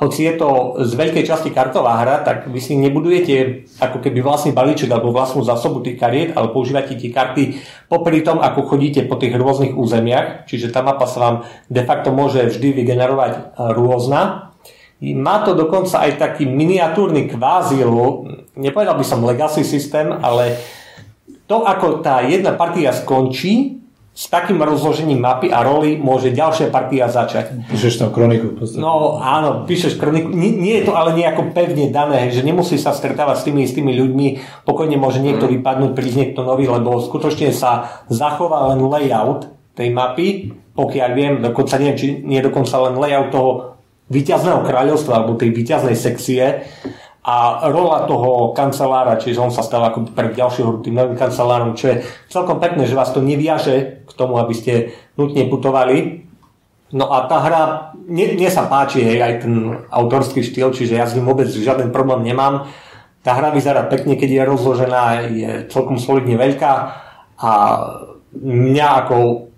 hoci 0.00 0.24
je 0.24 0.34
to 0.40 0.80
z 0.80 0.92
veľkej 0.96 1.28
časti 1.28 1.52
kartová 1.52 2.00
hra, 2.00 2.24
tak 2.24 2.48
vy 2.48 2.56
si 2.56 2.72
nebudujete 2.80 3.68
ako 3.84 4.00
keby 4.00 4.24
vlastný 4.24 4.56
balíček 4.56 4.88
alebo 4.88 5.12
vlastnú 5.12 5.44
zásobu 5.44 5.84
tých 5.84 6.00
kariet, 6.00 6.32
ale 6.32 6.48
používate 6.48 6.96
tie 6.96 7.12
karty 7.12 7.60
popri 7.92 8.24
tom, 8.24 8.40
ako 8.40 8.64
chodíte 8.64 9.04
po 9.04 9.20
tých 9.20 9.36
rôznych 9.36 9.76
územiach. 9.76 10.48
Čiže 10.48 10.72
tá 10.72 10.80
mapa 10.80 11.04
sa 11.04 11.18
vám 11.20 11.36
de 11.68 11.82
facto 11.84 12.08
môže 12.16 12.40
vždy 12.48 12.80
vygenerovať 12.80 13.60
rôzna 13.76 14.50
má 15.00 15.40
to 15.48 15.56
dokonca 15.56 16.04
aj 16.04 16.20
taký 16.20 16.44
miniatúrny 16.44 17.24
kvázi, 17.32 17.80
nepovedal 18.52 19.00
by 19.00 19.04
som 19.04 19.24
legacy 19.24 19.64
systém, 19.64 20.12
ale 20.12 20.60
to, 21.48 21.64
ako 21.64 22.04
tá 22.04 22.20
jedna 22.20 22.52
partia 22.52 22.92
skončí, 22.92 23.79
s 24.10 24.26
takým 24.26 24.58
rozložením 24.58 25.22
mapy 25.22 25.48
a 25.54 25.62
roli 25.62 25.94
môže 25.94 26.34
ďalšia 26.34 26.74
partia 26.74 27.06
začať. 27.06 27.70
Píšeš 27.70 28.02
tam 28.02 28.10
kroniku. 28.10 28.58
No 28.76 29.22
áno, 29.22 29.64
píšeš 29.64 29.96
kroniku. 29.96 30.28
Nie, 30.34 30.50
nie 30.50 30.74
je 30.82 30.90
to 30.90 30.98
ale 30.98 31.14
nejako 31.14 31.54
pevne 31.54 31.88
dané, 31.94 32.28
že 32.34 32.42
nemusí 32.42 32.74
sa 32.74 32.90
stretávať 32.90 33.36
s 33.40 33.46
tými 33.46 33.62
istými 33.64 33.94
ľuďmi. 33.94 34.26
Pokojne 34.66 34.98
môže 34.98 35.22
niekto 35.22 35.46
mm. 35.46 35.52
vypadnúť, 35.56 35.90
prísť 35.94 36.16
niekto 36.26 36.42
nový, 36.42 36.66
lebo 36.66 36.98
skutočne 36.98 37.54
sa 37.54 38.02
zachová 38.10 38.74
len 38.74 38.82
layout 38.82 39.48
tej 39.78 39.94
mapy, 39.94 40.58
pokiaľ 40.74 41.10
viem, 41.14 41.32
dokonca 41.38 41.78
neviem, 41.78 41.96
či 41.96 42.06
nie 42.26 42.42
dokonca 42.42 42.76
len 42.90 42.98
layout 42.98 43.30
toho 43.30 43.50
víťazného 44.10 44.66
kráľovstva 44.66 45.22
alebo 45.22 45.38
tej 45.38 45.54
víťaznej 45.54 45.94
sekcie 45.94 46.66
a 47.30 47.62
rola 47.70 48.10
toho 48.10 48.50
kancelára, 48.50 49.14
čiže 49.14 49.38
on 49.38 49.54
sa 49.54 49.62
stáva 49.62 49.94
ako 49.94 50.10
pre 50.10 50.34
ďalšieho 50.34 50.82
tým 50.82 50.98
novým 50.98 51.14
kancelárom, 51.14 51.78
čo 51.78 51.94
je 51.94 52.02
celkom 52.26 52.58
pekné, 52.58 52.90
že 52.90 52.98
vás 52.98 53.14
to 53.14 53.22
neviaže 53.22 54.02
k 54.02 54.10
tomu, 54.18 54.42
aby 54.42 54.50
ste 54.50 54.98
nutne 55.14 55.46
putovali. 55.46 56.26
No 56.90 57.06
a 57.06 57.30
tá 57.30 57.38
hra, 57.38 57.62
mne, 57.94 58.34
mne 58.34 58.50
sa 58.50 58.66
páči 58.66 59.06
hej, 59.06 59.22
aj 59.22 59.46
ten 59.46 59.54
autorský 59.94 60.42
štýl, 60.42 60.74
čiže 60.74 60.98
ja 60.98 61.06
s 61.06 61.14
ním 61.14 61.30
vôbec 61.30 61.46
žiaden 61.46 61.94
problém 61.94 62.26
nemám. 62.26 62.66
Tá 63.22 63.38
hra 63.38 63.54
vyzerá 63.54 63.86
pekne, 63.86 64.18
keď 64.18 64.30
je 64.34 64.50
rozložená, 64.50 65.02
je 65.30 65.50
celkom 65.70 66.02
solidne 66.02 66.34
veľká 66.34 66.72
a 67.38 67.50
mňa 68.34 68.88
ako 69.06 69.49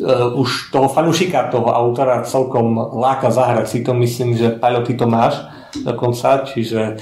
uh, 0.00 0.34
už 0.34 0.74
toho 0.74 0.88
fanušika, 0.88 1.50
toho 1.52 1.70
autora 1.70 2.24
celkom 2.26 2.76
láka 2.98 3.30
zahrať 3.30 3.66
si 3.68 3.78
to. 3.84 3.94
Myslím, 3.94 4.34
že 4.34 4.56
Paľo, 4.56 4.82
ty 4.82 4.98
to 4.98 5.06
máš 5.06 5.38
dokonca, 5.84 6.46
čiže 6.46 6.98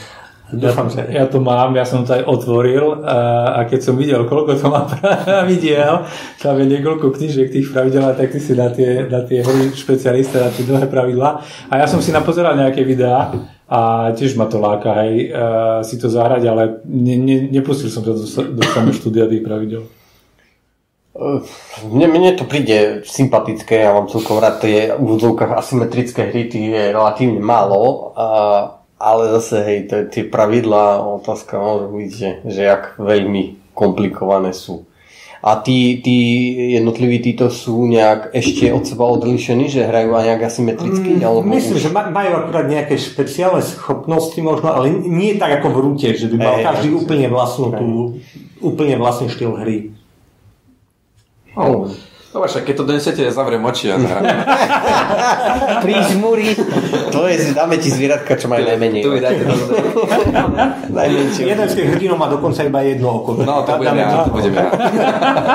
Dúfam, 0.53 0.85
že... 0.93 1.09
Ja 1.09 1.25
to 1.25 1.41
mám, 1.41 1.73
ja 1.73 1.89
som 1.89 2.05
to 2.05 2.13
aj 2.13 2.29
otvoril 2.29 3.01
a, 3.01 3.57
a 3.57 3.61
keď 3.65 3.81
som 3.81 3.97
videl, 3.97 4.29
koľko 4.29 4.61
to 4.61 4.69
má 4.69 4.85
pravidel, 4.93 6.05
tam 6.37 6.61
je 6.61 6.67
niekoľko 6.69 7.09
knižiek 7.09 7.49
tých 7.49 7.73
pravidel, 7.73 8.05
tak 8.13 8.29
ty 8.29 8.39
si 8.39 8.53
na 8.53 8.69
tie, 8.69 9.09
na 9.09 9.25
tie 9.25 9.41
hry 9.41 9.73
špecialista, 9.73 10.45
na 10.45 10.53
tie 10.53 10.69
dlhé 10.69 10.93
pravidlá. 10.93 11.41
A 11.73 11.81
ja 11.81 11.89
som 11.89 12.05
si 12.05 12.13
napozeral 12.13 12.53
nejaké 12.53 12.85
videá 12.85 13.33
a 13.65 14.13
tiež 14.13 14.37
ma 14.37 14.45
to 14.45 14.61
láka, 14.61 14.93
hej, 15.01 15.33
si 15.89 15.97
to 15.97 16.13
zahrať, 16.13 16.45
ale 16.45 16.85
ne, 16.85 17.17
ne, 17.17 17.37
nepustil 17.49 17.89
som 17.89 18.05
sa 18.05 18.45
do, 18.45 18.53
do 18.53 18.63
samého 18.69 18.93
štúdia 18.93 19.25
tých 19.25 19.41
pravidel. 19.41 19.89
Mne, 21.13 22.07
mne 22.09 22.33
to 22.41 22.49
príde 22.49 23.05
sympatické, 23.05 23.85
ja 23.85 23.93
mám 23.93 24.09
celkom 24.09 24.41
rád 24.41 24.65
tie 24.65 24.97
v 24.97 25.01
úvodzovkách 25.05 25.53
asymetrické 25.61 26.33
hry, 26.33 26.49
tie 26.49 26.73
je 26.73 26.85
relatívne 26.89 27.37
málo, 27.37 28.17
a, 28.17 28.27
ale 28.97 29.29
zase 29.37 29.61
hej, 29.61 29.79
tie 30.09 30.25
pravidlá, 30.25 31.05
otázka 31.21 31.61
môže 31.61 31.87
byť, 31.93 32.11
že, 32.17 32.31
že 32.49 32.61
jak 32.65 32.97
veľmi 32.97 33.75
komplikované 33.77 34.57
sú. 34.57 34.89
A 35.43 35.59
tí, 35.59 35.99
tí 35.99 36.19
jednotliví 36.79 37.19
títo 37.19 37.51
sú 37.51 37.91
nejak 37.91 38.31
ešte 38.31 38.71
od 38.71 38.87
seba 38.87 39.11
odlišení, 39.11 39.67
že 39.67 39.91
hrajú 39.91 40.15
aj 40.15 40.23
nejak 40.23 40.43
asymetricky? 40.47 41.19
Mm, 41.19 41.27
alebo 41.27 41.43
myslím, 41.51 41.77
už... 41.77 41.83
že 41.83 41.91
majú 41.91 42.31
akurát 42.41 42.67
nejaké 42.71 42.95
špeciálne 42.95 43.59
schopnosti 43.59 44.39
možno, 44.39 44.71
ale 44.71 44.95
nie 44.95 45.35
tak 45.37 45.61
ako 45.61 45.75
v 45.75 45.79
rúte, 45.83 46.09
že 46.15 46.31
by 46.31 46.37
mal 46.39 46.57
hey, 46.57 46.65
každý 46.71 46.89
úplne 46.95 47.27
vlastnú 47.27 47.75
tú, 47.75 47.89
úplne 48.63 48.95
vlastný 49.03 49.35
štýl 49.35 49.59
hry. 49.59 49.91
Oh. 51.57 51.89
Dobre, 52.33 52.49
však 52.49 52.65
keď 52.65 52.75
to 52.81 52.85
donesete, 52.89 53.21
ja 53.21 53.29
zavriem 53.29 53.61
oči 53.61 53.93
a 53.93 54.01
Prižmúri. 55.85 56.57
To 57.13 57.29
je, 57.29 57.53
dáme 57.53 57.77
ti 57.77 57.93
zvieratka, 57.93 58.41
čo 58.41 58.49
majú 58.49 58.65
najmenej. 58.65 59.05
Tu 59.05 59.13
vydáte 59.13 59.45
to. 59.45 59.53
Najmenšie. 60.97 61.45
Jeden 61.45 61.67
z 61.69 61.75
tých 61.77 61.89
hrdinov 61.93 62.17
má 62.17 62.33
dokonca 62.33 62.65
iba 62.65 62.81
jedno 62.89 63.21
oko. 63.21 63.37
No, 63.37 63.69
to 63.69 63.77
budem 63.77 64.01
ja, 64.01 64.25
to 64.25 64.33
budem 64.33 64.57
ja. 64.57 64.65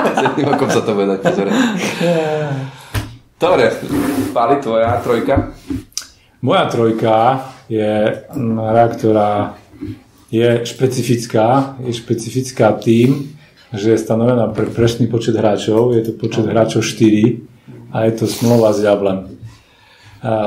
S 0.06 0.20
jedným 0.22 0.54
okom 0.54 0.70
sa 0.70 0.82
to 0.86 0.92
bude 0.94 1.18
dať 1.18 1.20
pozorať. 1.26 1.54
Dobre, 3.42 3.66
Pali, 4.30 4.56
tvoja 4.62 5.02
trojka? 5.02 5.36
Moja 6.46 6.64
trojka 6.70 7.18
je 7.66 8.22
hra, 8.38 8.86
ktorá 8.94 9.58
je 10.30 10.62
špecifická, 10.62 11.74
je 11.82 11.90
špecifická 11.90 12.78
tým, 12.78 13.37
že 13.74 13.92
je 13.96 14.00
stanovená 14.00 14.48
pre 14.56 14.72
presný 14.72 15.12
počet 15.12 15.36
hráčov, 15.36 15.92
je 15.92 16.08
to 16.08 16.12
počet 16.16 16.48
hráčov 16.48 16.88
4 16.88 17.92
a 17.92 18.08
je 18.08 18.14
to 18.16 18.26
smlova 18.28 18.72
s 18.72 18.80
Jablem. 18.84 19.28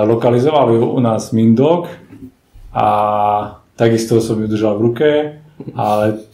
Lokalizoval 0.06 0.72
ju 0.72 0.84
u 0.96 1.00
nás 1.00 1.32
Mindog 1.32 1.88
a 2.72 2.88
takisto 3.76 4.20
som 4.20 4.40
ju 4.40 4.48
držal 4.48 4.76
v 4.78 4.84
ruke, 4.84 5.10
ale 5.76 6.24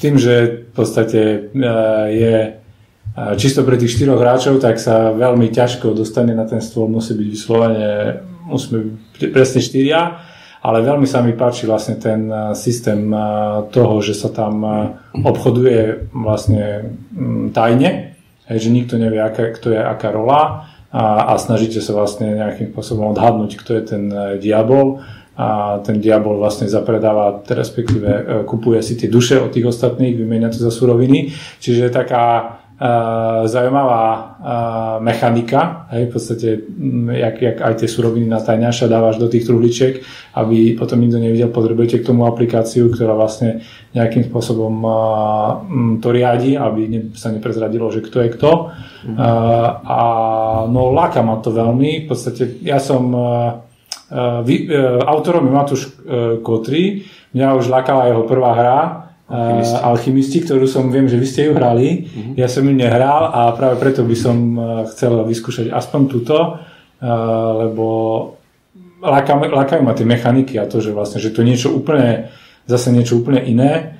tým, 0.00 0.16
že 0.16 0.64
v 0.68 0.72
podstate 0.72 1.20
e, 1.20 1.38
je 2.08 2.36
e, 2.40 2.50
čisto 3.36 3.68
pre 3.68 3.76
tých 3.76 4.00
štyroch 4.00 4.16
hráčov, 4.16 4.64
tak 4.64 4.80
sa 4.80 5.12
veľmi 5.12 5.52
ťažko 5.52 5.92
dostane 5.92 6.32
na 6.32 6.48
ten 6.48 6.64
stôl, 6.64 6.88
musí 6.88 7.12
byť 7.12 7.28
vyslovene, 7.28 7.88
musíme 8.48 8.96
byť 9.20 9.28
presne 9.28 9.60
štyria 9.60 10.24
ale 10.62 10.78
veľmi 10.86 11.10
sa 11.10 11.26
mi 11.26 11.34
páči 11.34 11.66
vlastne 11.66 11.98
ten 11.98 12.30
eh, 12.30 12.54
systém 12.54 13.10
eh, 13.10 13.20
toho, 13.74 13.98
že 13.98 14.14
sa 14.14 14.30
tam 14.30 14.54
eh, 14.62 14.74
obchoduje 15.18 16.14
vlastne 16.14 16.94
mm, 17.10 17.50
tajne, 17.50 18.14
že 18.46 18.68
nikto 18.70 18.98
nevie, 18.98 19.18
aká, 19.18 19.50
kto 19.54 19.74
je 19.74 19.80
aká 19.80 20.14
rola 20.14 20.70
a, 20.92 21.32
a 21.32 21.40
snažíte 21.40 21.80
sa 21.80 21.96
vlastne 21.96 22.36
nejakým 22.36 22.74
spôsobom 22.74 23.16
odhadnúť, 23.16 23.56
kto 23.58 23.70
je 23.80 23.82
ten 23.82 24.02
diabol. 24.36 25.00
a 25.32 25.80
ten 25.80 25.96
diabol 25.96 26.36
vlastne 26.36 26.68
zapredáva, 26.68 27.40
respektíve 27.48 28.08
e, 28.12 28.22
kupuje 28.44 28.84
si 28.84 29.00
tie 29.00 29.08
duše 29.08 29.40
od 29.40 29.56
tých 29.56 29.72
ostatných, 29.72 30.12
vymenia 30.12 30.52
to 30.52 30.60
za 30.60 30.68
suroviny. 30.68 31.32
Čiže 31.64 31.88
taká 31.88 32.60
zaujímavá 33.46 34.04
uh, 34.06 34.24
mechanika, 34.98 35.86
hej, 35.94 36.08
v 36.08 36.10
podstate 36.10 36.48
m, 36.66 37.14
jak, 37.14 37.38
jak 37.38 37.56
aj 37.62 37.74
tie 37.78 37.88
suroviny 37.88 38.26
natajňaš 38.26 38.84
a 38.84 38.92
dávaš 38.92 39.22
do 39.22 39.30
tých 39.30 39.46
truhličiek, 39.46 40.02
aby 40.34 40.74
potom 40.74 40.98
nikto 40.98 41.22
nevidel, 41.22 41.54
potrebujete 41.54 42.02
k 42.02 42.08
tomu 42.10 42.26
aplikáciu, 42.26 42.90
ktorá 42.90 43.14
vlastne 43.14 43.62
nejakým 43.94 44.26
spôsobom 44.26 44.74
uh, 44.82 45.62
m, 45.62 46.02
to 46.02 46.10
riadi, 46.10 46.58
aby 46.58 47.14
sa 47.14 47.30
neprezradilo, 47.30 47.86
že 47.94 48.02
kto 48.02 48.18
je 48.26 48.28
kto. 48.34 48.50
Uh, 48.50 49.68
a 49.82 50.00
no 50.66 50.90
láka 50.90 51.22
ma 51.22 51.38
to 51.38 51.54
veľmi, 51.54 52.04
v 52.04 52.06
podstate 52.10 52.58
ja 52.66 52.82
som 52.82 53.14
autorom 55.08 55.48
je 55.48 55.52
Matúš 55.56 55.82
Kotri. 56.44 57.08
Mňa 57.32 57.56
už 57.56 57.72
lakala 57.72 58.12
jeho 58.12 58.28
prvá 58.28 58.52
hra, 58.52 59.01
Alchemisti. 59.32 59.76
Uh, 59.80 59.88
Alchemisti, 59.88 60.38
ktorú 60.44 60.66
som, 60.68 60.92
viem, 60.92 61.08
že 61.08 61.16
vy 61.16 61.26
ste 61.26 61.48
ju 61.48 61.56
hrali. 61.56 62.04
Uh-huh. 62.04 62.36
Ja 62.36 62.52
som 62.52 62.68
ju 62.68 62.74
nehral 62.76 63.32
a 63.32 63.56
práve 63.56 63.80
preto 63.80 64.04
by 64.04 64.16
som 64.16 64.36
uh, 64.54 64.64
chcel 64.92 65.24
vyskúšať 65.24 65.72
aspoň 65.72 66.00
túto, 66.12 66.36
uh, 66.36 67.08
lebo 67.64 67.86
lakajú 69.02 69.82
ma 69.82 69.96
tie 69.98 70.06
mechaniky 70.06 70.60
a 70.60 70.68
to, 70.70 70.78
že 70.78 70.94
vlastne, 70.94 71.18
že 71.18 71.34
to 71.34 71.42
je 71.42 71.50
niečo 71.50 71.74
úplne, 71.74 72.30
zase 72.70 72.94
niečo 72.94 73.18
úplne 73.18 73.42
iné 73.42 73.98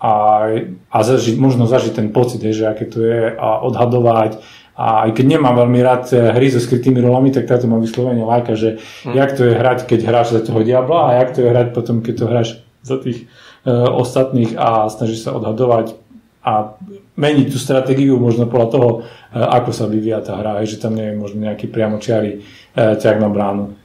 a, 0.00 0.48
a 0.88 0.98
zažiť, 1.04 1.36
možno 1.36 1.68
zažiť 1.68 1.92
ten 1.92 2.08
pocit, 2.08 2.40
že 2.40 2.64
aké 2.64 2.88
to 2.88 3.04
je 3.04 3.36
a 3.36 3.60
odhadovať 3.60 4.40
a 4.80 5.04
aj 5.04 5.10
keď 5.12 5.26
nemám 5.36 5.60
veľmi 5.60 5.80
rád 5.84 6.08
eh, 6.16 6.32
hry 6.32 6.48
so 6.48 6.56
skrytými 6.56 7.04
rolami, 7.04 7.28
tak 7.28 7.44
táto 7.44 7.68
ma 7.68 7.76
vyslovene 7.76 8.24
láka, 8.24 8.56
že 8.56 8.80
hmm. 9.04 9.12
jak 9.12 9.36
to 9.36 9.44
je 9.44 9.52
hrať, 9.52 9.78
keď 9.84 10.00
hráš 10.08 10.28
za 10.32 10.40
toho 10.40 10.64
diabla 10.64 11.12
a 11.12 11.20
jak 11.20 11.36
to 11.36 11.38
je 11.44 11.48
hrať 11.52 11.68
potom, 11.76 12.00
keď 12.00 12.14
to 12.16 12.24
hráš 12.24 12.48
za 12.80 12.96
tých 12.96 13.28
ostatných 13.68 14.56
a 14.56 14.88
snažíš 14.88 15.28
sa 15.28 15.36
odhadovať 15.36 15.96
a 16.40 16.78
meniť 17.20 17.52
tú 17.52 17.58
stratégiu 17.60 18.16
možno 18.16 18.48
podľa 18.48 18.68
toho, 18.72 18.88
uh, 19.04 19.60
ako 19.60 19.76
sa 19.76 19.84
vyvíja 19.84 20.24
tá 20.24 20.40
hra, 20.40 20.64
že 20.64 20.80
tam 20.80 20.96
nie 20.96 21.12
je 21.12 21.20
možno 21.20 21.44
nejaký 21.44 21.68
priamočiary 21.68 22.40
uh, 22.40 22.96
ťah 22.96 23.16
na 23.20 23.28
bránu 23.28 23.76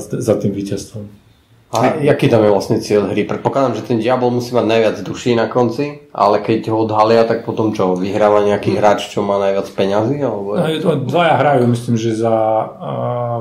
za 0.00 0.34
tým 0.40 0.54
víťazstvom. 0.54 1.04
A 1.68 2.00
jaký 2.00 2.32
tam 2.32 2.40
je 2.40 2.48
vlastne 2.48 2.80
cieľ 2.80 3.12
hry? 3.12 3.28
Predpokladám, 3.28 3.76
že 3.76 3.84
ten 3.84 4.00
diabol 4.00 4.32
musí 4.32 4.56
mať 4.56 4.64
najviac 4.64 4.96
duší 5.04 5.36
na 5.36 5.52
konci, 5.52 6.08
ale 6.16 6.40
keď 6.40 6.72
ho 6.72 6.88
odhalia, 6.88 7.28
tak 7.28 7.44
potom 7.44 7.76
čo? 7.76 7.92
Vyhráva 7.92 8.40
nejaký 8.40 8.72
hráč, 8.80 9.12
čo 9.12 9.20
má 9.20 9.36
najviac 9.36 9.68
peňazí? 9.76 10.16
Alebo... 10.24 10.56
No, 10.56 10.92
dvaja 11.04 11.36
hrajú, 11.36 11.68
myslím, 11.68 12.00
že 12.00 12.16
za, 12.16 12.32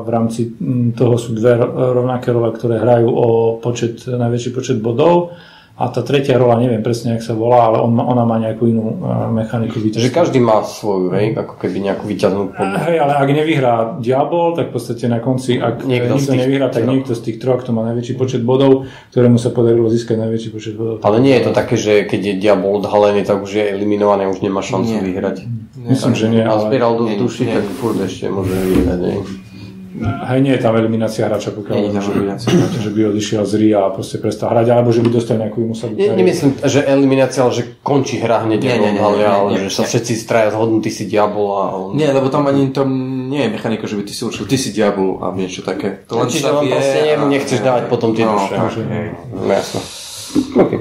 v 0.03 0.09
rámci 0.11 0.51
toho 0.99 1.15
sú 1.15 1.39
dve 1.39 1.55
rovnaké 1.71 2.35
role, 2.35 2.51
ktoré 2.51 2.83
hrajú 2.83 3.07
o 3.07 3.27
počet, 3.63 4.03
najväčší 4.03 4.51
počet 4.51 4.83
bodov 4.83 5.31
a 5.77 5.93
tá 5.93 6.01
tretia 6.01 6.41
rola, 6.41 6.57
neviem 6.57 6.81
presne, 6.81 7.13
jak 7.13 7.21
sa 7.21 7.37
volá, 7.37 7.69
ale 7.69 7.77
on, 7.85 7.93
ona 7.93 8.25
má 8.25 8.41
nejakú 8.41 8.65
inú 8.65 8.97
uh, 8.97 9.29
mechaniku 9.29 9.77
víťazstva. 9.77 10.09
Že 10.09 10.17
každý 10.25 10.39
má 10.41 10.65
svoju, 10.65 11.13
hej, 11.13 11.37
ako 11.37 11.53
keby 11.53 11.77
nejakú 11.85 12.09
víťaznú 12.09 12.49
uh, 12.49 12.81
Hej, 12.89 12.97
ale 12.97 13.13
ak 13.13 13.29
nevyhrá 13.29 13.73
diabol, 14.01 14.57
tak 14.57 14.73
v 14.73 14.81
podstate 14.81 15.05
na 15.05 15.21
konci, 15.21 15.61
ak 15.61 15.85
niekto 15.85 16.17
nikto 16.17 16.33
tých, 16.33 16.41
nevyhrá, 16.41 16.73
tak 16.73 16.89
niekto 16.89 17.13
z 17.13 17.21
tých 17.29 17.37
troch, 17.37 17.61
kto 17.61 17.77
má 17.77 17.85
najväčší 17.93 18.17
počet 18.17 18.41
bodov, 18.41 18.89
ktorému 19.13 19.37
sa 19.37 19.53
podarilo 19.53 19.85
získať 19.85 20.17
najväčší 20.17 20.49
počet 20.49 20.73
bodov. 20.73 21.05
Ale 21.05 21.21
nie 21.21 21.37
je 21.37 21.43
to 21.45 21.51
také, 21.53 21.77
že 21.77 22.09
keď 22.09 22.21
je 22.25 22.33
diabol 22.41 22.81
odhalený, 22.81 23.21
tak 23.21 23.37
už 23.37 23.61
je 23.61 23.63
eliminovaný, 23.69 24.25
už 24.33 24.41
nemá 24.41 24.65
šancu 24.65 24.97
nie. 24.97 25.13
vyhrať. 25.13 25.45
Myslím, 25.77 26.13
že 26.17 26.25
nie. 26.25 26.41
A 26.41 26.57
zbieral 26.57 26.97
do 26.97 27.05
duši, 27.05 27.53
tak 27.53 27.69
furt 27.77 28.01
ešte 28.01 28.33
môže 28.33 28.57
vyhrať, 28.57 28.99
nie? 29.05 29.17
Hej, 29.97 30.39
nie 30.45 30.53
je 30.53 30.61
tam 30.61 30.77
eliminácia 30.77 31.25
hráča, 31.25 31.49
pokiaľ 31.57 31.75
nie, 31.75 31.89
že, 31.97 32.13
hráča. 32.13 32.47
že 32.77 32.89
by 32.93 32.99
odišiel 33.09 33.41
z 33.49 33.53
RIA 33.57 33.79
a 33.81 33.89
proste 33.89 34.21
prestal 34.21 34.53
hrať, 34.53 34.69
alebo 34.69 34.93
že 34.93 35.01
by 35.01 35.09
dostal 35.09 35.41
nejakú 35.41 35.65
inú 35.65 35.73
sabu. 35.73 35.97
Nie, 35.97 36.13
nemyslím, 36.13 36.61
že 36.61 36.85
eliminácia, 36.85 37.41
ale 37.41 37.53
že 37.57 37.63
končí 37.81 38.21
hra 38.21 38.45
hneď 38.45 38.61
nie, 38.61 38.77
nie, 38.77 38.91
nie, 38.93 39.01
ale, 39.01 39.25
ale 39.25 39.49
nie, 39.57 39.65
že 39.65 39.81
sa 39.81 39.89
všetci 39.89 40.13
straja 40.13 40.53
zhodnú, 40.53 40.85
ty 40.85 40.93
si 40.93 41.09
diabol 41.09 41.49
a 41.57 41.65
on... 41.73 41.97
Nie, 41.97 42.13
lebo 42.13 42.29
tam 42.29 42.45
ani 42.45 42.69
to 42.69 42.85
nie 42.85 43.41
je 43.45 43.49
mechanika, 43.49 43.89
že 43.89 43.97
by 43.97 44.03
ty 44.05 44.13
si 44.13 44.21
určil, 44.21 44.45
ty 44.45 44.57
si 44.61 44.69
diabol 44.69 45.17
a 45.25 45.33
niečo 45.33 45.65
také. 45.65 46.05
To 46.05 46.21
len 46.21 46.29
Čiže 46.29 46.49
on 46.53 46.63
proste 46.69 46.99
a... 47.01 47.25
nechceš 47.25 47.59
dávať 47.65 47.83
potom 47.89 48.13
tie 48.13 48.25
no, 48.29 48.37
duše. 48.37 48.53
No, 48.53 49.49
jasno. 49.49 49.81
Okay. 50.61 50.79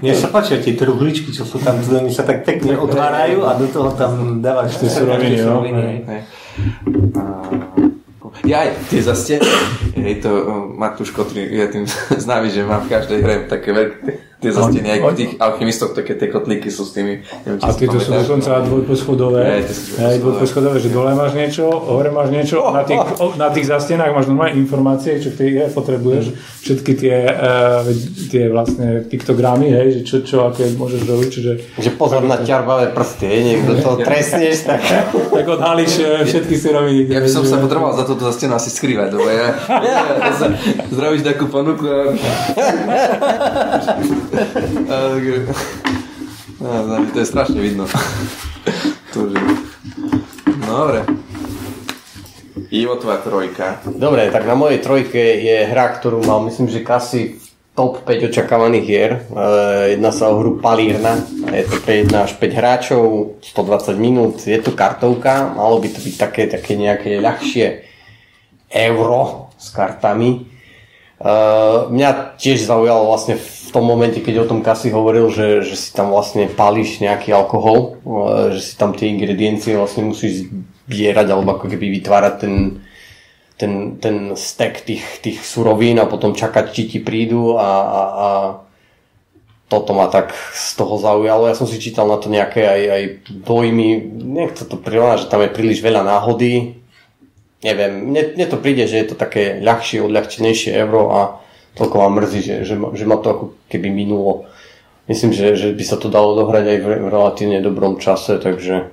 Mne 0.00 0.16
sa 0.16 0.32
páčia 0.32 0.56
tie 0.56 0.72
truhličky, 0.72 1.36
čo 1.36 1.44
sú 1.44 1.60
tam, 1.60 1.76
oni 1.76 2.08
sa 2.08 2.24
tak 2.24 2.48
pekne 2.48 2.80
otvárajú 2.80 3.44
a 3.44 3.56
do 3.60 3.68
toho 3.68 3.92
tam 3.92 4.40
dávaš 4.40 4.80
tie 4.80 4.88
suroviny. 4.88 5.40
No. 8.32 8.48
Ja 8.48 8.64
aj 8.64 8.88
tie 8.88 9.04
zastenie, 9.04 9.44
hej, 9.92 10.24
to 10.24 10.30
Matúš 10.72 11.12
Kotri 11.12 11.44
je 11.44 11.66
tým 11.68 11.84
známy, 12.24 12.48
že 12.48 12.64
má 12.64 12.80
v 12.80 12.88
každej 12.88 13.18
hre 13.20 13.36
také 13.44 13.76
veľké 13.76 14.31
tie 14.42 14.50
zasteny, 14.50 14.88
aj 14.90 15.00
tých 15.14 15.32
alchymistov, 15.38 15.94
také 15.94 16.18
tie 16.18 16.26
kotlíky 16.26 16.66
sú 16.66 16.82
s 16.82 16.98
tými. 16.98 17.22
Neviem, 17.46 17.62
a 17.62 17.70
tieto 17.70 18.02
sú 18.02 18.10
dokonca 18.10 18.58
dvojposchodové. 18.66 19.62
Aj 20.02 20.16
dvojposchodové, 20.18 20.82
že 20.82 20.90
dole 20.90 21.14
máš 21.14 21.38
niečo, 21.38 21.70
hore 21.70 22.10
máš 22.10 22.34
niečo, 22.34 22.58
oh, 22.58 22.74
na 22.74 22.82
tých, 22.82 22.98
oh. 23.22 23.38
na 23.38 23.54
tých 23.54 23.70
zastenách 23.70 24.10
máš 24.10 24.26
normálne 24.26 24.58
informácie, 24.58 25.22
čo 25.22 25.30
tej 25.30 25.48
hre 25.54 25.66
potrebuješ, 25.70 26.34
všetky 26.66 26.92
tie, 26.98 27.16
uh, 27.30 27.86
tie 28.34 28.50
vlastne 28.50 29.06
piktogramy, 29.06 29.70
hej, 29.70 29.86
že 29.96 30.00
čo, 30.02 30.16
čo 30.26 30.36
aké 30.50 30.74
môžeš 30.74 31.02
robiť, 31.06 31.28
čiže... 31.30 31.52
Že 31.78 31.90
pozor 31.94 32.26
na 32.26 32.42
ťarbavé 32.42 32.90
prsty, 32.90 33.24
hej, 33.30 33.40
niekto 33.46 33.78
to 33.78 34.02
trestneš, 34.02 34.66
tak... 34.66 34.82
tak 35.14 35.46
odhalíš 35.46 35.92
eh, 36.02 36.26
všetky 36.26 36.54
roviny. 36.66 37.00
Ja 37.14 37.22
by 37.22 37.30
som 37.30 37.46
sa 37.46 37.62
potreboval 37.62 37.94
za 37.94 38.02
toto 38.02 38.26
zastenu 38.26 38.58
asi 38.58 38.74
skrývať, 38.74 39.14
lebo 39.14 39.28
ja, 39.30 39.54
ja, 39.70 39.98
ja 40.18 40.32
zdravíš 40.90 41.22
takú 41.22 41.46
ponuku 41.46 41.86
a... 41.86 42.10
no, 46.60 47.06
to 47.12 47.18
je 47.20 47.26
strašne 47.26 47.60
vidno. 47.60 47.86
Dobre. 50.66 51.04
Ivo, 52.72 52.96
tvoja 52.96 53.20
trojka. 53.20 53.84
Dobre, 53.84 54.32
tak 54.32 54.48
na 54.48 54.56
mojej 54.56 54.80
trojke 54.80 55.20
je 55.20 55.68
hra, 55.68 55.92
ktorú 56.00 56.24
mal, 56.24 56.40
myslím, 56.48 56.72
že 56.72 56.80
kasi 56.80 57.36
top 57.76 58.04
5 58.04 58.32
očakávaných 58.32 58.84
hier. 58.84 59.12
Jedná 59.92 60.12
sa 60.12 60.32
o 60.32 60.40
hru 60.40 60.60
Palírna. 60.60 61.20
Je 61.52 61.64
to 61.68 61.80
pre 61.84 62.04
1 62.04 62.12
až 62.16 62.36
5 62.36 62.52
hráčov, 62.56 63.36
120 63.44 63.96
minút. 63.96 64.40
Je 64.44 64.60
to 64.60 64.72
kartovka, 64.72 65.52
malo 65.52 65.80
by 65.80 65.88
to 65.88 66.00
byť 66.00 66.14
také, 66.16 66.48
také 66.48 66.76
nejaké 66.76 67.20
ľahšie 67.20 67.84
euro 68.72 69.52
s 69.56 69.68
kartami. 69.72 70.51
Mňa 71.92 72.34
tiež 72.34 72.66
zaujalo 72.66 73.06
vlastne 73.06 73.38
v 73.38 73.70
tom 73.70 73.86
momente, 73.86 74.18
keď 74.18 74.42
o 74.42 74.48
tom 74.50 74.60
Kasi 74.60 74.90
hovoril, 74.90 75.30
že, 75.30 75.62
že 75.62 75.78
si 75.78 75.94
tam 75.94 76.10
vlastne 76.10 76.50
palíš 76.50 76.98
nejaký 76.98 77.30
alkohol, 77.30 78.02
že 78.52 78.60
si 78.60 78.74
tam 78.74 78.92
tie 78.92 79.08
ingrediencie 79.08 79.78
vlastne 79.78 80.10
musíš 80.10 80.50
zbierať 80.90 81.26
alebo 81.30 81.56
ako 81.56 81.70
keby 81.70 82.02
vytvárať 82.02 82.34
ten, 82.42 82.54
ten, 83.56 83.72
ten 84.02 84.16
stek 84.34 84.82
tých, 84.82 85.22
tých 85.22 85.38
surovín 85.46 86.02
a 86.02 86.10
potom 86.10 86.34
čakať, 86.34 86.64
či 86.74 86.82
ti 86.90 86.98
prídu 86.98 87.54
a, 87.56 87.70
a, 87.70 88.00
a 88.02 88.28
toto 89.72 89.96
ma 89.96 90.12
tak 90.12 90.36
z 90.52 90.76
toho 90.76 91.00
zaujalo. 91.00 91.48
Ja 91.48 91.56
som 91.56 91.64
si 91.64 91.80
čítal 91.80 92.04
na 92.10 92.20
to 92.20 92.28
nejaké 92.28 92.66
aj, 92.66 92.82
aj 92.92 93.02
dojmy, 93.46 94.04
nechce 94.12 94.68
to 94.68 94.76
prirovnať, 94.76 95.24
že 95.24 95.30
tam 95.32 95.40
je 95.40 95.54
príliš 95.54 95.80
veľa 95.80 96.04
náhody. 96.04 96.81
Neviem, 97.62 98.10
mne, 98.10 98.34
mne 98.34 98.46
to 98.50 98.58
príde, 98.58 98.90
že 98.90 98.98
je 98.98 99.06
to 99.14 99.16
také 99.16 99.62
ľahšie, 99.62 100.02
odľahčenejšie 100.02 100.74
euro 100.82 101.14
a 101.14 101.20
toľko 101.78 101.94
ma 101.94 102.08
mrzí, 102.10 102.40
že, 102.42 102.56
že, 102.66 102.74
ma, 102.74 102.90
že 102.90 103.06
ma 103.06 103.16
to 103.22 103.28
ako 103.30 103.44
keby 103.70 103.86
minulo. 103.88 104.50
Myslím, 105.06 105.30
že, 105.30 105.54
že 105.54 105.68
by 105.70 105.84
sa 105.86 105.96
to 105.98 106.10
dalo 106.10 106.34
dohrať 106.34 106.64
aj 106.66 106.78
v, 106.82 106.86
v 107.06 107.08
relatívne 107.10 107.58
dobrom 107.62 108.02
čase, 108.02 108.38
takže 108.42 108.90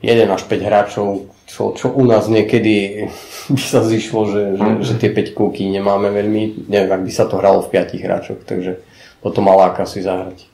1 0.00 0.28
až 0.28 0.42
5 0.44 0.68
hráčov, 0.68 1.28
čo, 1.48 1.72
čo 1.72 1.92
u 1.92 2.04
nás 2.04 2.28
niekedy 2.28 3.08
by 3.54 3.60
sa 3.60 3.84
zišlo, 3.84 4.20
že, 4.28 4.42
že, 4.56 4.68
že 4.80 4.92
tie 4.96 5.10
5 5.12 5.36
kúky 5.36 5.68
nemáme 5.68 6.08
veľmi, 6.08 6.68
neviem, 6.72 6.92
ak 6.92 7.02
by 7.04 7.12
sa 7.12 7.28
to 7.28 7.36
hralo 7.36 7.60
v 7.60 7.76
5 7.76 8.04
hráčoch, 8.04 8.40
takže 8.48 8.80
potom 9.20 9.48
maláka 9.48 9.84
si 9.84 10.00
zahrať. 10.00 10.48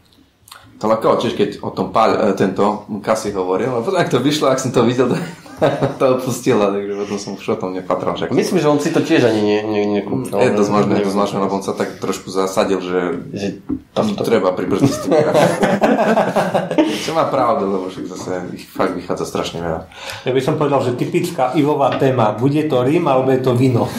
To 0.82 0.90
lakalo 0.90 1.14
tiež, 1.14 1.38
keď 1.38 1.50
o 1.62 1.70
tom 1.70 1.94
pál, 1.94 2.10
e, 2.18 2.34
tento 2.34 2.90
Kasi 3.06 3.30
hovoril, 3.30 3.70
a 3.70 3.86
potom 3.86 4.02
ak 4.02 4.10
to 4.10 4.18
vyšlo, 4.18 4.50
ak 4.50 4.58
som 4.58 4.74
to 4.74 4.82
videl, 4.82 5.14
to 5.98 6.04
odpustila, 6.18 6.70
takže 6.74 6.92
potom 6.94 7.18
som 7.18 7.32
už 7.38 7.48
o 7.54 7.56
tom 7.56 7.70
nepatral. 7.74 8.14
Však... 8.18 8.34
Myslím, 8.34 8.58
že 8.58 8.68
on 8.68 8.80
si 8.82 8.90
to 8.90 9.00
tiež 9.00 9.24
ani 9.24 9.42
ne, 9.42 9.58
ne, 9.62 9.82
nekúpil. 10.00 10.34
Je 10.34 10.52
to 10.54 10.62
zmažné, 10.64 10.98
je 10.98 11.06
to 11.06 11.12
zmažné, 11.14 11.36
lebo 11.40 11.54
on 11.58 11.64
sa 11.64 11.74
tak 11.76 11.98
trošku 12.02 12.30
zasadil, 12.30 12.80
že, 12.82 13.00
že 13.32 13.48
tam 13.94 14.12
to... 14.12 14.22
treba 14.26 14.52
pribrzdiť. 14.52 15.08
Čo 17.06 17.12
má 17.18 17.26
pravdu, 17.30 17.66
lebo 17.66 17.86
však 17.90 18.04
zase 18.06 18.30
ich 18.54 18.66
fakt 18.66 18.94
vychádza 18.94 19.26
strašne 19.26 19.58
veľa. 19.62 19.80
Ja 20.26 20.32
by 20.34 20.40
som 20.42 20.54
povedal, 20.58 20.82
že 20.86 20.98
typická 20.98 21.54
Ivová 21.58 21.94
téma, 21.98 22.34
bude 22.34 22.62
to 22.66 22.82
Rím, 22.82 23.08
alebo 23.08 23.30
je 23.30 23.40
to 23.42 23.52
víno. 23.54 23.86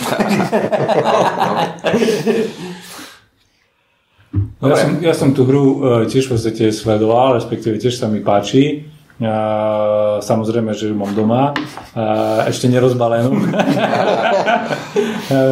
no, 1.43 1.51
no. 4.63 4.71
Ja 4.71 4.75
som, 4.79 4.91
ja 5.03 5.13
som 5.13 5.29
tú 5.35 5.43
hru 5.43 5.63
uh, 5.63 5.75
tiež 6.07 6.31
v 6.31 6.39
podstate 6.39 6.71
sledoval, 6.71 7.35
respektíve 7.35 7.75
tiež 7.77 7.99
sa 7.99 8.07
mi 8.07 8.23
páči. 8.23 8.92
Uh, 9.21 10.17
samozrejme, 10.25 10.73
že 10.73 10.89
ju 10.89 10.97
mám 10.97 11.13
doma, 11.13 11.53
uh, 11.53 12.49
ešte 12.49 12.65
nerozbalenú 12.65 13.29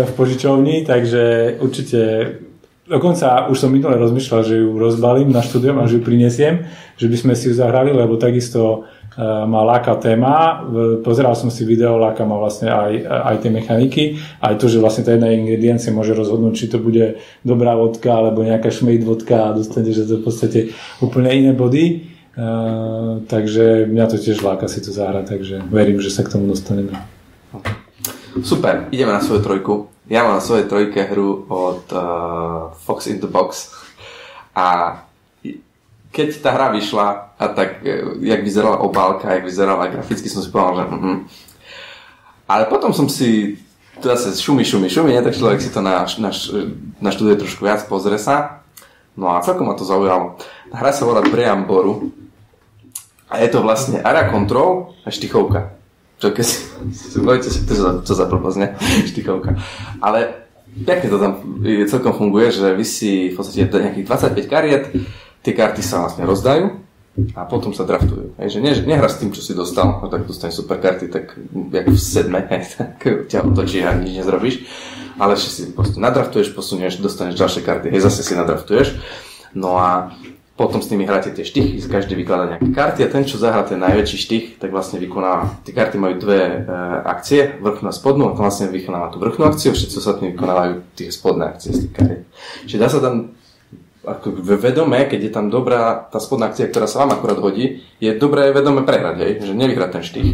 v 0.09 0.11
požičovni, 0.17 0.81
takže 0.81 1.55
určite 1.61 2.01
Dokonca 2.91 3.47
už 3.47 3.55
som 3.55 3.71
minule 3.71 3.95
rozmýšľal, 3.95 4.41
že 4.43 4.59
ju 4.59 4.75
rozbalím 4.75 5.31
na 5.31 5.39
štúdium 5.39 5.79
a 5.79 5.87
že 5.87 5.95
ju 5.95 6.01
prinesiem, 6.03 6.67
že 6.99 7.07
by 7.07 7.15
sme 7.15 7.33
si 7.39 7.47
ju 7.47 7.55
zahrali, 7.55 7.95
lebo 7.95 8.19
takisto 8.19 8.83
uh, 8.83 9.47
ma 9.47 9.63
láka 9.63 9.95
téma. 9.95 10.59
Pozeral 10.99 11.31
som 11.39 11.47
si 11.47 11.63
video, 11.63 11.95
láka 11.95 12.27
ma 12.27 12.35
vlastne 12.35 12.67
aj, 12.67 12.91
aj 13.07 13.35
tie 13.47 13.51
mechaniky, 13.53 14.03
aj 14.43 14.59
to, 14.59 14.67
že 14.67 14.83
vlastne 14.83 15.07
tá 15.07 15.15
jedna 15.15 15.31
ingrediencia 15.31 15.95
môže 15.95 16.11
rozhodnúť, 16.11 16.51
či 16.51 16.67
to 16.67 16.83
bude 16.83 17.15
dobrá 17.47 17.79
vodka 17.79 18.11
alebo 18.11 18.43
nejaká 18.43 18.67
šmejd 18.67 19.07
vodka 19.07 19.39
a 19.39 19.55
dostane, 19.55 19.95
že 19.95 20.03
to 20.03 20.19
v 20.19 20.25
podstate 20.27 20.59
úplne 20.99 21.31
iné 21.31 21.55
body. 21.55 22.11
Takže 23.27 23.85
mňa 23.91 24.05
to 24.07 24.17
tiež 24.17 24.41
láka 24.41 24.65
si 24.65 24.81
to 24.81 24.89
zahrať, 24.89 25.25
takže 25.29 25.55
verím, 25.67 26.01
že 26.01 26.09
sa 26.09 26.25
k 26.25 26.33
tomu 26.33 26.49
dostaneme. 26.49 26.95
Super, 28.41 28.87
ideme 28.89 29.11
na 29.11 29.21
svoju 29.21 29.43
trojku. 29.43 29.73
Ja 30.07 30.23
mám 30.23 30.39
na 30.39 30.43
svojej 30.43 30.65
trojke 30.67 31.03
hru 31.07 31.45
od 31.47 31.83
uh, 31.91 32.71
Fox 32.83 33.07
in 33.07 33.19
the 33.19 33.27
Box 33.27 33.71
a 34.55 34.99
keď 36.11 36.43
tá 36.43 36.51
hra 36.51 36.75
vyšla 36.75 37.35
a 37.39 37.45
tak, 37.51 37.83
uh, 37.83 38.19
jak 38.19 38.43
vyzerala 38.43 38.83
obálka, 38.83 39.31
jak 39.35 39.47
vyzerala 39.47 39.87
graficky, 39.87 40.27
som 40.27 40.43
si 40.43 40.51
povedal, 40.51 40.83
že 40.83 40.95
mm 40.95 41.17
Ale 42.51 42.67
potom 42.67 42.91
som 42.91 43.07
si 43.07 43.59
zase 44.03 44.35
šumi, 44.35 44.67
šumi, 44.67 44.91
šumi, 44.91 45.15
tak 45.23 45.35
človek 45.35 45.63
si 45.63 45.71
to 45.71 45.79
na, 45.79 46.03
na, 46.19 46.31
na 46.99 47.09
štúdie 47.11 47.39
trošku 47.39 47.63
viac 47.63 47.87
pozrie 47.87 48.19
sa. 48.19 48.63
No 49.15 49.31
a 49.31 49.39
celkom 49.43 49.67
ma 49.67 49.75
to 49.79 49.87
zaujalo. 49.87 50.35
Hra 50.71 50.91
sa 50.91 51.07
volá 51.07 51.23
Boru 51.63 52.11
a 53.31 53.39
je 53.39 53.47
to 53.47 53.63
vlastne 53.63 54.03
Area 54.03 54.27
Control 54.27 54.91
a 55.07 55.09
štichovka. 55.09 55.71
Čo 56.19 56.35
keď 56.35 56.45
si, 56.45 56.57
si 56.91 57.17
poviete, 57.17 57.47
to, 57.47 57.71
je 57.71 57.81
to 58.03 58.13
za 58.13 58.27
blbosť, 58.27 58.57
ne? 58.59 58.67
Štichovka. 59.07 59.55
Ale 60.03 60.45
pekne 60.83 61.07
to 61.07 61.17
tam 61.17 61.33
celkom 61.87 62.13
funguje, 62.13 62.51
že 62.51 62.75
vy 62.75 62.85
si 62.85 63.31
v 63.31 63.35
podstate 63.39 63.71
nejakých 63.71 64.05
25 64.35 64.51
kariet, 64.51 64.83
tie 65.41 65.53
karty 65.55 65.81
sa 65.81 66.05
vlastne 66.05 66.27
rozdajú 66.27 66.77
a 67.35 67.43
potom 67.43 67.75
sa 67.75 67.83
draftujú. 67.83 68.39
Hej, 68.39 68.55
že 68.55 68.59
ne, 68.63 68.71
nehra 68.87 69.11
s 69.11 69.19
tým, 69.19 69.35
čo 69.35 69.43
si 69.43 69.51
dostal, 69.51 69.99
no 69.99 70.07
tak 70.07 70.23
dostane 70.23 70.55
super 70.55 70.79
karty, 70.79 71.11
tak 71.11 71.35
jak 71.51 71.85
v 71.87 71.97
sedme, 71.97 72.39
tak 72.77 72.99
ťa 73.27 73.47
otočí 73.47 73.83
a 73.83 73.95
nič 73.95 74.23
nezrobíš. 74.23 74.55
Ale 75.19 75.35
že 75.35 75.47
si 75.51 75.61
proste 75.75 75.99
nadraftuješ, 75.99 76.55
posunieš, 76.55 77.03
dostaneš 77.03 77.35
ďalšie 77.35 77.61
karty, 77.67 77.87
hej, 77.91 78.01
zase 78.03 78.23
si 78.23 78.33
nadraftuješ. 78.35 78.95
No 79.51 79.75
a 79.75 80.15
potom 80.61 80.77
s 80.77 80.93
nimi 80.93 81.09
hráte 81.09 81.33
tie 81.33 81.41
štychy, 81.41 81.81
každý 81.89 82.13
vykladá 82.13 82.45
nejaké 82.53 82.69
karty 82.69 83.01
a 83.01 83.09
ten, 83.09 83.25
čo 83.25 83.41
zahrá 83.41 83.65
ten 83.65 83.81
najväčší 83.81 84.17
štych, 84.21 84.45
tak 84.61 84.69
vlastne 84.69 85.01
vykonáva. 85.01 85.57
Tie 85.65 85.73
karty 85.73 85.97
majú 85.97 86.21
dve 86.21 86.37
e, 86.37 86.57
akcie, 87.01 87.57
vrchnú 87.57 87.89
a 87.89 87.93
spodnú, 87.97 88.29
a 88.29 88.37
vlastne 88.37 88.69
vykonáva 88.69 89.09
tú 89.09 89.17
vrchnú 89.17 89.49
akciu, 89.49 89.73
všetci 89.73 89.97
ostatní 89.97 90.37
vykonávajú 90.37 90.93
tie 90.93 91.09
spodné 91.09 91.49
akcie 91.49 91.73
z 91.73 91.89
tých 91.89 91.93
kariet. 91.97 92.21
Čiže 92.69 92.77
dá 92.77 92.87
sa 92.93 93.01
tam 93.01 93.33
ako 94.01 94.41
vedome, 94.41 95.05
keď 95.05 95.29
je 95.29 95.31
tam 95.33 95.53
dobrá 95.53 96.09
tá 96.09 96.17
spodná 96.17 96.49
akcia, 96.49 96.69
ktorá 96.69 96.89
sa 96.89 97.05
vám 97.05 97.21
akurát 97.21 97.37
hodí, 97.37 97.85
je 98.01 98.09
dobré 98.17 98.49
vedome 98.49 98.81
prehrať, 98.81 99.15
hej? 99.21 99.31
že 99.45 99.53
nevyhrať 99.53 99.89
ten 99.93 100.03
štých, 100.05 100.29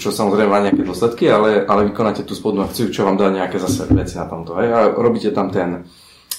čo 0.00 0.08
samozrejme 0.08 0.48
má 0.48 0.60
nejaké 0.64 0.80
dôsledky, 0.80 1.28
ale, 1.28 1.68
ale 1.68 1.92
vykonáte 1.92 2.24
tú 2.24 2.32
spodnú 2.32 2.64
akciu, 2.64 2.88
čo 2.88 3.04
vám 3.04 3.20
dá 3.20 3.28
nejaké 3.28 3.60
zase 3.60 3.84
veci 3.92 4.16
na 4.16 4.24
tomto. 4.24 4.56
Hej? 4.56 4.68
A 4.72 4.78
robíte 4.96 5.36
tam 5.36 5.52
ten, 5.52 5.84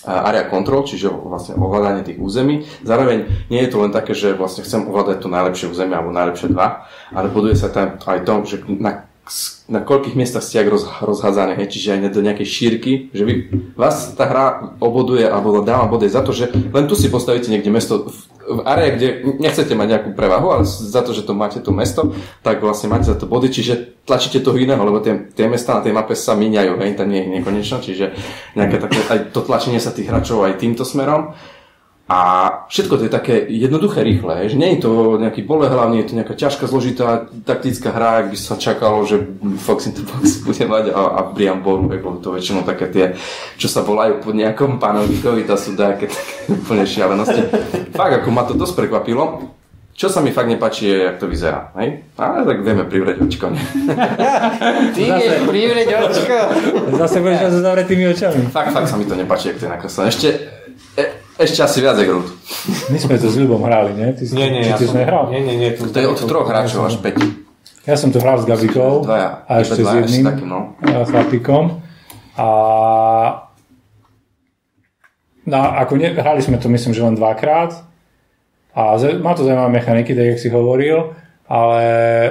area 0.05 0.49
control, 0.49 0.85
čiže 0.85 1.09
vlastne 1.09 1.53
ovládanie 1.57 2.01
tých 2.01 2.19
území. 2.21 2.65
Zároveň 2.81 3.47
nie 3.53 3.61
je 3.61 3.69
to 3.69 3.77
len 3.81 3.93
také, 3.93 4.17
že 4.17 4.33
vlastne 4.33 4.65
chcem 4.65 4.89
ovládať 4.89 5.21
to 5.21 5.29
najlepšie 5.29 5.69
územie 5.69 5.93
alebo 5.93 6.13
najlepšie 6.13 6.49
dva, 6.49 6.89
ale 7.13 7.29
buduje 7.29 7.53
sa 7.53 7.69
tam 7.69 8.01
aj 8.01 8.19
to, 8.25 8.33
že 8.45 8.55
na 8.67 9.11
na 9.71 9.79
koľkých 9.79 10.17
miestach 10.17 10.43
ste 10.43 10.65
roz, 10.67 10.83
rozhádzané, 10.99 11.55
čiže 11.69 11.95
aj 11.95 12.11
do 12.11 12.25
nejakej 12.25 12.47
šírky, 12.47 12.91
že 13.15 13.23
vy, 13.23 13.33
vás 13.77 14.11
tá 14.17 14.27
hra 14.27 14.75
oboduje 14.83 15.23
alebo 15.23 15.63
dáva 15.63 15.87
body 15.87 16.09
za 16.11 16.25
to, 16.25 16.35
že 16.35 16.51
len 16.51 16.89
tu 16.89 16.97
si 16.97 17.07
postavíte 17.07 17.47
niekde 17.47 17.71
mesto 17.71 18.11
v, 18.11 18.17
v 18.41 18.59
area, 18.65 18.95
kde 18.95 19.07
nechcete 19.37 19.73
mať 19.77 19.87
nejakú 19.87 20.09
prevahu, 20.17 20.47
ale 20.51 20.63
za 20.65 21.01
to, 21.05 21.13
že 21.13 21.23
to 21.23 21.37
máte 21.37 21.61
to 21.61 21.71
mesto, 21.71 22.11
tak 22.41 22.59
vlastne 22.59 22.89
máte 22.89 23.05
za 23.05 23.15
to 23.15 23.29
body, 23.29 23.53
čiže 23.53 24.03
tlačíte 24.05 24.41
toho 24.41 24.57
iného, 24.57 24.81
lebo 24.81 24.99
tie, 24.99 25.29
tie 25.31 25.45
mesta 25.45 25.77
na 25.77 25.81
tej 25.85 25.93
mape 25.93 26.17
sa 26.17 26.33
míňajú, 26.33 26.73
hej, 26.81 26.97
tam 26.97 27.07
nie 27.07 27.21
je 27.21 27.33
nekonečno, 27.39 27.77
čiže 27.79 28.05
nejaké 28.57 28.81
také, 28.81 28.99
aj 29.07 29.19
to 29.31 29.45
tlačenie 29.45 29.77
sa 29.77 29.93
tých 29.93 30.09
hráčov 30.09 30.43
aj 30.43 30.57
týmto 30.57 30.81
smerom. 30.81 31.37
A 32.11 32.17
všetko 32.67 32.99
to 32.99 33.03
je 33.07 33.13
také 33.13 33.39
jednoduché, 33.47 34.03
rýchle, 34.03 34.51
že 34.51 34.59
nie 34.59 34.75
je 34.75 34.83
to 34.83 35.15
nejaký 35.15 35.47
bolehlavný, 35.47 36.03
je 36.03 36.11
to 36.11 36.17
nejaká 36.19 36.35
ťažká, 36.35 36.67
zložitá 36.67 37.31
taktická 37.47 37.95
hra, 37.95 38.27
ak 38.27 38.35
by 38.35 38.37
sa 38.37 38.59
čakalo, 38.59 39.07
že 39.07 39.23
Fox 39.63 39.87
in 39.87 39.95
the 39.95 40.03
Box 40.03 40.35
bude 40.47 40.59
mať 40.67 40.91
a, 40.91 41.01
a 41.07 41.19
Brian 41.31 41.63
Boru, 41.63 41.87
bolo 41.87 42.19
to 42.19 42.35
väčšinou 42.35 42.67
také 42.67 42.91
tie, 42.91 43.05
čo 43.55 43.71
sa 43.71 43.79
volajú 43.87 44.19
pod 44.19 44.35
nejakom 44.35 44.75
panovníkovi, 44.75 45.47
to 45.47 45.55
sú 45.55 45.71
také, 45.79 46.11
také 46.11 46.51
úplne 46.51 46.83
šialenosti. 46.83 47.47
Fakt, 47.95 48.19
ako 48.19 48.27
ma 48.27 48.43
to 48.43 48.59
dosť 48.59 48.75
prekvapilo. 48.75 49.47
Čo 49.95 50.07
sa 50.11 50.19
mi 50.19 50.35
fakt 50.35 50.51
nepáči 50.51 50.87
je, 50.87 50.97
jak 50.97 51.19
to 51.19 51.27
vyzerá. 51.27 51.71
Hej? 51.77 52.09
Ale 52.17 52.41
tak 52.47 52.63
vieme 52.63 52.87
privrieť 52.87 53.21
očko. 53.21 53.53
Ne? 53.53 53.61
Ty 54.97 55.01
vieš 55.03 55.45
privrieť 55.45 55.89
očko? 55.93 56.37
Zase 56.95 57.21
budeš 57.21 57.39
so 57.53 57.59
zavretými 57.61 58.03
očami. 58.09 58.49
Fakt, 58.49 58.71
fakt 58.71 58.87
sa 58.89 58.97
mi 58.97 59.05
to 59.05 59.13
nepáči, 59.13 59.51
jak 59.51 59.61
to 59.61 59.67
je 59.67 59.71
nakreslené. 59.71 60.07
Ešte, 60.09 60.27
e, 60.95 61.03
ešte 61.43 61.59
asi 61.65 61.79
viac 61.81 61.97
Egrud. 61.97 62.27
My 62.93 62.97
sme 63.01 63.15
to 63.17 63.27
s 63.27 63.35
Ľubom 63.35 63.61
hrali, 63.65 63.97
nie? 63.97 64.09
Ty 64.13 64.23
si, 64.23 64.33
nie, 64.37 64.47
nie, 64.53 64.61
ja 64.69 64.77
ty 64.77 64.85
som, 64.85 64.97
nehral? 64.97 65.29
Nie, 65.33 65.41
nie, 65.41 65.55
nie. 65.57 65.69
To, 65.75 65.89
to 65.89 65.97
je 65.97 66.07
od 66.07 66.19
troch 66.21 66.47
hráčov 66.47 66.87
až 66.87 67.01
5. 67.01 67.87
Ja 67.89 67.97
som 67.97 68.13
to 68.13 68.21
hral 68.21 68.37
s 68.37 68.45
Gabikou 68.45 69.01
Dvaja. 69.01 69.41
a 69.49 69.51
ešte 69.65 69.81
s 69.81 69.89
Dvaja, 69.89 70.05
jedným 70.05 70.21
ešte 70.21 70.29
takým, 70.29 70.47
no. 70.47 70.59
chlapikom. 70.85 71.63
A 72.37 72.47
no, 75.49 75.57
ako 75.57 75.93
ne, 75.97 76.13
hrali 76.13 76.41
sme 76.45 76.61
to 76.61 76.69
myslím, 76.69 76.93
že 76.93 77.01
len 77.01 77.17
dvakrát 77.17 77.73
a 78.71 78.95
z, 79.01 79.19
má 79.19 79.35
to 79.35 79.43
zaujímavé 79.43 79.81
mechaniky, 79.81 80.15
tak 80.15 80.25
jak 80.35 80.39
si 80.39 80.47
hovoril, 80.47 81.11
ale 81.51 81.83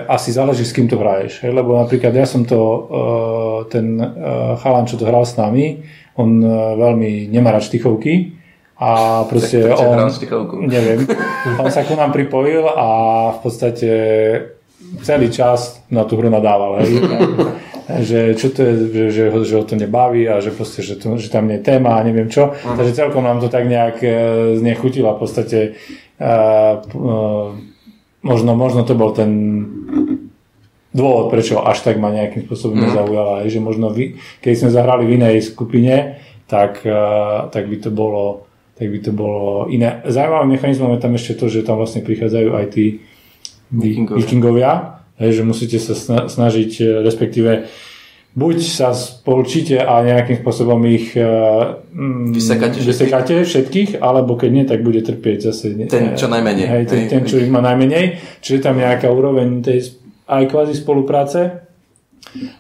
asi 0.09 0.33
záleží 0.33 0.65
s 0.65 0.73
kým 0.73 0.89
to 0.89 0.97
hraješ. 0.97 1.45
Hej? 1.45 1.53
Lebo 1.53 1.77
napríklad 1.77 2.17
ja 2.17 2.25
som 2.25 2.49
to, 2.49 2.57
uh, 2.57 3.59
ten 3.69 4.01
uh, 4.01 4.57
chalan, 4.57 4.89
čo 4.89 4.97
to 4.97 5.05
hral 5.05 5.29
s 5.29 5.37
nami, 5.37 5.85
on 6.17 6.41
uh, 6.41 6.79
veľmi 6.81 7.29
nemá 7.29 7.53
rád 7.53 7.69
štichovky, 7.69 8.40
a 8.81 9.23
proste 9.29 9.61
Tak 9.61 9.77
on, 9.77 10.65
neviem, 10.65 11.05
on 11.63 11.69
sa 11.69 11.85
ku 11.85 11.93
nám 11.93 12.17
pripojil 12.17 12.65
a 12.65 12.89
v 13.37 13.39
podstate 13.45 13.91
celý 15.05 15.29
čas 15.29 15.85
na 15.93 16.09
tú 16.09 16.17
hru 16.17 16.33
nadával, 16.33 16.81
hej. 16.81 17.05
že 18.09 18.39
čo 18.39 18.55
to 18.55 18.63
je, 18.63 18.75
že, 19.11 19.25
ho, 19.29 19.43
že 19.43 19.55
ho 19.59 19.65
to 19.67 19.75
nebaví 19.75 20.25
a 20.31 20.39
že, 20.41 20.55
proste, 20.55 20.81
že, 20.81 20.97
to, 20.97 21.19
že 21.19 21.29
tam 21.29 21.51
nie 21.51 21.59
je 21.59 21.67
téma 21.67 21.99
a 21.99 22.07
neviem 22.07 22.31
čo. 22.31 22.55
Uh-huh. 22.55 22.77
Takže 22.79 22.95
celkom 22.95 23.27
nám 23.27 23.43
to 23.43 23.51
tak 23.51 23.67
nejak 23.67 23.99
e, 24.01 24.11
znechutilo 24.63 25.11
v 25.11 25.19
podstate 25.19 25.59
uh, 26.23 26.79
uh, 26.87 27.51
možno, 28.23 28.55
možno 28.55 28.87
to 28.87 28.95
bol 28.95 29.11
ten 29.11 29.31
dôvod, 30.95 31.35
prečo 31.35 31.63
až 31.63 31.83
tak 31.83 31.99
ma 31.99 32.15
nejakým 32.15 32.47
spôsobom 32.47 32.79
Mhm. 32.79 32.85
nezaujala. 32.91 33.35
Hej, 33.43 33.59
že 33.59 33.61
možno 33.63 33.91
vy, 33.91 34.19
keď 34.43 34.53
sme 34.55 34.71
zahrali 34.71 35.03
v 35.07 35.15
inej 35.19 35.37
skupine, 35.51 36.19
tak, 36.47 36.83
uh, 36.87 37.47
tak 37.51 37.67
by 37.71 37.77
to 37.79 37.91
bolo 37.91 38.50
tak 38.81 38.89
by 38.89 38.99
to 39.05 39.13
bolo 39.13 39.69
iné. 39.69 40.01
Zaujímavým 40.09 40.57
mechanizmom 40.57 40.97
je 40.97 41.05
tam 41.05 41.13
ešte 41.13 41.37
to, 41.37 41.53
že 41.53 41.69
tam 41.69 41.77
vlastne 41.77 42.01
prichádzajú 42.01 42.49
aj 42.57 42.67
tí 42.73 43.05
Vikingovia. 43.69 45.05
že 45.21 45.45
musíte 45.45 45.77
sa 45.77 45.93
sna- 45.93 46.33
snažiť, 46.33 46.71
e, 46.81 46.85
respektíve 47.05 47.69
buď 48.33 48.57
sa 48.65 48.97
spolčíte 48.97 49.77
a 49.77 50.01
nejakým 50.01 50.41
spôsobom 50.41 50.81
ich 50.89 51.13
mm, 51.13 52.33
Vysekáte 52.33 52.81
vysekáte 52.81 53.35
všetkých, 53.45 54.01
alebo 54.01 54.41
keď 54.41 54.51
nie, 54.51 54.65
tak 54.65 54.81
bude 54.81 55.05
trpieť 55.05 55.53
zase 55.53 55.77
Ten, 55.85 56.17
čo 56.17 56.33
najmenej. 56.33 56.65
Hej, 56.65 56.83
ten, 56.89 56.99
Hej. 57.05 57.09
ten, 57.13 57.23
čo 57.29 57.37
ich 57.37 57.53
má 57.53 57.61
najmenej, 57.61 58.17
čiže 58.41 58.65
tam 58.65 58.81
nejaká 58.81 59.13
úroveň 59.13 59.61
tej 59.61 59.93
aj 60.31 60.47
kvázi 60.49 60.73
spolupráce. 60.73 61.69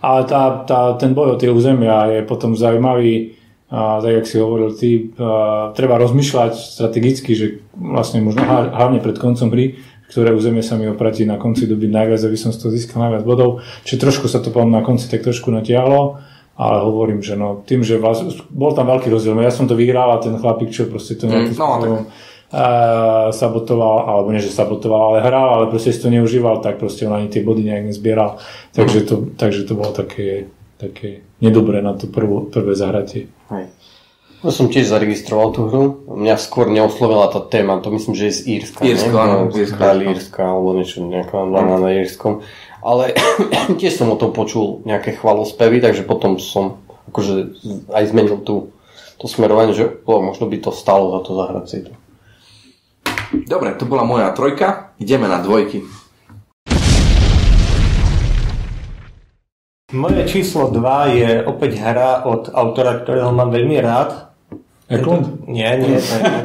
Ale 0.02 0.20
tá, 0.26 0.66
tá, 0.66 0.98
ten 0.98 1.14
boj 1.14 1.32
o 1.32 1.40
tie 1.40 1.46
územia 1.46 2.10
je 2.18 2.20
potom 2.26 2.58
zaujímavý, 2.58 3.39
a 3.70 4.02
tak 4.02 4.12
jak 4.22 4.26
si 4.26 4.36
hovoril 4.42 4.74
ty, 4.74 5.14
a, 5.16 5.70
treba 5.72 5.94
rozmýšľať 6.02 6.52
strategicky, 6.58 7.38
že 7.38 7.46
vlastne 7.78 8.18
možno 8.20 8.42
hla- 8.42 8.74
hlavne 8.74 8.98
pred 8.98 9.14
koncom 9.16 9.48
hry, 9.54 9.78
ktoré 10.10 10.34
územie 10.34 10.60
sa 10.60 10.74
mi 10.74 10.90
opratí 10.90 11.22
na 11.22 11.38
konci 11.38 11.70
doby 11.70 11.86
najviac, 11.86 12.18
aby 12.26 12.34
som 12.34 12.50
z 12.50 12.58
toho 12.58 12.74
získal 12.74 13.06
najviac 13.06 13.22
bodov. 13.22 13.62
Čiže 13.86 14.02
trošku 14.02 14.26
sa 14.26 14.42
to 14.42 14.50
na 14.66 14.82
konci 14.82 15.06
tak 15.06 15.22
trošku 15.22 15.54
natiahlo, 15.54 16.18
ale 16.58 16.76
hovorím, 16.82 17.22
že 17.22 17.38
no, 17.38 17.62
tým, 17.62 17.86
že 17.86 17.96
vás, 17.96 18.26
bol 18.50 18.74
tam 18.74 18.90
veľký 18.90 19.06
rozdiel. 19.06 19.38
Ja 19.38 19.54
som 19.54 19.70
to 19.70 19.78
vyhral 19.78 20.10
a 20.12 20.18
ten 20.18 20.34
chlapík, 20.34 20.74
čo 20.74 20.90
proste 20.90 21.14
to 21.14 21.30
nejakým 21.30 21.54
Mm, 21.54 21.62
no, 21.62 21.62
spôsobom 21.62 22.02
a 22.50 23.30
sabotoval, 23.30 24.10
alebo 24.10 24.34
nie, 24.34 24.42
že 24.42 24.50
sabotoval, 24.50 25.14
ale 25.14 25.18
hral, 25.22 25.48
ale 25.54 25.64
proste 25.70 25.94
si 25.94 26.02
to 26.02 26.10
neužíval, 26.10 26.58
tak 26.58 26.82
proste 26.82 27.06
on 27.06 27.14
ani 27.14 27.30
tie 27.30 27.46
body 27.46 27.62
nejak 27.62 27.94
nezbieral. 27.94 28.42
Takže 28.74 29.06
to, 29.06 29.14
takže 29.38 29.70
to 29.70 29.78
bolo 29.78 29.94
také, 29.94 30.50
také 30.74 31.22
nedobré 31.38 31.78
na 31.78 31.94
to 31.94 32.10
prvo, 32.10 32.50
prvé 32.50 32.74
zahratie. 32.74 33.30
Hej. 33.50 33.66
Ja 34.40 34.48
som 34.56 34.72
tiež 34.72 34.88
zaregistroval 34.88 35.52
tú 35.52 35.68
hru. 35.68 35.84
Mňa 36.08 36.40
skôr 36.40 36.72
neoslovila 36.72 37.28
tá 37.28 37.44
téma, 37.44 37.76
to 37.84 37.92
myslím, 37.92 38.16
že 38.16 38.32
je 38.32 38.32
z 38.32 38.40
Írska. 38.56 38.80
Áno, 39.12 39.52
No, 39.52 39.76
Kráľ 39.76 39.98
áno. 40.00 40.10
Írska, 40.16 40.40
alebo 40.48 40.68
niečo, 40.72 41.04
nejaká 41.04 41.36
dáma 41.44 41.76
na 41.76 41.92
Írskom. 41.92 42.40
Ale 42.80 43.12
tiež 43.80 44.00
som 44.00 44.08
o 44.08 44.16
tom 44.16 44.32
počul 44.32 44.80
nejaké 44.88 45.12
chvalospevy, 45.20 45.84
takže 45.84 46.08
potom 46.08 46.40
som 46.40 46.80
akože 47.12 47.60
aj 47.92 48.04
zmenil 48.08 48.40
tú, 48.40 48.72
to 49.20 49.28
smerovanie, 49.28 49.76
že 49.76 50.00
o, 50.08 50.24
možno 50.24 50.48
by 50.48 50.56
to 50.56 50.72
stalo 50.72 51.12
za 51.12 51.20
to 51.28 51.30
zahrať 51.36 51.64
si 51.68 51.78
to. 51.84 51.92
Dobre, 53.44 53.76
to 53.76 53.84
bola 53.84 54.08
moja 54.08 54.32
trojka. 54.32 54.96
Ideme 54.96 55.28
na 55.28 55.38
dvojky. 55.38 55.84
Moje 59.90 60.22
číslo 60.30 60.70
2 60.70 61.18
je 61.18 61.30
opäť 61.42 61.82
hra 61.82 62.22
od 62.22 62.54
autora, 62.54 63.02
ktorého 63.02 63.34
mám 63.34 63.50
veľmi 63.50 63.74
rád. 63.82 64.29
Eklund? 64.90 65.46
Nie, 65.46 65.78
nie. 65.78 66.02
to 66.02 66.18
je- 66.18 66.42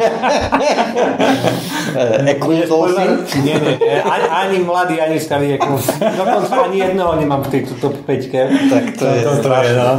Eklund 2.29 2.69
Dolphin? 2.69 3.25
Nie, 3.41 3.57
nie, 3.57 3.73
nie. 3.81 3.97
Ani, 4.05 4.25
ani 4.29 4.57
mladý, 4.61 5.01
ani 5.01 5.17
starý 5.17 5.57
Eklund. 5.57 5.81
Dokonca 5.97 6.69
ani 6.69 6.77
jedného 6.77 7.17
nemám 7.17 7.41
v 7.41 7.49
tejto 7.49 7.73
top 7.81 7.97
5. 8.05 8.29
Tak 8.69 8.83
to 9.01 9.05
je 9.09 9.19
To, 9.25 9.49
je, 9.49 9.71
no. 9.73 9.89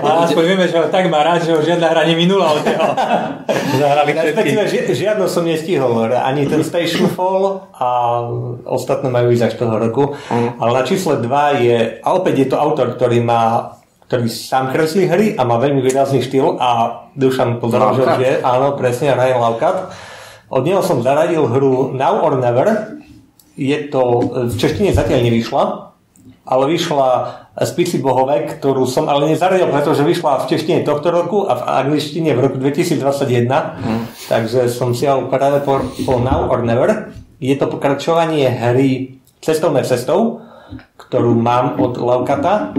A 0.00 0.24
aspoň 0.24 0.44
vieme, 0.48 0.64
že 0.68 0.80
ho 0.80 0.88
tak 0.88 1.12
má 1.12 1.20
rád, 1.20 1.44
že 1.44 1.52
ho 1.52 1.60
žiadna 1.60 1.92
hra 1.92 2.08
neminula 2.08 2.56
od 2.56 2.64
neho. 2.64 2.88
Zahrali 3.76 4.16
všetky. 4.16 4.24
Respektíve 4.32 4.62
ži, 4.64 4.96
žiadno 4.96 5.28
som 5.28 5.44
nestihol, 5.44 6.08
ani 6.08 6.48
ten 6.48 6.64
Station 6.64 7.12
Fall 7.12 7.68
a 7.76 7.88
ostatné 8.64 9.12
majú 9.12 9.28
ísť 9.30 9.46
až 9.46 9.54
toho 9.60 9.76
roku. 9.76 10.16
Ale 10.32 10.72
na 10.72 10.80
čísle 10.80 11.20
2 11.20 11.28
je, 11.60 11.76
a 12.00 12.16
opäť 12.16 12.34
je 12.40 12.46
to 12.48 12.56
autor, 12.56 12.96
ktorý 12.96 13.20
má 13.20 13.76
ktorý 14.10 14.26
sám 14.26 14.74
kreslí 14.74 15.06
hry 15.06 15.26
a 15.38 15.46
má 15.46 15.62
veľmi 15.62 15.86
výrazný 15.86 16.18
štýl 16.18 16.58
a 16.58 16.98
Dušan 17.14 17.62
pozeral, 17.62 17.94
že 17.94 18.02
je, 18.18 18.32
áno, 18.42 18.74
presne, 18.74 19.14
Ryan 19.14 19.38
Laukat. 19.38 19.94
Od 20.50 20.66
neho 20.66 20.82
som 20.82 20.98
zaradil 20.98 21.46
hru 21.46 21.94
Now 21.94 22.18
or 22.26 22.34
Never. 22.42 22.98
Je 23.54 23.86
to, 23.86 24.34
v 24.50 24.54
češtine 24.58 24.90
zatiaľ 24.90 25.30
nevyšla, 25.30 25.62
ale 26.42 26.64
vyšla 26.74 27.08
z 27.54 27.70
PC 27.78 28.02
Bohové, 28.02 28.50
ktorú 28.50 28.82
som 28.82 29.06
ale 29.06 29.30
nezaradil, 29.30 29.70
pretože 29.70 30.02
vyšla 30.02 30.42
v 30.42 30.58
češtine 30.58 30.82
tohto 30.82 31.14
roku 31.14 31.46
a 31.46 31.54
v 31.54 31.62
angličtine 31.86 32.34
v 32.34 32.50
roku 32.50 32.58
2021. 32.58 33.46
Takže 34.26 34.66
som 34.74 34.90
si 34.90 35.06
ho 35.06 35.30
práve 35.30 35.62
po, 35.62 35.86
po 36.02 36.18
Now 36.18 36.50
or 36.50 36.66
Never. 36.66 37.14
Je 37.38 37.54
to 37.54 37.70
pokračovanie 37.70 38.50
hry 38.50 39.22
Cestovné 39.38 39.86
cestou, 39.86 40.42
ktorú 40.98 41.38
mám 41.38 41.78
od 41.78 41.94
Laukata. 41.94 42.74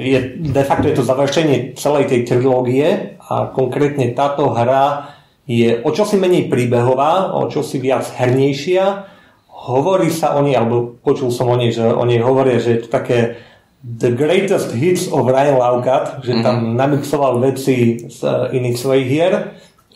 Je, 0.00 0.40
de 0.40 0.64
facto 0.64 0.88
je 0.88 0.96
to 0.96 1.04
završenie 1.04 1.76
celej 1.76 2.08
tej 2.08 2.20
trilógie 2.24 3.20
a 3.20 3.52
konkrétne 3.52 4.16
táto 4.16 4.48
hra 4.56 5.12
je 5.44 5.76
o 5.84 5.90
čosi 5.92 6.16
menej 6.16 6.48
príbehová, 6.48 7.36
o 7.36 7.50
čosi 7.52 7.76
viac 7.76 8.08
hernejšia. 8.16 9.04
Hovorí 9.50 10.08
sa 10.08 10.38
o 10.38 10.40
nej, 10.40 10.56
alebo 10.56 10.96
počul 11.04 11.28
som 11.28 11.52
o 11.52 11.56
nej, 11.58 11.68
že 11.68 11.84
o 11.84 12.06
nej 12.08 12.22
hovoria, 12.24 12.56
že 12.56 12.78
je 12.78 12.80
to 12.86 12.88
také 12.88 13.36
the 13.84 14.12
greatest 14.12 14.72
hits 14.72 15.08
of 15.08 15.28
Ryan 15.28 15.56
Laukat, 15.56 16.24
že 16.24 16.40
tam 16.44 16.76
namixoval 16.76 17.40
veci 17.40 18.08
z 18.08 18.20
eh, 18.24 18.56
iných 18.56 18.76
svojich 18.76 19.08
hier. 19.08 19.32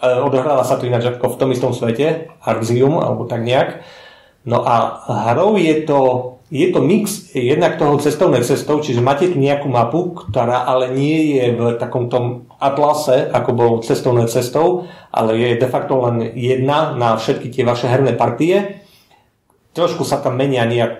Eh, 0.00 0.20
Odohráva 0.20 0.64
sa 0.64 0.76
to 0.76 0.88
ináč 0.88 1.08
ako 1.08 1.36
v 1.36 1.38
tom 1.40 1.48
istom 1.52 1.72
svete, 1.72 2.32
Arxium, 2.44 3.00
alebo 3.00 3.24
tak 3.24 3.44
nejak. 3.44 3.84
No 4.44 4.60
a 4.60 5.00
hrou 5.32 5.56
je 5.56 5.88
to, 5.88 6.00
je 6.52 6.68
to 6.68 6.84
mix 6.84 7.32
jednak 7.32 7.80
toho 7.80 7.96
cestovnej 7.96 8.44
cestou, 8.44 8.84
čiže 8.84 9.00
máte 9.00 9.32
tu 9.32 9.40
nejakú 9.40 9.64
mapu, 9.72 10.12
ktorá 10.12 10.68
ale 10.68 10.92
nie 10.92 11.40
je 11.40 11.56
v 11.56 11.60
takom 11.80 12.12
tom 12.12 12.52
atlase, 12.60 13.32
ako 13.32 13.50
bol 13.56 13.72
cestovné 13.80 14.28
cestou, 14.28 14.84
ale 15.08 15.40
je 15.40 15.56
de 15.56 15.68
facto 15.68 16.04
len 16.04 16.20
jedna 16.36 16.92
na 16.92 17.16
všetky 17.16 17.48
tie 17.48 17.64
vaše 17.64 17.88
herné 17.88 18.12
partie. 18.12 18.84
Trošku 19.72 20.04
sa 20.04 20.20
tam 20.20 20.36
menia 20.36 20.68
nejak 20.68 20.92
e, 20.92 20.98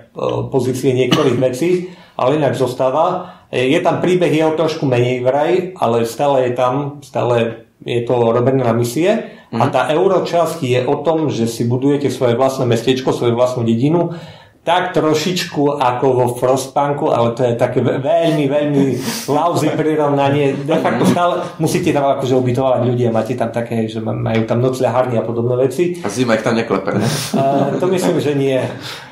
pozície 0.49 0.97
niektorých 0.97 1.39
vecí, 1.39 1.93
ale 2.17 2.41
inak 2.41 2.59
zostáva. 2.59 3.39
E, 3.53 3.69
Je 3.71 3.79
tam 3.85 4.01
príbeh 4.01 4.33
jeho 4.33 4.57
trošku 4.59 4.89
menej 4.89 5.23
vraj, 5.23 5.77
ale 5.79 6.09
stále 6.09 6.51
je 6.51 6.53
tam, 6.57 6.99
stále 7.05 7.69
je 7.85 8.01
to 8.03 8.33
robené 8.33 8.65
na 8.65 8.75
misie. 8.75 9.31
A 9.55 9.71
tá 9.71 9.87
euročasť 9.87 10.67
je 10.67 10.81
o 10.83 10.99
tom, 11.07 11.31
že 11.31 11.47
si 11.47 11.63
budujete 11.63 12.11
svoje 12.11 12.35
vlastné 12.35 12.67
mestečko, 12.67 13.15
svoju 13.15 13.39
vlastnú 13.39 13.63
dedinu, 13.63 14.11
tak 14.65 14.97
trošičku 14.97 15.77
ako 15.77 16.07
vo 16.09 16.27
Frostpunku, 16.35 17.13
ale 17.13 17.37
to 17.37 17.45
je 17.45 17.53
také 17.53 17.85
ve- 17.85 18.01
veľmi, 18.01 18.49
veľmi 18.49 18.85
lousy 19.29 19.69
prirovnanie. 19.69 20.57
De 20.65 20.73
facto 20.81 21.05
stále 21.05 21.45
musíte 21.61 21.93
tam 21.93 22.17
akože 22.17 22.33
ubytovať 22.33 22.81
ľudia, 22.89 23.13
máte 23.13 23.37
tam 23.37 23.53
také, 23.53 23.85
že 23.85 24.01
ma- 24.01 24.17
majú 24.17 24.49
tam 24.49 24.65
nocľahárny 24.65 25.21
a 25.21 25.23
podobné 25.23 25.69
veci. 25.69 26.01
A 26.01 26.09
zima 26.09 26.35
ich 26.35 26.43
tam 26.43 26.57
neklepe, 26.57 26.97
ne? 26.97 27.05
Uh, 27.37 27.77
to 27.77 27.93
myslím, 27.93 28.17
že 28.25 28.33
nie. 28.33 28.57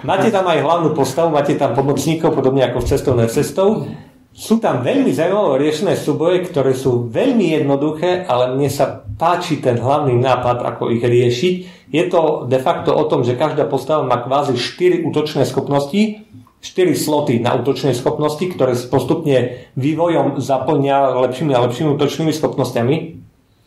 Máte 0.00 0.32
tam 0.32 0.48
aj 0.48 0.64
hlavnú 0.64 0.96
postavu, 0.96 1.28
máte 1.28 1.52
tam 1.60 1.76
pomocníkov, 1.76 2.32
podobne 2.32 2.64
ako 2.64 2.80
v 2.80 2.88
cestovné 2.88 3.28
cestou. 3.28 3.92
Sú 4.32 4.64
tam 4.64 4.80
veľmi 4.80 5.12
zaujímavé 5.12 5.68
riešené 5.68 5.92
súboje, 5.92 6.48
ktoré 6.48 6.72
sú 6.72 7.04
veľmi 7.12 7.52
jednoduché, 7.52 8.24
ale 8.24 8.56
mne 8.56 8.72
sa 8.72 9.04
páči 9.04 9.60
ten 9.60 9.76
hlavný 9.76 10.16
nápad, 10.16 10.64
ako 10.64 10.88
ich 10.88 11.04
riešiť. 11.04 11.54
Je 11.92 12.04
to 12.08 12.48
de 12.48 12.56
facto 12.56 12.96
o 12.96 13.04
tom, 13.04 13.28
že 13.28 13.36
každá 13.36 13.68
postava 13.68 14.00
má 14.08 14.16
kvázi 14.24 14.56
4 14.56 15.04
útočné 15.04 15.44
schopnosti, 15.44 16.24
4 16.64 16.96
sloty 16.96 17.44
na 17.44 17.52
útočné 17.60 17.92
schopnosti, 17.92 18.40
ktoré 18.40 18.72
postupne 18.88 19.68
vývojom 19.76 20.40
zaplňa 20.40 21.12
lepšími 21.28 21.52
a 21.52 21.62
lepšími 21.68 21.92
útočnými 21.92 22.32
schopnosťami. 22.32 22.96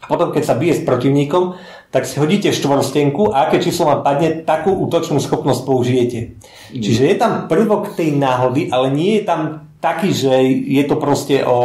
A 0.02 0.06
potom, 0.10 0.34
keď 0.34 0.44
sa 0.50 0.58
bije 0.58 0.82
s 0.82 0.86
protivníkom, 0.86 1.62
tak 1.94 2.10
si 2.10 2.18
hodíte 2.18 2.50
štvorstenku 2.50 3.30
a 3.30 3.50
aké 3.50 3.62
číslo 3.62 3.90
vám 3.90 4.02
padne, 4.02 4.42
takú 4.42 4.74
útočnú 4.74 5.22
schopnosť 5.22 5.62
použijete. 5.62 6.42
Čiže 6.74 7.04
je 7.06 7.16
tam 7.22 7.46
prvok 7.46 7.94
tej 7.94 8.18
náhody, 8.18 8.70
ale 8.74 8.90
nie 8.94 9.22
je 9.22 9.24
tam 9.30 9.65
taký, 9.86 10.10
že 10.10 10.34
je 10.66 10.84
to 10.90 10.98
proste 10.98 11.46
o 11.46 11.58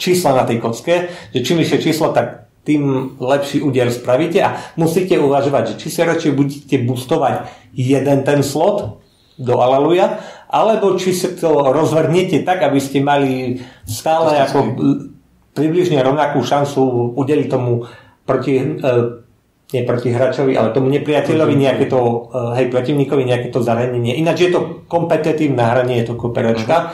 čísla 0.00 0.32
na 0.32 0.44
tej 0.48 0.56
kocke, 0.56 1.12
že 1.36 1.44
čím 1.44 1.60
vyššie 1.60 1.84
číslo, 1.84 2.16
tak 2.16 2.48
tým 2.64 3.16
lepší 3.20 3.60
úder 3.60 3.92
spravíte 3.92 4.40
a 4.44 4.56
musíte 4.76 5.16
uvažovať, 5.20 5.72
že 5.72 5.78
či 5.80 5.88
si 5.88 6.00
radšej 6.04 6.32
budete 6.36 6.76
boostovať 6.84 7.48
jeden 7.72 8.24
ten 8.24 8.40
slot 8.44 9.00
do 9.40 9.54
Aleluja, 9.60 10.20
alebo 10.52 10.96
či 11.00 11.16
sa 11.16 11.32
to 11.32 11.72
rozvrhnete 11.72 12.44
tak, 12.44 12.64
aby 12.64 12.76
ste 12.76 13.00
mali 13.00 13.62
stále 13.88 14.36
ako 14.44 14.58
približne 15.56 16.02
rovnakú 16.04 16.44
šancu 16.44 17.14
udeliť 17.16 17.48
tomu 17.48 17.88
proti, 18.28 18.60
e, 18.60 18.92
nie 19.72 19.82
proti 19.88 20.12
hráčovi, 20.12 20.52
ale 20.58 20.74
tomu 20.76 20.92
nepriateľovi 20.92 21.54
nejaké 21.56 21.88
to, 21.88 22.00
e, 22.00 22.16
hej, 22.60 22.66
protivníkovi 22.68 23.24
nejaké 23.24 23.48
to 23.48 23.64
zaranenie. 23.64 24.18
Ináč 24.20 24.44
je 24.44 24.50
to 24.52 24.84
kompetitívne 24.90 25.62
hra, 25.62 25.88
nie 25.88 26.04
je 26.04 26.12
to 26.12 26.14
kooperačka. 26.20 26.92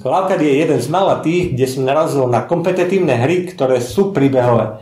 Cloudcard 0.00 0.40
je 0.40 0.64
jeden 0.64 0.80
z 0.80 0.88
mála 0.88 1.20
tých, 1.20 1.52
kde 1.52 1.66
som 1.68 1.84
narazil 1.84 2.24
na 2.24 2.48
kompetitívne 2.48 3.20
hry, 3.20 3.44
ktoré 3.52 3.84
sú 3.84 4.16
príbehové. 4.16 4.80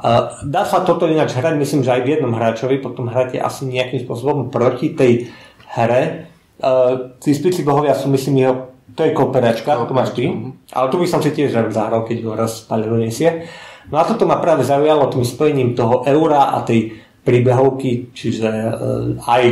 A 0.00 0.40
dá 0.44 0.68
sa 0.68 0.84
toto 0.84 1.08
ináč 1.08 1.36
hrať, 1.36 1.56
myslím, 1.56 1.80
že 1.84 1.92
aj 1.96 2.02
v 2.04 2.10
jednom 2.16 2.32
hráčovi, 2.32 2.76
potom 2.80 3.08
hráte 3.08 3.40
asi 3.40 3.68
nejakým 3.68 4.04
spôsobom 4.04 4.52
proti 4.52 4.92
tej 4.92 5.32
hre. 5.76 6.32
Uh, 6.60 7.16
tí 7.20 7.32
spici 7.32 7.64
bohovia 7.64 7.96
sú, 7.96 8.12
myslím, 8.12 8.44
jeho, 8.44 8.54
to 8.92 9.04
je 9.04 9.16
kooperačka, 9.16 9.80
to 9.88 9.96
máš 9.96 10.12
ty. 10.12 10.28
Ale 10.76 10.86
tu 10.92 11.00
by 11.00 11.06
som 11.08 11.24
si 11.24 11.32
tiež 11.32 11.56
zahral, 11.72 12.04
keď 12.04 12.16
ho 12.24 12.32
raz 12.36 12.64
Palero 12.64 13.00
nesie. 13.00 13.48
No 13.88 13.96
a 13.96 14.04
toto 14.04 14.28
ma 14.28 14.40
práve 14.40 14.64
zaujalo 14.64 15.08
tým 15.08 15.24
spojením 15.24 15.72
toho 15.72 16.04
eura 16.04 16.52
a 16.52 16.60
tej 16.64 17.00
príbehovky, 17.24 18.12
čiže 18.12 18.48
uh, 18.48 19.16
aj 19.24 19.42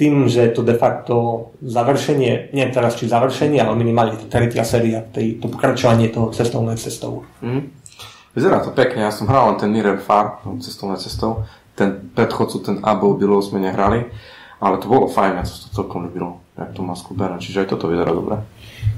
tým, 0.00 0.32
že 0.32 0.48
to 0.56 0.64
de 0.64 0.72
facto 0.80 1.52
završenie, 1.60 2.56
nie 2.56 2.64
teraz 2.72 2.96
či 2.96 3.04
završenie, 3.04 3.60
ale 3.60 3.76
minimálne 3.76 4.16
tretia 4.32 4.64
séria, 4.64 5.04
tej, 5.04 5.36
to 5.36 5.52
pokračovanie 5.52 6.08
toho 6.08 6.32
cestovnej 6.32 6.80
cestou. 6.80 7.28
Mhm. 7.44 7.76
Vyzerá 8.32 8.62
to 8.64 8.72
pekne, 8.72 9.04
ja 9.04 9.12
som 9.12 9.26
hral 9.28 9.52
len 9.52 9.58
ten 9.58 9.68
Mirror 9.74 10.00
Far, 10.00 10.38
cestovné 10.62 10.96
cestou. 11.02 11.44
Ten 11.74 12.14
predchodcu, 12.14 12.56
ten 12.62 12.76
Above 12.86 13.18
Below 13.18 13.42
sme 13.42 13.58
nehrali, 13.58 14.06
ale 14.62 14.78
to 14.78 14.86
bolo 14.86 15.10
fajn, 15.10 15.32
ja 15.34 15.44
to 15.44 15.68
celkom 15.74 16.06
ľúbilo, 16.06 16.38
jak 16.54 16.70
to 16.70 16.80
má 16.86 16.94
skúbené, 16.94 17.42
čiže 17.42 17.66
aj 17.66 17.68
toto 17.74 17.90
vyzerá 17.90 18.14
dobre. 18.14 18.38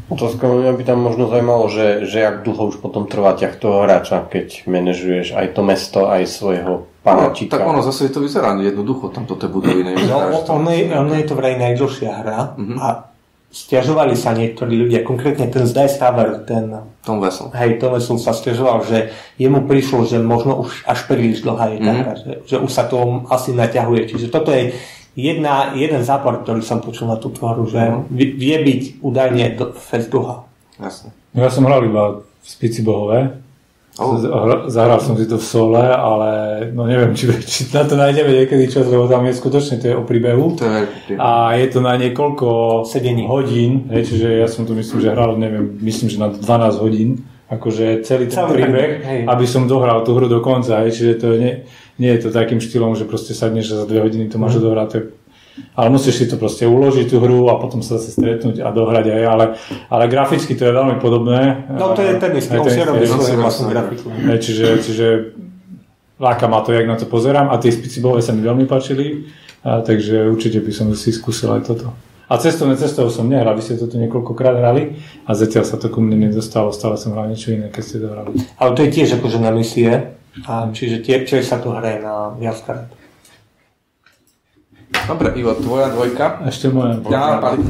Otázka 0.09 0.45
mňa 0.45 0.73
by 0.73 0.85
tam 0.85 0.99
možno 1.01 1.25
zaujímalo, 1.25 1.67
že, 1.67 2.05
že 2.05 2.21
jak 2.21 2.43
dlho 2.43 2.69
už 2.69 2.77
potom 2.79 3.05
trvá 3.05 3.33
ťah 3.33 3.55
toho 3.55 3.81
hráča, 3.81 4.21
keď 4.23 4.67
manažuješ 4.67 5.33
aj 5.33 5.47
to 5.51 5.63
mesto, 5.63 6.01
aj 6.05 6.23
svojho 6.27 6.85
No, 7.03 7.09
panáčika. 7.09 7.59
tak 7.59 7.67
ono 7.67 7.81
zase 7.81 8.07
to 8.09 8.21
vyzerá 8.21 8.55
jednoducho, 8.55 9.09
tamto 9.09 9.35
tie 9.35 9.49
budovy 9.49 9.83
No, 9.83 9.91
nevyzerá, 9.91 10.39
to- 10.39 10.55
ono 10.55 10.71
je, 10.71 10.87
ono 10.87 11.13
je 11.13 11.25
to 11.25 11.35
vraj 11.35 11.57
najdlhšia 11.57 12.11
hra 12.15 12.39
a 12.79 12.87
stiažovali 13.49 14.15
sa 14.15 14.31
niektorí 14.31 14.79
ľudia, 14.79 15.03
konkrétne 15.03 15.45
ten 15.47 15.65
z 15.65 15.75
Dice 15.75 15.99
Tower, 15.99 16.41
ten 16.43 16.71
Tom 17.01 17.19
Vessel. 17.19 17.51
Hej, 17.53 17.77
Tome 17.77 17.99
som 17.99 18.17
sa 18.17 18.31
stiažoval, 18.31 18.81
že 18.83 19.11
jemu 19.37 19.67
prišlo, 19.67 20.05
že 20.05 20.17
možno 20.17 20.63
už 20.63 20.87
až 20.87 21.05
príliš 21.05 21.43
dlhá 21.43 21.69
je 21.71 21.79
tá 21.81 21.93
hra, 21.93 22.13
že, 22.15 22.31
že 22.47 22.57
už 22.57 22.71
sa 22.71 22.85
to 22.85 22.97
asi 23.27 23.51
naťahuje. 23.51 24.07
Čiže 24.07 24.27
toto 24.29 24.49
je 24.49 24.71
jedna, 25.17 25.73
jeden 25.77 26.03
zápor, 26.05 26.43
ktorý 26.43 26.65
som 26.65 26.81
počul 26.81 27.09
na 27.09 27.17
túto 27.17 27.45
hru, 27.49 27.69
že 27.69 27.81
vie, 28.09 28.33
vie 28.33 28.57
byť 28.61 28.83
údajne 29.05 29.45
do, 29.57 29.65
fest. 29.77 30.13
Jasne. 30.79 31.11
Ja 31.33 31.49
som 31.49 31.65
hral 31.65 31.85
iba 31.89 32.21
v 32.21 32.47
Spici 32.47 32.83
bohové 32.83 33.43
Oh. 34.01 34.17
Zahral 34.73 35.05
som 35.05 35.21
si 35.21 35.29
to 35.29 35.37
v 35.37 35.45
sole, 35.45 35.85
ale 35.85 36.65
no 36.73 36.89
neviem, 36.89 37.13
či, 37.13 37.29
či 37.45 37.69
na 37.77 37.85
to 37.85 37.93
nájdeme 37.93 38.33
niekedy 38.33 38.65
čas, 38.65 38.89
lebo 38.89 39.05
tam 39.05 39.29
je 39.29 39.37
skutočne 39.37 39.85
to 39.85 39.85
je 39.85 39.95
o 40.01 40.01
príbehu. 40.01 40.57
To 40.57 40.65
je... 40.65 40.81
A 41.21 41.61
je 41.61 41.69
to 41.69 41.85
na 41.85 42.01
niekoľko 42.01 42.49
Sedení. 42.89 43.29
hodín, 43.29 43.93
hej, 43.93 44.09
čiže 44.09 44.41
ja 44.41 44.49
som 44.49 44.65
to 44.65 44.73
myslím, 44.73 44.97
že 44.97 45.13
hral, 45.13 45.37
neviem, 45.37 45.77
myslím, 45.85 46.09
že 46.09 46.17
na 46.17 46.33
12 46.33 46.41
hodín, 46.81 47.29
akože 47.53 48.01
celý 48.01 48.33
ten 48.33 48.49
Celý 48.49 48.65
príbeh, 48.65 48.91
hej. 49.05 49.21
aby 49.29 49.45
som 49.45 49.69
dohral 49.69 50.01
tú 50.09 50.17
hru 50.17 50.25
do 50.25 50.41
konca, 50.41 50.89
hej, 50.89 50.97
čiže 50.97 51.13
to 51.21 51.37
nie, 51.37 51.69
nie 52.03 52.11
je 52.19 52.27
to 52.27 52.35
takým 52.35 52.59
štýlom, 52.59 52.99
že 52.99 53.07
proste 53.07 53.31
sadneš 53.31 53.71
a 53.71 53.81
za 53.81 53.87
dve 53.87 54.03
hodiny 54.03 54.27
to 54.27 54.43
máš 54.43 54.59
Mhm. 54.59 54.61
odohrať, 54.61 54.91
ale 55.77 55.89
musíš 55.93 56.15
si 56.19 56.25
to 56.27 56.35
proste 56.35 56.65
uložiť 56.67 57.07
tú 57.07 57.21
hru 57.23 57.47
a 57.47 57.61
potom 57.63 57.79
sa 57.79 58.01
zase 58.01 58.17
stretnúť 58.19 58.59
a 58.59 58.73
dohrať 58.73 59.07
aj, 59.13 59.23
ale, 59.23 59.45
ale 59.87 60.05
graficky 60.11 60.57
to 60.57 60.65
je 60.67 60.73
veľmi 60.73 60.97
podobné. 60.99 61.69
No 61.79 61.95
to 61.95 62.03
je 62.03 62.19
ten 62.19 62.33
istý, 62.35 62.57
Aj 62.57 62.65
on 62.65 62.67
si 62.67 62.81
robí 62.83 63.05
svoju 63.07 63.37
vlastnú 63.39 63.67
grafiku. 63.71 64.09
Čiže, 64.43 64.67
čiže 64.83 65.07
láka 66.19 66.49
ma 66.49 66.65
to, 66.65 66.73
jak 66.73 66.89
na 66.89 66.97
to 66.97 67.05
pozerám 67.07 67.53
a 67.53 67.61
tie 67.61 67.69
spicibové 67.71 68.25
sa 68.25 68.33
mi 68.33 68.41
veľmi 68.43 68.65
páčili, 68.65 69.29
a, 69.63 69.85
takže 69.85 70.27
určite 70.33 70.59
by 70.65 70.73
som 70.73 70.87
si 70.97 71.13
skúsil 71.13 71.53
aj 71.53 71.69
toto. 71.69 71.93
A 72.33 72.41
cestovné 72.41 72.81
cestou 72.81 73.13
som 73.13 73.29
nehral, 73.29 73.53
vy 73.53 73.61
ste 73.61 73.77
to 73.77 73.85
tu 73.85 74.01
niekoľkokrát 74.01 74.57
hrali 74.57 74.97
a 75.29 75.37
zatiaľ 75.37 75.69
sa 75.69 75.77
to 75.77 75.93
ku 75.93 76.01
mne 76.01 76.33
nedostalo, 76.33 76.73
stále 76.73 76.97
som 76.97 77.13
hral 77.13 77.29
niečo 77.29 77.53
iné, 77.53 77.69
keď 77.69 77.83
ste 77.85 77.97
to 78.01 78.09
hrali. 78.09 78.41
Ale 78.57 78.73
to 78.73 78.89
je 78.89 78.91
tiež 78.91 79.21
akože 79.21 79.37
na 79.37 79.53
misie. 79.53 80.17
A 80.49 80.73
čiže 80.73 81.05
tie, 81.05 81.29
tiež 81.29 81.45
sa 81.45 81.61
to 81.61 81.77
hraje 81.77 82.01
na 82.01 82.33
viackrát. 82.41 82.89
Dobre, 84.93 85.35
Ivo, 85.35 85.57
tvoja 85.57 85.89
dvojka. 85.91 86.47
Ešte 86.47 86.71
moja. 86.71 87.01
Ja, 87.11 87.41
pali. 87.43 87.65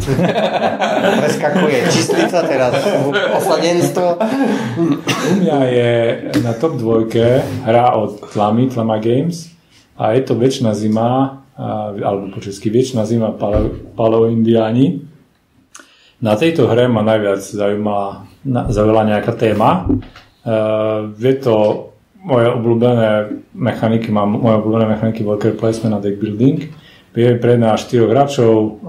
Preskakuje 1.23 1.79
čistlica 1.89 2.45
teraz, 2.45 2.77
osadenstvo. 3.39 4.21
U 5.31 5.33
mňa 5.41 5.59
je 5.71 5.93
na 6.45 6.53
top 6.53 6.77
dvojke 6.77 7.41
hra 7.65 7.97
od 7.97 8.21
Tlamy, 8.35 8.69
Tlama 8.69 8.99
Games 8.99 9.49
a 9.97 10.13
je 10.13 10.23
to 10.27 10.35
Večná 10.35 10.75
zima, 10.75 11.43
alebo 12.03 12.37
po 12.37 12.39
česky 12.43 12.69
Večná 12.69 13.07
zima 13.07 13.33
Paleo, 13.33 13.71
Paleo 13.97 14.29
Indiáni. 14.29 15.01
Na 16.23 16.39
tejto 16.39 16.71
hre 16.71 16.87
ma 16.87 17.03
najviac 17.03 17.43
zaujímala, 17.43 18.29
zaujala 18.71 19.03
nejaká 19.11 19.35
téma. 19.35 19.91
Uh, 20.43 21.15
je 21.23 21.35
to 21.39 21.91
moje 22.23 22.47
obľúbené 22.55 23.43
mechaniky, 23.55 24.14
mám 24.14 24.39
moje 24.39 24.62
obľúbené 24.62 24.87
mechaniky 24.95 25.27
worker 25.27 25.59
placement 25.59 25.99
a 25.99 26.01
deck 26.01 26.23
building. 26.23 26.70
Je 27.12 27.37
pre 27.37 27.61
nás 27.61 27.85
4 27.85 28.09
hráčov, 28.09 28.81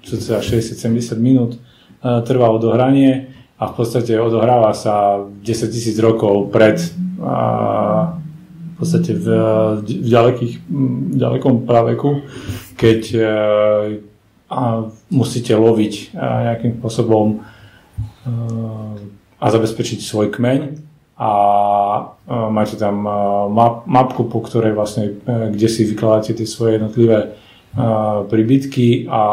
cca 0.00 0.40
60-70 0.40 1.20
minút 1.20 1.60
trvá 2.00 2.48
odohranie 2.48 3.28
a 3.60 3.70
v 3.70 3.74
podstate 3.76 4.18
odohráva 4.18 4.74
sa 4.74 5.22
10 5.22 5.70
tisíc 5.70 5.94
rokov 6.02 6.50
pred 6.50 6.82
uh, 7.22 8.18
v 8.18 8.74
podstate 8.74 9.14
v, 9.14 9.26
v 9.86 10.08
ďalekých, 10.10 10.54
m, 10.66 11.14
ďalekom 11.14 11.62
praveku, 11.62 12.26
keď 12.74 13.00
uh, 13.14 13.30
a 14.52 14.84
musíte 15.08 15.54
loviť 15.54 16.12
uh, 16.12 16.50
nejakým 16.50 16.82
spôsobom 16.82 17.38
uh, 17.38 18.98
a 19.38 19.46
zabezpečiť 19.46 20.02
svoj 20.02 20.34
kmeň 20.34 20.81
a 21.22 21.30
uh, 22.26 22.50
máte 22.50 22.74
tam 22.74 23.06
uh, 23.06 23.46
map, 23.46 23.86
mapku, 23.86 24.26
po 24.26 24.42
ktorej 24.42 24.74
vlastne, 24.74 25.22
uh, 25.22 25.54
kde 25.54 25.68
si 25.70 25.86
vykladáte 25.86 26.34
tie 26.34 26.50
svoje 26.50 26.82
jednotlivé 26.82 27.38
príbytky 28.28 29.08
a, 29.08 29.24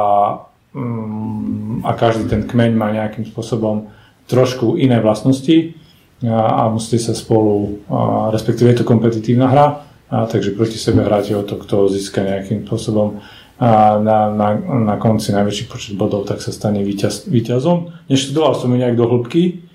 um, 0.72 1.84
a 1.84 1.92
každý 1.92 2.32
ten 2.32 2.48
kmeň 2.48 2.72
má 2.72 2.88
nejakým 2.96 3.28
spôsobom 3.28 3.92
trošku 4.32 4.80
iné 4.80 5.04
vlastnosti 5.04 5.76
a, 6.24 6.72
musíte 6.72 7.04
sa 7.04 7.12
spolu, 7.12 7.84
respektíve 8.32 8.72
je 8.72 8.80
to 8.80 8.88
kompetitívna 8.88 9.52
hra, 9.52 9.68
a, 10.08 10.24
takže 10.24 10.56
proti 10.56 10.80
sebe 10.80 11.04
hráte 11.04 11.36
o 11.36 11.44
to, 11.44 11.60
kto 11.60 11.92
získa 11.92 12.24
nejakým 12.24 12.64
spôsobom 12.64 13.20
a 13.60 14.00
na, 14.00 14.32
na, 14.32 14.56
na 14.88 14.96
konci 14.96 15.36
najväčší 15.36 15.68
počet 15.68 15.94
bodov, 16.00 16.24
tak 16.24 16.40
sa 16.40 16.56
stane 16.56 16.80
víťaz, 16.80 17.28
víťazom. 17.28 17.92
Neštudoval 18.08 18.56
som 18.56 18.72
ju 18.72 18.80
nejak 18.80 18.96
do 18.96 19.04
hĺbky, 19.04 19.68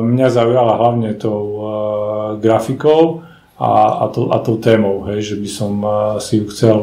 mňa 0.00 0.28
zaujala 0.30 0.78
hlavne 0.78 1.18
tou 1.18 1.42
grafikou 2.38 3.26
a, 3.58 3.70
a, 4.02 4.06
to, 4.08 4.30
a 4.30 4.38
tou 4.38 4.56
témou, 4.62 5.02
hej, 5.10 5.34
že 5.34 5.36
by 5.36 5.48
som 5.50 5.72
si 6.22 6.38
ju 6.38 6.46
chcel 6.48 6.78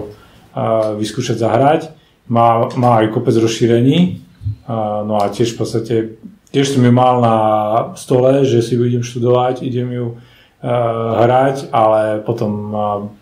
vyskúšať 1.00 1.40
zahrať. 1.40 1.82
Má, 2.28 2.68
má 2.76 3.00
aj 3.00 3.16
kopec 3.16 3.40
rozšírení, 3.40 4.20
no 5.08 5.16
a 5.16 5.32
tiež 5.32 5.56
v 5.56 5.58
podstate 5.64 5.96
tiež 6.52 6.76
som 6.76 6.84
ju 6.84 6.92
mal 6.92 7.24
na 7.24 7.38
stole, 7.96 8.44
že 8.44 8.60
si 8.60 8.76
ju 8.76 8.84
idem 8.84 9.00
študovať, 9.00 9.64
idem 9.64 9.88
ju 9.96 10.08
hrať, 11.24 11.70
ale 11.70 12.20
potom 12.26 12.74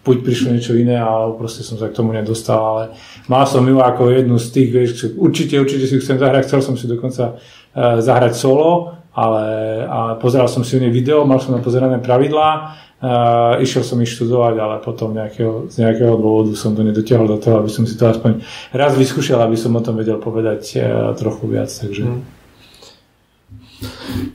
buď 0.02 0.18
prišlo 0.24 0.56
niečo 0.56 0.74
iné, 0.74 0.98
ale 0.98 1.36
proste 1.36 1.62
som 1.62 1.76
sa 1.76 1.92
k 1.92 1.98
tomu 2.00 2.16
nedostal, 2.16 2.64
ale 2.64 2.84
mal 3.28 3.44
som 3.44 3.62
ju 3.62 3.78
ako 3.78 4.10
jednu 4.10 4.40
z 4.40 4.48
tých, 4.56 4.70
vieš, 4.72 4.90
určite, 5.20 5.60
určite 5.60 5.86
si 5.86 6.00
ju 6.00 6.02
chcem 6.02 6.18
zahrať, 6.18 6.48
chcel 6.48 6.62
som 6.64 6.80
si 6.80 6.88
dokonca 6.88 7.38
zahrať 7.76 8.34
solo, 8.40 8.96
ale 9.16 9.44
a 9.88 10.00
pozeral 10.20 10.52
som 10.52 10.68
si 10.68 10.76
u 10.76 10.80
nej 10.84 10.92
video, 10.92 11.24
mal 11.24 11.40
som 11.40 11.56
na 11.56 11.64
pozerané 11.64 12.04
pravidlá, 12.04 12.50
uh, 12.52 13.64
išiel 13.64 13.88
som 13.88 13.98
ich 14.04 14.12
študovať, 14.12 14.56
ale 14.60 14.76
potom 14.84 15.16
nejakého, 15.16 15.72
z 15.72 15.88
nejakého 15.88 16.20
dôvodu 16.20 16.52
som 16.60 16.76
to 16.76 16.84
nedotiahol 16.84 17.26
do 17.26 17.40
toho, 17.40 17.64
aby 17.64 17.72
som 17.72 17.88
si 17.88 17.96
to 17.96 18.12
aspoň 18.12 18.44
raz 18.76 18.92
vyskúšal, 19.00 19.40
aby 19.40 19.56
som 19.56 19.72
o 19.72 19.82
tom 19.82 19.96
vedel 19.96 20.20
povedať 20.20 20.62
uh, 20.76 20.84
trochu 21.16 21.48
viac, 21.48 21.72
takže... 21.72 22.04
Mm. 22.04 22.24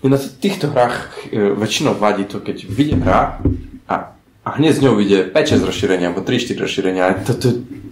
Na 0.05 0.21
týchto 0.21 0.69
hrách 0.69 1.33
e, 1.33 1.57
väčšinou 1.57 1.97
vadí 1.97 2.29
to, 2.29 2.45
keď 2.45 2.69
vyjde 2.69 2.97
hra 3.01 3.41
a, 4.51 4.59
hneď 4.59 4.73
z 4.75 4.81
ňou 4.83 4.95
vyjde 4.97 5.19
5-6 5.31 5.63
rozšírenia, 5.63 6.11
alebo 6.11 6.21
3-4 6.21 6.59
rozšírenia. 6.59 7.05
To, 7.23 7.33
to, 7.33 7.49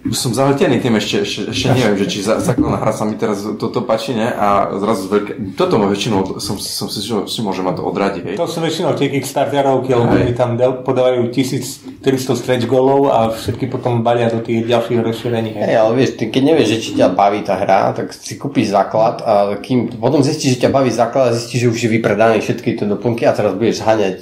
som 0.09 0.31
zahltený 0.31 0.79
tým 0.79 0.95
ešte, 0.95 1.21
ešte, 1.21 1.51
ešte 1.51 1.67
neviem, 1.69 1.97
že 1.97 2.05
či 2.07 2.19
za- 2.19 2.39
základná 2.39 2.79
hra 2.79 2.91
sa 2.91 3.03
mi 3.03 3.15
teraz 3.15 3.43
toto 3.59 3.83
páči, 3.83 4.15
ne? 4.15 4.27
A 4.27 4.71
zrazu 4.75 5.07
veľké... 5.07 5.53
Toto 5.53 5.75
ma 5.75 5.85
väčšinou, 5.85 6.39
som, 6.39 6.55
som 6.55 6.87
si 6.87 6.99
že 6.99 7.27
si 7.27 7.39
môže 7.39 7.61
ma 7.61 7.71
to 7.71 7.83
odradiť, 7.83 8.23
hej. 8.23 8.35
To 8.35 8.47
sú 8.47 8.59
väčšinou 8.59 8.95
tie 8.95 9.11
Kickstarterovky, 9.11 9.91
lebo 9.91 10.09
Hej. 10.09 10.21
oni 10.23 10.33
tam 10.33 10.55
del- 10.55 10.81
podávajú 10.81 11.29
1300 11.29 11.99
stretch 12.33 12.65
golov 12.65 13.11
a 13.11 13.29
všetky 13.29 13.67
potom 13.67 14.01
balia 14.01 14.31
do 14.31 14.39
tých 14.39 14.65
ďalších 14.65 14.99
rozšírení. 14.99 15.51
hej. 15.53 15.63
Hej, 15.67 15.77
ale 15.77 15.91
vieš, 15.93 16.09
ty 16.15 16.31
keď 16.31 16.41
nevieš, 16.47 16.67
že 16.71 16.77
či 16.79 16.89
ťa 16.95 17.07
baví 17.11 17.43
tá 17.43 17.59
hra, 17.59 17.91
tak 17.91 18.15
si 18.15 18.33
kúpiš 18.33 18.71
základ 18.71 19.19
a 19.21 19.33
kým 19.59 19.93
potom 19.99 20.23
zistíš, 20.23 20.57
že 20.57 20.63
ťa 20.65 20.71
baví 20.71 20.89
základ 20.89 21.29
a 21.29 21.35
zistíš, 21.35 21.67
že 21.67 21.69
už 21.69 21.79
je 21.85 21.89
vypredaný 21.91 22.39
všetky 22.39 22.79
tie 22.79 22.87
doplnky 22.87 23.27
a 23.27 23.35
teraz 23.35 23.51
budeš 23.53 23.83
haňať 23.83 24.15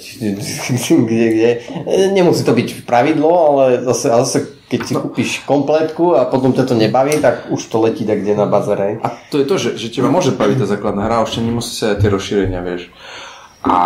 kde, 1.08 1.28
kde. 1.32 1.50
Nemusí 2.28 2.44
to 2.44 2.52
byť 2.52 2.84
pravidlo, 2.84 3.32
ale 3.32 3.64
zase, 3.88 4.12
ale 4.12 4.28
zase 4.28 4.40
keď 4.68 4.82
si 4.84 4.94
kúpiš 5.00 5.30
kompletku 5.48 6.20
a 6.20 6.28
potom 6.28 6.52
ťa 6.52 6.68
to 6.68 6.76
nebaví, 6.76 7.24
tak 7.24 7.48
už 7.48 7.72
to 7.72 7.80
letí 7.80 8.04
tak 8.04 8.20
kde 8.20 8.36
na 8.36 8.44
bazare. 8.44 9.00
A 9.00 9.16
to 9.32 9.40
je 9.40 9.46
to, 9.48 9.56
že, 9.56 9.70
že 9.80 9.88
teba 9.96 10.12
môže 10.12 10.36
baviť 10.36 10.60
tá 10.60 10.68
základná 10.68 11.08
hra, 11.08 11.24
ešte 11.24 11.40
nemusí 11.40 11.72
sa 11.72 11.96
aj 11.96 12.04
tie 12.04 12.12
rozšírenia, 12.12 12.60
vieš. 12.60 12.92
A, 13.64 13.80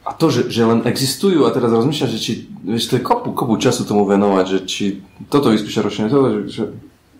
a 0.00 0.10
to, 0.16 0.32
že, 0.32 0.48
že 0.48 0.64
len 0.64 0.80
existujú 0.88 1.44
a 1.44 1.52
teraz 1.52 1.68
rozmýšľaš, 1.76 2.10
že 2.16 2.20
či, 2.24 2.32
vieš, 2.64 2.88
to 2.88 2.96
je 2.96 3.04
kopu, 3.04 3.36
kopu 3.36 3.60
času 3.60 3.84
tomu 3.84 4.08
venovať, 4.08 4.44
že 4.48 4.58
či 4.64 4.84
toto 5.28 5.52
vyskúša 5.52 5.84
rozšírenie, 5.84 6.08
toto, 6.08 6.28
že, 6.32 6.40
že 6.48 6.62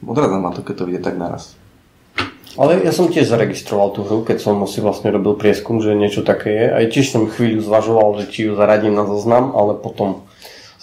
odradá 0.00 0.40
ma 0.40 0.56
to, 0.56 0.64
keď 0.64 0.74
to 0.80 0.88
vyjde 0.88 1.04
tak 1.04 1.20
naraz. 1.20 1.52
Ale 2.54 2.86
ja 2.86 2.94
som 2.94 3.10
tiež 3.10 3.28
zaregistroval 3.28 3.92
tú 3.92 4.06
hru, 4.06 4.22
keď 4.22 4.38
som 4.38 4.62
si 4.64 4.78
vlastne 4.78 5.10
robil 5.10 5.34
prieskum, 5.34 5.82
že 5.82 5.92
niečo 5.92 6.22
také 6.22 6.54
je. 6.54 6.66
Aj 6.70 6.84
tiež 6.86 7.10
som 7.10 7.26
chvíľu 7.26 7.66
zvažoval, 7.66 8.22
že 8.22 8.30
či 8.30 8.46
ju 8.46 8.54
zaradím 8.54 8.94
na 8.94 9.04
zoznam, 9.10 9.52
ale 9.58 9.74
potom 9.74 10.23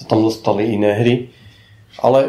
sa 0.02 0.10
tam 0.10 0.26
dostali 0.26 0.74
iné 0.74 0.98
hry. 0.98 1.30
Ale 1.94 2.20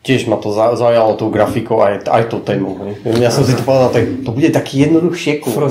tiež 0.00 0.26
ma 0.26 0.34
to 0.34 0.50
za- 0.50 0.74
zaujalo 0.74 1.14
tou 1.14 1.30
grafikou 1.30 1.78
aj, 1.78 2.04
aj 2.04 2.22
tou 2.26 2.40
témou. 2.40 2.74
hej. 2.76 2.98
Ja 3.16 3.30
som 3.30 3.42
si 3.42 3.54
to 3.54 3.62
povedal, 3.62 3.88
tak 3.88 4.02
to 4.20 4.30
bude 4.30 4.50
taký 4.50 4.82
jednoduchšie 4.82 5.38
kúr. 5.38 5.70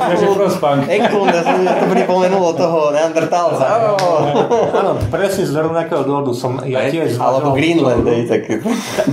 Takže 0.00 0.26
Frostpunk. 0.28 0.88
Ja 0.88 1.06
som 1.42 1.60
ja 1.60 1.76
to 1.76 1.86
pripomenulo 1.86 2.50
toho 2.52 2.88
Neandertálca. 2.90 3.84
Áno, 4.80 4.96
presne 5.06 5.44
z 5.44 5.52
rovnakého 5.52 6.02
dôvodu 6.02 6.32
som 6.32 6.56
ja 6.62 6.88
tiež 6.88 7.14
Alebo 7.14 7.52
zvažoval- 7.52 7.56
Greenland, 7.56 8.04
hej, 8.06 8.22
tak... 8.26 8.42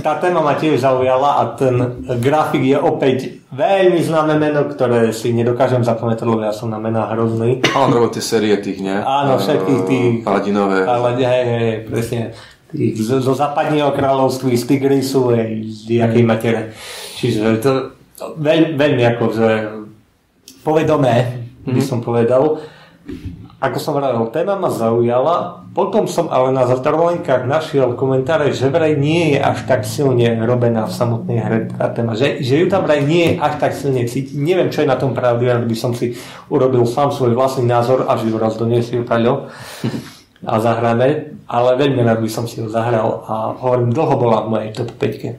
Tá 0.00 0.16
téma 0.16 0.40
ma 0.40 0.54
tiež 0.54 0.80
zaujala 0.80 1.30
a 1.38 1.52
ten 1.52 1.76
grafik 2.18 2.64
je 2.64 2.74
opäť 2.74 3.18
veľmi 3.48 4.00
známe 4.00 4.34
meno, 4.34 4.64
ktoré 4.64 5.12
si 5.12 5.30
nedokážem 5.30 5.84
zapamätať, 5.84 6.24
lebo 6.24 6.40
ja 6.40 6.50
som 6.50 6.66
na 6.66 6.80
mená 6.80 7.12
hrozný. 7.12 7.60
On 7.74 7.92
robil 7.92 8.10
tie 8.10 8.24
série 8.24 8.56
tých, 8.56 8.80
ne? 8.80 8.96
Áno, 8.96 9.36
všetkých 9.36 9.80
tých- 9.84 10.18
Paladinové. 10.22 10.82
Ale 10.82 11.14
hej, 11.14 11.26
hej, 11.44 11.60
hej, 11.60 11.76
presne. 11.84 12.20
Zo, 12.72 13.20
zo 13.20 13.34
západného 13.36 13.92
kráľovství, 13.92 14.56
z 14.56 14.64
Tigrisu, 14.64 15.28
z 15.68 16.00
jakej 16.00 16.24
matere. 16.24 16.72
Čiže 17.20 17.60
to 17.60 17.70
veľ, 18.40 18.80
veľmi 18.80 19.02
ako, 19.12 19.24
že 19.32 19.48
povedomé, 20.64 21.44
by 21.66 21.82
som 21.82 22.00
povedal. 22.00 22.58
ako 23.62 23.78
som 23.78 23.94
vravel, 23.94 24.26
téma 24.34 24.58
ma 24.58 24.74
zaujala, 24.74 25.62
potom 25.70 26.10
som 26.10 26.26
ale 26.34 26.50
na 26.50 26.66
zatrvolenkách 26.66 27.46
našiel 27.46 27.94
komentáre, 27.94 28.50
že 28.50 28.66
vraj 28.66 28.98
nie 28.98 29.34
je 29.34 29.38
až 29.38 29.58
tak 29.70 29.86
silne 29.86 30.34
robená 30.42 30.90
v 30.90 30.92
samotnej 30.92 31.38
hre 31.38 31.58
tá 31.70 31.86
téma, 31.94 32.18
že, 32.18 32.42
že 32.42 32.58
ju 32.58 32.66
tam 32.66 32.82
vraj 32.82 33.06
nie 33.06 33.34
je 33.34 33.38
až 33.38 33.54
tak 33.62 33.72
silne 33.78 34.02
cítiť. 34.02 34.34
Neviem, 34.34 34.70
čo 34.74 34.82
je 34.82 34.90
na 34.90 34.98
tom 34.98 35.14
pravdy, 35.14 35.46
ale 35.46 35.62
by 35.62 35.76
som 35.78 35.94
si 35.94 36.18
urobil 36.50 36.82
sám 36.90 37.14
svoj 37.14 37.38
vlastný 37.38 37.62
názor, 37.62 38.10
až 38.10 38.26
ju 38.26 38.34
raz 38.34 38.58
doniesie 38.58 39.06
Paľo 39.06 39.46
a 40.42 40.58
zahráme, 40.58 41.38
ale 41.46 41.70
veľmi 41.78 42.02
rád 42.02 42.18
by 42.22 42.30
som 42.30 42.50
si 42.50 42.58
ju 42.58 42.66
zahral 42.66 43.22
a 43.26 43.54
hovorím, 43.56 43.94
dlho 43.94 44.14
bola 44.18 44.42
v 44.42 44.48
mojej 44.50 44.70
top 44.74 44.90
5. 44.98 45.38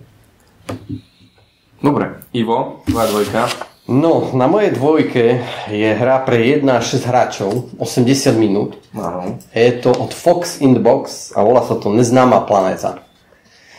Dobre, 1.84 2.24
Ivo, 2.32 2.84
tvoja 2.88 3.08
dvojka. 3.12 3.42
No, 3.84 4.32
na 4.32 4.48
mojej 4.48 4.72
dvojke 4.72 5.44
je 5.68 5.90
hra 5.92 6.24
pre 6.24 6.40
1 6.40 6.64
až 6.72 7.04
6 7.04 7.04
hráčov, 7.04 7.52
80 7.76 8.32
minút. 8.40 8.80
Áno. 8.96 9.44
Je 9.52 9.76
to 9.84 9.92
od 9.92 10.16
Fox 10.16 10.64
in 10.64 10.72
the 10.72 10.80
Box 10.80 11.36
a 11.36 11.44
volá 11.44 11.68
sa 11.68 11.76
to 11.76 11.92
Neznáma 11.92 12.48
planéta. 12.48 13.04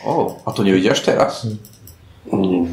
Oh, 0.05 0.37
a 0.45 0.53
to 0.53 0.61
nevidia 0.61 0.93
až 0.93 1.01
teraz? 1.01 1.49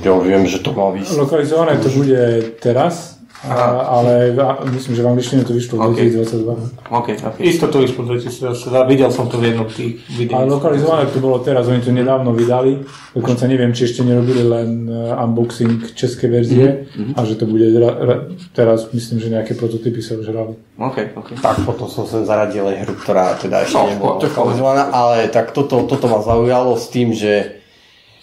Ja 0.05 0.12
viem, 0.20 0.44
že 0.44 0.61
to 0.61 0.76
má 0.76 0.92
výsť. 0.92 1.16
Lokalizované 1.16 1.80
to 1.80 1.88
bude 1.88 2.53
teraz, 2.61 3.16
a, 3.43 3.55
ale 3.99 4.30
myslím, 4.70 4.95
že 4.95 5.03
v 5.03 5.09
angličtine 5.11 5.43
to 5.43 5.51
vyšlo 5.51 5.78
v 5.78 5.82
OK. 5.82 5.99
2022. 5.99 6.95
OK, 6.95 7.09
OK. 7.26 7.36
Isto 7.43 7.66
to 7.66 7.82
vyšlo 7.82 8.07
2022, 8.07 8.86
videl 8.86 9.11
som 9.11 9.26
to 9.26 9.43
v 9.43 9.51
jednom 9.51 9.66
tých 9.66 9.99
videí. 10.14 10.34
Ale 10.34 10.47
lokalizované 10.47 11.11
to 11.11 11.18
bolo 11.18 11.43
teraz, 11.43 11.66
oni 11.66 11.82
to 11.82 11.90
nedávno 11.90 12.30
vydali, 12.30 12.86
dokonca 13.14 13.51
neviem, 13.51 13.74
či 13.74 13.90
ešte 13.90 14.07
nerobili 14.07 14.47
len 14.47 14.86
eh, 14.86 15.22
unboxing 15.26 15.90
českej 15.99 16.28
verzie 16.30 16.66
a 17.18 17.20
že 17.26 17.34
to 17.34 17.51
bude 17.51 17.66
ra, 17.74 17.90
ra, 17.99 18.16
teraz, 18.55 18.86
myslím, 18.95 19.18
že 19.18 19.28
nejaké 19.34 19.59
prototypy 19.59 19.99
sa 19.99 20.14
už 20.14 20.26
hrali. 20.30 20.55
OK, 20.78 21.18
OK. 21.18 21.28
Tak 21.43 21.66
potom 21.66 21.90
som 21.90 22.07
sem 22.07 22.22
zaradil 22.22 22.62
aj 22.66 22.86
hru, 22.86 22.95
ktorá 22.95 23.34
teda 23.38 23.66
ešte 23.66 23.74
No, 23.74 23.90
nebola 23.90 24.22
lokalizovaná, 24.22 24.82
ale 24.95 25.26
tak 25.30 25.51
toto, 25.51 25.82
toto 25.86 26.07
ma 26.07 26.22
zaujalo 26.22 26.78
s 26.78 26.86
tým, 26.90 27.11
že 27.11 27.61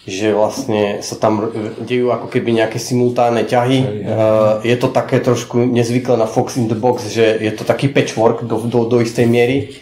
že 0.08 0.32
vlastne 0.32 1.04
sa 1.04 1.20
tam 1.20 1.52
dejú 1.84 2.08
ako 2.08 2.32
keby 2.32 2.56
nejaké 2.56 2.80
simultánne 2.80 3.44
ťahy. 3.44 3.78
Uh, 3.84 4.64
je 4.64 4.76
to 4.80 4.88
také 4.88 5.20
trošku 5.20 5.60
nezvyklé 5.60 6.16
na 6.16 6.24
Fox 6.24 6.56
in 6.56 6.72
the 6.72 6.78
Box, 6.78 7.12
že 7.12 7.36
je 7.36 7.52
to 7.52 7.68
taký 7.68 7.92
patchwork 7.92 8.48
do, 8.48 8.64
do, 8.64 8.88
do 8.88 8.96
istej 9.04 9.28
miery. 9.28 9.76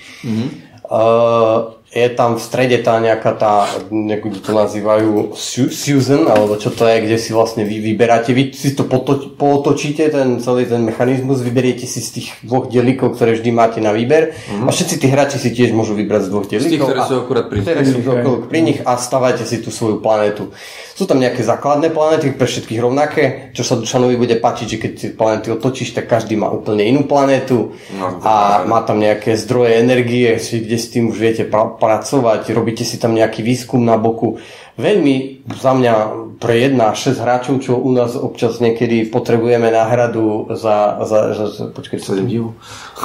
Uh, 0.88 1.77
je 1.90 2.08
tam 2.10 2.36
v 2.36 2.42
strede 2.42 2.76
tá 2.78 2.98
nejaká 2.98 3.32
tá, 3.32 3.64
ako 3.88 4.28
to 4.36 4.52
nazývajú, 4.52 5.32
Su- 5.32 5.68
Susan, 5.68 6.24
alebo 6.24 6.54
čo 6.54 6.68
to 6.68 6.84
je, 6.84 7.00
kde 7.00 7.16
si 7.16 7.32
vlastne 7.32 7.62
vy 7.62 7.80
vyberáte, 7.82 8.30
vy 8.30 8.52
si 8.52 8.72
to 8.72 8.84
potoč, 8.84 9.32
potočíte, 9.32 10.04
ten 10.06 10.36
celý 10.38 10.64
ten 10.64 10.84
mechanizmus, 10.84 11.40
vyberiete 11.40 11.84
si 11.84 11.98
z 11.98 12.10
tých 12.12 12.28
dvoch 12.42 12.68
delíkov, 12.68 13.16
ktoré 13.16 13.34
vždy 13.34 13.50
máte 13.50 13.78
na 13.78 13.90
výber. 13.90 14.36
A 14.60 14.68
všetci 14.68 14.94
tí 14.96 15.06
hráči 15.06 15.38
si 15.38 15.48
tiež 15.50 15.72
môžu 15.72 15.94
vybrať 15.94 16.22
z 16.22 16.30
dvoch 16.30 16.44
Z 16.44 16.48
tých, 16.48 16.60
delíkov. 16.62 16.86
ktoré 16.86 17.00
sú 17.02 17.14
akurát 17.16 17.46
pri 17.46 17.58
ktoré 17.62 17.80
sú 17.82 17.98
okolo 18.02 18.36
pri 18.44 18.60
nich 18.60 18.78
a 18.80 18.92
stavajte 18.94 19.42
si 19.42 19.56
tú 19.58 19.70
svoju 19.70 19.98
planetu. 19.98 20.52
Sú 20.92 21.06
tam 21.06 21.16
nejaké 21.16 21.40
základné 21.40 21.88
planéty, 21.88 22.30
pre 22.30 22.44
všetkých 22.44 22.80
rovnaké, 22.80 23.22
čo 23.52 23.62
sa 23.62 23.74
Dušanovi 23.74 24.18
bude 24.18 24.36
páčiť, 24.36 24.66
že 24.66 24.76
keď 24.76 24.92
si 24.92 25.06
planéty 25.10 25.48
otočíš, 25.48 25.94
tak 25.94 26.04
každý 26.06 26.34
má 26.34 26.50
úplne 26.50 26.84
inú 26.84 27.06
planétu 27.06 27.70
No, 27.90 28.18
a 28.20 28.66
má 28.66 28.82
tam 28.82 28.98
nejaké 28.98 29.32
zdroje 29.34 29.78
energie, 29.78 30.36
si- 30.36 30.58
kde 30.58 30.74
s 30.74 30.90
tým 30.90 31.08
už 31.08 31.16
viete 31.16 31.42
pra- 31.44 31.77
pracovať, 31.78 32.50
robíte 32.52 32.82
si 32.82 32.98
tam 32.98 33.14
nejaký 33.14 33.40
výskum 33.40 33.80
na 33.80 33.94
boku. 33.96 34.42
Veľmi 34.74 35.46
za 35.54 35.72
mňa 35.74 35.94
pre 36.38 36.66
1 36.70 36.78
až 36.78 37.14
6 37.14 37.24
hráčov, 37.24 37.54
čo 37.62 37.78
u 37.78 37.90
nás 37.94 38.14
občas 38.14 38.62
niekedy 38.62 39.06
potrebujeme 39.10 39.70
náhradu 39.70 40.50
za, 40.54 41.02
za, 41.02 41.18
za, 41.34 41.44
za 41.50 41.64
počkaj, 41.70 41.98
čo 42.02 42.18
7 42.18 42.26
divu. 42.26 42.54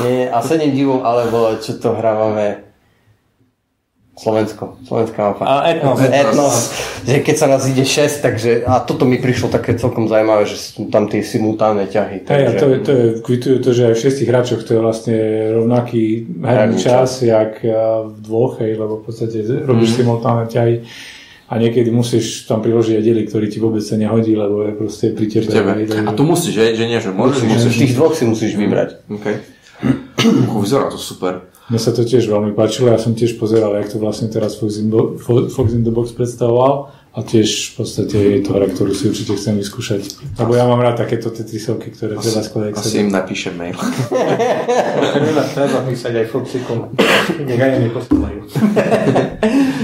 nie, 0.02 0.30
a 0.30 0.42
7 0.42 0.70
divov, 0.70 1.06
alebo 1.06 1.58
čo 1.62 1.78
to 1.78 1.94
hrávame 1.94 2.73
Slovensko, 4.14 4.78
slovenská 4.84 5.20
mapa. 5.26 5.43
A 5.43 5.55
Etnos. 5.68 5.97
Etnos, 5.99 6.55
že 7.01 7.18
keď 7.20 7.36
sa 7.36 7.47
nás 7.47 7.66
ide 7.66 7.82
6, 7.82 8.22
takže 8.22 8.61
a 8.61 8.78
toto 8.80 9.03
mi 9.03 9.18
prišlo 9.18 9.49
také 9.49 9.74
celkom 9.74 10.05
zaujímavé, 10.05 10.45
že 10.45 10.53
sú 10.55 10.86
tam 10.88 11.09
tie 11.09 11.20
simultánne 11.20 11.86
ťahy. 11.86 12.22
Takže, 12.22 12.53
to, 12.53 12.66
je- 12.68 12.80
to 12.80 12.91
je, 12.91 13.05
kvitujú 13.20 13.57
to, 13.59 13.70
že 13.72 13.82
aj 13.84 13.93
v 13.93 14.01
šiestich 14.01 14.30
hráčoch 14.30 14.61
to 14.61 14.72
je 14.72 14.80
vlastne 14.80 15.18
rovnaký 15.55 16.03
herný 16.39 16.45
Herný 16.45 16.78
čas, 16.78 17.09
jak 17.20 17.57
v 18.05 18.18
dvoch, 18.20 18.59
hej, 18.59 18.76
lebo 18.76 19.01
v 19.01 19.03
podstate 19.03 19.38
robíš 19.59 19.97
simultánne 19.97 20.45
ťahy 20.45 20.76
a 21.43 21.53
niekedy 21.57 21.89
musíš 21.89 22.45
tam 22.45 22.61
priložiť 22.61 22.93
aj 22.93 23.03
diely, 23.03 23.24
ktorý 23.26 23.45
ti 23.47 23.57
vôbec 23.57 23.82
sa 23.82 23.93
nehodí, 23.93 24.34
lebo 24.34 24.61
je 24.61 24.74
proste 24.74 25.09
pri 25.09 25.26
tebe. 25.28 25.49
Tebe. 25.49 25.72
hej, 25.76 25.86
takže- 25.88 26.05
A 26.05 26.11
tu 26.14 26.24
musíš, 26.24 26.53
že, 26.53 26.66
že 26.74 26.86
nie, 26.86 26.97
že 26.97 27.09
môžeš, 27.09 27.41
musíš, 27.41 27.49
musíš. 27.49 27.74
z 27.74 27.82
tých 27.82 27.93
dvoch 27.93 28.14
si 28.14 28.24
musíš 28.24 28.53
vybrať. 28.53 28.89
OK. 29.09 29.26
Uch, 30.47 30.57
vyzerá 30.61 30.88
to 30.88 30.95
super. 30.95 31.49
Mne 31.72 31.80
sa 31.80 31.95
to 31.95 32.03
tiež 32.03 32.28
veľmi 32.28 32.51
páčilo, 32.51 32.91
ja 32.91 32.99
som 32.99 33.16
tiež 33.16 33.39
pozeral, 33.39 33.72
jak 33.80 33.88
to 33.88 33.97
vlastne 33.97 34.28
teraz 34.28 34.59
Fox 34.59 34.84
in, 34.84 34.91
Bo- 34.91 35.16
Fo- 35.16 35.47
Fox 35.47 35.72
in 35.72 35.88
the 35.88 35.95
Box 35.95 36.11
predstavoval 36.11 36.91
a 37.14 37.22
tiež 37.24 37.72
v 37.72 37.74
podstate 37.80 38.18
je 38.20 38.39
to 38.43 38.51
hra, 38.57 38.68
ktorú 38.68 38.91
si 38.91 39.07
určite 39.07 39.38
chcem 39.38 39.55
vyskúšať. 39.61 40.01
Lebo 40.43 40.57
ja 40.57 40.66
mám 40.68 40.82
rád 40.82 40.99
takéto 40.99 41.32
Tetrisovky, 41.32 41.93
ktoré 41.93 42.18
treba 42.18 42.41
skladať 42.41 42.72
Asi 42.74 43.05
im 43.05 43.14
napíšem 43.14 43.53
mail. 43.53 43.78
Treba, 45.53 45.80
písať 45.88 46.14
aj 46.20 46.26
Foxikom. 46.34 46.89
Nech 47.45 47.61
aj 47.61 47.80
mi 47.80 47.89
posielajú. 47.93 48.39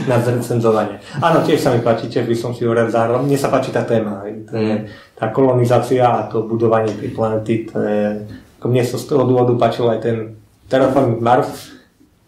Na 0.10 0.18
zrecenzovanie. 0.26 0.98
Áno, 1.22 1.46
tiež 1.46 1.62
sa 1.62 1.70
mi 1.70 1.86
páči, 1.86 2.10
tiež 2.10 2.26
by 2.26 2.36
som 2.36 2.52
si 2.52 2.66
ho 2.66 2.74
rád 2.74 2.90
zahral. 2.90 3.22
Mne 3.22 3.38
sa 3.38 3.54
páči 3.54 3.70
tá 3.70 3.86
téma. 3.86 4.26
To 4.50 4.58
je, 4.58 4.90
tá 5.14 5.30
kolonizácia 5.30 6.02
a 6.02 6.26
to 6.26 6.50
budovanie 6.50 6.92
tej 6.98 7.14
planety, 7.14 7.70
to 7.70 7.78
je, 7.78 8.26
mne 8.66 8.84
sa 8.84 8.98
z 8.98 9.06
toho 9.06 9.24
dôvodu 9.30 9.54
páčil 9.54 9.86
aj 9.86 10.00
ten 10.02 10.39
Terraforming 10.70 11.18
Mars, 11.18 11.74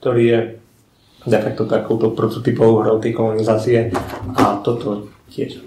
ktorý 0.02 0.24
je 0.26 0.40
de 1.30 1.38
facto 1.38 1.70
takouto 1.70 2.18
prototypovou 2.18 2.82
hrou 2.82 2.98
tej 2.98 3.14
kolonizácie 3.14 3.94
a 4.34 4.58
toto 4.66 5.14
tiež. 5.30 5.62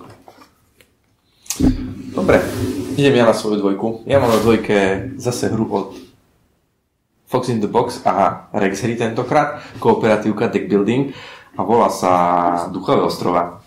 Dobre, 2.14 2.42
idem 2.98 3.14
ja 3.14 3.30
na 3.30 3.34
svoju 3.34 3.62
dvojku. 3.62 4.02
Ja 4.10 4.18
mám 4.18 4.34
na 4.34 4.42
dvojke 4.42 5.10
zase 5.22 5.54
hru 5.54 5.70
od 5.70 5.94
Fox 7.30 7.50
in 7.50 7.62
the 7.62 7.70
Box 7.70 8.02
a 8.02 8.46
Rex 8.50 8.82
hry 8.82 8.98
tentokrát, 8.98 9.62
kooperatívka 9.78 10.50
Deck 10.50 10.66
Building 10.66 11.14
a 11.54 11.62
volá 11.62 11.90
sa 11.90 12.12
Duchové 12.74 13.06
ostrova. 13.06 13.63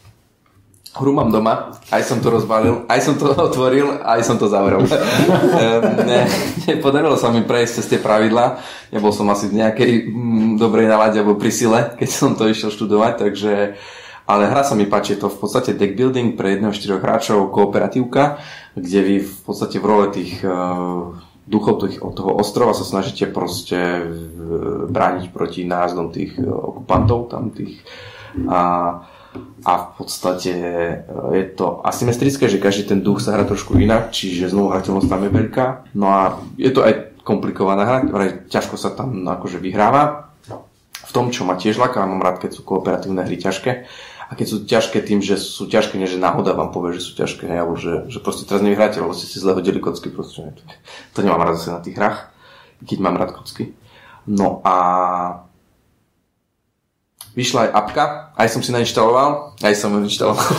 Hru 0.98 1.14
mám 1.14 1.30
doma, 1.30 1.72
aj 1.94 2.04
som 2.04 2.18
to 2.18 2.34
rozbalil, 2.34 2.84
aj 2.90 3.00
som 3.06 3.16
to 3.16 3.30
otvoril, 3.48 4.02
aj 4.02 4.22
som 4.26 4.36
to 4.42 4.50
zavrel. 4.50 4.82
Ehm, 5.58 6.06
ne, 6.06 6.30
nepodarilo 6.70 7.18
sa 7.18 7.34
mi 7.34 7.42
prejsť 7.42 7.74
cez 7.82 7.86
tie 7.90 8.00
pravidlá, 8.02 8.62
nebol 8.94 9.10
som 9.10 9.26
asi 9.30 9.50
v 9.50 9.64
nejakej 9.64 9.92
mm, 10.10 10.50
dobrej 10.62 10.86
nalade 10.90 11.18
alebo 11.18 11.38
pri 11.38 11.50
sile, 11.50 11.80
keď 11.98 12.10
som 12.10 12.34
to 12.38 12.46
išiel 12.46 12.70
študovať, 12.70 13.14
takže 13.18 13.54
ale 14.28 14.44
hra 14.52 14.68
sa 14.68 14.76
mi 14.76 14.84
páči, 14.84 15.16
je 15.16 15.24
to 15.24 15.32
v 15.32 15.40
podstate 15.40 15.72
deck 15.80 15.96
building 15.96 16.36
pre 16.36 16.60
jedného 16.60 16.76
štyroch 16.76 17.00
hráčov, 17.00 17.48
kooperatívka, 17.48 18.44
kde 18.76 19.00
vy 19.00 19.16
v 19.24 19.38
podstate 19.48 19.80
v 19.80 19.88
role 19.88 20.08
tých 20.12 20.44
uh, 20.44 21.16
duchov 21.48 21.88
tých, 21.88 22.04
od 22.04 22.12
toho 22.12 22.36
ostrova 22.36 22.76
sa 22.76 22.84
snažíte 22.84 23.32
proste 23.32 24.04
uh, 24.04 24.84
brániť 24.92 25.32
proti 25.32 25.64
nájazdom 25.64 26.12
tých 26.12 26.36
uh, 26.44 26.44
okupantov 26.52 27.32
tam 27.32 27.56
tých. 27.56 27.80
A, 28.52 28.60
a 29.66 29.74
v 29.78 29.90
podstate 30.00 30.54
uh, 30.54 31.34
je 31.36 31.46
to 31.54 31.82
asymetrické, 31.84 32.48
že 32.48 32.62
každý 32.62 32.96
ten 32.96 33.00
duch 33.04 33.20
sa 33.20 33.36
hrá 33.36 33.44
trošku 33.44 33.76
inak, 33.78 34.16
čiže 34.16 34.52
znovu 34.52 34.72
hrateľnosť 34.72 35.10
tam 35.10 35.22
je 35.28 35.32
veľká. 35.32 35.66
No 35.98 36.08
a 36.14 36.22
je 36.56 36.72
to 36.72 36.86
aj 36.86 37.18
komplikovaná 37.28 37.84
hra, 37.84 38.00
ktorá 38.08 38.26
ťažko 38.48 38.76
sa 38.80 38.96
tam 38.96 39.28
akože 39.28 39.60
vyhráva 39.60 40.28
v 41.08 41.12
tom, 41.16 41.32
čo 41.32 41.48
ma 41.48 41.56
tiež 41.56 41.80
laká, 41.80 42.04
mám 42.04 42.20
rád, 42.20 42.44
keď 42.44 42.60
sú 42.60 42.62
kooperatívne 42.68 43.24
hry 43.24 43.40
ťažké. 43.40 43.88
A 44.28 44.36
keď 44.36 44.48
sú 44.48 44.58
ťažké 44.68 45.00
tým, 45.08 45.24
že 45.24 45.40
sú 45.40 45.72
ťažké, 45.72 45.96
nie 45.96 46.04
že 46.04 46.20
náhoda 46.20 46.52
vám 46.52 46.76
povie, 46.76 47.00
že 47.00 47.08
sú 47.08 47.16
ťažké, 47.16 47.48
hej, 47.48 47.60
alebo 47.64 47.80
že, 47.80 48.12
že 48.12 48.20
proste 48.20 48.44
teraz 48.44 48.60
nevyhráte, 48.60 49.00
lebo 49.00 49.16
ste 49.16 49.24
si 49.24 49.40
zle 49.40 49.56
hodili 49.56 49.80
kocky, 49.80 50.12
proste. 50.12 50.52
To, 51.16 51.24
nemám 51.24 51.48
rád 51.48 51.56
zase 51.56 51.72
na 51.72 51.80
tých 51.80 51.96
hrách, 51.96 52.28
keď 52.84 52.98
mám 53.00 53.16
rád 53.16 53.40
kocky. 53.40 53.72
No 54.28 54.60
a 54.68 54.76
vyšla 57.38 57.70
aj 57.70 57.72
apka, 57.78 58.06
aj 58.34 58.50
som 58.50 58.66
si 58.66 58.74
nainštaloval, 58.74 59.54
aj 59.62 59.74
som 59.78 59.94
ju 59.94 60.10
inštaloval. 60.10 60.42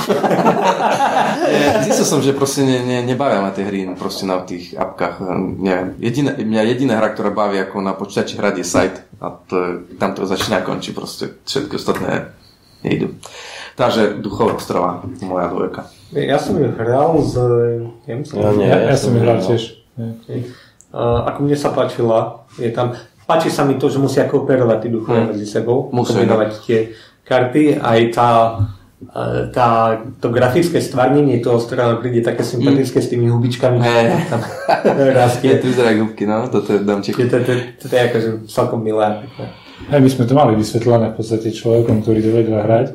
Zistil 1.91 2.07
som, 2.07 2.23
že 2.23 2.31
proste 2.31 2.63
ne, 2.63 2.79
ne, 2.87 2.99
nebavia 3.03 3.43
ma 3.43 3.51
tie 3.51 3.67
hry 3.67 3.83
proste 3.99 4.31
na 4.31 4.39
tých 4.47 4.79
apkách. 4.79 5.27
Neviem. 5.59 5.99
Jediná, 5.99 6.39
mňa 6.39 6.63
jediná 6.71 7.03
hra, 7.03 7.11
ktorá 7.11 7.35
baví 7.35 7.59
ako 7.59 7.83
na 7.83 7.99
počítači 7.99 8.39
hrať 8.39 8.55
je 8.63 8.67
site 8.67 8.99
a 9.19 9.35
to, 9.35 9.91
tam 9.99 10.15
to 10.15 10.23
začína 10.23 10.63
a 10.63 10.67
končí 10.67 10.95
proste. 10.95 11.43
Všetky 11.43 11.75
ostatné 11.75 12.31
nejdu. 12.87 13.19
Takže 13.75 14.23
Duchová 14.23 14.55
ostrova, 14.55 15.03
moja 15.23 15.51
dvojka. 15.51 15.91
Ja 16.15 16.39
som 16.39 16.63
ju 16.63 16.71
hral 16.79 17.19
z... 17.27 17.35
Ja 18.07 18.51
nie. 18.55 18.67
Ja, 18.67 18.79
ja, 18.79 18.95
ja 18.95 18.97
som 18.99 19.15
som 19.15 19.23
hral 19.23 19.39
tiež. 19.43 19.63
Ja. 19.99 20.15
Uh, 20.89 21.27
ako 21.27 21.39
mne 21.45 21.57
sa 21.59 21.75
páčila, 21.75 22.49
je 22.57 22.71
tam, 22.73 22.97
páči 23.29 23.53
sa 23.53 23.69
mi 23.69 23.77
to, 23.77 23.93
že 23.93 24.01
musia 24.01 24.25
kooperovať 24.25 24.79
tí 24.81 24.89
duchovia 24.89 25.29
Hmm. 25.29 25.37
medzi 25.37 25.45
sebou, 25.45 25.93
Musia, 25.93 26.17
kombinovať 26.17 26.51
tie 26.65 26.79
karty, 27.29 27.77
aj 27.77 28.01
tá 28.17 28.29
e, 28.99 29.53
tá, 29.53 29.95
to 30.19 30.33
grafické 30.33 30.81
stvarnenie 30.81 31.39
toho 31.39 31.61
strana 31.61 32.01
príde 32.01 32.25
také 32.25 32.41
sympatické 32.43 32.99
s 32.99 33.13
tými 33.13 33.29
hubičkami. 33.29 33.79
Hej. 33.79 34.33
Tam 34.33 34.41
Je 34.99 35.13
rastie. 35.13 35.55
tu 35.61 35.69
vyzerajú 35.71 36.09
gubky, 36.09 36.25
no, 36.25 36.49
toto 36.49 36.73
je 36.73 36.81
domček. 36.83 37.15
To, 37.15 37.23
to, 37.29 37.39
to, 37.45 37.53
to, 37.79 37.85
to 37.87 37.95
je 37.95 38.03
akože 38.11 38.29
celkom 38.49 38.81
milé. 38.83 39.29
Hej, 39.93 40.01
my 40.03 40.09
sme 40.11 40.25
to 40.27 40.35
mali 40.35 40.59
vysvetlené 40.59 41.13
v 41.13 41.17
podstate 41.21 41.55
človekom, 41.55 42.03
ktorý 42.03 42.19
to 42.25 42.31
vedel 42.33 42.59
hrať. 42.59 42.87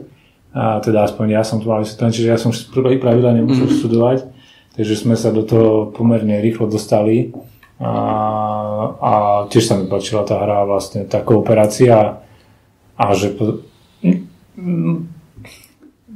A 0.53 0.83
teda 0.83 1.07
aspoň 1.07 1.39
ja 1.39 1.41
som 1.47 1.63
to 1.63 1.71
mal 1.71 1.79
vysvetlené, 1.81 2.11
čiže 2.13 2.29
ja 2.29 2.37
som 2.41 2.51
prvých 2.51 2.99
pravidla 2.99 3.33
nemusel 3.33 3.65
mm. 3.65 3.73
študovať, 3.79 4.17
takže 4.75 4.93
sme 4.99 5.15
sa 5.15 5.31
do 5.33 5.41
toho 5.47 5.89
pomerne 5.95 6.37
rýchlo 6.43 6.67
dostali. 6.67 7.31
A, 7.81 7.91
a 9.01 9.11
tiež 9.49 9.63
sa 9.65 9.75
mi 9.75 9.89
páčila 9.89 10.23
tá 10.23 10.37
hra, 10.39 10.69
vlastne 10.69 11.09
tá 11.09 11.25
kooperácia 11.25 12.21
a 12.93 13.05
že 13.17 13.33
po, 13.33 13.65
mm, 14.05 14.97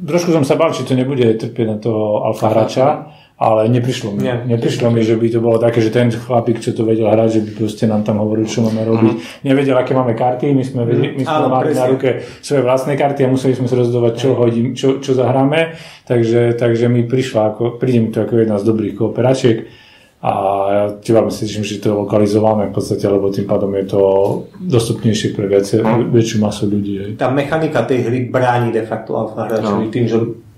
trošku 0.05 0.30
som 0.30 0.45
sa 0.45 0.53
bál, 0.53 0.70
či 0.70 0.86
to 0.86 0.93
nebude 0.93 1.26
trpieť 1.26 1.68
na 1.68 1.78
toho 1.82 2.22
alfa 2.30 2.53
hráča, 2.53 3.10
ale 3.38 3.70
neprišlo 3.70 4.18
mi. 4.18 4.26
Nie. 4.26 4.41
neprišlo 4.49 4.89
mi, 4.89 5.05
že 5.05 5.14
by 5.14 5.28
to 5.30 5.39
bolo 5.41 5.62
také, 5.62 5.78
že 5.78 5.93
ten 5.93 6.10
chlapík, 6.10 6.58
čo 6.58 6.74
to 6.74 6.82
vedel 6.82 7.05
hrať, 7.05 7.38
že 7.38 7.41
by 7.45 7.51
proste 7.53 7.86
nám 7.86 8.01
tam 8.01 8.18
hovoril, 8.18 8.49
čo 8.49 8.66
máme 8.66 8.82
robiť. 8.82 9.45
Nevedel, 9.45 9.78
aké 9.78 9.93
máme 9.93 10.18
karty, 10.18 10.58
my 10.58 10.64
sme, 10.66 10.82
vedeli, 10.89 11.14
my 11.14 11.24
sme 11.26 11.38
Áno, 11.45 11.49
mali 11.53 11.70
na 11.74 11.86
presne. 11.86 11.91
ruke 11.93 12.10
svoje 12.41 12.62
vlastné 12.66 12.97
karty 12.97 13.26
a 13.26 13.30
museli 13.30 13.53
sme 13.53 13.70
sa 13.70 13.78
rozhodovať, 13.78 14.14
čo, 14.18 14.30
hodím, 14.34 14.74
čo, 14.74 14.97
čo 14.97 15.14
zahráme. 15.14 15.78
Takže, 16.10 16.58
takže 16.58 16.89
mi 16.89 17.05
prišla, 17.05 17.53
ako, 17.53 17.78
príde 17.78 17.99
mi 18.01 18.10
to 18.10 18.26
ako 18.26 18.41
jedna 18.41 18.58
z 18.58 18.66
dobrých 18.66 18.93
kooperačiek 18.97 19.86
a 20.18 20.32
ja 20.68 20.84
teba 20.97 21.22
myslím, 21.22 21.61
že 21.61 21.78
to 21.78 21.88
je 21.88 21.95
lokalizované 21.95 22.68
v 22.68 22.76
podstate, 22.76 23.05
lebo 23.05 23.30
tým 23.30 23.45
pádom 23.45 23.70
je 23.72 23.86
to 23.86 24.01
dostupnejšie 24.57 25.32
pre 25.32 25.45
viacej, 25.45 25.86
väčšiu 26.09 26.38
masu 26.39 26.65
ľudí. 26.65 26.93
Hej. 26.97 27.09
Tá 27.15 27.30
mechanika 27.30 27.86
tej 27.86 28.01
hry 28.03 28.20
bráni 28.26 28.72
de 28.72 28.82
facto 28.82 29.13
alfa 29.13 29.45
hráčovi 29.45 29.88
tým, 29.88 30.05
že 30.05 30.18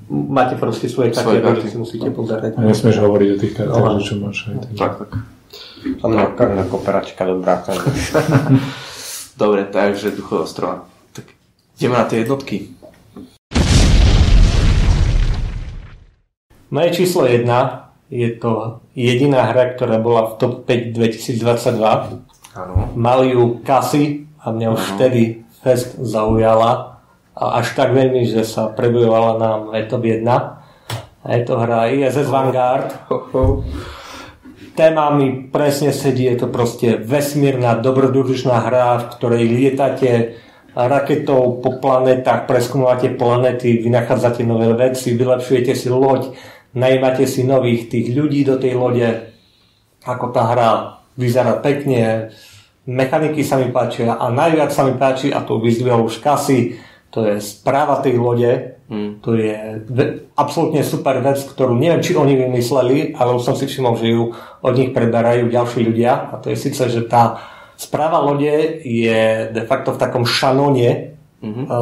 máte 0.10 0.55
proste 0.55 0.88
svoje 0.88 1.12
Svoje 1.12 1.43
karty, 1.43 1.60
ktoré 1.60 1.68
si 1.68 1.78
musíte 1.78 2.10
pozerať. 2.10 2.55
A 2.55 2.64
nesmieš 2.64 2.97
hovoriť 2.97 3.30
o 3.30 3.38
tých 3.38 3.53
kartách, 3.53 3.84
No. 3.84 3.95
že 3.95 4.03
čo 4.05 4.16
máš. 4.18 4.38
Aj 4.45 4.55
tak. 4.55 4.72
Tak, 4.74 4.93
tak. 4.97 5.10
Tam 5.97 6.10
je 6.10 6.26
každá 6.34 6.64
kooperačka 6.66 7.22
dobrá. 7.26 7.53
takže- 7.60 8.16
Dobre, 9.41 9.64
takže 9.66 10.12
Duchové 10.12 10.43
ostrova. 10.43 10.88
Tak 11.12 11.26
ideme 11.76 11.95
na 11.95 12.03
tie 12.03 12.24
jednotky. 12.24 12.76
Moje 16.70 16.89
číslo 16.93 17.26
1 17.26 17.88
je 18.10 18.30
to 18.41 18.82
jediná 18.97 19.53
hra, 19.53 19.78
ktorá 19.78 20.01
bola 20.01 20.34
v 20.34 20.41
top 20.41 20.53
5 20.66 20.97
2022. 20.97 22.26
Áno. 22.57 22.74
Ju 23.24 23.62
kasy 23.62 24.26
a 24.41 24.49
mňa 24.49 24.68
už 24.74 24.82
vtedy 24.97 25.45
fest 25.62 25.95
zaujala 26.01 27.01
a 27.38 27.43
až 27.62 27.78
tak 27.78 27.93
veľmi, 27.93 28.26
že 28.26 28.41
sa 28.43 28.74
prebojovala 28.74 29.32
na 29.38 29.49
top 29.86 30.03
1. 30.10 30.26
A 31.20 31.28
je 31.38 31.41
to 31.45 31.55
hra 31.62 31.93
ISS 31.93 32.28
Vanguard. 32.28 32.89
Ho. 33.07 33.62
Téma 34.74 35.12
mi 35.12 35.51
presne 35.51 35.91
sedí, 35.91 36.24
je 36.24 36.39
to 36.39 36.47
proste 36.47 37.03
vesmírna, 37.03 37.76
dobrodružná 37.84 38.64
hra, 38.64 39.03
v 39.03 39.05
ktorej 39.20 39.43
lietate 39.51 40.39
raketou 40.72 41.60
po 41.60 41.84
planetách, 41.84 42.47
preskúmavate 42.47 43.12
planety, 43.12 43.84
vynachádzate 43.84 44.47
nové 44.47 44.72
veci, 44.72 45.20
vylepšujete 45.20 45.76
si 45.76 45.91
loď, 45.91 46.32
najímate 46.74 47.26
si 47.26 47.43
nových 47.43 47.88
tých 47.88 48.11
ľudí 48.11 48.43
do 48.43 48.55
tej 48.55 48.74
lode, 48.74 49.09
ako 50.03 50.26
tá 50.30 50.43
hra 50.45 50.70
vyzerá 51.15 51.57
pekne, 51.57 52.30
mechaniky 52.86 53.43
sa 53.43 53.57
mi 53.57 53.70
páčia 53.70 54.15
a 54.15 54.30
najviac 54.30 54.72
sa 54.72 54.84
mi 54.84 54.95
páči, 54.95 55.30
a 55.30 55.41
to 55.41 55.59
vyzdvihol 55.59 56.05
už 56.05 56.20
Kasy, 56.20 56.80
to 57.09 57.26
je 57.26 57.38
správa 57.38 57.99
tej 57.99 58.17
lode, 58.17 58.51
Mm. 58.89 59.22
to 59.22 59.38
je 59.38 59.53
ve- 59.86 60.34
absolútne 60.34 60.82
super 60.82 61.22
vec, 61.22 61.38
ktorú 61.38 61.78
neviem, 61.78 62.01
či 62.01 62.17
oni 62.17 62.34
vymysleli, 62.34 63.13
ale 63.13 63.38
už 63.38 63.45
som 63.45 63.53
si 63.53 63.70
všimol, 63.70 63.93
že 63.93 64.09
ju 64.09 64.34
od 64.65 64.74
nich 64.74 64.89
preberajú 64.89 65.45
ďalší 65.45 65.86
ľudia. 65.86 66.34
A 66.34 66.41
to 66.41 66.49
je 66.49 66.57
síce, 66.57 66.82
že 66.89 67.05
tá 67.05 67.38
správa 67.78 68.17
lode 68.17 68.49
je 68.82 69.22
de 69.53 69.63
facto 69.70 69.93
v 69.93 70.01
takom 70.01 70.26
šanone 70.26 71.13
Mhm. 71.38 71.63
e, 71.63 71.76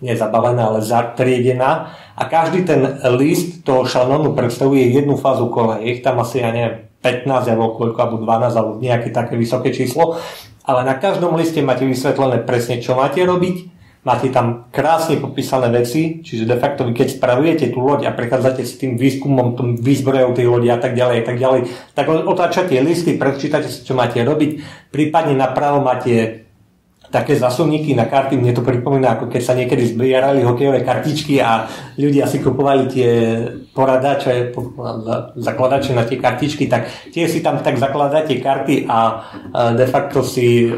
za, 0.00 0.04
nezabavená, 0.04 0.62
ale 0.68 0.80
zatriedená. 0.82 1.96
A 2.16 2.22
každý 2.28 2.64
ten 2.64 3.00
list 3.16 3.64
toho 3.64 3.84
šanonu 3.84 4.32
predstavuje 4.32 4.92
jednu 4.92 5.16
fázu 5.16 5.48
kola. 5.48 5.80
Je 5.80 5.98
ich 5.98 6.02
tam 6.04 6.20
asi, 6.20 6.40
ja 6.40 6.52
neviem, 6.52 6.88
15 7.00 7.52
alebo 7.52 7.76
koľko, 7.76 7.98
alebo 8.02 8.16
12, 8.24 8.56
alebo 8.56 8.72
nejaké 8.80 9.12
také 9.12 9.36
vysoké 9.36 9.72
číslo. 9.72 10.16
Ale 10.66 10.82
na 10.82 10.98
každom 10.98 11.36
liste 11.38 11.62
máte 11.62 11.86
vysvetlené 11.86 12.42
presne, 12.42 12.82
čo 12.82 12.98
máte 12.98 13.22
robiť, 13.22 13.76
Máte 14.06 14.30
tam 14.30 14.70
krásne 14.70 15.18
popísané 15.18 15.66
veci, 15.66 16.22
čiže 16.22 16.46
de 16.46 16.54
facto 16.62 16.86
vy 16.86 16.94
keď 16.94 17.18
spravujete 17.18 17.74
tú 17.74 17.82
loď 17.82 18.06
a 18.06 18.14
prechádzate 18.14 18.62
s 18.62 18.78
tým 18.78 18.94
výskumom, 18.94 19.58
tým 19.58 19.82
výzbrojou 19.82 20.30
tej 20.30 20.46
lodi 20.46 20.70
a 20.70 20.78
tak 20.78 20.94
ďalej, 20.94 21.16
a 21.18 21.24
tak 21.26 21.36
ďalej, 21.42 21.60
tak 21.90 22.06
otáčate 22.06 22.78
listy, 22.86 23.18
prečítate 23.18 23.66
si, 23.66 23.82
čo 23.82 23.98
máte 23.98 24.22
robiť, 24.22 24.62
prípadne 24.94 25.34
napravo 25.34 25.82
máte 25.82 26.45
také 27.10 27.38
zasuvníky 27.38 27.94
na 27.94 28.10
karty, 28.10 28.34
mne 28.36 28.52
to 28.52 28.66
pripomína, 28.66 29.16
ako 29.16 29.30
keď 29.30 29.42
sa 29.42 29.54
niekedy 29.54 29.94
zbierali 29.94 30.42
hokejové 30.42 30.82
kartičky 30.82 31.38
a 31.38 31.70
ľudia 31.96 32.26
si 32.26 32.42
kupovali 32.42 32.84
tie 32.90 33.12
poradače, 33.70 34.50
po- 34.50 34.74
za- 35.06 35.32
zakladače 35.38 35.94
na 35.94 36.02
tie 36.02 36.18
kartičky, 36.18 36.66
tak 36.66 36.90
tie 37.14 37.30
si 37.30 37.40
tam 37.40 37.62
tak 37.62 37.78
zakladáte 37.78 38.36
karty 38.42 38.90
a 38.90 38.98
e, 39.06 39.14
de 39.78 39.86
facto 39.86 40.26
si 40.26 40.66
e, 40.66 40.74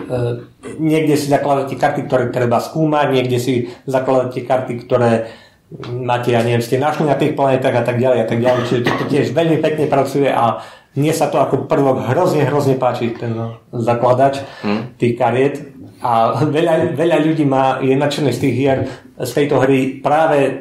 niekde 0.78 1.16
si 1.16 1.32
zakladáte 1.32 1.74
karty, 1.74 2.04
ktoré 2.04 2.28
treba 2.28 2.60
skúmať, 2.60 3.06
niekde 3.08 3.38
si 3.40 3.72
zakladáte 3.88 4.44
karty, 4.44 4.72
ktoré 4.84 5.32
máte, 5.92 6.32
ja 6.32 6.40
neviem, 6.40 6.64
ste 6.64 6.80
našli 6.80 7.04
na 7.04 7.16
tých 7.16 7.36
planetách 7.36 7.76
a 7.76 7.84
tak 7.84 8.00
ďalej 8.00 8.18
a 8.24 8.26
tak 8.26 8.40
ďalej, 8.40 8.60
čiže 8.68 8.86
toto 8.88 9.04
tiež 9.04 9.36
veľmi 9.36 9.60
pekne 9.60 9.84
pracuje 9.84 10.28
a 10.28 10.64
mne 10.96 11.12
sa 11.12 11.28
to 11.28 11.38
ako 11.38 11.68
prvok 11.68 12.10
hrozne, 12.10 12.42
hrozne 12.48 12.74
páči, 12.74 13.12
ten 13.14 13.36
zakladač 13.70 14.40
tých 14.96 15.14
kariet 15.14 15.77
a 15.98 16.44
veľa, 16.46 16.94
veľa 16.94 17.18
ľudí 17.26 17.42
má, 17.42 17.82
je 17.82 17.94
nadšených 17.98 18.36
z 18.36 18.42
tých 18.42 18.54
hier, 18.54 18.78
z 19.18 19.30
tejto 19.34 19.58
hry 19.58 19.98
práve 19.98 20.38
e, 20.38 20.52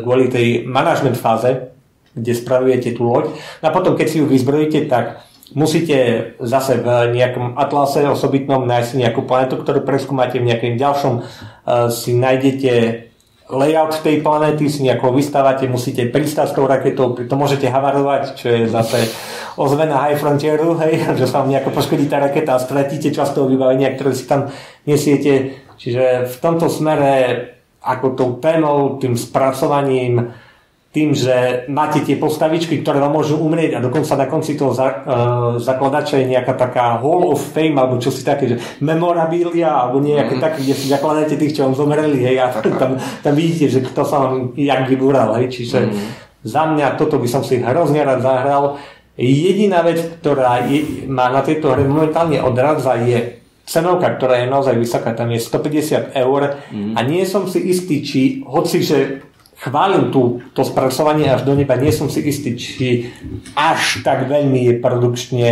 kvôli 0.00 0.32
tej 0.32 0.64
manažment 0.64 1.16
fáze, 1.16 1.72
kde 2.16 2.32
spravujete 2.32 2.96
tú 2.96 3.04
loď. 3.04 3.36
No 3.60 3.68
a 3.68 3.74
potom, 3.74 3.96
keď 3.96 4.06
si 4.08 4.20
ju 4.20 4.26
vyzbrojíte, 4.28 4.88
tak 4.88 5.24
musíte 5.52 6.32
zase 6.40 6.80
v 6.80 7.12
nejakom 7.12 7.60
atlase 7.60 8.08
osobitnom 8.08 8.64
nájsť 8.64 8.96
nejakú 8.96 9.28
planetu, 9.28 9.60
ktorú 9.60 9.84
preskúmate 9.84 10.40
v 10.40 10.48
nejakým 10.48 10.80
ďalšom, 10.80 11.14
e, 11.20 11.22
si 11.92 12.16
nájdete 12.16 12.72
layout 13.52 14.00
tej 14.00 14.24
planéty, 14.24 14.72
si 14.72 14.88
nejako 14.88 15.12
vystávate, 15.12 15.68
musíte 15.68 16.08
pristať 16.08 16.48
s 16.48 16.56
tou 16.56 16.64
raketou, 16.64 17.12
to 17.12 17.36
môžete 17.36 17.68
havarovať, 17.68 18.40
čo 18.40 18.48
je 18.48 18.60
zase 18.72 19.04
ozvena 19.56 20.08
High 20.08 20.18
Frontieru, 20.18 20.78
hej, 20.80 21.06
že 21.20 21.26
sa 21.28 21.42
vám 21.44 21.52
nejako 21.52 21.70
poškodí 21.74 22.06
tá 22.08 22.20
raketa 22.20 22.56
a 22.56 22.62
stratíte 22.62 23.12
časť 23.12 23.36
toho 23.36 23.50
vybavenia, 23.50 23.92
ktoré 23.94 24.12
si 24.16 24.24
tam 24.24 24.48
nesiete. 24.84 25.60
Čiže 25.76 26.30
v 26.30 26.36
tomto 26.38 26.70
smere 26.70 27.12
ako 27.82 28.06
tou 28.14 28.30
témou, 28.38 29.02
tým 29.02 29.18
spracovaním, 29.18 30.30
tým, 30.92 31.16
že 31.16 31.64
máte 31.72 32.04
tie 32.04 32.20
postavičky, 32.20 32.84
ktoré 32.84 33.00
vám 33.00 33.16
môžu 33.16 33.40
umrieť 33.40 33.80
a 33.80 33.84
dokonca 33.84 34.12
na 34.12 34.28
konci 34.28 34.60
toho 34.60 34.76
za, 34.76 34.92
uh, 34.92 35.56
zakladača 35.56 36.20
je 36.20 36.36
nejaká 36.36 36.52
taká 36.52 37.00
Hall 37.00 37.32
of 37.32 37.40
Fame 37.40 37.80
alebo 37.80 37.96
čo 37.96 38.12
si 38.12 38.20
také, 38.20 38.44
že 38.44 38.56
memorabilia 38.84 39.72
alebo 39.72 40.04
nejaké 40.04 40.36
mm. 40.36 40.42
také, 40.44 40.60
kde 40.60 40.76
si 40.76 40.92
zakladáte 40.92 41.40
tých, 41.40 41.56
čo 41.56 41.64
vám 41.64 41.74
zomreli, 41.80 42.20
hej, 42.20 42.36
a 42.44 42.52
tam, 42.52 43.00
tam 43.00 43.32
vidíte, 43.32 43.72
že 43.72 43.80
kto 43.80 44.04
sa 44.04 44.16
vám 44.20 44.52
jak 44.52 44.84
vybúral, 44.84 45.32
hej, 45.40 45.48
čiže 45.48 45.80
mm. 45.80 45.92
za 46.44 46.68
mňa 46.68 47.00
toto 47.00 47.16
by 47.16 47.28
som 47.28 47.40
si 47.40 47.64
hrozne 47.64 48.04
rád 48.04 48.20
zahral. 48.20 48.76
Jediná 49.12 49.84
vec, 49.84 50.00
ktorá 50.20 50.64
je, 50.64 51.04
má 51.04 51.28
na 51.28 51.44
tejto 51.44 51.68
hre 51.68 51.84
momentálne 51.84 52.40
odradza 52.40 52.96
je 52.96 53.44
cenovka, 53.68 54.08
ktorá 54.16 54.40
je 54.40 54.48
naozaj 54.48 54.74
vysoká, 54.74 55.12
tam 55.12 55.30
je 55.30 55.40
150 55.40 56.16
eur 56.16 56.40
mm. 56.72 56.92
a 56.96 57.00
nie 57.04 57.22
som 57.28 57.44
si 57.44 57.60
istý, 57.60 58.00
či 58.00 58.20
hoci, 58.42 58.80
že 58.80 59.22
chválim 59.62 60.10
tú, 60.10 60.42
to 60.56 60.66
spracovanie 60.66 61.30
až 61.30 61.46
do 61.46 61.54
neba, 61.54 61.78
nie 61.78 61.94
som 61.94 62.10
si 62.10 62.24
istý, 62.24 62.58
či 62.58 63.12
až 63.54 64.02
tak 64.02 64.26
veľmi 64.26 64.66
je 64.66 64.72
produkčne 64.82 65.50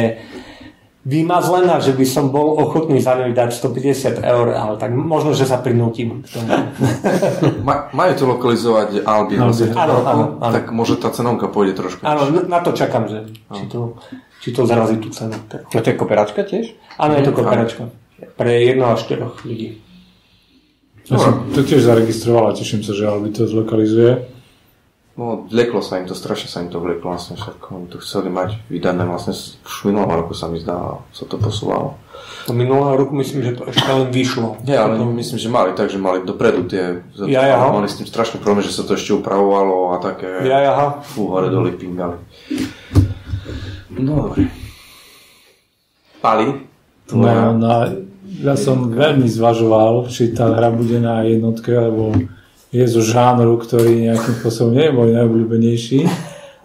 vymazlená, 1.01 1.81
že 1.81 1.97
by 1.97 2.05
som 2.05 2.29
bol 2.29 2.61
ochotný 2.61 3.01
za 3.01 3.17
ňu 3.17 3.33
dať 3.33 3.57
150 3.57 4.21
eur, 4.21 4.47
ale 4.53 4.77
tak 4.77 4.93
možno, 4.93 5.33
že 5.33 5.49
sa 5.49 5.57
prinútim 5.65 6.21
k 6.21 6.37
tomu. 6.37 6.49
Ma, 7.67 7.89
majú 7.97 8.13
tu 8.21 8.25
lokalizovať 8.29 9.01
Albi. 9.09 9.41
vlastne 9.41 9.73
tomto 9.73 9.81
Áno, 9.81 9.95
roku, 9.97 10.09
áno, 10.13 10.25
áno. 10.45 10.53
Tak 10.53 10.65
možno 10.77 11.01
tá 11.01 11.09
cenovka 11.09 11.49
pôjde 11.49 11.73
trošku. 11.81 12.05
Áno, 12.05 12.29
na 12.45 12.61
to 12.61 12.77
čakám, 12.77 13.09
že 13.09 13.33
či 13.33 13.65
to, 13.73 13.97
či 14.45 14.49
to 14.53 14.69
zarazí 14.69 15.01
tú 15.01 15.09
cenu. 15.09 15.41
No 15.49 15.79
to 15.81 15.89
je 15.89 15.97
kooperačka 15.97 16.45
tiež? 16.45 16.77
Áno, 17.01 17.17
je 17.17 17.25
to 17.25 17.33
kooperačka. 17.33 17.89
Pre 18.37 18.53
jedno 18.53 18.93
až 18.93 19.09
štyroch 19.09 19.41
ľudí. 19.49 19.81
Ja 21.09 21.17
som 21.17 21.49
to 21.51 21.65
tiež 21.65 21.81
zaregistroval 21.81 22.53
a 22.53 22.57
teším 22.57 22.85
sa, 22.85 22.93
že 22.93 23.09
Albi 23.09 23.33
to 23.33 23.49
zlokalizuje. 23.49 24.40
No, 25.19 25.45
vleklo 25.51 25.83
sa 25.83 25.99
im 25.99 26.07
to, 26.07 26.15
strašne 26.15 26.47
sa 26.47 26.63
im 26.63 26.71
to 26.71 26.79
vleklo, 26.79 27.13
vlastne 27.13 27.35
však 27.35 27.59
oni 27.75 27.87
to 27.91 27.99
chceli 27.99 28.31
mať 28.31 28.63
vydané, 28.71 29.03
vlastne 29.05 29.35
už 29.37 29.91
minulého 29.91 30.23
roku 30.23 30.33
sa 30.33 30.47
mi 30.47 30.63
zdá, 30.63 31.03
sa 31.11 31.25
to 31.27 31.37
posúvalo. 31.37 31.99
To 32.47 32.55
minulého 32.55 32.95
roku 32.95 33.13
myslím, 33.19 33.43
že 33.43 33.53
to 33.59 33.69
ešte 33.69 33.91
len 33.91 34.09
vyšlo. 34.09 34.63
Nie, 34.65 34.81
ale 34.81 34.97
to... 34.97 35.05
myslím, 35.11 35.39
že 35.43 35.49
mali 35.51 35.71
tak, 35.77 35.91
že 35.93 35.99
mali 35.99 36.23
dopredu 36.25 36.65
tie... 36.71 37.05
Ja, 37.27 37.43
ja. 37.43 37.59
Mali 37.59 37.91
s 37.91 37.99
tým 38.01 38.09
strašný 38.09 38.41
problém, 38.41 38.65
že 38.65 38.73
sa 38.73 38.87
to 38.87 38.95
ešte 38.97 39.13
upravovalo 39.13 39.93
a 39.93 40.01
také... 40.01 40.47
Ja, 40.47 40.59
ja. 40.63 40.75
Fú, 41.05 41.29
hore 41.35 41.51
doli 41.51 41.75
pingali. 41.75 42.17
No, 43.93 44.31
dobre. 44.31 44.49
Pali? 46.23 46.71
No, 47.11 47.59
no, 47.59 47.69
ja 48.41 48.55
som 48.55 48.95
veľmi 48.95 49.27
zvažoval, 49.27 50.07
či 50.09 50.31
tá 50.33 50.49
hra 50.55 50.71
bude 50.71 51.03
na 51.03 51.27
jednotke, 51.27 51.75
lebo 51.75 52.15
je 52.71 52.85
zo 52.87 53.03
žánru, 53.03 53.59
ktorý 53.59 54.11
nejakým 54.11 54.35
spôsobom 54.39 54.79
nie 54.79 54.87
je 54.87 54.95
môj 54.95 55.11
najobľúbenejší, 55.19 56.01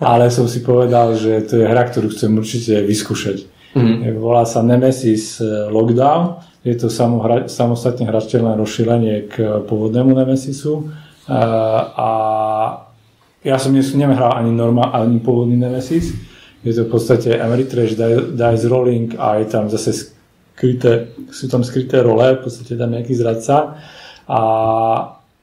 ale 0.01 0.30
som 0.30 0.45
si 0.45 0.62
povedal, 0.62 1.18
že 1.18 1.41
to 1.49 1.62
je 1.62 1.66
hra, 1.66 1.89
ktorú 1.89 2.14
chcem 2.14 2.32
určite 2.38 2.86
vyskúšať. 2.86 3.49
Mm-hmm. 3.76 4.16
Volá 4.22 4.47
sa 4.47 4.64
Nemesis 4.64 5.41
eh, 5.43 5.68
Lockdown, 5.68 6.39
je 6.64 6.76
to 6.80 6.88
samohra, 6.88 7.51
samostatne 7.51 8.08
hrateľné 8.08 8.56
rozšírenie 8.56 9.16
k 9.28 9.36
pôvodnému 9.68 10.16
Nemesisu 10.16 10.88
a, 11.28 11.36
eh, 11.36 11.84
a 11.99 12.10
ja 13.45 13.62
som 13.62 13.78
nemhral 13.78 14.41
ani 14.41 14.49
norma, 14.49 14.89
ani 14.89 15.22
pôvodný 15.22 15.53
Nemesis. 15.53 16.18
Je 16.66 16.74
to 16.74 16.89
v 16.89 16.97
podstate 16.97 17.38
Ameritrash 17.38 17.93
Dice 18.34 18.66
Rolling 18.66 19.14
a 19.22 19.38
je 19.38 19.45
tam 19.45 19.70
zase 19.70 20.18
skryté, 20.58 21.14
sú 21.30 21.45
tam 21.45 21.62
skryté 21.62 22.01
role, 22.01 22.41
v 22.41 22.41
podstate 22.41 22.74
tam 22.74 22.89
nejaký 22.89 23.14
zradca. 23.14 23.78
A 24.26 24.41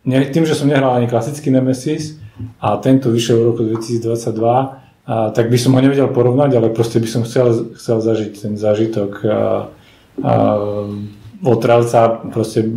ne, 0.05 0.19
tým, 0.31 0.45
že 0.47 0.55
som 0.55 0.69
nehral 0.69 0.95
ani 0.95 1.11
klasický 1.11 1.51
Nemesis 1.51 2.19
a 2.59 2.77
tento 2.79 3.11
vyšiel 3.11 3.37
v 3.39 3.49
roku 3.55 3.63
2022, 3.67 4.03
a, 4.43 5.31
tak 5.35 5.51
by 5.51 5.59
som 5.59 5.75
ho 5.75 5.81
nevedel 5.83 6.09
porovnať, 6.11 6.51
ale 6.59 6.75
proste 6.75 7.03
by 7.03 7.09
som 7.11 7.23
chcel, 7.27 7.75
chcel 7.75 7.99
zažiť 7.99 8.33
ten 8.39 8.55
zážitok 8.55 9.11
a, 9.23 9.29
a, 9.29 10.35
otrelca, 11.43 12.23
proste 12.31 12.71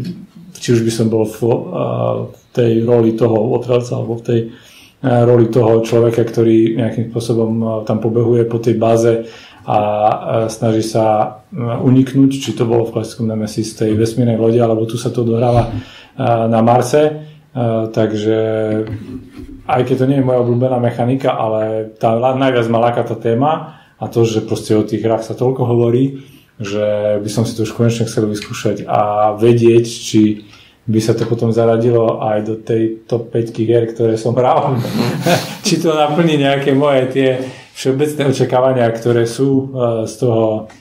či 0.55 0.73
už 0.73 0.81
by 0.81 0.91
som 0.91 1.07
bol 1.11 1.29
v, 1.29 1.39
v 2.31 2.41
tej 2.55 2.71
roli 2.87 3.13
toho 3.13 3.37
otrelca 3.53 3.93
alebo 3.93 4.17
v 4.17 4.25
tej 4.25 4.39
roli 5.05 5.53
toho 5.53 5.85
človeka, 5.85 6.25
ktorý 6.25 6.81
nejakým 6.81 7.13
spôsobom 7.13 7.85
tam 7.85 8.01
pobehuje 8.01 8.49
po 8.49 8.57
tej 8.57 8.79
báze 8.79 9.29
a 9.65 9.77
snaží 10.45 10.85
sa 10.85 11.37
uniknúť, 11.57 12.37
či 12.37 12.53
to 12.53 12.69
bolo 12.69 12.89
v 12.89 13.01
klasickom 13.01 13.29
Nemesis 13.29 13.73
tej 13.73 13.97
vesmírnej 13.97 14.37
lode, 14.37 14.61
alebo 14.61 14.85
tu 14.85 14.97
sa 14.97 15.09
to 15.09 15.25
dohráva 15.25 15.73
na 16.19 16.59
Marse. 16.63 17.23
Takže 17.95 18.37
aj 19.65 19.81
keď 19.87 19.95
to 19.95 20.05
nie 20.11 20.19
je 20.19 20.27
moja 20.27 20.43
obľúbená 20.43 20.77
mechanika, 20.77 21.33
ale 21.33 21.93
tá 21.95 22.15
najviac 22.19 22.65
ma 22.67 22.79
láka 22.83 23.07
tá 23.07 23.15
téma 23.15 23.81
a 23.95 24.05
to, 24.11 24.27
že 24.27 24.43
proste 24.43 24.75
o 24.75 24.83
tých 24.83 25.01
hrách 25.01 25.23
sa 25.23 25.39
toľko 25.39 25.63
hovorí, 25.63 26.21
že 26.59 27.17
by 27.19 27.29
som 27.31 27.47
si 27.47 27.55
to 27.55 27.63
už 27.63 27.73
konečne 27.73 28.07
chcel 28.07 28.27
vyskúšať 28.27 28.83
a 28.87 29.33
vedieť, 29.39 29.85
či 29.87 30.45
by 30.85 30.99
sa 31.01 31.17
to 31.17 31.25
potom 31.25 31.49
zaradilo 31.49 32.21
aj 32.21 32.37
do 32.45 32.55
tej 32.61 33.07
top 33.09 33.33
5 33.33 33.57
hier, 33.57 33.89
ktoré 33.89 34.21
som 34.21 34.37
hral. 34.37 34.77
či 35.65 35.81
to 35.81 35.95
naplní 35.95 36.37
nejaké 36.37 36.77
moje 36.77 37.09
tie 37.09 37.29
všeobecné 37.75 38.31
očakávania, 38.31 38.87
ktoré 38.87 39.27
sú 39.27 39.75
z 40.07 40.13
toho, 40.15 40.71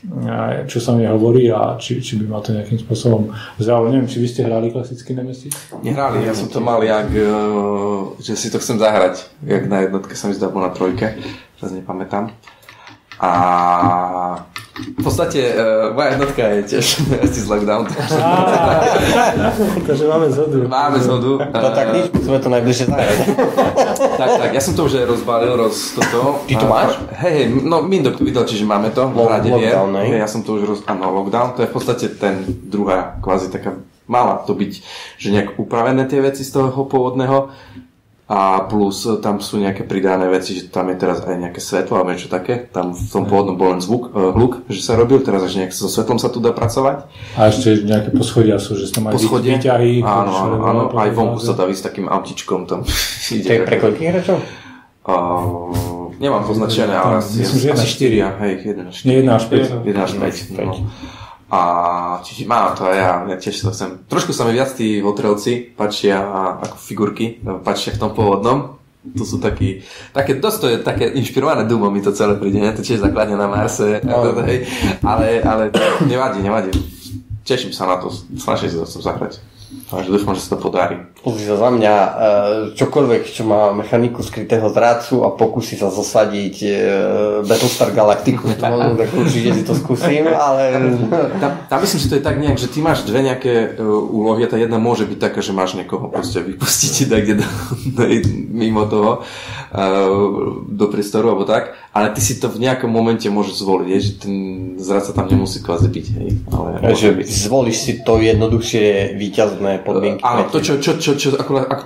čo 0.71 0.79
sa 0.79 0.95
mi 0.95 1.03
hovorí 1.03 1.51
a 1.51 1.75
či, 1.75 1.99
či 1.99 2.15
by 2.23 2.31
ma 2.31 2.39
to 2.39 2.55
nejakým 2.55 2.79
spôsobom 2.79 3.35
zaujalo. 3.59 3.91
Neviem, 3.91 4.07
či 4.07 4.23
vy 4.23 4.29
ste 4.31 4.47
hrali 4.47 4.71
klasický 4.71 5.11
Nemesis? 5.11 5.51
Nehrali, 5.83 6.23
ja 6.23 6.31
som 6.39 6.47
to 6.47 6.63
mal 6.63 6.79
jak, 6.87 7.11
e, 7.11 7.27
že 8.23 8.39
si 8.39 8.47
to 8.47 8.63
chcem 8.63 8.79
zahrať, 8.79 9.27
jak 9.43 9.67
na 9.67 9.83
jednotke 9.83 10.15
sa 10.15 10.31
mi 10.31 10.39
zdá, 10.39 10.47
na 10.55 10.71
trojke, 10.71 11.19
teraz 11.59 11.71
nepamätám. 11.75 12.31
A 13.19 13.31
v 14.75 15.03
podstate 15.07 15.55
uh, 15.55 15.95
moja 15.95 16.19
jednotka 16.19 16.43
je 16.43 16.63
tiež 16.67 16.87
z 17.35 17.47
Lockdown. 17.47 17.87
Takže 19.87 20.05
máme 20.11 20.27
zhodu. 20.35 20.69
Máme 20.69 20.99
zhodu. 20.99 21.39
No 21.39 21.69
tak 21.71 21.95
nič, 21.95 22.11
musíme 22.11 22.39
to 22.43 22.49
najbližšie 22.51 22.87
zahrať. 22.91 23.19
tak, 24.21 24.31
tak, 24.43 24.51
ja 24.51 24.63
som 24.63 24.75
to 24.75 24.91
už 24.91 24.99
aj 24.99 25.07
rozbalil, 25.07 25.55
roz 25.55 25.95
toto. 25.95 26.43
Ty 26.51 26.55
to 26.59 26.67
máš? 26.67 26.99
Hej, 27.23 27.33
hej, 27.39 27.47
no 27.63 27.87
Mindok 27.87 28.19
to 28.19 28.27
videl, 28.27 28.43
čiže 28.43 28.67
máme 28.67 28.91
to. 28.91 29.07
Lo- 29.15 29.31
lockdown, 29.31 29.95
hej. 30.03 30.19
Ja 30.19 30.27
som 30.27 30.43
to 30.43 30.59
už 30.59 30.63
roz... 30.67 30.81
Áno, 30.91 31.15
Lockdown, 31.23 31.55
to 31.55 31.63
je 31.63 31.71
v 31.71 31.75
podstate 31.75 32.11
ten 32.19 32.43
druhá 32.67 33.15
kvázi 33.23 33.55
taká 33.55 33.79
mala 34.05 34.45
to 34.45 34.53
byť, 34.53 34.73
že 35.17 35.33
nejak 35.33 35.57
upravené 35.57 36.05
tie 36.05 36.21
veci 36.21 36.45
z 36.45 36.53
toho 36.53 36.85
pôvodného 36.85 37.49
a 38.25 38.65
plus 38.65 39.05
tam 39.21 39.37
sú 39.37 39.61
nejaké 39.61 39.85
pridané 39.85 40.25
veci, 40.33 40.57
že 40.57 40.73
tam 40.73 40.89
je 40.89 40.97
teraz 40.97 41.21
aj 41.29 41.37
nejaké 41.37 41.61
svetlo 41.61 42.01
alebo 42.01 42.17
niečo 42.17 42.33
také. 42.33 42.57
Tam 42.73 42.97
v 42.97 43.09
tom 43.13 43.29
pôvodnom 43.29 43.61
bol 43.61 43.77
len 43.77 43.85
zvuk, 43.85 44.17
uh, 44.17 44.33
hluk, 44.33 44.65
že 44.73 44.81
sa 44.81 44.97
robil, 44.97 45.21
teraz 45.21 45.45
až 45.45 45.61
nejak 45.61 45.77
so 45.77 45.93
svetlom 45.93 46.17
sa 46.17 46.33
tu 46.33 46.41
dá 46.41 46.57
pracovať. 46.57 47.05
A 47.37 47.53
ešte 47.53 47.85
nejaké 47.85 48.17
poschodia 48.17 48.57
sú, 48.57 48.81
že 48.81 48.89
tam 48.89 49.13
aj 49.13 49.21
Poschodie? 49.21 49.61
výťahy. 49.61 50.01
Áno, 50.01 50.33
áno, 50.33 50.57
áno, 50.65 50.83
aj 50.97 51.11
vonku 51.13 51.37
sa 51.37 51.53
dá 51.53 51.69
ísť 51.69 51.93
takým 51.93 52.09
autičkom 52.09 52.65
tam. 52.65 52.81
To 53.45 53.51
je 53.51 53.61
pre 53.61 53.77
koľkých 53.77 54.09
hráčov? 54.09 54.39
Uh, 55.05 56.17
nemám 56.17 56.49
poznačené, 56.49 56.97
ale 56.97 57.21
asi, 57.21 57.45
asi 57.45 57.69
jedna 57.69 57.85
4, 57.85 58.41
hej, 58.41 58.53
1 58.73 58.89
až 58.89 58.95
4. 59.05 59.09
Nie 59.09 59.17
1 59.21 59.37
až 59.37 59.45
5. 59.53 59.85
1 59.85 60.01
až 60.01 60.13
5. 60.17 60.65
No. 60.65 60.73
A 61.53 61.61
čiže 62.25 62.49
mám 62.49 62.73
to 62.73 62.89
aj 62.89 62.97
ja, 62.97 63.13
ja 63.29 63.37
tiež 63.37 63.61
to 63.61 63.71
chcem. 63.71 64.01
Trošku 64.09 64.33
sa 64.33 64.49
mi 64.49 64.57
viac 64.57 64.73
tí 64.73 65.05
hotrelci 65.05 65.77
páčia 65.77 66.25
ako 66.61 66.77
figurky, 66.81 67.45
páčia 67.61 67.93
v 67.93 68.01
tom 68.01 68.11
pôvodnom. 68.17 68.81
To 69.05 69.25
sú 69.29 69.37
takí, 69.37 69.85
také, 70.17 70.41
dosť 70.41 70.59
to 70.65 70.67
je 70.73 70.77
také 70.81 71.05
inšpirované 71.13 71.69
Dumom 71.69 71.93
mi 71.93 72.01
to 72.01 72.17
celé 72.17 72.41
príde, 72.41 72.57
ne? 72.57 72.73
to 72.73 72.81
tiež 72.81 73.05
zakladne 73.05 73.37
na 73.37 73.45
Marse, 73.45 74.01
no. 74.01 74.33
hej. 74.49 74.65
ale, 75.05 75.45
ale 75.45 75.69
nevadí, 76.09 76.41
nevadí. 76.41 76.73
Teším 77.45 77.77
sa 77.77 77.85
na 77.85 78.01
to, 78.01 78.09
snažím 78.41 78.73
sa 78.73 78.89
to 78.89 79.05
zahrať. 79.05 79.45
Takže 79.93 80.09
dúfam, 80.09 80.33
že 80.33 80.49
sa 80.49 80.57
to 80.57 80.65
podarí. 80.65 80.97
Pozri 81.25 81.49
sa 81.49 81.57
za 81.57 81.73
mňa, 81.73 81.95
e, 81.97 82.11
čokoľvek, 82.77 83.23
čo 83.33 83.49
má 83.49 83.73
mechaniku 83.73 84.21
skrytého 84.21 84.69
zrácu 84.69 85.25
a 85.25 85.33
pokusí 85.33 85.81
sa 85.81 85.89
zosadiť 85.89 86.57
e, 86.61 86.69
Battlestar 87.49 87.97
Galacticu, 87.97 88.53
tak 88.61 89.09
určite 89.17 89.57
si 89.57 89.65
to 89.65 89.73
skúsim, 89.73 90.29
ale... 90.29 90.77
Tam, 91.41 91.65
tam 91.65 91.79
myslím, 91.81 92.01
že 92.05 92.09
to 92.13 92.17
je 92.21 92.25
tak 92.29 92.37
nejak, 92.37 92.61
že 92.61 92.69
ty 92.69 92.85
máš 92.85 93.09
dve 93.09 93.25
nejaké 93.25 93.73
e, 93.73 93.81
úlohy 93.89 94.45
a 94.45 94.53
tá 94.53 94.61
jedna 94.61 94.77
môže 94.77 95.09
byť 95.09 95.17
taká, 95.17 95.41
že 95.41 95.57
máš 95.57 95.81
niekoho 95.81 96.13
proste 96.13 96.45
vypustiť 96.45 97.09
tak 97.09 97.25
kde 97.25 97.41
do, 97.41 97.49
mimo 98.61 98.85
toho 98.85 99.25
do 100.71 100.87
priestoru 100.87 101.35
alebo 101.35 101.43
tak, 101.43 101.75
ale 101.91 102.15
ty 102.15 102.23
si 102.23 102.39
to 102.39 102.47
v 102.47 102.63
nejakom 102.63 102.87
momente 102.87 103.27
môžeš 103.27 103.59
zvoliť, 103.59 103.89
je, 103.91 103.99
že 103.99 104.13
ten 104.23 104.35
zradca 104.79 105.11
tam 105.11 105.27
nemusí 105.27 105.59
kvázi 105.59 105.91
byť. 105.91 106.07
Hej, 106.15 106.31
ale 106.55 106.95
že 106.95 107.11
byť. 107.11 107.27
zvolíš 107.27 107.79
si 107.83 107.93
to 108.07 108.23
jednoduchšie 108.23 109.19
víťazné 109.19 109.83
podmienky. 109.83 110.23
Áno, 110.23 110.47
to, 110.47 110.63
čo, 110.63 110.79
čo, 110.79 110.95
čo, 110.95 111.14
čo 111.17 111.35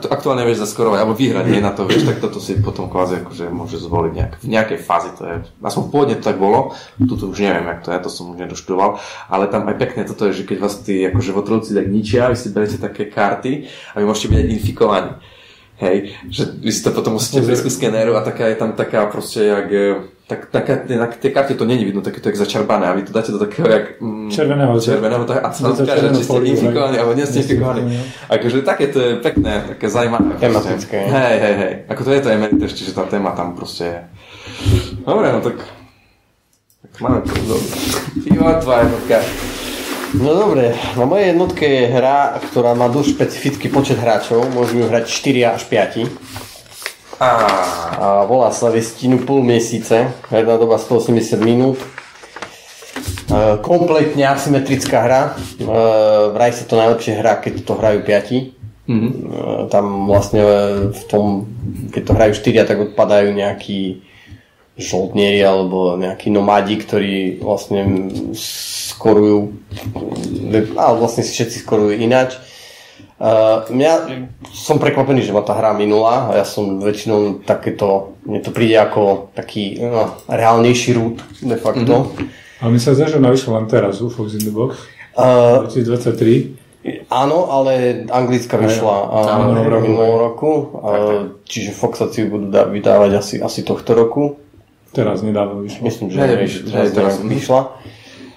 aktuálne 0.09 0.43
vieš 0.43 0.65
zaskorovať, 0.65 0.99
alebo 1.01 1.15
vyhrať, 1.15 1.45
nie 1.49 1.63
na 1.63 1.73
to, 1.73 1.85
vieš, 1.85 2.05
tak 2.09 2.19
toto 2.19 2.43
si 2.43 2.59
potom 2.59 2.91
kvázi 2.93 3.25
akože 3.25 3.49
môže 3.49 3.79
zvoliť 3.79 4.13
nejak, 4.13 4.33
v 4.43 4.47
nejakej 4.49 4.79
fázi, 4.83 5.11
to 5.17 5.23
je, 5.25 5.35
aspoň 5.61 5.85
pôvodne 5.89 6.17
to 6.19 6.29
tak 6.29 6.37
bolo, 6.37 6.75
tuto 6.99 7.31
už 7.31 7.39
neviem, 7.41 7.67
jak 7.69 7.81
to 7.85 7.91
je, 7.95 7.99
to 8.03 8.11
som 8.11 8.35
už 8.35 8.39
nedoštudoval, 8.43 9.01
ale 9.31 9.45
tam 9.49 9.69
aj 9.69 9.77
pekne 9.79 10.03
toto 10.05 10.27
je, 10.29 10.43
že 10.43 10.47
keď 10.49 10.59
vás 10.59 10.75
tí 10.83 11.05
akože 11.07 11.31
votrovci 11.37 11.71
tak 11.73 11.87
ničia, 11.87 12.33
vy 12.33 12.37
si 12.37 12.49
berete 12.51 12.79
také 12.81 13.07
karty 13.09 13.69
a 13.95 13.97
vy 14.01 14.05
môžete 14.05 14.35
byť 14.35 14.49
infikovaní. 14.59 15.13
Hej, 15.79 16.11
že 16.27 16.59
vy 16.59 16.75
si 16.75 16.83
to 16.83 16.91
potom 16.91 17.23
musíte 17.23 17.39
prísť 17.39 17.63
ku 17.63 17.71
skenéru 17.71 18.19
a 18.19 18.27
taká 18.27 18.51
je 18.51 18.59
tam 18.59 18.75
taká 18.75 19.07
proste 19.07 19.47
jak, 19.47 19.71
tak, 20.29 20.53
taká, 20.53 20.85
na 20.85 21.09
tie 21.09 21.33
karty 21.33 21.57
to 21.57 21.65
není 21.65 21.89
vidno, 21.89 22.05
také 22.05 22.21
to 22.21 22.29
jak 22.29 22.37
začarbané 22.37 22.87
a 22.87 22.93
vy 22.93 23.03
to 23.03 23.13
dáte 23.13 23.33
do 23.33 23.39
takého 23.39 23.69
jak 23.69 24.01
mm, 24.01 24.31
červeného, 24.31 24.81
červeného 24.81 25.25
tak, 25.25 25.41
a 25.41 25.49
sa 25.53 25.73
ukáže, 25.73 26.13
či 26.21 26.25
ste 26.25 26.39
infikovaní 26.45 26.97
alebo 27.01 27.17
nie 27.17 27.25
ste 27.25 27.41
infikovaní. 27.41 27.97
Akože 28.29 28.61
také 28.61 28.93
to 28.93 29.01
je 29.01 29.11
pekné, 29.25 29.65
také 29.73 29.89
zaujímavé. 29.89 30.37
Tematické. 30.37 31.01
Hej, 31.09 31.37
hej, 31.41 31.55
hej. 31.57 31.73
Ako 31.89 32.05
to 32.05 32.13
je 32.13 32.21
to 32.21 32.29
emeritež, 32.29 32.71
čiže 32.77 32.93
tá 32.93 33.09
téma 33.09 33.33
tam 33.33 33.57
proste 33.57 33.85
je. 33.89 34.01
Dobre, 35.09 35.33
no 35.33 35.41
tak, 35.41 35.65
tak 36.85 36.93
máme 37.01 37.25
to. 37.25 37.33
Ivo, 38.29 38.53
tvoja 38.61 38.85
jednotka. 38.85 39.17
No 40.13 40.37
dobre, 40.37 40.77
na 40.97 41.05
mojej 41.09 41.33
jednotke 41.33 41.65
je 41.65 41.85
hra, 41.89 42.37
ktorá 42.53 42.77
má 42.77 42.93
dosť 42.93 43.17
špecifický 43.17 43.73
počet 43.73 43.97
hráčov, 43.97 44.45
môžu 44.53 44.81
ju 44.81 44.85
hrať 44.89 45.05
4 45.09 45.57
až 45.57 45.63
5. 45.69 46.48
A, 47.19 48.23
volá 48.31 48.55
sa 48.55 48.71
Vestinu 48.71 49.19
pol 49.27 49.43
mesiace, 49.43 50.15
herná 50.31 50.55
doba 50.55 50.79
180 50.79 51.43
minút. 51.43 51.83
E, 51.83 51.87
kompletne 53.59 54.23
asymetrická 54.31 55.03
hra, 55.03 55.23
e, 55.35 55.67
vraj 56.31 56.55
sa 56.55 56.63
to 56.63 56.79
najlepšie 56.79 57.19
hrá, 57.19 57.43
keď 57.43 57.67
to 57.67 57.75
hrajú 57.75 58.01
5. 58.07 58.55
Mm-hmm. 58.89 59.13
Tam 59.69 60.09
vlastne 60.09 60.43
v 60.95 61.03
tom, 61.11 61.45
keď 61.91 62.03
to 62.07 62.13
hrajú 62.15 62.33
4, 62.39 62.71
tak 62.71 62.79
odpadajú 62.79 63.35
nejakí 63.35 64.01
žoldnieri 64.79 65.43
alebo 65.43 65.99
nejakí 65.99 66.31
nomádi, 66.31 66.79
ktorí 66.79 67.43
vlastne 67.43 68.09
skorujú, 68.33 69.59
ale 70.79 70.95
vlastne 71.03 71.27
si 71.27 71.35
všetci 71.35 71.67
skorujú 71.67 71.99
ináč. 71.99 72.39
Uh, 73.19 73.67
mňa, 73.75 73.93
som 74.55 74.79
prekvapený, 74.79 75.27
že 75.27 75.35
ma 75.35 75.43
tá 75.43 75.51
hra 75.59 75.75
minula 75.75 76.31
a 76.31 76.39
ja 76.39 76.47
som 76.47 76.79
väčšinou 76.79 77.43
takéto, 77.43 78.15
mne 78.23 78.39
to 78.47 78.55
príde 78.55 78.79
ako 78.79 79.35
taký 79.35 79.75
no, 79.83 80.23
reálnejší 80.31 80.95
rút 80.95 81.19
de 81.43 81.59
facto. 81.59 82.15
Mm-hmm. 82.15 82.63
A 82.63 82.71
mi 82.71 82.79
sa 82.79 82.95
zdá, 82.95 83.11
že 83.11 83.19
ona 83.19 83.35
vyšla 83.35 83.59
len 83.59 83.67
teraz, 83.67 83.99
Fox 83.99 84.39
in 84.39 84.47
the 84.47 84.55
Box, 84.55 84.79
Uh, 85.19 85.67
2023. 85.67 87.11
áno, 87.11 87.51
ale 87.51 88.07
anglická 88.07 88.55
vyšla 88.55 88.97
uh, 89.11 89.51
minulého 89.51 90.15
roku. 90.15 90.79
uh, 90.79 91.43
čiže 91.43 91.75
Foxáciu 91.75 92.31
budú 92.31 92.55
da- 92.55 92.71
vydávať 92.71 93.11
asi, 93.19 93.35
asi 93.43 93.67
tohto 93.67 93.99
roku. 93.99 94.39
Teraz 94.95 95.27
nedávno 95.27 95.67
vyšla. 95.67 95.83
Myslím, 95.83 96.15
že, 96.15 96.19
Ne, 96.23 96.47
že 96.47 96.95
teraz. 96.95 97.19
vyšla. 97.19 97.83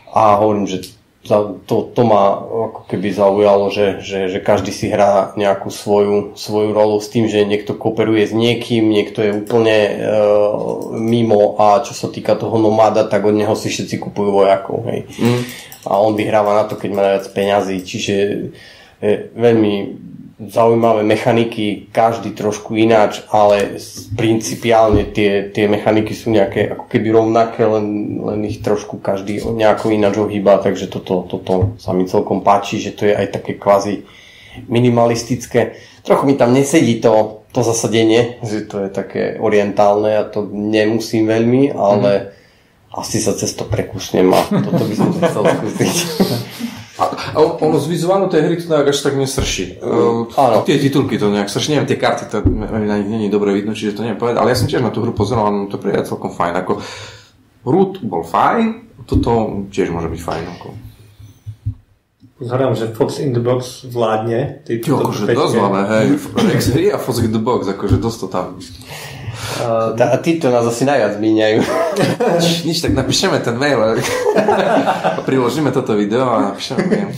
A 0.10 0.42
hovorím, 0.42 0.66
že 0.66 0.90
to, 1.22 1.94
to 1.94 2.02
ma 2.02 2.42
ako 2.42 2.90
keby 2.90 3.14
zaujalo, 3.14 3.70
že, 3.70 4.02
že, 4.02 4.34
že 4.34 4.42
každý 4.42 4.74
si 4.74 4.90
hrá 4.90 5.38
nejakú 5.38 5.70
svoju, 5.70 6.34
svoju 6.34 6.74
rolu 6.74 6.98
s 6.98 7.14
tým, 7.14 7.30
že 7.30 7.46
niekto 7.46 7.78
kooperuje 7.78 8.26
s 8.26 8.34
niekým, 8.34 8.90
niekto 8.90 9.22
je 9.22 9.32
úplne 9.38 9.78
uh, 10.02 10.98
mimo 10.98 11.62
a 11.62 11.86
čo 11.86 11.94
sa 11.94 12.10
týka 12.10 12.34
toho 12.34 12.58
nomáda, 12.58 13.06
tak 13.06 13.22
od 13.22 13.38
neho 13.38 13.54
si 13.54 13.70
všetci 13.70 14.02
kupujú 14.02 14.34
vojakov. 14.34 14.82
Hej. 14.90 15.06
Mm. 15.22 15.42
A 15.86 15.92
on 16.02 16.18
vyhráva 16.18 16.58
na 16.58 16.66
to, 16.66 16.74
keď 16.74 16.90
má 16.90 17.04
viac 17.14 17.26
peňazí. 17.30 17.78
Čiže 17.86 18.14
je 19.02 19.14
veľmi 19.38 19.74
zaujímavé 20.50 21.06
mechaniky, 21.06 21.94
každý 21.94 22.34
trošku 22.34 22.74
ináč, 22.74 23.22
ale 23.30 23.78
principiálne 24.18 25.06
tie, 25.14 25.54
tie 25.54 25.70
mechaniky 25.70 26.18
sú 26.18 26.34
nejaké 26.34 26.74
ako 26.74 26.90
keby 26.90 27.14
rovnaké, 27.14 27.62
len, 27.62 28.18
len 28.26 28.40
ich 28.50 28.66
trošku 28.66 28.98
každý 28.98 29.38
nejako 29.38 29.94
ináč 29.94 30.18
ohýba, 30.18 30.58
takže 30.58 30.90
toto, 30.90 31.30
toto 31.30 31.78
sa 31.78 31.94
mi 31.94 32.10
celkom 32.10 32.42
páči, 32.42 32.82
že 32.82 32.98
to 32.98 33.06
je 33.06 33.14
aj 33.14 33.38
také 33.38 33.54
kvázi 33.54 34.02
minimalistické. 34.66 35.78
Trochu 36.02 36.26
mi 36.26 36.34
tam 36.34 36.58
nesedí 36.58 36.98
to, 36.98 37.46
to 37.54 37.62
zasadenie, 37.62 38.42
že 38.42 38.66
to 38.66 38.82
je 38.82 38.90
také 38.90 39.38
orientálne 39.38 40.18
a 40.18 40.26
to 40.26 40.50
nemusím 40.50 41.30
veľmi, 41.30 41.70
ale 41.70 42.12
mm. 42.18 42.26
asi 42.98 43.22
sa 43.22 43.38
cez 43.38 43.54
to 43.54 43.70
prekusnem 43.70 44.26
a 44.34 44.42
toto 44.50 44.90
by 44.90 44.96
som 44.98 45.14
chcel 45.14 45.44
skúsiť. 45.46 45.96
A, 47.02 47.42
ono 47.42 47.82
z 47.82 47.88
vizuálu 47.90 48.30
tej 48.30 48.46
hry 48.46 48.56
to 48.62 48.70
nejak 48.70 48.94
až 48.94 49.02
tak 49.02 49.18
nesrší. 49.18 49.82
Uh, 49.82 50.30
áno. 50.38 50.62
Tie 50.62 50.78
titulky 50.78 51.18
to 51.18 51.34
nejak 51.34 51.50
srší, 51.50 51.74
neviem, 51.74 51.90
tie 51.90 51.98
karty 51.98 52.30
to 52.30 52.46
ani 52.46 52.86
není 53.02 53.28
dobre 53.34 53.50
vidno, 53.58 53.74
čiže 53.74 53.98
to 53.98 54.06
neviem 54.06 54.22
povedať, 54.22 54.38
ale 54.38 54.54
ja 54.54 54.58
som 54.62 54.70
tiež 54.70 54.86
na 54.86 54.94
tú 54.94 55.02
hru 55.02 55.18
pozeral 55.18 55.50
a 55.50 55.54
to 55.66 55.82
príde 55.82 56.06
celkom 56.06 56.30
fajn. 56.30 56.54
Ako, 56.62 56.78
Root 57.66 58.06
bol 58.06 58.22
fajn, 58.22 59.02
toto 59.10 59.66
tiež 59.74 59.90
môže 59.90 60.14
byť 60.14 60.22
fajn. 60.22 60.44
Ako. 60.62 60.68
Vzhľadom, 62.42 62.74
že 62.74 62.90
Fox 62.98 63.22
in 63.22 63.38
the 63.38 63.44
Box 63.44 63.86
vládne. 63.86 64.66
Ty, 64.66 64.82
Jo, 64.82 65.06
akože 65.06 65.30
dosť, 65.30 65.56
ale 65.62 65.80
hej, 65.94 66.06
Rex 66.50 66.62
hry 66.74 66.90
a 66.90 66.98
Fox 66.98 67.22
in 67.22 67.30
the 67.30 67.42
Box, 67.42 67.70
akože 67.70 68.02
dosť 68.02 68.18
to 68.18 68.28
tam. 68.34 68.48
Uh, 69.60 69.92
A 70.00 70.18
títo 70.24 70.48
nás 70.48 70.64
asi 70.64 70.88
najviac 70.88 71.20
míňajú. 71.20 71.60
Nič, 72.64 72.80
tak 72.80 72.96
napíšeme 72.96 73.44
ten 73.44 73.60
mail 73.60 74.00
priložíme 75.28 75.76
toto 75.76 75.98
video 76.00 76.30
a 76.32 76.54
napíšeme 76.54 76.82
mail. 76.88 77.10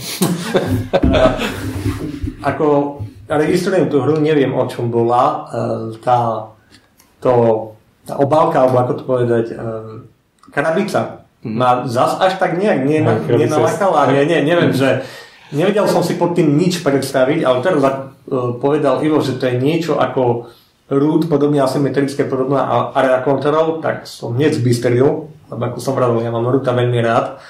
ako 2.50 2.98
registrujem 3.30 3.86
tú 3.86 4.02
hru, 4.02 4.18
neviem 4.18 4.50
o 4.50 4.64
čom 4.66 4.90
bola. 4.90 5.46
Uh, 5.48 5.94
tá, 6.02 6.50
to, 7.22 7.32
tá 8.02 8.18
obálka, 8.18 8.66
alebo 8.66 8.82
ako 8.82 8.92
to 8.98 9.02
povedať, 9.06 9.44
uh, 9.54 10.02
krabica 10.50 11.24
ma 11.44 11.84
zas 11.84 12.18
až 12.18 12.40
tak 12.40 12.56
nejak 12.56 12.88
nenalakala. 13.28 14.08
Nie, 14.10 14.24
nie, 14.24 14.40
neviem, 14.42 14.72
že 14.72 15.04
nevedel 15.52 15.84
som 15.84 16.00
si 16.00 16.16
pod 16.16 16.32
tým 16.32 16.56
nič 16.56 16.80
predstaviť, 16.80 17.44
ale 17.44 17.60
teraz 17.60 17.80
povedal 18.58 19.04
Ivo, 19.04 19.20
že 19.20 19.36
to 19.36 19.44
je 19.52 19.60
niečo 19.60 20.00
ako 20.00 20.48
root, 20.90 21.28
podobne 21.28 21.64
asymetrické, 21.64 22.24
podobná 22.24 22.60
a- 22.64 22.88
area 22.94 23.24
control, 23.24 23.80
tak 23.80 24.04
som 24.04 24.36
hneď 24.36 24.60
zbystril, 24.60 25.32
lebo 25.48 25.62
ako 25.64 25.78
som 25.80 25.96
radil, 25.96 26.20
ja 26.20 26.32
mám 26.32 26.44
roota 26.44 26.76
veľmi 26.76 27.00
rád 27.00 27.40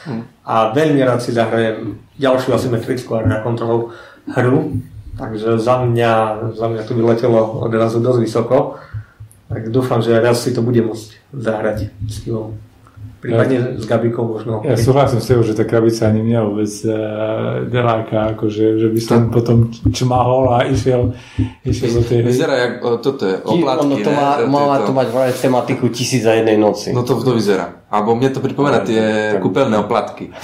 a 0.46 0.70
veľmi 0.70 1.02
rád 1.02 1.22
si 1.22 1.34
zahrajem 1.34 1.98
ďalšiu 2.14 2.54
asymetrickú 2.54 3.14
area 3.18 3.42
control 3.42 3.90
hru, 4.30 4.78
takže 5.18 5.58
za 5.58 5.82
mňa, 5.82 6.12
za 6.54 6.66
mňa 6.70 6.82
to 6.86 6.92
vyletelo 6.94 7.62
odrazu 7.62 7.98
dosť 7.98 8.20
vysoko, 8.22 8.78
tak 9.50 9.70
dúfam, 9.70 10.02
že 10.02 10.18
raz 10.18 10.42
si 10.42 10.54
to 10.54 10.62
bude 10.62 10.78
môcť 10.82 11.08
zahrať 11.34 11.90
s 12.06 12.26
Ivom. 12.26 12.58
Prípadne 13.24 13.80
s 13.80 13.88
Gabikou 13.88 14.28
možno. 14.28 14.60
Ja 14.60 14.76
súhlasím 14.76 15.16
s 15.16 15.32
tebou, 15.32 15.40
že 15.40 15.56
tá 15.56 15.64
krabica 15.64 16.04
ani 16.04 16.20
mňa 16.20 16.40
vôbec 16.44 16.68
uh, 16.84 16.92
neláka, 17.64 18.36
akože, 18.36 18.76
že 18.76 18.92
by 18.92 19.00
som 19.00 19.32
potom 19.32 19.72
čmahol 19.88 20.52
a 20.52 20.68
išiel, 20.68 21.16
išiel 21.64 21.90
do 21.90 22.02
tej. 22.04 22.20
Vyzerá 22.20 22.54
jak 22.60 22.72
o, 22.84 23.00
toto 23.00 23.24
je, 23.24 23.40
oplatky, 23.40 23.80
ono 23.80 23.96
to 23.96 24.10
ne? 24.12 24.16
má, 24.20 24.28
To- 24.36 24.44
má 24.44 24.60
tieto- 24.76 24.84
to 24.84 24.92
mať 24.92 25.08
vraj 25.08 25.32
tematiku 25.32 25.88
tisíc 25.88 26.20
za 26.20 26.36
jednej 26.36 26.60
noci. 26.60 26.92
No 26.92 27.00
to 27.00 27.16
to 27.16 27.32
vyzerá. 27.32 27.88
Alebo 27.88 28.12
mne 28.12 28.28
to 28.28 28.44
pripomína 28.44 28.84
tie 28.84 29.02
kúpeľné 29.40 29.80
oplatky. 29.80 30.28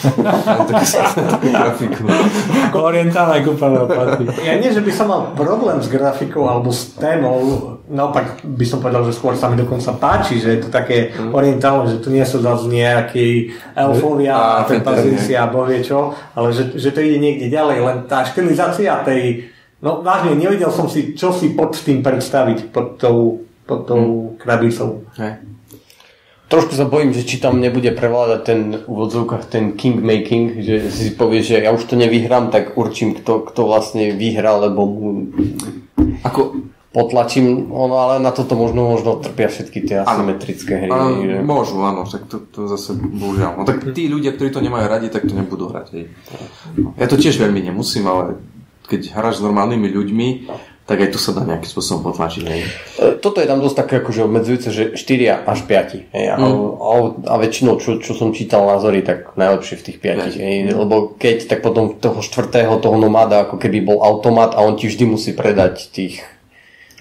Orientálne 2.73 3.43
kúpené 3.43 3.77
oplatky. 3.83 4.25
Ja 4.41 4.55
nie, 4.57 4.71
že 4.71 4.81
by 4.81 4.93
som 4.95 5.07
mal 5.11 5.21
problém 5.35 5.83
s 5.83 5.91
grafikou 5.91 6.47
alebo 6.47 6.71
s 6.71 6.95
témou, 6.97 7.77
naopak 7.91 8.41
by 8.41 8.63
som 8.63 8.79
povedal, 8.79 9.03
že 9.03 9.13
skôr 9.13 9.35
sa 9.35 9.51
mi 9.51 9.59
dokonca 9.59 9.91
páči, 9.93 10.39
že 10.39 10.55
je 10.55 10.61
to 10.63 10.71
také 10.71 11.11
Mhm. 11.11 11.35
orientálne, 11.35 11.91
že 11.91 11.99
tu 11.99 12.09
nie 12.09 12.23
sú 12.23 12.39
zase 12.39 12.67
nejakí 12.67 13.51
elfovia 13.75 14.33
A 14.33 14.47
a 14.57 14.65
fantasy, 14.65 15.35
a 15.35 15.51
bohvie 15.51 15.83
čo, 15.83 16.15
ale 16.33 16.55
že, 16.55 16.71
že 16.79 16.95
to 16.95 17.03
ide 17.03 17.19
niekde 17.19 17.51
ďalej, 17.51 17.79
len 17.83 17.99
tá 18.07 18.23
štilizácia 18.23 19.03
tej, 19.03 19.51
no 19.83 20.01
vážne, 20.01 20.39
nevedel 20.39 20.71
som 20.71 20.87
si, 20.87 21.13
čo 21.13 21.35
si 21.35 21.51
pod 21.51 21.75
tým 21.75 21.99
predstaviť, 22.01 22.71
pod 22.71 22.97
tou, 22.97 23.43
pod 23.67 23.81
tou 23.85 24.01
Mhm. 24.01 24.39
krabicou. 24.39 25.03
Trošku 26.51 26.75
sa 26.75 26.83
bojím, 26.83 27.15
že 27.15 27.23
či 27.23 27.39
tam 27.39 27.63
nebude 27.63 27.95
prevládať 27.95 28.41
ten 28.43 28.61
v 28.83 29.47
ten 29.47 29.79
king 29.79 30.03
making, 30.03 30.59
že 30.59 30.91
si 30.91 31.15
povie, 31.15 31.47
že 31.47 31.63
ja 31.63 31.71
už 31.71 31.87
to 31.87 31.95
nevyhrám, 31.95 32.51
tak 32.51 32.75
určím, 32.75 33.15
kto, 33.15 33.47
kto 33.47 33.71
vlastne 33.71 34.11
vyhrá, 34.11 34.59
lebo 34.59 34.83
mu 34.83 35.11
Ako, 36.27 36.70
potlačím, 36.91 37.71
ono, 37.71 37.95
ale 37.97 38.15
na 38.19 38.31
toto 38.31 38.55
možno, 38.55 38.83
možno 38.89 39.17
trpia 39.17 39.47
všetky 39.47 39.79
tie 39.81 39.97
asymetrické 40.03 40.75
hry. 40.77 40.91
áno, 40.91 41.23
že- 41.23 41.41
môžu, 41.41 41.79
áno, 41.81 42.03
tak 42.03 42.27
to, 42.27 42.43
to 42.43 42.67
zase 42.67 42.95
bohužiaľ. 42.95 43.59
No 43.59 43.65
tak 43.65 43.95
tí 43.95 44.11
ľudia, 44.11 44.35
ktorí 44.35 44.51
to 44.51 44.59
nemajú 44.59 44.87
radi, 44.87 45.07
tak 45.07 45.23
to 45.23 45.33
nebudú 45.33 45.71
hrať. 45.71 45.87
Hej. 45.93 46.05
Ja 46.99 47.07
to 47.07 47.15
tiež 47.15 47.39
veľmi 47.39 47.63
nemusím, 47.63 48.05
ale 48.05 48.43
keď 48.91 49.15
hráš 49.15 49.39
s 49.39 49.45
normálnymi 49.47 49.87
ľuďmi, 49.87 50.29
tak 50.83 50.99
aj 50.99 51.15
tu 51.15 51.23
sa 51.23 51.31
dá 51.31 51.47
nejakým 51.47 51.71
spôsobom 51.71 52.11
potlačiť. 52.11 52.43
Hej. 52.43 52.63
E, 52.99 53.15
Toto 53.23 53.39
je 53.39 53.47
tam 53.47 53.63
dosť 53.63 53.77
také 53.79 54.03
akože 54.03 54.27
obmedzujúce, 54.27 54.69
že 54.75 54.83
4 54.99 55.47
až 55.47 55.63
5. 55.63 56.11
Hej, 56.11 56.27
a, 56.27 56.35
a, 56.35 56.95
a 57.31 57.35
väčšinou, 57.39 57.79
čo, 57.79 58.03
čo 58.03 58.11
som 58.11 58.35
čítal 58.35 58.67
názory, 58.67 59.07
tak 59.07 59.39
najlepšie 59.39 59.79
v 59.79 59.85
tých 59.87 59.99
5. 60.03 60.03
Piatich. 60.03 60.43
Hej, 60.43 60.75
lebo 60.75 61.15
keď, 61.15 61.47
tak 61.47 61.63
potom 61.63 61.95
toho 61.95 62.19
štvrtého, 62.19 62.83
toho 62.83 62.99
nomáda, 62.99 63.47
ako 63.47 63.63
keby 63.63 63.79
bol 63.79 64.03
automat 64.03 64.59
a 64.59 64.67
on 64.67 64.75
ti 64.75 64.91
vždy 64.91 65.07
musí 65.07 65.31
predať 65.31 65.95
tých 65.95 66.27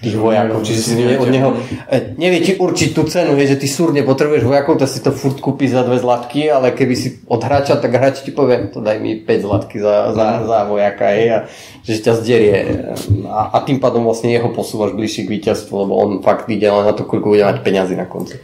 tých 0.00 0.16
vojakov, 0.16 0.64
čiže 0.64 0.80
si 0.80 0.92
ne, 0.96 1.20
od 1.20 1.28
neho 1.28 1.52
e, 1.84 2.16
nevie 2.16 2.40
ti 2.40 2.52
určiť 2.56 2.96
tú 2.96 3.04
cenu, 3.04 3.36
hej, 3.36 3.52
že 3.52 3.60
ty 3.60 3.68
súrne 3.68 4.00
potrebuješ 4.00 4.48
vojakov, 4.48 4.80
tak 4.80 4.88
si 4.88 5.04
to 5.04 5.12
furt 5.12 5.44
kúpi 5.44 5.68
za 5.68 5.84
dve 5.84 6.00
zlatky, 6.00 6.48
ale 6.48 6.72
keby 6.72 6.94
si 6.96 7.20
od 7.28 7.44
hráča, 7.44 7.76
tak 7.76 7.92
hráč 7.92 8.24
ti 8.24 8.32
povie, 8.32 8.72
to 8.72 8.80
daj 8.80 8.96
mi 8.96 9.20
5 9.20 9.44
zlatky 9.44 9.76
za, 9.76 10.16
za, 10.16 10.48
za 10.48 10.58
vojaka, 10.64 11.04
hej, 11.12 11.26
a 11.28 11.38
že 11.84 12.00
ťa 12.00 12.12
zdierie 12.16 12.56
a, 13.28 13.40
a 13.52 13.58
tým 13.60 13.76
pádom 13.76 14.08
vlastne 14.08 14.32
jeho 14.32 14.48
posúvaš 14.52 14.96
bližšie 14.96 15.28
k 15.28 15.32
víťazstvu, 15.36 15.74
lebo 15.84 15.92
on 16.00 16.10
fakt 16.24 16.48
ide 16.48 16.68
len 16.68 16.88
na 16.88 16.96
to, 16.96 17.04
koľko 17.04 17.36
bude 17.36 17.44
mať 17.44 17.60
peňazí 17.60 17.92
na 17.92 18.08
konci. 18.08 18.40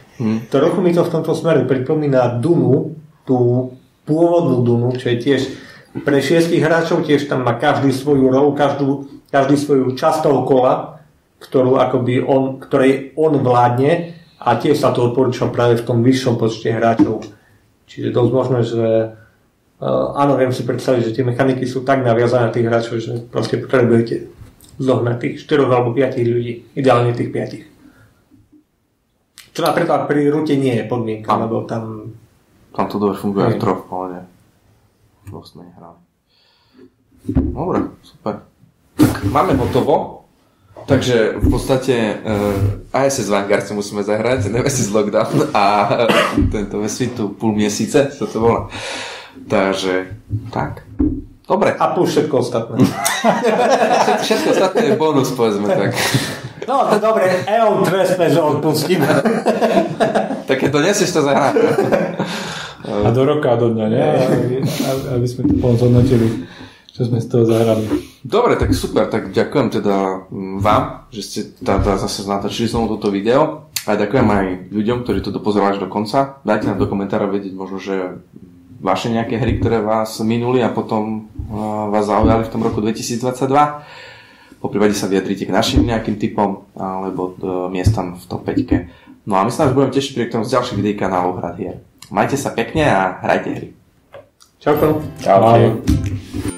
Trochu 0.53 0.79
mi 0.81 0.93
to 0.93 1.01
v 1.05 1.13
tomto 1.13 1.33
smere 1.33 1.65
pripomína 1.65 2.37
Dunu, 2.37 2.97
tú 3.25 3.71
pôvodnú 4.05 4.61
Dunu, 4.61 4.89
čo 4.93 5.09
je 5.09 5.17
tiež 5.17 5.41
pre 6.05 6.21
šiestich 6.21 6.61
hráčov, 6.61 7.05
tiež 7.05 7.25
tam 7.25 7.41
má 7.41 7.57
každý 7.57 7.89
svoju 7.89 8.29
rolu, 8.29 8.53
každú, 8.53 9.09
každý 9.33 9.57
svoju 9.57 9.97
časť 9.97 10.25
toho 10.25 10.45
kola, 10.45 10.96
ktorú 11.37 11.77
akoby 11.77 12.25
on, 12.25 12.57
ktorej 12.57 13.13
on 13.13 13.37
vládne 13.41 14.17
a 14.41 14.57
tiež 14.57 14.77
sa 14.77 14.93
to 14.93 15.11
odporúča 15.11 15.49
práve 15.49 15.77
v 15.77 15.85
tom 15.85 16.01
vyššom 16.01 16.37
počte 16.37 16.73
hráčov. 16.73 17.25
Čiže 17.87 18.13
dosť 18.13 18.31
možné, 18.33 18.63
že 18.65 18.85
uh, 19.81 20.07
áno, 20.17 20.37
viem 20.37 20.53
si 20.53 20.65
predstaviť, 20.65 21.01
že 21.07 21.15
tie 21.15 21.23
mechaniky 21.25 21.65
sú 21.65 21.81
tak 21.85 22.03
naviazané 22.03 22.49
na 22.49 22.53
tých 22.53 22.67
hráčov, 22.67 22.99
že 22.99 23.11
proste 23.29 23.57
potrebujete 23.61 24.27
zohnať 24.77 25.17
tých 25.17 25.35
4 25.45 25.65
alebo 25.65 25.93
5 25.93 26.17
ľudí, 26.21 26.65
ideálne 26.77 27.13
tých 27.13 27.31
5. 27.33 27.65
Čo 29.57 29.65
napríklad 29.65 30.05
pri 30.05 30.29
rute 30.29 30.53
nie 30.53 30.77
je 30.77 30.85
podmienka, 30.85 31.33
Áno. 31.33 31.49
lebo 31.49 31.65
tam 31.65 32.13
Tam 32.77 32.85
to 32.85 33.01
dobre 33.01 33.17
funguje 33.17 33.41
aj 33.41 33.53
v 33.57 33.57
troch. 33.57 33.89
Dosť 35.27 35.49
sme 35.49 35.65
nehrali. 35.65 35.97
Dobre, 37.33 37.89
super. 38.05 38.45
Tak 39.01 39.25
máme 39.33 39.57
hotovo. 39.57 40.26
Takže 40.85 41.41
v 41.41 41.47
podstate 41.49 41.95
uh, 42.21 42.93
ISS 42.93 43.27
Vanguard 43.27 43.65
si 43.65 43.73
musíme 43.73 44.05
zahrať, 44.05 44.53
Nemesis 44.53 44.93
Lockdown 44.93 45.51
a 45.51 45.65
uh, 45.89 46.07
tento 46.47 46.79
vesvitu 46.79 47.33
púl 47.33 47.57
miesice, 47.57 48.13
čo 48.13 48.29
to 48.29 48.37
volá. 48.39 48.61
Takže, 49.47 50.11
tak. 50.53 50.85
Dobre, 51.47 51.71
A 51.79 51.95
plus 51.95 52.11
všetko 52.11 52.35
ostatné. 52.43 52.75
všetko, 52.83 54.23
všetko 54.23 54.47
ostatné 54.51 54.83
je 54.83 54.95
bonus, 54.99 55.31
povedzme 55.31 55.67
tak. 55.71 55.95
No, 56.67 56.83
to 56.91 56.99
dobre, 56.99 57.47
Eon 57.47 57.87
Trespass 57.87 58.35
odpustím. 58.35 58.99
Tak 60.43 60.55
keď 60.59 60.69
donesieš 60.71 61.15
to 61.15 61.21
zahrať. 61.23 61.55
A 62.87 63.11
do 63.11 63.23
roka, 63.23 63.55
a 63.55 63.55
do 63.55 63.71
dňa, 63.71 63.85
nie? 63.87 64.03
Aby, 64.27 64.55
aby 65.19 65.27
sme 65.27 65.41
to 65.47 65.53
potom 65.59 65.75
zhodnotili, 65.75 66.47
čo 66.97 67.05
sme 67.05 67.21
z 67.21 67.29
toho 67.29 67.45
zahrali. 67.45 67.85
Dobre, 68.25 68.57
tak 68.57 68.73
super, 68.73 69.05
tak 69.05 69.29
ďakujem 69.29 69.67
teda 69.69 70.25
mm, 70.33 70.57
vám, 70.57 71.05
že 71.13 71.21
ste 71.21 71.39
teda 71.61 72.01
zase 72.01 72.25
natočili 72.25 72.65
znovu 72.65 72.97
toto 72.97 73.13
video. 73.13 73.69
A 73.85 73.95
ďakujem 73.95 74.25
aj 74.25 74.45
ľuďom, 74.73 75.05
ktorí 75.05 75.21
to 75.21 75.31
dopozerali 75.31 75.77
až 75.77 75.85
do 75.85 75.87
konca. 75.87 76.41
Dajte 76.41 76.73
nám 76.73 76.81
do 76.81 76.89
komentára 76.89 77.29
vedieť 77.29 77.53
možno, 77.55 77.77
že 77.79 78.19
vaše 78.81 79.13
nejaké 79.13 79.37
hry, 79.37 79.61
ktoré 79.61 79.79
vás 79.79 80.17
minuli 80.25 80.59
a 80.59 80.73
potom 80.73 81.29
vás 81.93 82.09
zaujali 82.09 82.43
v 82.43 82.51
tom 82.51 82.65
roku 82.65 82.83
2022. 82.83 83.47
Po 84.57 84.67
prípade 84.67 84.97
sa 84.97 85.07
vyjadrite 85.07 85.45
k 85.45 85.53
našim 85.53 85.85
nejakým 85.85 86.17
typom 86.17 86.67
alebo 86.75 87.37
uh, 87.39 87.71
miestam 87.71 88.17
v 88.17 88.23
top 88.25 88.43
5. 88.43 89.23
No 89.29 89.37
a 89.37 89.45
my 89.45 89.51
sa 89.53 89.69
budeme 89.69 89.93
tešiť 89.93 90.13
pri 90.17 90.27
tom 90.33 90.41
z 90.43 90.57
ďalších 90.57 90.77
videí 90.81 90.97
kanálu 90.97 91.37
Hrad 91.37 91.55
hier. 91.61 91.79
Majte 92.09 92.35
sa 92.35 92.51
pekne 92.51 92.89
a 92.89 93.21
hrajte 93.23 93.49
hry. 93.53 93.69
Čauko. 94.59 94.99
Čau. 95.21 95.37
Ahoj. 95.37 96.56